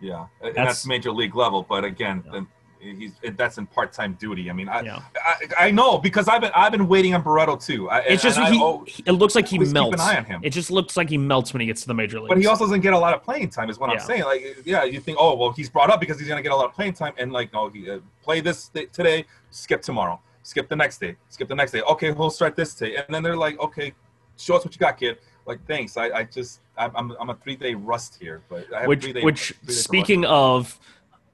Yeah, 0.00 0.26
that's, 0.42 0.56
that's 0.56 0.86
major 0.86 1.12
league 1.12 1.36
level. 1.36 1.66
But 1.68 1.84
again, 1.84 2.24
yeah. 2.32 2.40
He's 2.80 3.12
that's 3.36 3.58
in 3.58 3.66
part-time 3.66 4.14
duty. 4.14 4.50
I 4.50 4.52
mean, 4.52 4.68
I, 4.68 4.80
yeah. 4.80 5.02
I, 5.24 5.66
I 5.66 5.70
know 5.70 5.98
because 5.98 6.28
I've 6.28 6.40
been 6.40 6.52
I've 6.54 6.72
been 6.72 6.88
waiting 6.88 7.14
on 7.14 7.22
Barreto 7.22 7.56
too. 7.56 7.88
I, 7.90 8.00
it's 8.00 8.22
just 8.22 8.38
he, 8.38 8.60
oh, 8.62 8.84
it 9.04 9.12
looks 9.12 9.34
like 9.34 9.46
he 9.46 9.58
melts. 9.58 9.96
Keep 9.96 10.00
an 10.00 10.00
eye 10.00 10.16
on 10.18 10.24
him. 10.24 10.40
It 10.42 10.50
just 10.50 10.70
looks 10.70 10.96
like 10.96 11.08
he 11.08 11.18
melts 11.18 11.52
when 11.52 11.60
he 11.60 11.66
gets 11.66 11.82
to 11.82 11.88
the 11.88 11.94
major 11.94 12.20
league. 12.20 12.28
But 12.28 12.38
he 12.38 12.46
also 12.46 12.64
doesn't 12.64 12.80
get 12.80 12.92
a 12.92 12.98
lot 12.98 13.14
of 13.14 13.22
playing 13.22 13.50
time. 13.50 13.70
Is 13.70 13.78
what 13.78 13.90
yeah. 13.90 14.00
I'm 14.00 14.06
saying. 14.06 14.24
Like, 14.24 14.58
yeah, 14.64 14.84
you 14.84 15.00
think, 15.00 15.18
oh 15.20 15.34
well, 15.34 15.52
he's 15.52 15.68
brought 15.68 15.90
up 15.90 16.00
because 16.00 16.18
he's 16.18 16.28
gonna 16.28 16.42
get 16.42 16.52
a 16.52 16.56
lot 16.56 16.66
of 16.66 16.74
playing 16.74 16.94
time, 16.94 17.14
and 17.18 17.32
like, 17.32 17.52
no, 17.52 17.68
he 17.68 17.90
uh, 17.90 17.98
play 18.22 18.40
this 18.40 18.68
today, 18.68 19.24
skip 19.50 19.82
tomorrow, 19.82 20.20
skip 20.42 20.68
the 20.68 20.76
next 20.76 20.98
day, 20.98 21.16
skip 21.28 21.48
the 21.48 21.54
next 21.54 21.72
day. 21.72 21.82
Okay, 21.82 22.10
we'll 22.10 22.30
start 22.30 22.56
this 22.56 22.74
day, 22.74 22.96
and 22.96 23.14
then 23.14 23.22
they're 23.22 23.36
like, 23.36 23.58
okay, 23.60 23.92
show 24.36 24.56
us 24.56 24.64
what 24.64 24.74
you 24.74 24.78
got, 24.78 24.98
kid. 24.98 25.18
Like, 25.46 25.64
thanks. 25.66 25.96
I, 25.96 26.10
I 26.10 26.24
just 26.24 26.60
I'm 26.76 27.12
I'm 27.20 27.30
a 27.30 27.34
three 27.34 27.56
day 27.56 27.74
rust 27.74 28.18
here, 28.20 28.42
but 28.48 28.66
which 28.86 29.06
which 29.22 29.54
speaking 29.68 30.24
of 30.24 30.78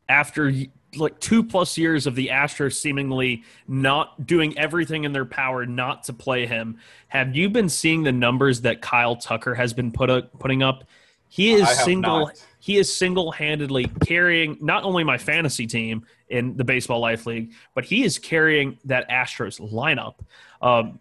after 0.08 0.52
like 0.96 1.18
two 1.20 1.42
plus 1.42 1.78
years 1.78 2.06
of 2.06 2.14
the 2.14 2.28
Astros 2.28 2.74
seemingly 2.74 3.44
not 3.66 4.26
doing 4.26 4.58
everything 4.58 5.04
in 5.04 5.12
their 5.12 5.24
power 5.24 5.64
not 5.64 6.04
to 6.04 6.12
play 6.12 6.46
him. 6.46 6.78
Have 7.08 7.34
you 7.34 7.48
been 7.48 7.68
seeing 7.68 8.02
the 8.02 8.12
numbers 8.12 8.60
that 8.62 8.82
Kyle 8.82 9.16
Tucker 9.16 9.54
has 9.54 9.72
been 9.72 9.90
put 9.90 10.10
up, 10.10 10.38
putting 10.38 10.62
up? 10.62 10.84
He 11.28 11.54
is 11.54 11.68
single. 11.84 12.26
Not. 12.26 12.44
He 12.60 12.76
is 12.76 12.94
single-handedly 12.94 13.86
carrying 14.04 14.56
not 14.60 14.84
only 14.84 15.02
my 15.02 15.18
fantasy 15.18 15.66
team 15.66 16.06
in 16.28 16.56
the 16.56 16.62
Baseball 16.62 17.00
Life 17.00 17.26
League, 17.26 17.54
but 17.74 17.84
he 17.84 18.04
is 18.04 18.20
carrying 18.20 18.78
that 18.84 19.08
Astros 19.08 19.60
lineup. 19.72 20.14
Um, 20.60 21.00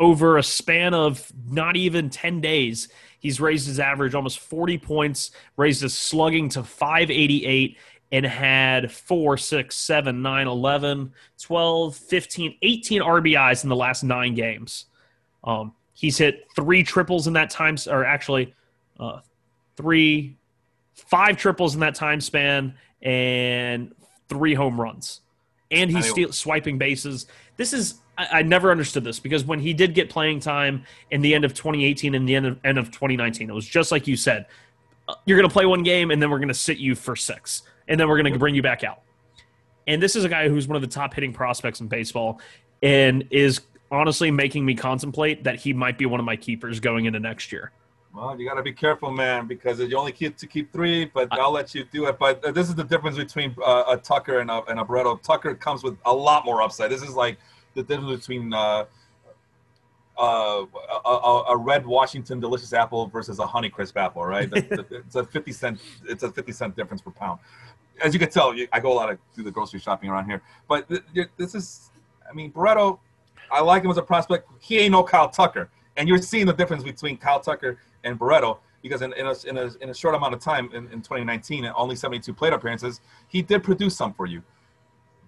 over 0.00 0.36
a 0.36 0.42
span 0.42 0.94
of 0.94 1.32
not 1.48 1.76
even 1.76 2.10
10 2.10 2.40
days, 2.40 2.88
he's 3.20 3.40
raised 3.40 3.66
his 3.66 3.78
average 3.78 4.14
almost 4.14 4.40
40 4.40 4.78
points, 4.78 5.30
raised 5.56 5.82
his 5.82 5.96
slugging 5.96 6.48
to 6.50 6.64
588, 6.64 7.78
and 8.12 8.24
had 8.24 8.90
4, 8.92 9.36
6, 9.36 9.76
7, 9.76 10.22
9, 10.22 10.46
11, 10.46 11.12
12, 11.40 11.96
15, 11.96 12.58
18 12.62 13.02
RBIs 13.02 13.64
in 13.64 13.68
the 13.68 13.76
last 13.76 14.04
nine 14.04 14.34
games. 14.34 14.86
Um, 15.42 15.72
he's 15.92 16.18
hit 16.18 16.46
three 16.54 16.82
triples 16.82 17.26
in 17.26 17.32
that 17.32 17.50
time, 17.50 17.76
or 17.88 18.04
actually 18.04 18.54
uh, 19.00 19.20
three, 19.76 20.36
five 20.94 21.36
triples 21.36 21.74
in 21.74 21.80
that 21.80 21.94
time 21.94 22.20
span, 22.20 22.74
and 23.02 23.94
three 24.28 24.54
home 24.54 24.80
runs. 24.80 25.20
And 25.70 25.90
he's 25.90 26.08
steal, 26.08 26.32
swiping 26.32 26.78
bases. 26.78 27.26
This 27.56 27.72
is 27.72 27.96
I, 28.16 28.28
I, 28.34 28.42
never 28.42 28.70
understood 28.70 29.02
this 29.02 29.18
because 29.18 29.44
when 29.44 29.58
he 29.58 29.74
did 29.74 29.94
get 29.94 30.08
playing 30.08 30.38
time 30.38 30.84
in 31.10 31.22
the 31.22 31.34
end 31.34 31.44
of 31.44 31.54
2018 31.54 32.14
and 32.14 32.28
the 32.28 32.36
end 32.36 32.46
of, 32.46 32.58
end 32.64 32.78
of 32.78 32.92
2019, 32.92 33.50
it 33.50 33.52
was 33.52 33.66
just 33.66 33.90
like 33.90 34.06
you 34.06 34.16
said. 34.16 34.46
Uh, 35.08 35.14
you're 35.24 35.36
going 35.36 35.48
to 35.48 35.52
play 35.52 35.66
one 35.66 35.82
game 35.82 36.12
and 36.12 36.22
then 36.22 36.30
we're 36.30 36.38
going 36.38 36.48
to 36.48 36.54
sit 36.54 36.78
you 36.78 36.94
for 36.94 37.16
six 37.16 37.62
and 37.88 37.98
then 37.98 38.08
we're 38.08 38.20
going 38.20 38.32
to 38.32 38.38
bring 38.38 38.54
you 38.54 38.62
back 38.62 38.84
out. 38.84 39.02
And 39.86 40.02
this 40.02 40.16
is 40.16 40.24
a 40.24 40.28
guy 40.28 40.48
who's 40.48 40.66
one 40.66 40.76
of 40.76 40.82
the 40.82 40.88
top 40.88 41.14
hitting 41.14 41.32
prospects 41.32 41.80
in 41.80 41.86
baseball 41.86 42.40
and 42.82 43.24
is 43.30 43.60
honestly 43.90 44.30
making 44.30 44.64
me 44.64 44.74
contemplate 44.74 45.44
that 45.44 45.56
he 45.56 45.72
might 45.72 45.96
be 45.96 46.06
one 46.06 46.20
of 46.20 46.26
my 46.26 46.36
keepers 46.36 46.80
going 46.80 47.04
into 47.04 47.20
next 47.20 47.52
year. 47.52 47.70
Well, 48.12 48.38
you 48.40 48.48
got 48.48 48.54
to 48.54 48.62
be 48.62 48.72
careful, 48.72 49.10
man, 49.10 49.46
because 49.46 49.78
you 49.78 49.96
only 49.96 50.10
keep 50.10 50.38
to 50.38 50.46
keep 50.46 50.72
three, 50.72 51.04
but 51.04 51.28
I'll 51.32 51.52
let 51.52 51.74
you 51.74 51.84
do 51.84 52.06
it. 52.06 52.18
But 52.18 52.54
this 52.54 52.68
is 52.68 52.74
the 52.74 52.82
difference 52.82 53.16
between 53.16 53.54
uh, 53.62 53.84
a 53.88 53.96
Tucker 53.98 54.38
and 54.38 54.50
a, 54.50 54.64
and 54.64 54.80
a 54.80 54.84
Barreto. 54.84 55.16
Tucker 55.16 55.54
comes 55.54 55.82
with 55.82 55.98
a 56.06 56.14
lot 56.14 56.46
more 56.46 56.62
upside. 56.62 56.90
This 56.90 57.02
is 57.02 57.14
like 57.14 57.36
the 57.74 57.82
difference 57.82 58.20
between 58.20 58.54
uh, 58.54 58.86
uh, 60.18 60.64
a, 61.04 61.08
a, 61.08 61.44
a, 61.50 61.56
red 61.58 61.84
Washington 61.84 62.40
delicious 62.40 62.72
apple 62.72 63.06
versus 63.08 63.38
a 63.38 63.44
Honeycrisp 63.44 63.96
apple, 63.96 64.24
right? 64.24 64.48
it's 64.50 65.14
a 65.14 65.24
fifty 65.24 65.52
cent. 65.52 65.78
It's 66.08 66.22
a 66.22 66.32
fifty 66.32 66.52
cent 66.52 66.74
difference 66.74 67.02
per 67.02 67.10
pound 67.10 67.38
as 68.02 68.12
you 68.12 68.20
can 68.20 68.30
tell, 68.30 68.54
I 68.72 68.80
go 68.80 68.92
a 68.92 68.94
lot 68.94 69.10
of 69.10 69.18
do 69.34 69.42
the 69.42 69.50
grocery 69.50 69.80
shopping 69.80 70.10
around 70.10 70.26
here. 70.26 70.42
But 70.68 70.88
this 71.36 71.54
is, 71.54 71.90
I 72.28 72.34
mean, 72.34 72.50
Barreto, 72.50 73.00
I 73.50 73.60
like 73.60 73.84
him 73.84 73.90
as 73.90 73.96
a 73.96 74.02
prospect. 74.02 74.48
He 74.60 74.78
ain't 74.78 74.92
no 74.92 75.02
Kyle 75.02 75.28
Tucker, 75.28 75.70
and 75.96 76.08
you're 76.08 76.18
seeing 76.18 76.46
the 76.46 76.52
difference 76.52 76.82
between 76.82 77.16
Kyle 77.16 77.40
Tucker 77.40 77.78
and 78.04 78.18
Barreto 78.18 78.60
because 78.82 79.02
in, 79.02 79.12
in, 79.14 79.26
a, 79.26 79.34
in, 79.46 79.58
a, 79.58 79.70
in 79.80 79.90
a 79.90 79.94
short 79.94 80.14
amount 80.14 80.34
of 80.34 80.40
time 80.40 80.70
in, 80.72 80.84
in 80.92 81.02
2019 81.02 81.64
and 81.64 81.74
only 81.76 81.96
72 81.96 82.32
plate 82.32 82.52
appearances, 82.52 83.00
he 83.28 83.42
did 83.42 83.62
produce 83.64 83.96
some 83.96 84.14
for 84.14 84.26
you. 84.26 84.42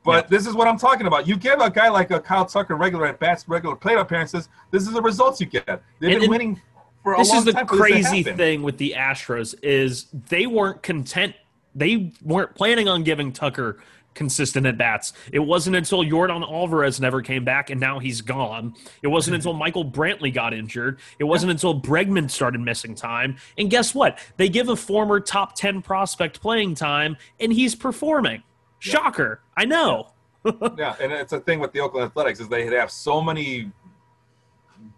But 0.05 0.25
yeah. 0.25 0.39
this 0.39 0.47
is 0.47 0.55
what 0.55 0.69
I'm 0.69 0.79
talking 0.79 1.07
about. 1.07 1.27
You 1.27 1.37
give 1.37 1.61
a 1.61 1.69
guy 1.69 1.89
like 1.89 2.11
a 2.11 2.21
Kyle 2.21 2.47
Tucker 2.47 2.77
regular 2.77 3.07
at 3.07 3.19
bats, 3.19 3.49
regular 3.49 3.75
plate 3.75 3.99
appearances. 3.99 4.49
This 4.71 4.87
is 4.87 4.93
the 4.93 5.03
results 5.03 5.41
you 5.41 5.47
get. 5.47 5.83
They've 5.99 6.13
and, 6.13 6.21
been 6.21 6.31
winning 6.31 6.63
for 7.03 7.15
a 7.15 7.17
long 7.17 7.27
time. 7.27 7.45
This 7.45 7.55
is 7.55 7.55
the 7.55 7.65
crazy 7.65 8.23
thing 8.23 8.63
with 8.63 8.79
the 8.79 8.95
Astros 8.97 9.55
is 9.63 10.07
they 10.29 10.47
weren't 10.47 10.83
content 10.83 11.35
they 11.75 12.13
weren't 12.23 12.55
planning 12.55 12.89
on 12.89 13.05
giving 13.05 13.33
Tucker 13.33 13.79
consistent 14.15 14.67
at 14.67 14.77
bats. 14.77 15.13
It 15.33 15.39
wasn't 15.39 15.77
until 15.77 16.03
Yordan 16.03 16.43
Alvarez 16.43 17.01
never 17.01 17.23
came 17.23 17.45
back 17.45 17.71
and 17.71 17.81
now 17.81 18.01
he's 18.01 18.21
gone. 18.21 18.75
It 19.01 19.07
wasn't 19.07 19.33
mm-hmm. 19.33 19.49
until 19.49 19.53
Michael 19.53 19.85
Brantley 19.85 20.35
got 20.35 20.53
injured. 20.53 20.99
It 21.21 21.25
wasn't 21.25 21.53
until 21.53 21.81
Bregman 21.81 22.29
started 22.29 22.61
missing 22.61 22.97
time. 22.97 23.37
And 23.57 23.71
guess 23.71 23.95
what? 23.95 24.19
They 24.37 24.49
give 24.49 24.69
a 24.71 24.77
former 24.77 25.21
top 25.21 25.55
10 25.55 25.83
prospect 25.83 26.41
playing 26.41 26.75
time 26.75 27.17
and 27.39 27.53
he's 27.53 27.77
performing. 27.77 28.43
Shocker. 28.81 29.41
I 29.57 29.65
know. 29.65 30.13
yeah, 30.77 30.97
and 31.01 31.13
it's 31.13 31.33
a 31.33 31.41
thing 31.41 31.61
with 31.61 31.73
the 31.73 31.81
Oakland 31.81 32.07
Athletics 32.07 32.41
is 32.41 32.49
they 32.49 32.67
have 32.67 32.91
so 32.91 33.21
many 33.21 33.71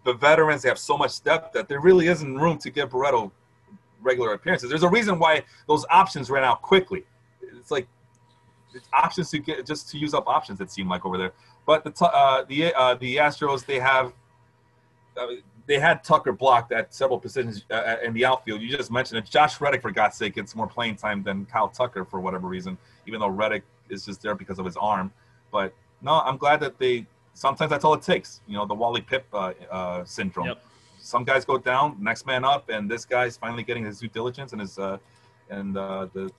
the 0.03 0.13
veterans, 0.13 0.63
they 0.63 0.69
have 0.69 0.79
so 0.79 0.97
much 0.97 1.23
depth 1.23 1.53
that 1.53 1.67
there 1.67 1.79
really 1.79 2.07
isn't 2.07 2.35
room 2.37 2.57
to 2.59 2.69
give 2.69 2.89
Barreto 2.91 3.31
regular 4.01 4.33
appearances. 4.33 4.69
There's 4.69 4.83
a 4.83 4.89
reason 4.89 5.19
why 5.19 5.43
those 5.67 5.85
options 5.89 6.29
ran 6.29 6.43
out 6.43 6.61
quickly. 6.61 7.03
It's 7.41 7.71
like 7.71 7.87
it's 8.73 8.87
options 8.93 9.29
to 9.31 9.39
get 9.39 9.65
just 9.65 9.89
to 9.89 9.97
use 9.97 10.13
up 10.13 10.27
options. 10.27 10.61
It 10.61 10.71
seemed 10.71 10.89
like 10.89 11.05
over 11.05 11.17
there. 11.17 11.33
But 11.65 11.83
the 11.83 12.05
uh, 12.05 12.43
the 12.45 12.73
uh, 12.73 12.95
the 12.95 13.17
Astros 13.17 13.65
they 13.65 13.79
have 13.79 14.13
uh, 15.17 15.27
they 15.67 15.79
had 15.79 16.03
Tucker 16.03 16.31
blocked 16.31 16.71
at 16.71 16.93
several 16.93 17.19
positions 17.19 17.65
uh, 17.71 17.97
in 18.03 18.13
the 18.13 18.25
outfield. 18.25 18.61
You 18.61 18.75
just 18.75 18.91
mentioned 18.91 19.19
it. 19.19 19.25
Josh 19.29 19.61
Reddick, 19.61 19.81
for 19.81 19.91
God's 19.91 20.17
sake, 20.17 20.35
gets 20.35 20.55
more 20.55 20.67
playing 20.67 20.95
time 20.95 21.23
than 21.23 21.45
Kyle 21.45 21.69
Tucker 21.69 22.03
for 22.05 22.19
whatever 22.19 22.47
reason. 22.47 22.77
Even 23.07 23.19
though 23.19 23.29
Reddick 23.29 23.63
is 23.89 24.05
just 24.05 24.21
there 24.21 24.35
because 24.35 24.59
of 24.59 24.65
his 24.65 24.77
arm. 24.77 25.11
But 25.51 25.73
no, 26.01 26.19
I'm 26.21 26.37
glad 26.37 26.59
that 26.61 26.79
they. 26.79 27.05
Sometimes 27.33 27.69
that's 27.69 27.85
all 27.85 27.93
it 27.93 28.01
takes. 28.01 28.41
You 28.47 28.55
know, 28.55 28.65
the 28.65 28.73
Wally 28.73 29.01
Pipp 29.01 29.23
uh, 29.31 29.53
uh, 29.71 30.03
syndrome. 30.03 30.47
Yep 30.47 30.63
some 31.01 31.23
guys 31.23 31.43
go 31.45 31.57
down, 31.57 31.97
next 31.99 32.25
man 32.25 32.45
up, 32.45 32.69
and 32.69 32.89
this 32.89 33.05
guy's 33.05 33.35
finally 33.35 33.63
getting 33.63 33.83
his 33.83 33.99
due 33.99 34.07
diligence 34.07 34.51
and 34.51 34.61
his 34.61 34.77
uh, 34.77 34.97
and 35.49 35.75
uh, 35.75 36.07
the 36.13 36.31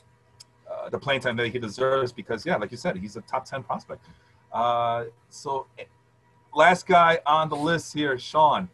uh, 0.71 0.89
the 0.89 0.99
playing 0.99 1.21
time 1.21 1.37
that 1.37 1.49
he 1.49 1.59
deserves 1.59 2.13
because 2.13 2.47
yeah, 2.47 2.57
like 2.57 2.71
you 2.71 2.77
said, 2.77 2.97
he's 2.97 3.17
a 3.17 3.21
top 3.23 3.45
ten 3.45 3.63
prospect. 3.63 4.05
Uh, 4.53 5.05
so 5.29 5.67
last 6.55 6.87
guy 6.87 7.19
on 7.27 7.49
the 7.49 7.57
list 7.57 7.93
here, 7.93 8.17
Sean, 8.19 8.69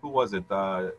who 0.00 0.08
was 0.08 0.32
it? 0.32 0.44
Uh, 0.50 0.90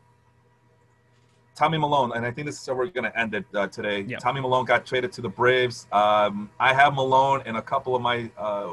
Tommy 1.56 1.78
Milone, 1.78 2.14
and 2.16 2.26
I 2.26 2.32
think 2.32 2.48
this 2.48 2.60
is 2.60 2.68
where 2.68 2.76
we're 2.76 2.88
going 2.88 3.04
to 3.04 3.20
end 3.20 3.36
it 3.36 3.46
uh, 3.54 3.68
today. 3.68 4.02
Yeah. 4.02 4.18
Tommy 4.18 4.41
Milone 4.41 4.66
got 4.66 4.88
traded 4.88 5.12
to 5.14 5.22
the 5.22 5.30
Braves. 5.30 5.88
Um, 5.91 6.50
I 6.60 6.74
have 6.74 6.96
Milone 6.96 7.44
in 7.46 7.58
a 7.58 7.62
couple 7.62 7.96
of 7.96 8.02
my 8.02 8.30
uh, 8.38 8.72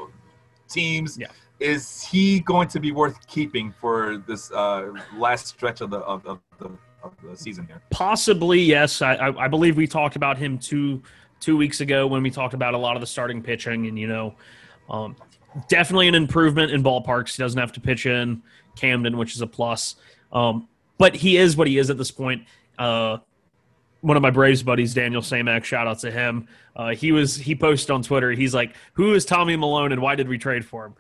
teams. 0.66 1.18
Yeah 1.18 1.28
is 1.60 2.02
he 2.02 2.40
going 2.40 2.68
to 2.68 2.80
be 2.80 2.90
worth 2.90 3.26
keeping 3.26 3.72
for 3.72 4.22
this 4.26 4.50
uh, 4.50 4.92
last 5.16 5.46
stretch 5.46 5.80
of 5.82 5.90
the 5.90 5.98
of, 5.98 6.24
of, 6.26 6.40
the 6.58 6.70
of 7.02 7.14
the 7.22 7.36
season 7.36 7.66
here? 7.66 7.82
Possibly, 7.90 8.60
yes. 8.60 9.02
I, 9.02 9.14
I, 9.14 9.44
I 9.44 9.48
believe 9.48 9.76
we 9.76 9.86
talked 9.86 10.16
about 10.16 10.38
him 10.38 10.58
two 10.58 11.02
two 11.38 11.56
weeks 11.56 11.80
ago 11.80 12.06
when 12.06 12.22
we 12.22 12.30
talked 12.30 12.54
about 12.54 12.74
a 12.74 12.78
lot 12.78 12.96
of 12.96 13.00
the 13.00 13.06
starting 13.06 13.42
pitching, 13.42 13.86
and 13.86 13.98
you 13.98 14.08
know, 14.08 14.34
um, 14.88 15.14
definitely 15.68 16.08
an 16.08 16.14
improvement 16.14 16.72
in 16.72 16.82
ballparks. 16.82 17.36
He 17.36 17.42
doesn't 17.42 17.60
have 17.60 17.72
to 17.72 17.80
pitch 17.80 18.06
in 18.06 18.42
Camden, 18.76 19.16
which 19.16 19.34
is 19.34 19.42
a 19.42 19.46
plus. 19.46 19.96
Um, 20.32 20.66
but 20.98 21.14
he 21.14 21.36
is 21.36 21.56
what 21.56 21.66
he 21.66 21.78
is 21.78 21.90
at 21.90 21.98
this 21.98 22.10
point. 22.10 22.44
Uh, 22.78 23.18
one 24.00 24.16
of 24.16 24.22
my 24.22 24.30
Braves 24.30 24.62
buddies, 24.62 24.94
Daniel 24.94 25.20
Samak, 25.20 25.64
shout 25.64 25.86
out 25.86 25.98
to 26.00 26.10
him. 26.10 26.48
Uh, 26.74 26.94
he 26.94 27.12
was 27.12 27.36
he 27.36 27.54
posted 27.54 27.90
on 27.90 28.02
Twitter. 28.02 28.32
He's 28.32 28.54
like, 28.54 28.74
"Who 28.94 29.12
is 29.14 29.26
Tommy 29.26 29.56
Milone 29.56 29.92
and 29.92 30.00
why 30.00 30.14
did 30.14 30.28
we 30.28 30.38
trade 30.38 30.64
for 30.64 30.86
him?" 30.86 30.94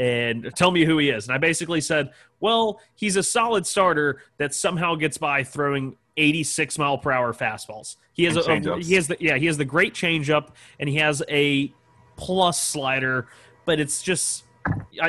And 0.00 0.50
tell 0.56 0.70
me 0.70 0.86
who 0.86 0.96
he 0.96 1.10
is. 1.10 1.26
And 1.26 1.34
I 1.34 1.38
basically 1.38 1.82
said, 1.82 2.10
well, 2.40 2.80
he's 2.94 3.16
a 3.16 3.22
solid 3.22 3.66
starter 3.66 4.22
that 4.38 4.54
somehow 4.54 4.94
gets 4.94 5.18
by 5.18 5.44
throwing 5.44 5.94
86 6.16 6.78
mile 6.78 6.96
per 6.96 7.12
hour 7.12 7.34
fastballs. 7.34 7.96
He 8.14 8.24
has 8.24 8.36
a, 8.36 8.50
a 8.50 8.80
he 8.80 8.94
has 8.94 9.08
the 9.08 9.16
yeah 9.20 9.36
he 9.36 9.46
has 9.46 9.58
the 9.58 9.64
great 9.64 9.92
changeup 9.92 10.48
and 10.78 10.88
he 10.88 10.96
has 10.96 11.22
a 11.28 11.72
plus 12.16 12.62
slider, 12.62 13.28
but 13.66 13.78
it's 13.78 14.02
just 14.02 14.44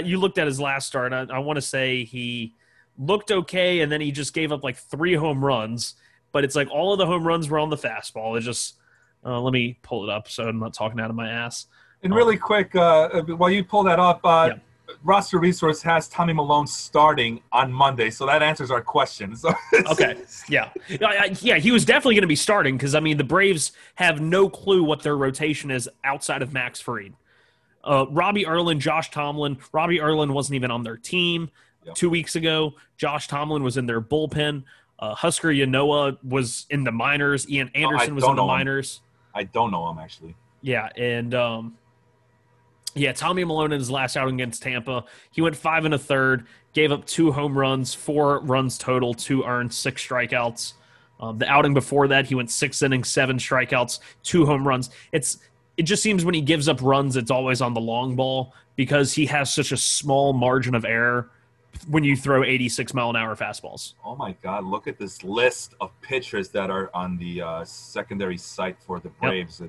you 0.04 0.20
looked 0.20 0.38
at 0.38 0.46
his 0.46 0.60
last 0.60 0.88
start. 0.88 1.14
I, 1.14 1.26
I 1.32 1.40
want 1.40 1.56
to 1.56 1.62
say 1.62 2.04
he 2.04 2.54
looked 2.98 3.32
okay, 3.32 3.80
and 3.80 3.90
then 3.92 4.02
he 4.02 4.12
just 4.12 4.34
gave 4.34 4.52
up 4.52 4.62
like 4.62 4.76
three 4.76 5.16
home 5.16 5.44
runs. 5.44 5.96
But 6.34 6.44
it's 6.44 6.56
like 6.56 6.70
all 6.70 6.92
of 6.92 7.00
the 7.00 7.06
home 7.06 7.26
runs 7.26 7.50
were 7.50 7.60
on 7.60 7.70
the 7.70 7.78
fastball. 7.78 8.38
It 8.38 8.42
just 8.42 8.76
uh, 9.26 9.40
let 9.40 9.54
me 9.54 9.80
pull 9.84 10.04
it 10.04 10.10
up 10.10 10.28
so 10.28 10.48
I'm 10.48 10.60
not 10.60 10.74
talking 10.74 11.00
out 11.00 11.10
of 11.10 11.16
my 11.16 11.30
ass. 11.30 11.68
And 12.04 12.14
really 12.14 12.36
um, 12.36 12.42
quick, 12.42 12.76
uh, 12.76 13.22
while 13.22 13.50
you 13.50 13.64
pull 13.64 13.84
that 13.84 14.00
up, 14.00 14.22
uh, 14.24 14.50
yeah 14.52 14.60
roster 15.04 15.40
resource 15.40 15.82
has 15.82 16.08
Tommy 16.08 16.34
Milone 16.34 16.68
starting 16.68 17.42
on 17.52 17.72
Monday, 17.72 18.10
so 18.10 18.26
that 18.26 18.42
answers 18.44 18.72
our 18.72 18.82
question. 18.82 19.36
So 19.36 19.54
okay, 19.92 20.18
yeah, 20.50 20.70
yeah, 21.42 21.58
he 21.58 21.72
was 21.72 21.86
definitely 21.86 22.16
going 22.16 22.22
to 22.24 22.28
be 22.28 22.36
starting 22.36 22.78
because 22.78 22.96
I 22.96 23.00
mean 23.00 23.18
the 23.18 23.24
Braves 23.24 23.72
have 23.96 24.20
no 24.22 24.50
clue 24.50 24.84
what 24.84 25.04
their 25.04 25.18
rotation 25.18 25.72
is 25.72 25.90
outside 26.04 26.42
of 26.42 26.54
Max 26.54 26.80
Fried. 26.82 27.14
Uh, 27.84 28.06
Robbie 28.10 28.46
Erlin, 28.46 28.80
Josh 28.80 29.10
Tomlin. 29.12 29.58
Robbie 29.74 30.00
Erlin 30.00 30.34
wasn't 30.34 30.56
even 30.56 30.72
on 30.72 30.84
their 30.84 30.98
team 30.98 31.50
Yep. 31.84 31.96
two 31.96 32.12
weeks 32.12 32.36
ago. 32.36 32.76
Josh 32.98 33.28
Tomlin 33.28 33.64
was 33.64 33.76
in 33.76 33.88
their 33.88 34.00
bullpen. 34.02 34.64
Uh, 35.00 35.16
Huascar 35.16 35.52
Ynoa 35.58 36.16
was 36.24 36.68
in 36.70 36.84
the 36.84 36.92
minors. 36.92 37.50
Ian 37.50 37.72
Anderson 37.74 38.14
was 38.14 38.24
in 38.24 38.30
the 38.30 38.36
know 38.36 38.44
him. 38.44 38.48
minors. 38.50 39.02
I 39.34 39.46
don't 39.46 39.72
know 39.72 39.90
him 39.90 39.98
actually. 39.98 40.36
Yeah, 40.62 40.90
and 40.96 41.34
um, 41.34 41.76
yeah, 42.96 43.14
Tommy 43.14 43.44
Milone 43.44 43.72
in 43.72 43.80
his 43.80 43.92
last 43.92 44.18
outing 44.18 44.36
against 44.36 44.64
Tampa, 44.64 45.06
he 45.32 45.42
went 45.42 45.56
five 45.56 45.86
and 45.86 45.94
a 45.94 45.98
third, 46.00 46.46
gave 46.74 46.92
up 46.92 47.06
two 47.06 47.32
home 47.32 47.58
runs, 47.58 47.94
four 47.94 48.40
runs 48.40 48.78
total, 48.78 49.14
two 49.14 49.44
earned, 49.44 49.74
six 49.74 50.06
strikeouts. 50.06 50.74
Um, 51.20 51.38
the 51.38 51.48
outing 51.48 51.74
before 51.74 52.08
that, 52.08 52.26
he 52.26 52.36
went 52.36 52.50
six 52.50 52.82
innings, 52.82 53.10
seven 53.10 53.38
strikeouts, 53.38 54.00
two 54.24 54.46
home 54.46 54.68
runs. 54.68 54.90
It's 55.12 55.38
it 55.78 55.84
just 55.84 56.04
seems 56.04 56.26
when 56.26 56.36
he 56.36 56.42
gives 56.42 56.68
up 56.68 56.82
runs, 56.82 57.16
it's 57.16 57.32
always 57.32 57.62
on 57.62 57.74
the 57.74 57.82
long 57.82 58.16
ball 58.16 58.54
because 58.76 59.14
he 59.14 59.26
has 59.28 59.54
such 59.54 59.72
a 59.72 59.78
small 59.78 60.34
margin 60.34 60.76
of 60.76 60.86
error 60.86 61.30
when 61.88 62.04
you 62.04 62.16
throw 62.16 62.44
86 62.44 62.94
mile 62.94 63.10
an 63.12 63.16
hour 63.16 63.36
fastballs. 63.36 63.94
Oh 64.04 64.16
my 64.16 64.34
God! 64.42 64.66
Look 64.66 64.88
at 64.88 64.98
this 64.98 65.24
list 65.24 65.76
of 65.80 65.92
pitchers 66.02 66.50
that 66.50 66.70
are 66.70 66.90
on 66.94 67.18
the 67.18 67.42
uh, 67.42 67.64
secondary 67.64 68.38
site 68.38 68.78
for 68.80 69.00
the 69.00 69.10
Braves. 69.10 69.62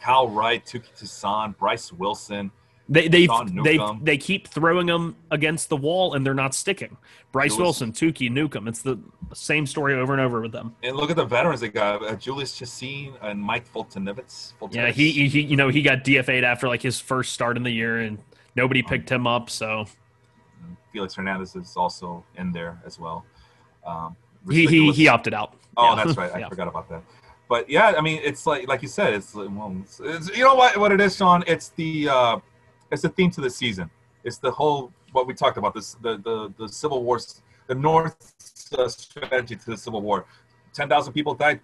Kyle 0.00 0.28
Wright, 0.28 0.64
Touki 0.64 0.94
Toussaint, 0.94 1.56
Bryce 1.56 1.92
Wilson. 1.92 2.50
They 2.88 3.08
they 3.08 3.26
they 3.26 3.78
Newcomb. 3.78 4.00
they 4.02 4.18
keep 4.18 4.46
throwing 4.48 4.86
them 4.86 5.16
against 5.30 5.70
the 5.70 5.76
wall 5.76 6.12
and 6.14 6.24
they're 6.26 6.34
not 6.34 6.54
sticking. 6.54 6.96
Bryce 7.32 7.52
Lewis- 7.52 7.80
Wilson, 7.80 7.92
Touki, 7.92 8.30
Newcomb. 8.30 8.68
It's 8.68 8.82
the 8.82 8.98
same 9.32 9.66
story 9.66 9.94
over 9.94 10.12
and 10.12 10.20
over 10.20 10.42
with 10.42 10.52
them. 10.52 10.76
And 10.82 10.94
look 10.94 11.08
at 11.10 11.16
the 11.16 11.24
veterans 11.24 11.60
they 11.60 11.68
got: 11.70 12.02
uh, 12.04 12.14
Jhoulys 12.16 12.52
Chacín 12.60 13.14
and 13.22 13.40
Mike 13.40 13.66
Foltynewicz. 13.72 14.52
Yeah, 14.70 14.90
he 14.90 15.10
he 15.28 15.40
you 15.40 15.56
know 15.56 15.68
he 15.70 15.80
got 15.80 16.04
DFA'd 16.04 16.44
after 16.44 16.68
like 16.68 16.82
his 16.82 17.00
first 17.00 17.32
start 17.32 17.56
in 17.56 17.62
the 17.62 17.70
year 17.70 18.00
and 18.00 18.18
nobody 18.54 18.82
picked 18.82 19.10
him 19.10 19.26
up. 19.26 19.48
So 19.48 19.86
Felix 20.92 21.14
Hernandez 21.14 21.56
is 21.56 21.76
also 21.76 22.22
in 22.36 22.52
there 22.52 22.78
as 22.84 22.98
well. 22.98 23.24
Um, 23.86 24.14
he 24.50 24.66
he 24.66 24.92
he 24.92 25.08
opted 25.08 25.32
out. 25.32 25.54
Oh, 25.76 25.96
Yeah. 25.96 26.04
that's 26.04 26.16
right. 26.18 26.32
I 26.34 26.38
Yeah. 26.40 26.48
forgot 26.50 26.68
about 26.68 26.88
that. 26.90 27.02
But 27.48 27.68
yeah, 27.68 27.94
I 27.96 28.00
mean, 28.00 28.20
it's 28.22 28.46
like 28.46 28.68
like 28.68 28.82
you 28.82 28.88
said, 28.88 29.14
it's, 29.14 29.34
well, 29.34 29.74
it's, 29.82 30.00
it's 30.04 30.36
you 30.36 30.44
know 30.44 30.54
what 30.54 30.76
what 30.76 30.92
it 30.92 31.00
is, 31.00 31.16
Sean. 31.16 31.42
It's 31.46 31.70
the 31.70 32.08
uh, 32.08 32.38
it's 32.94 33.02
the 33.02 33.10
theme 33.10 33.30
to 33.32 33.40
the 33.40 33.50
season. 33.50 33.90
It's 34.22 34.38
the 34.38 34.50
whole 34.50 34.92
what 35.12 35.26
we 35.26 35.34
talked 35.34 35.58
about 35.58 35.74
this 35.74 35.94
the 36.00 36.16
the 36.18 36.52
the 36.56 36.68
Civil 36.68 37.02
War, 37.04 37.18
the 37.66 37.74
North 37.74 38.72
uh, 38.78 38.88
strategy 38.88 39.56
to 39.56 39.66
the 39.66 39.76
Civil 39.76 40.00
War. 40.00 40.24
Ten 40.72 40.88
thousand 40.88 41.12
people 41.12 41.34
died. 41.34 41.60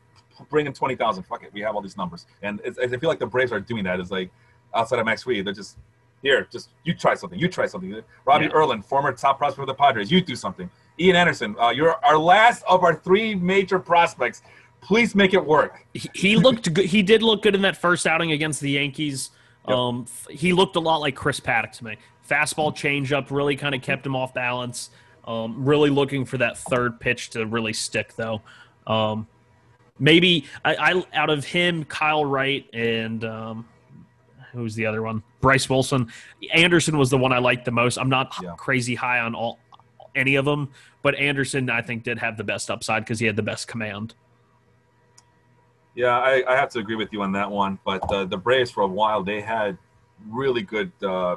Bring 0.51 0.67
in 0.67 0.73
twenty 0.73 0.97
thousand. 0.97 1.23
Fuck 1.25 1.43
it, 1.45 1.53
we 1.53 1.61
have 1.61 1.75
all 1.75 1.83
these 1.83 1.97
numbers, 1.97 2.27
and 2.43 2.61
it's, 2.65 2.79
I 2.79 2.87
feel 2.89 3.09
like 3.09 3.19
the 3.19 3.27
Braves 3.27 3.53
are 3.53 3.61
doing 3.61 3.85
that. 3.85 4.01
It's 4.01 4.11
like 4.11 4.31
outside 4.75 4.99
of 4.99 5.07
Max 5.07 5.23
Fried, 5.23 5.45
they're 5.45 5.55
just 5.55 5.79
here. 6.23 6.47
Just 6.51 6.71
you 6.85 6.95
try 6.95 7.15
something. 7.15 7.39
You 7.39 7.49
try 7.49 7.67
something. 7.67 8.03
Robbie 8.25 8.47
Yeah. 8.47 8.53
Erlin, 8.53 8.83
former 8.83 9.13
top 9.13 9.39
prospect 9.39 9.61
for 9.61 9.67
the 9.67 9.75
Padres, 9.75 10.11
you 10.11 10.21
do 10.21 10.37
something. 10.37 10.69
Ian 10.99 11.17
Anderson, 11.17 11.57
uh, 11.59 11.71
you're 11.71 11.97
our 12.05 12.19
last 12.19 12.63
of 12.69 12.85
our 12.85 12.95
three 12.95 13.35
major 13.35 13.79
prospects. 13.79 14.43
Please 14.81 15.15
make 15.15 15.35
it 15.35 15.45
work. 15.45 15.87
He, 15.93 16.11
he 16.15 16.37
looked 16.37 16.73
good. 16.73 16.87
He 16.87 17.03
did 17.03 17.23
look 17.23 17.43
good 17.43 17.55
in 17.55 17.63
that 17.63 17.77
first 17.77 18.07
outing 18.07 18.33
against 18.33 18.61
the 18.61 18.71
Yankees. 18.71 19.31
Yep. 19.69 19.77
Um, 19.77 20.07
he 20.31 20.53
looked 20.53 20.77
a 20.77 20.81
lot 20.81 20.99
like 20.99 21.15
Chris 21.15 21.41
Paddack 21.41 21.73
to 21.73 21.85
me. 21.85 21.97
Fastball 22.29 22.75
changeup 22.75 23.31
really 23.31 23.57
kind 23.57 23.75
of 23.75 23.83
kept 23.83 24.07
him 24.07 24.17
off 24.17 24.33
balance. 24.33 24.91
Um, 25.27 25.65
really 25.65 25.91
looking 25.91 26.25
for 26.25 26.39
that 26.39 26.57
third 26.59 26.99
pitch 26.99 27.31
to 27.31 27.45
really 27.47 27.73
stick 27.73 28.15
though. 28.17 28.41
Um, 28.87 29.27
maybe 29.99 30.47
I, 30.65 30.75
I 30.95 31.05
out 31.13 31.31
of 31.31 31.45
him, 31.45 31.85
Kyle 31.85 32.25
Wright 32.25 32.67
and 32.73 33.25
um, 33.25 33.69
who's 34.53 34.75
the 34.75 34.87
other 34.87 35.03
one? 35.03 35.23
Bryce 35.41 35.69
Wilson. 35.69 36.11
Anderson 36.55 36.97
was 36.99 37.11
the 37.11 37.19
one 37.19 37.33
I 37.33 37.39
liked 37.39 37.65
the 37.65 37.71
most. 37.71 37.99
I'm 37.99 38.09
not 38.09 38.35
Yeah. 38.43 38.55
crazy 38.57 38.95
high 38.95 39.21
on 39.21 39.35
all 39.35 39.59
any 40.15 40.35
of 40.37 40.45
them, 40.45 40.71
but 41.03 41.15
Anderson 41.15 41.71
I 41.71 41.83
think 41.83 42.03
did 42.03 42.19
have 42.19 42.37
the 42.37 42.45
best 42.45 42.71
upside 42.71 43.05
because 43.05 43.21
he 43.21 43.27
had 43.27 43.37
the 43.37 43.43
best 43.43 43.69
command. 43.69 44.15
Yeah, 46.01 46.19
I, 46.19 46.43
I 46.49 46.57
have 46.57 46.71
to 46.71 46.79
agree 46.79 46.97
with 46.97 47.13
you 47.13 47.21
on 47.23 47.33
that 47.33 47.51
one. 47.51 47.79
But 47.85 48.11
uh, 48.11 48.25
the 48.25 48.39
Braves, 48.39 48.71
for 48.71 48.83
a 48.83 48.87
while, 48.87 49.23
they 49.23 49.41
had 49.41 49.77
really 50.29 50.63
good 50.63 50.91
uh, 51.03 51.37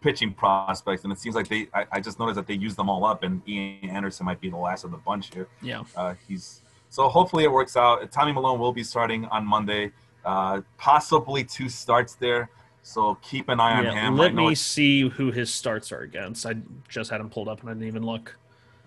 pitching 0.00 0.32
prospects, 0.32 1.04
and 1.04 1.12
it 1.12 1.18
seems 1.18 1.34
like 1.34 1.48
they. 1.48 1.68
I, 1.74 1.86
I 1.92 2.00
just 2.00 2.18
noticed 2.18 2.36
that 2.36 2.46
they 2.46 2.54
used 2.54 2.76
them 2.76 2.88
all 2.88 3.04
up, 3.04 3.22
and 3.22 3.42
Ian 3.48 3.90
Anderson 3.90 4.26
might 4.26 4.40
be 4.40 4.48
the 4.48 4.56
last 4.56 4.84
of 4.84 4.92
the 4.92 4.96
bunch 4.98 5.34
here. 5.34 5.48
Yeah. 5.60 5.82
Uh, 5.96 6.14
he's 6.28 6.62
so 6.90 7.08
hopefully 7.08 7.44
it 7.44 7.52
works 7.52 7.76
out. 7.76 8.10
Tommy 8.10 8.32
Milone 8.32 8.58
will 8.58 8.72
be 8.72 8.82
starting 8.82 9.24
on 9.26 9.46
Monday, 9.46 9.92
uh, 10.24 10.60
possibly 10.76 11.44
two 11.44 11.68
starts 11.68 12.14
there. 12.14 12.50
So 12.82 13.16
keep 13.22 13.48
an 13.48 13.60
eye 13.60 13.76
on 13.76 13.84
Yeah, 13.84 14.08
him. 14.08 14.16
Let 14.16 14.34
me 14.34 14.54
see 14.54 15.08
who 15.08 15.30
his 15.30 15.52
starts 15.52 15.92
are 15.92 16.00
against. 16.00 16.46
I 16.46 16.54
just 16.88 17.10
had 17.10 17.20
him 17.20 17.28
pulled 17.28 17.48
up 17.48 17.60
and 17.60 17.70
I 17.70 17.74
didn't 17.74 17.88
even 17.88 18.04
look. 18.04 18.36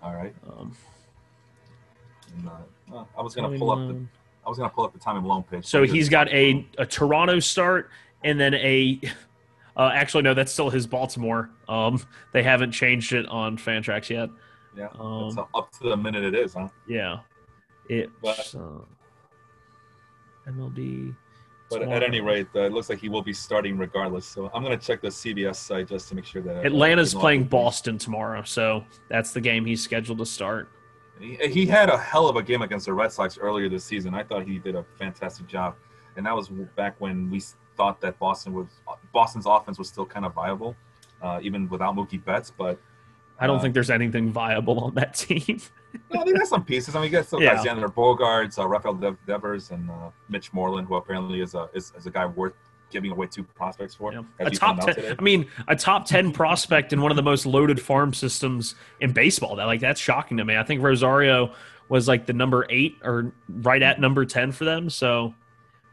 All 0.02 0.14
right. 0.14 0.34
Um, 0.46 0.76
And, 2.36 2.50
uh, 2.92 3.04
I 3.16 3.22
was 3.22 3.34
gonna 3.34 3.56
pull 3.56 3.70
up 3.70 3.78
the. 3.78 4.04
I 4.46 4.48
was 4.48 4.58
gonna 4.58 4.70
pull 4.70 4.84
up 4.84 4.92
the 4.92 4.98
Tommy 4.98 5.20
Milone 5.20 5.42
pitch. 5.44 5.66
so 5.66 5.84
he's 5.84 6.08
got 6.08 6.28
a, 6.28 6.66
a 6.78 6.86
Toronto 6.86 7.40
start 7.40 7.90
and 8.22 8.38
then 8.40 8.54
a. 8.54 9.00
Uh, 9.76 9.90
actually, 9.92 10.22
no, 10.22 10.34
that's 10.34 10.52
still 10.52 10.70
his 10.70 10.86
Baltimore. 10.86 11.50
Um, 11.68 12.00
they 12.32 12.44
haven't 12.44 12.70
changed 12.70 13.12
it 13.12 13.26
on 13.26 13.58
Fantrax 13.58 14.08
yet. 14.08 14.28
Yeah. 14.76 14.86
Um, 15.00 15.36
up 15.52 15.72
to 15.72 15.88
the 15.88 15.96
minute 15.96 16.22
it 16.22 16.32
is, 16.32 16.54
huh? 16.54 16.68
Yeah, 16.86 17.18
it. 17.88 18.08
But- 18.22 18.54
uh, 18.56 18.84
MLB. 20.48 21.16
But 21.70 21.82
at 21.82 22.02
any 22.04 22.20
rate, 22.20 22.46
uh, 22.54 22.60
it 22.60 22.72
looks 22.72 22.88
like 22.88 23.00
he 23.00 23.08
will 23.08 23.22
be 23.22 23.32
starting 23.32 23.76
regardless. 23.76 24.26
So 24.26 24.48
I'm 24.54 24.62
going 24.62 24.78
to 24.78 24.86
check 24.86 25.00
the 25.00 25.08
CBS 25.08 25.56
site 25.56 25.88
just 25.88 26.08
to 26.10 26.14
make 26.14 26.24
sure 26.26 26.42
that 26.42 26.64
Atlanta's 26.64 27.14
playing 27.14 27.44
Boston 27.44 27.98
tomorrow, 27.98 28.42
so 28.44 28.84
that's 29.08 29.32
the 29.32 29.40
game 29.40 29.64
he's 29.64 29.82
scheduled 29.82 30.18
to 30.18 30.26
start. 30.26 30.68
He, 31.20 31.36
he 31.48 31.66
had 31.66 31.88
a 31.88 31.96
hell 31.98 32.28
of 32.28 32.36
a 32.36 32.42
game 32.42 32.62
against 32.62 32.86
the 32.86 32.92
Red 32.92 33.12
Sox 33.12 33.38
earlier 33.38 33.68
this 33.68 33.84
season. 33.84 34.14
I 34.14 34.22
thought 34.24 34.44
he 34.46 34.58
did 34.58 34.74
a 34.74 34.84
fantastic 34.98 35.46
job, 35.46 35.76
and 36.16 36.26
that 36.26 36.34
was 36.34 36.48
back 36.76 36.96
when 37.00 37.30
we 37.30 37.42
thought 37.76 38.00
that 38.00 38.18
Boston 38.18 38.52
was 38.52 38.66
Boston's 39.12 39.46
offense 39.46 39.78
was 39.78 39.88
still 39.88 40.06
kind 40.06 40.26
of 40.26 40.34
viable, 40.34 40.76
uh, 41.22 41.38
even 41.42 41.68
without 41.68 41.94
Mookie 41.94 42.22
Betts. 42.24 42.50
But 42.56 42.80
I 43.38 43.46
don't 43.46 43.58
Uh, 43.58 43.62
think 43.62 43.74
there's 43.74 43.90
anything 43.90 44.30
viable 44.32 44.80
on 44.80 44.94
that 44.94 45.14
team. 45.24 45.60
no, 46.12 46.24
they 46.24 46.32
got 46.32 46.46
some 46.48 46.64
pieces. 46.64 46.94
I 46.96 47.00
mean, 47.00 47.10
you 47.10 47.18
got 47.18 47.26
still 47.26 47.40
Yeah. 47.42 47.54
got 47.56 47.66
Xander 47.66 47.92
Bogaerts, 47.92 48.58
uh, 48.58 48.66
Rafael 48.66 48.94
Dev- 48.94 49.18
Devers, 49.26 49.70
and 49.70 49.88
uh, 49.90 50.10
Mitch 50.28 50.52
Moreland, 50.52 50.88
who 50.88 50.96
apparently 50.96 51.40
is 51.40 51.54
a 51.54 51.68
is, 51.74 51.92
is 51.96 52.06
a 52.06 52.10
guy 52.10 52.26
worth 52.26 52.54
giving 52.90 53.10
away 53.10 53.26
two 53.26 53.42
prospects 53.42 53.94
for. 53.94 54.12
Yeah. 54.12 54.22
A 54.38 54.50
top 54.50 54.80
ten. 54.80 54.94
today. 54.94 55.14
I 55.18 55.22
mean, 55.22 55.46
a 55.68 55.76
top 55.76 56.06
ten 56.06 56.32
prospect 56.32 56.92
in 56.92 57.00
one 57.00 57.10
of 57.10 57.16
the 57.16 57.22
most 57.22 57.46
loaded 57.46 57.80
farm 57.80 58.14
systems 58.14 58.74
in 59.00 59.12
baseball. 59.12 59.56
That 59.56 59.64
like 59.64 59.80
that's 59.80 60.00
shocking 60.00 60.36
to 60.38 60.44
me. 60.44 60.56
I 60.56 60.62
think 60.62 60.82
Rosario 60.82 61.52
was 61.88 62.08
like 62.08 62.26
the 62.26 62.32
number 62.32 62.66
eight 62.70 62.96
or 63.02 63.32
right 63.48 63.82
at 63.82 64.00
number 64.00 64.24
ten 64.24 64.52
for 64.52 64.64
them. 64.64 64.88
So, 64.88 65.34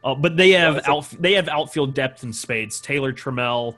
uh, 0.04 0.16
but 0.16 0.38
they 0.38 0.52
have 0.52 0.82
out 0.88 1.10
they 1.20 1.34
have 1.34 1.48
outfield 1.50 1.94
depth 1.94 2.24
in 2.24 2.32
spades. 2.32 2.80
Taylor 2.80 3.12
Trammell, 3.12 3.76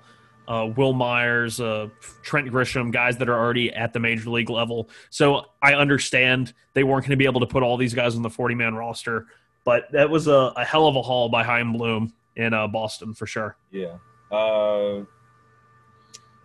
uh, 0.48 0.68
Wil 0.76 0.94
Myers, 0.94 1.60
uh, 1.60 1.88
Trent 2.22 2.50
Grisham, 2.52 2.92
guys 2.92 3.18
that 3.18 3.30
are 3.30 3.38
already 3.38 3.74
at 3.74 3.94
the 3.94 4.00
major 4.00 4.30
league 4.30 4.50
level. 4.50 4.90
So 5.10 5.46
I 5.62 5.74
understand 5.76 6.54
they 6.74 6.84
weren't 6.84 7.04
going 7.04 7.12
to 7.12 7.18
be 7.18 7.26
able 7.26 7.42
to 7.42 7.48
put 7.48 7.64
all 7.64 7.78
these 7.78 7.94
guys 7.94 8.16
on 8.16 8.22
the 8.22 8.30
forty 8.30 8.56
man 8.56 8.76
roster. 8.76 9.28
But 9.66 9.90
that 9.94 10.10
was 10.10 10.28
a, 10.28 10.52
a 10.58 10.66
hell 10.66 10.88
of 10.88 10.98
a 10.98 11.02
haul 11.02 11.30
by 11.30 11.44
Chaim 11.44 11.72
Bloom 11.72 12.12
in 12.36 12.54
uh, 12.54 12.68
Boston 12.68 13.14
for 13.14 13.26
sure. 13.28 13.58
Yeah. 13.72 13.98
Uh, 14.32 15.02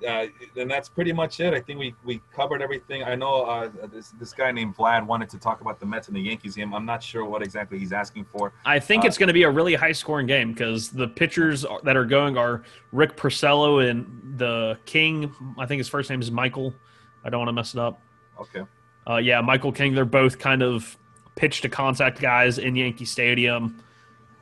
uh, 0.06 0.26
and 0.56 0.70
that's 0.70 0.88
pretty 0.88 1.12
much 1.12 1.40
it. 1.40 1.52
I 1.54 1.60
think 1.60 1.80
we, 1.80 1.92
we 2.04 2.20
covered 2.32 2.62
everything. 2.62 3.02
I 3.02 3.16
know 3.16 3.42
uh, 3.42 3.68
this 3.90 4.10
this 4.10 4.32
guy 4.32 4.52
named 4.52 4.76
Vlad 4.76 5.04
wanted 5.04 5.28
to 5.30 5.38
talk 5.38 5.60
about 5.60 5.80
the 5.80 5.86
Mets 5.86 6.06
and 6.06 6.16
the 6.16 6.20
Yankees 6.20 6.54
game. 6.54 6.72
I'm 6.72 6.84
not 6.86 7.02
sure 7.02 7.24
what 7.24 7.42
exactly 7.42 7.80
he's 7.80 7.92
asking 7.92 8.26
for. 8.26 8.52
I 8.64 8.78
think 8.78 9.02
Uh, 9.02 9.08
it's 9.08 9.18
going 9.18 9.26
to 9.26 9.32
be 9.32 9.42
a 9.42 9.50
really 9.50 9.74
high 9.74 9.90
scoring 9.90 10.28
game 10.28 10.52
because 10.52 10.90
the 10.90 11.08
pitchers 11.08 11.64
are- 11.64 11.80
that 11.82 11.96
are 11.96 12.04
going 12.04 12.38
are 12.38 12.62
Rick 12.92 13.16
Porcello 13.16 13.90
and 13.90 14.38
the 14.38 14.78
King. 14.86 15.34
I 15.58 15.66
think 15.66 15.78
his 15.78 15.88
first 15.88 16.10
name 16.10 16.20
is 16.20 16.30
Michael. 16.30 16.72
I 17.24 17.30
don't 17.30 17.40
want 17.40 17.48
to 17.48 17.52
mess 17.54 17.74
it 17.74 17.80
up. 17.80 18.00
Okay. 18.40 18.62
Uh, 19.10 19.16
yeah, 19.16 19.40
Michael 19.40 19.72
King. 19.72 19.94
They're 19.96 20.04
both 20.04 20.38
kind 20.38 20.62
of 20.62 20.96
pitch 21.34 21.60
to 21.62 21.68
contact 21.68 22.20
guys 22.20 22.58
in 22.58 22.76
Yankee 22.76 23.04
Stadium. 23.04 23.82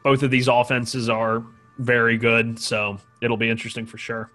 Both 0.07 0.23
of 0.23 0.31
these 0.31 0.47
offenses 0.47 1.09
are 1.09 1.45
very 1.79 2.17
good, 2.17 2.61
so 2.61 2.97
it'll 3.21 3.37
be 3.37 3.51
interesting 3.51 3.85
for 3.85 3.99
sure. 3.99 4.31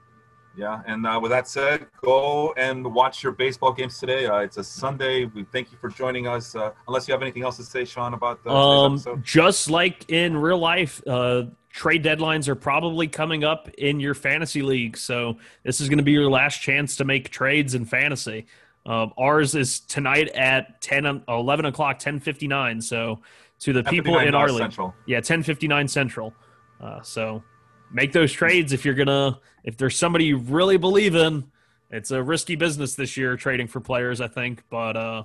Yeah. 0.58 0.82
And 0.86 1.08
uh, 1.08 1.18
with 1.22 1.32
that 1.32 1.48
said, 1.48 1.88
go 2.04 2.52
and 2.58 2.94
watch 2.94 3.24
your 3.24 3.32
baseball 3.32 3.72
games 3.72 3.98
today. 3.98 4.26
Uh, 4.26 4.40
it's 4.40 4.58
a 4.58 4.66
Sunday. 4.66 5.24
We 5.34 5.46
thank 5.46 5.72
you 5.72 5.78
for 5.80 5.88
joining 5.88 6.28
us. 6.28 6.56
Uh, 6.56 6.72
unless 6.90 7.08
you 7.08 7.14
have 7.14 7.22
anything 7.22 7.44
else 7.44 7.56
to 7.56 7.64
say, 7.64 7.86
Sean, 7.86 8.14
about 8.14 8.42
uh, 8.46 8.50
Um, 8.84 8.96
episode. 8.96 9.24
just 9.24 9.70
like 9.70 10.10
in 10.10 10.36
real 10.36 10.60
life, 10.60 11.02
uh, 11.08 11.44
trade 11.72 12.04
deadlines 12.04 12.50
are 12.50 12.56
probably 12.56 13.08
coming 13.08 13.46
up 13.46 13.70
in 13.78 14.02
your 14.02 14.14
fantasy 14.14 14.62
league. 14.62 14.98
So 14.98 15.38
this 15.64 15.80
is 15.80 15.88
going 15.88 16.00
to 16.00 16.04
be 16.04 16.12
your 16.12 16.30
last 16.30 16.58
chance 16.62 16.98
to 16.98 17.06
make 17.06 17.30
trades 17.30 17.76
in 17.76 17.86
fantasy. 17.86 18.46
Um, 18.86 19.14
ours 19.18 19.56
is 19.56 19.80
tonight 19.80 20.28
at 20.36 20.82
10, 20.82 21.06
uh, 21.06 21.22
11 21.30 21.64
o'clock, 21.64 21.96
1059. 21.96 22.82
So 22.82 23.22
to 23.62 23.74
the 23.74 23.84
people 23.84 24.14
in 24.16 24.26
59 24.26 24.42
our 24.42 24.50
league, 24.50 24.58
Central. 24.58 24.96
yeah, 25.06 25.18
1059 25.18 25.88
central. 25.88 26.34
Uh, 26.80 27.02
so 27.02 27.44
make 27.92 28.12
those 28.12 28.32
trades 28.32 28.74
if 28.74 28.84
you're 28.84 28.96
gonna 28.96 29.40
if 29.64 29.78
there's 29.78 29.98
somebody 29.98 30.26
you 30.26 30.38
really 30.38 30.78
believe 30.78 31.16
in. 31.16 31.50
It's 31.90 32.12
a 32.12 32.24
risky 32.24 32.56
business 32.56 32.96
this 32.96 33.18
year 33.18 33.36
trading 33.36 33.68
for 33.68 33.82
players, 33.82 34.22
I 34.22 34.28
think, 34.28 34.64
but 34.70 34.96
uh, 34.96 35.24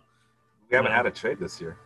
we 0.68 0.76
haven't 0.76 0.90
no. 0.90 0.96
had 0.96 1.06
a 1.06 1.10
trade 1.10 1.38
this 1.38 1.60
year. 1.60 1.78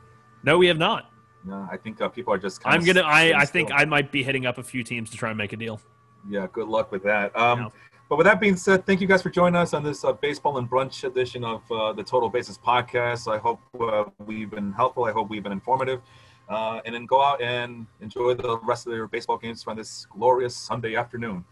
No, 0.43 0.57
we 0.57 0.67
have 0.69 0.79
not. 0.79 1.11
No, 1.45 1.69
I 1.71 1.77
think 1.77 2.01
uh, 2.01 2.09
people 2.09 2.33
are 2.33 2.39
just. 2.39 2.63
I'm 2.65 2.85
gonna. 2.85 3.03
I 3.03 3.41
I 3.41 3.45
think 3.45 3.71
I 3.73 3.85
might 3.85 4.11
be 4.11 4.23
hitting 4.23 4.47
up 4.47 4.59
a 4.59 4.63
few 4.63 4.83
teams 4.83 5.11
to 5.11 5.17
try 5.17 5.29
and 5.31 5.39
make 5.39 5.53
a 5.53 5.57
deal. 5.57 5.81
Yeah, 6.29 6.47
good 6.53 6.69
luck 6.69 6.91
with 6.93 7.03
that. 7.05 7.37
Um, 7.37 7.71
But 8.11 8.17
with 8.17 8.27
that 8.27 8.41
being 8.41 8.57
said, 8.57 8.85
thank 8.87 9.01
you 9.01 9.07
guys 9.07 9.23
for 9.23 9.31
joining 9.31 9.55
us 9.55 9.73
on 9.73 9.85
this 9.85 10.05
uh, 10.05 10.13
baseball 10.13 10.59
and 10.59 10.69
brunch 10.69 11.05
edition 11.05 11.45
of 11.45 11.63
uh, 11.71 11.93
the 11.93 12.03
Total 12.03 12.29
Basis 12.29 12.59
podcast. 12.59 13.33
I 13.33 13.39
hope 13.39 13.61
uh, 13.81 14.05
we've 14.27 14.51
been 14.51 14.73
helpful. 14.73 15.05
I 15.05 15.13
hope 15.13 15.31
we've 15.31 15.45
been 15.45 15.53
informative. 15.53 16.03
Uh, 16.51 16.81
and 16.85 16.95
then 16.95 17.07
go 17.07 17.23
out 17.23 17.41
and 17.41 17.87
enjoy 18.01 18.35
the 18.35 18.59
rest 18.59 18.87
of 18.87 18.93
your 18.93 19.07
baseball 19.07 19.39
games 19.39 19.65
on 19.69 19.77
this 19.77 20.07
glorious 20.11 20.57
Sunday 20.57 20.97
afternoon. 20.97 21.45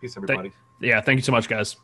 Peace, 0.00 0.16
everybody. 0.16 0.50
Thank, 0.50 0.54
yeah, 0.80 1.00
thank 1.00 1.16
you 1.16 1.24
so 1.24 1.32
much, 1.32 1.48
guys. 1.48 1.76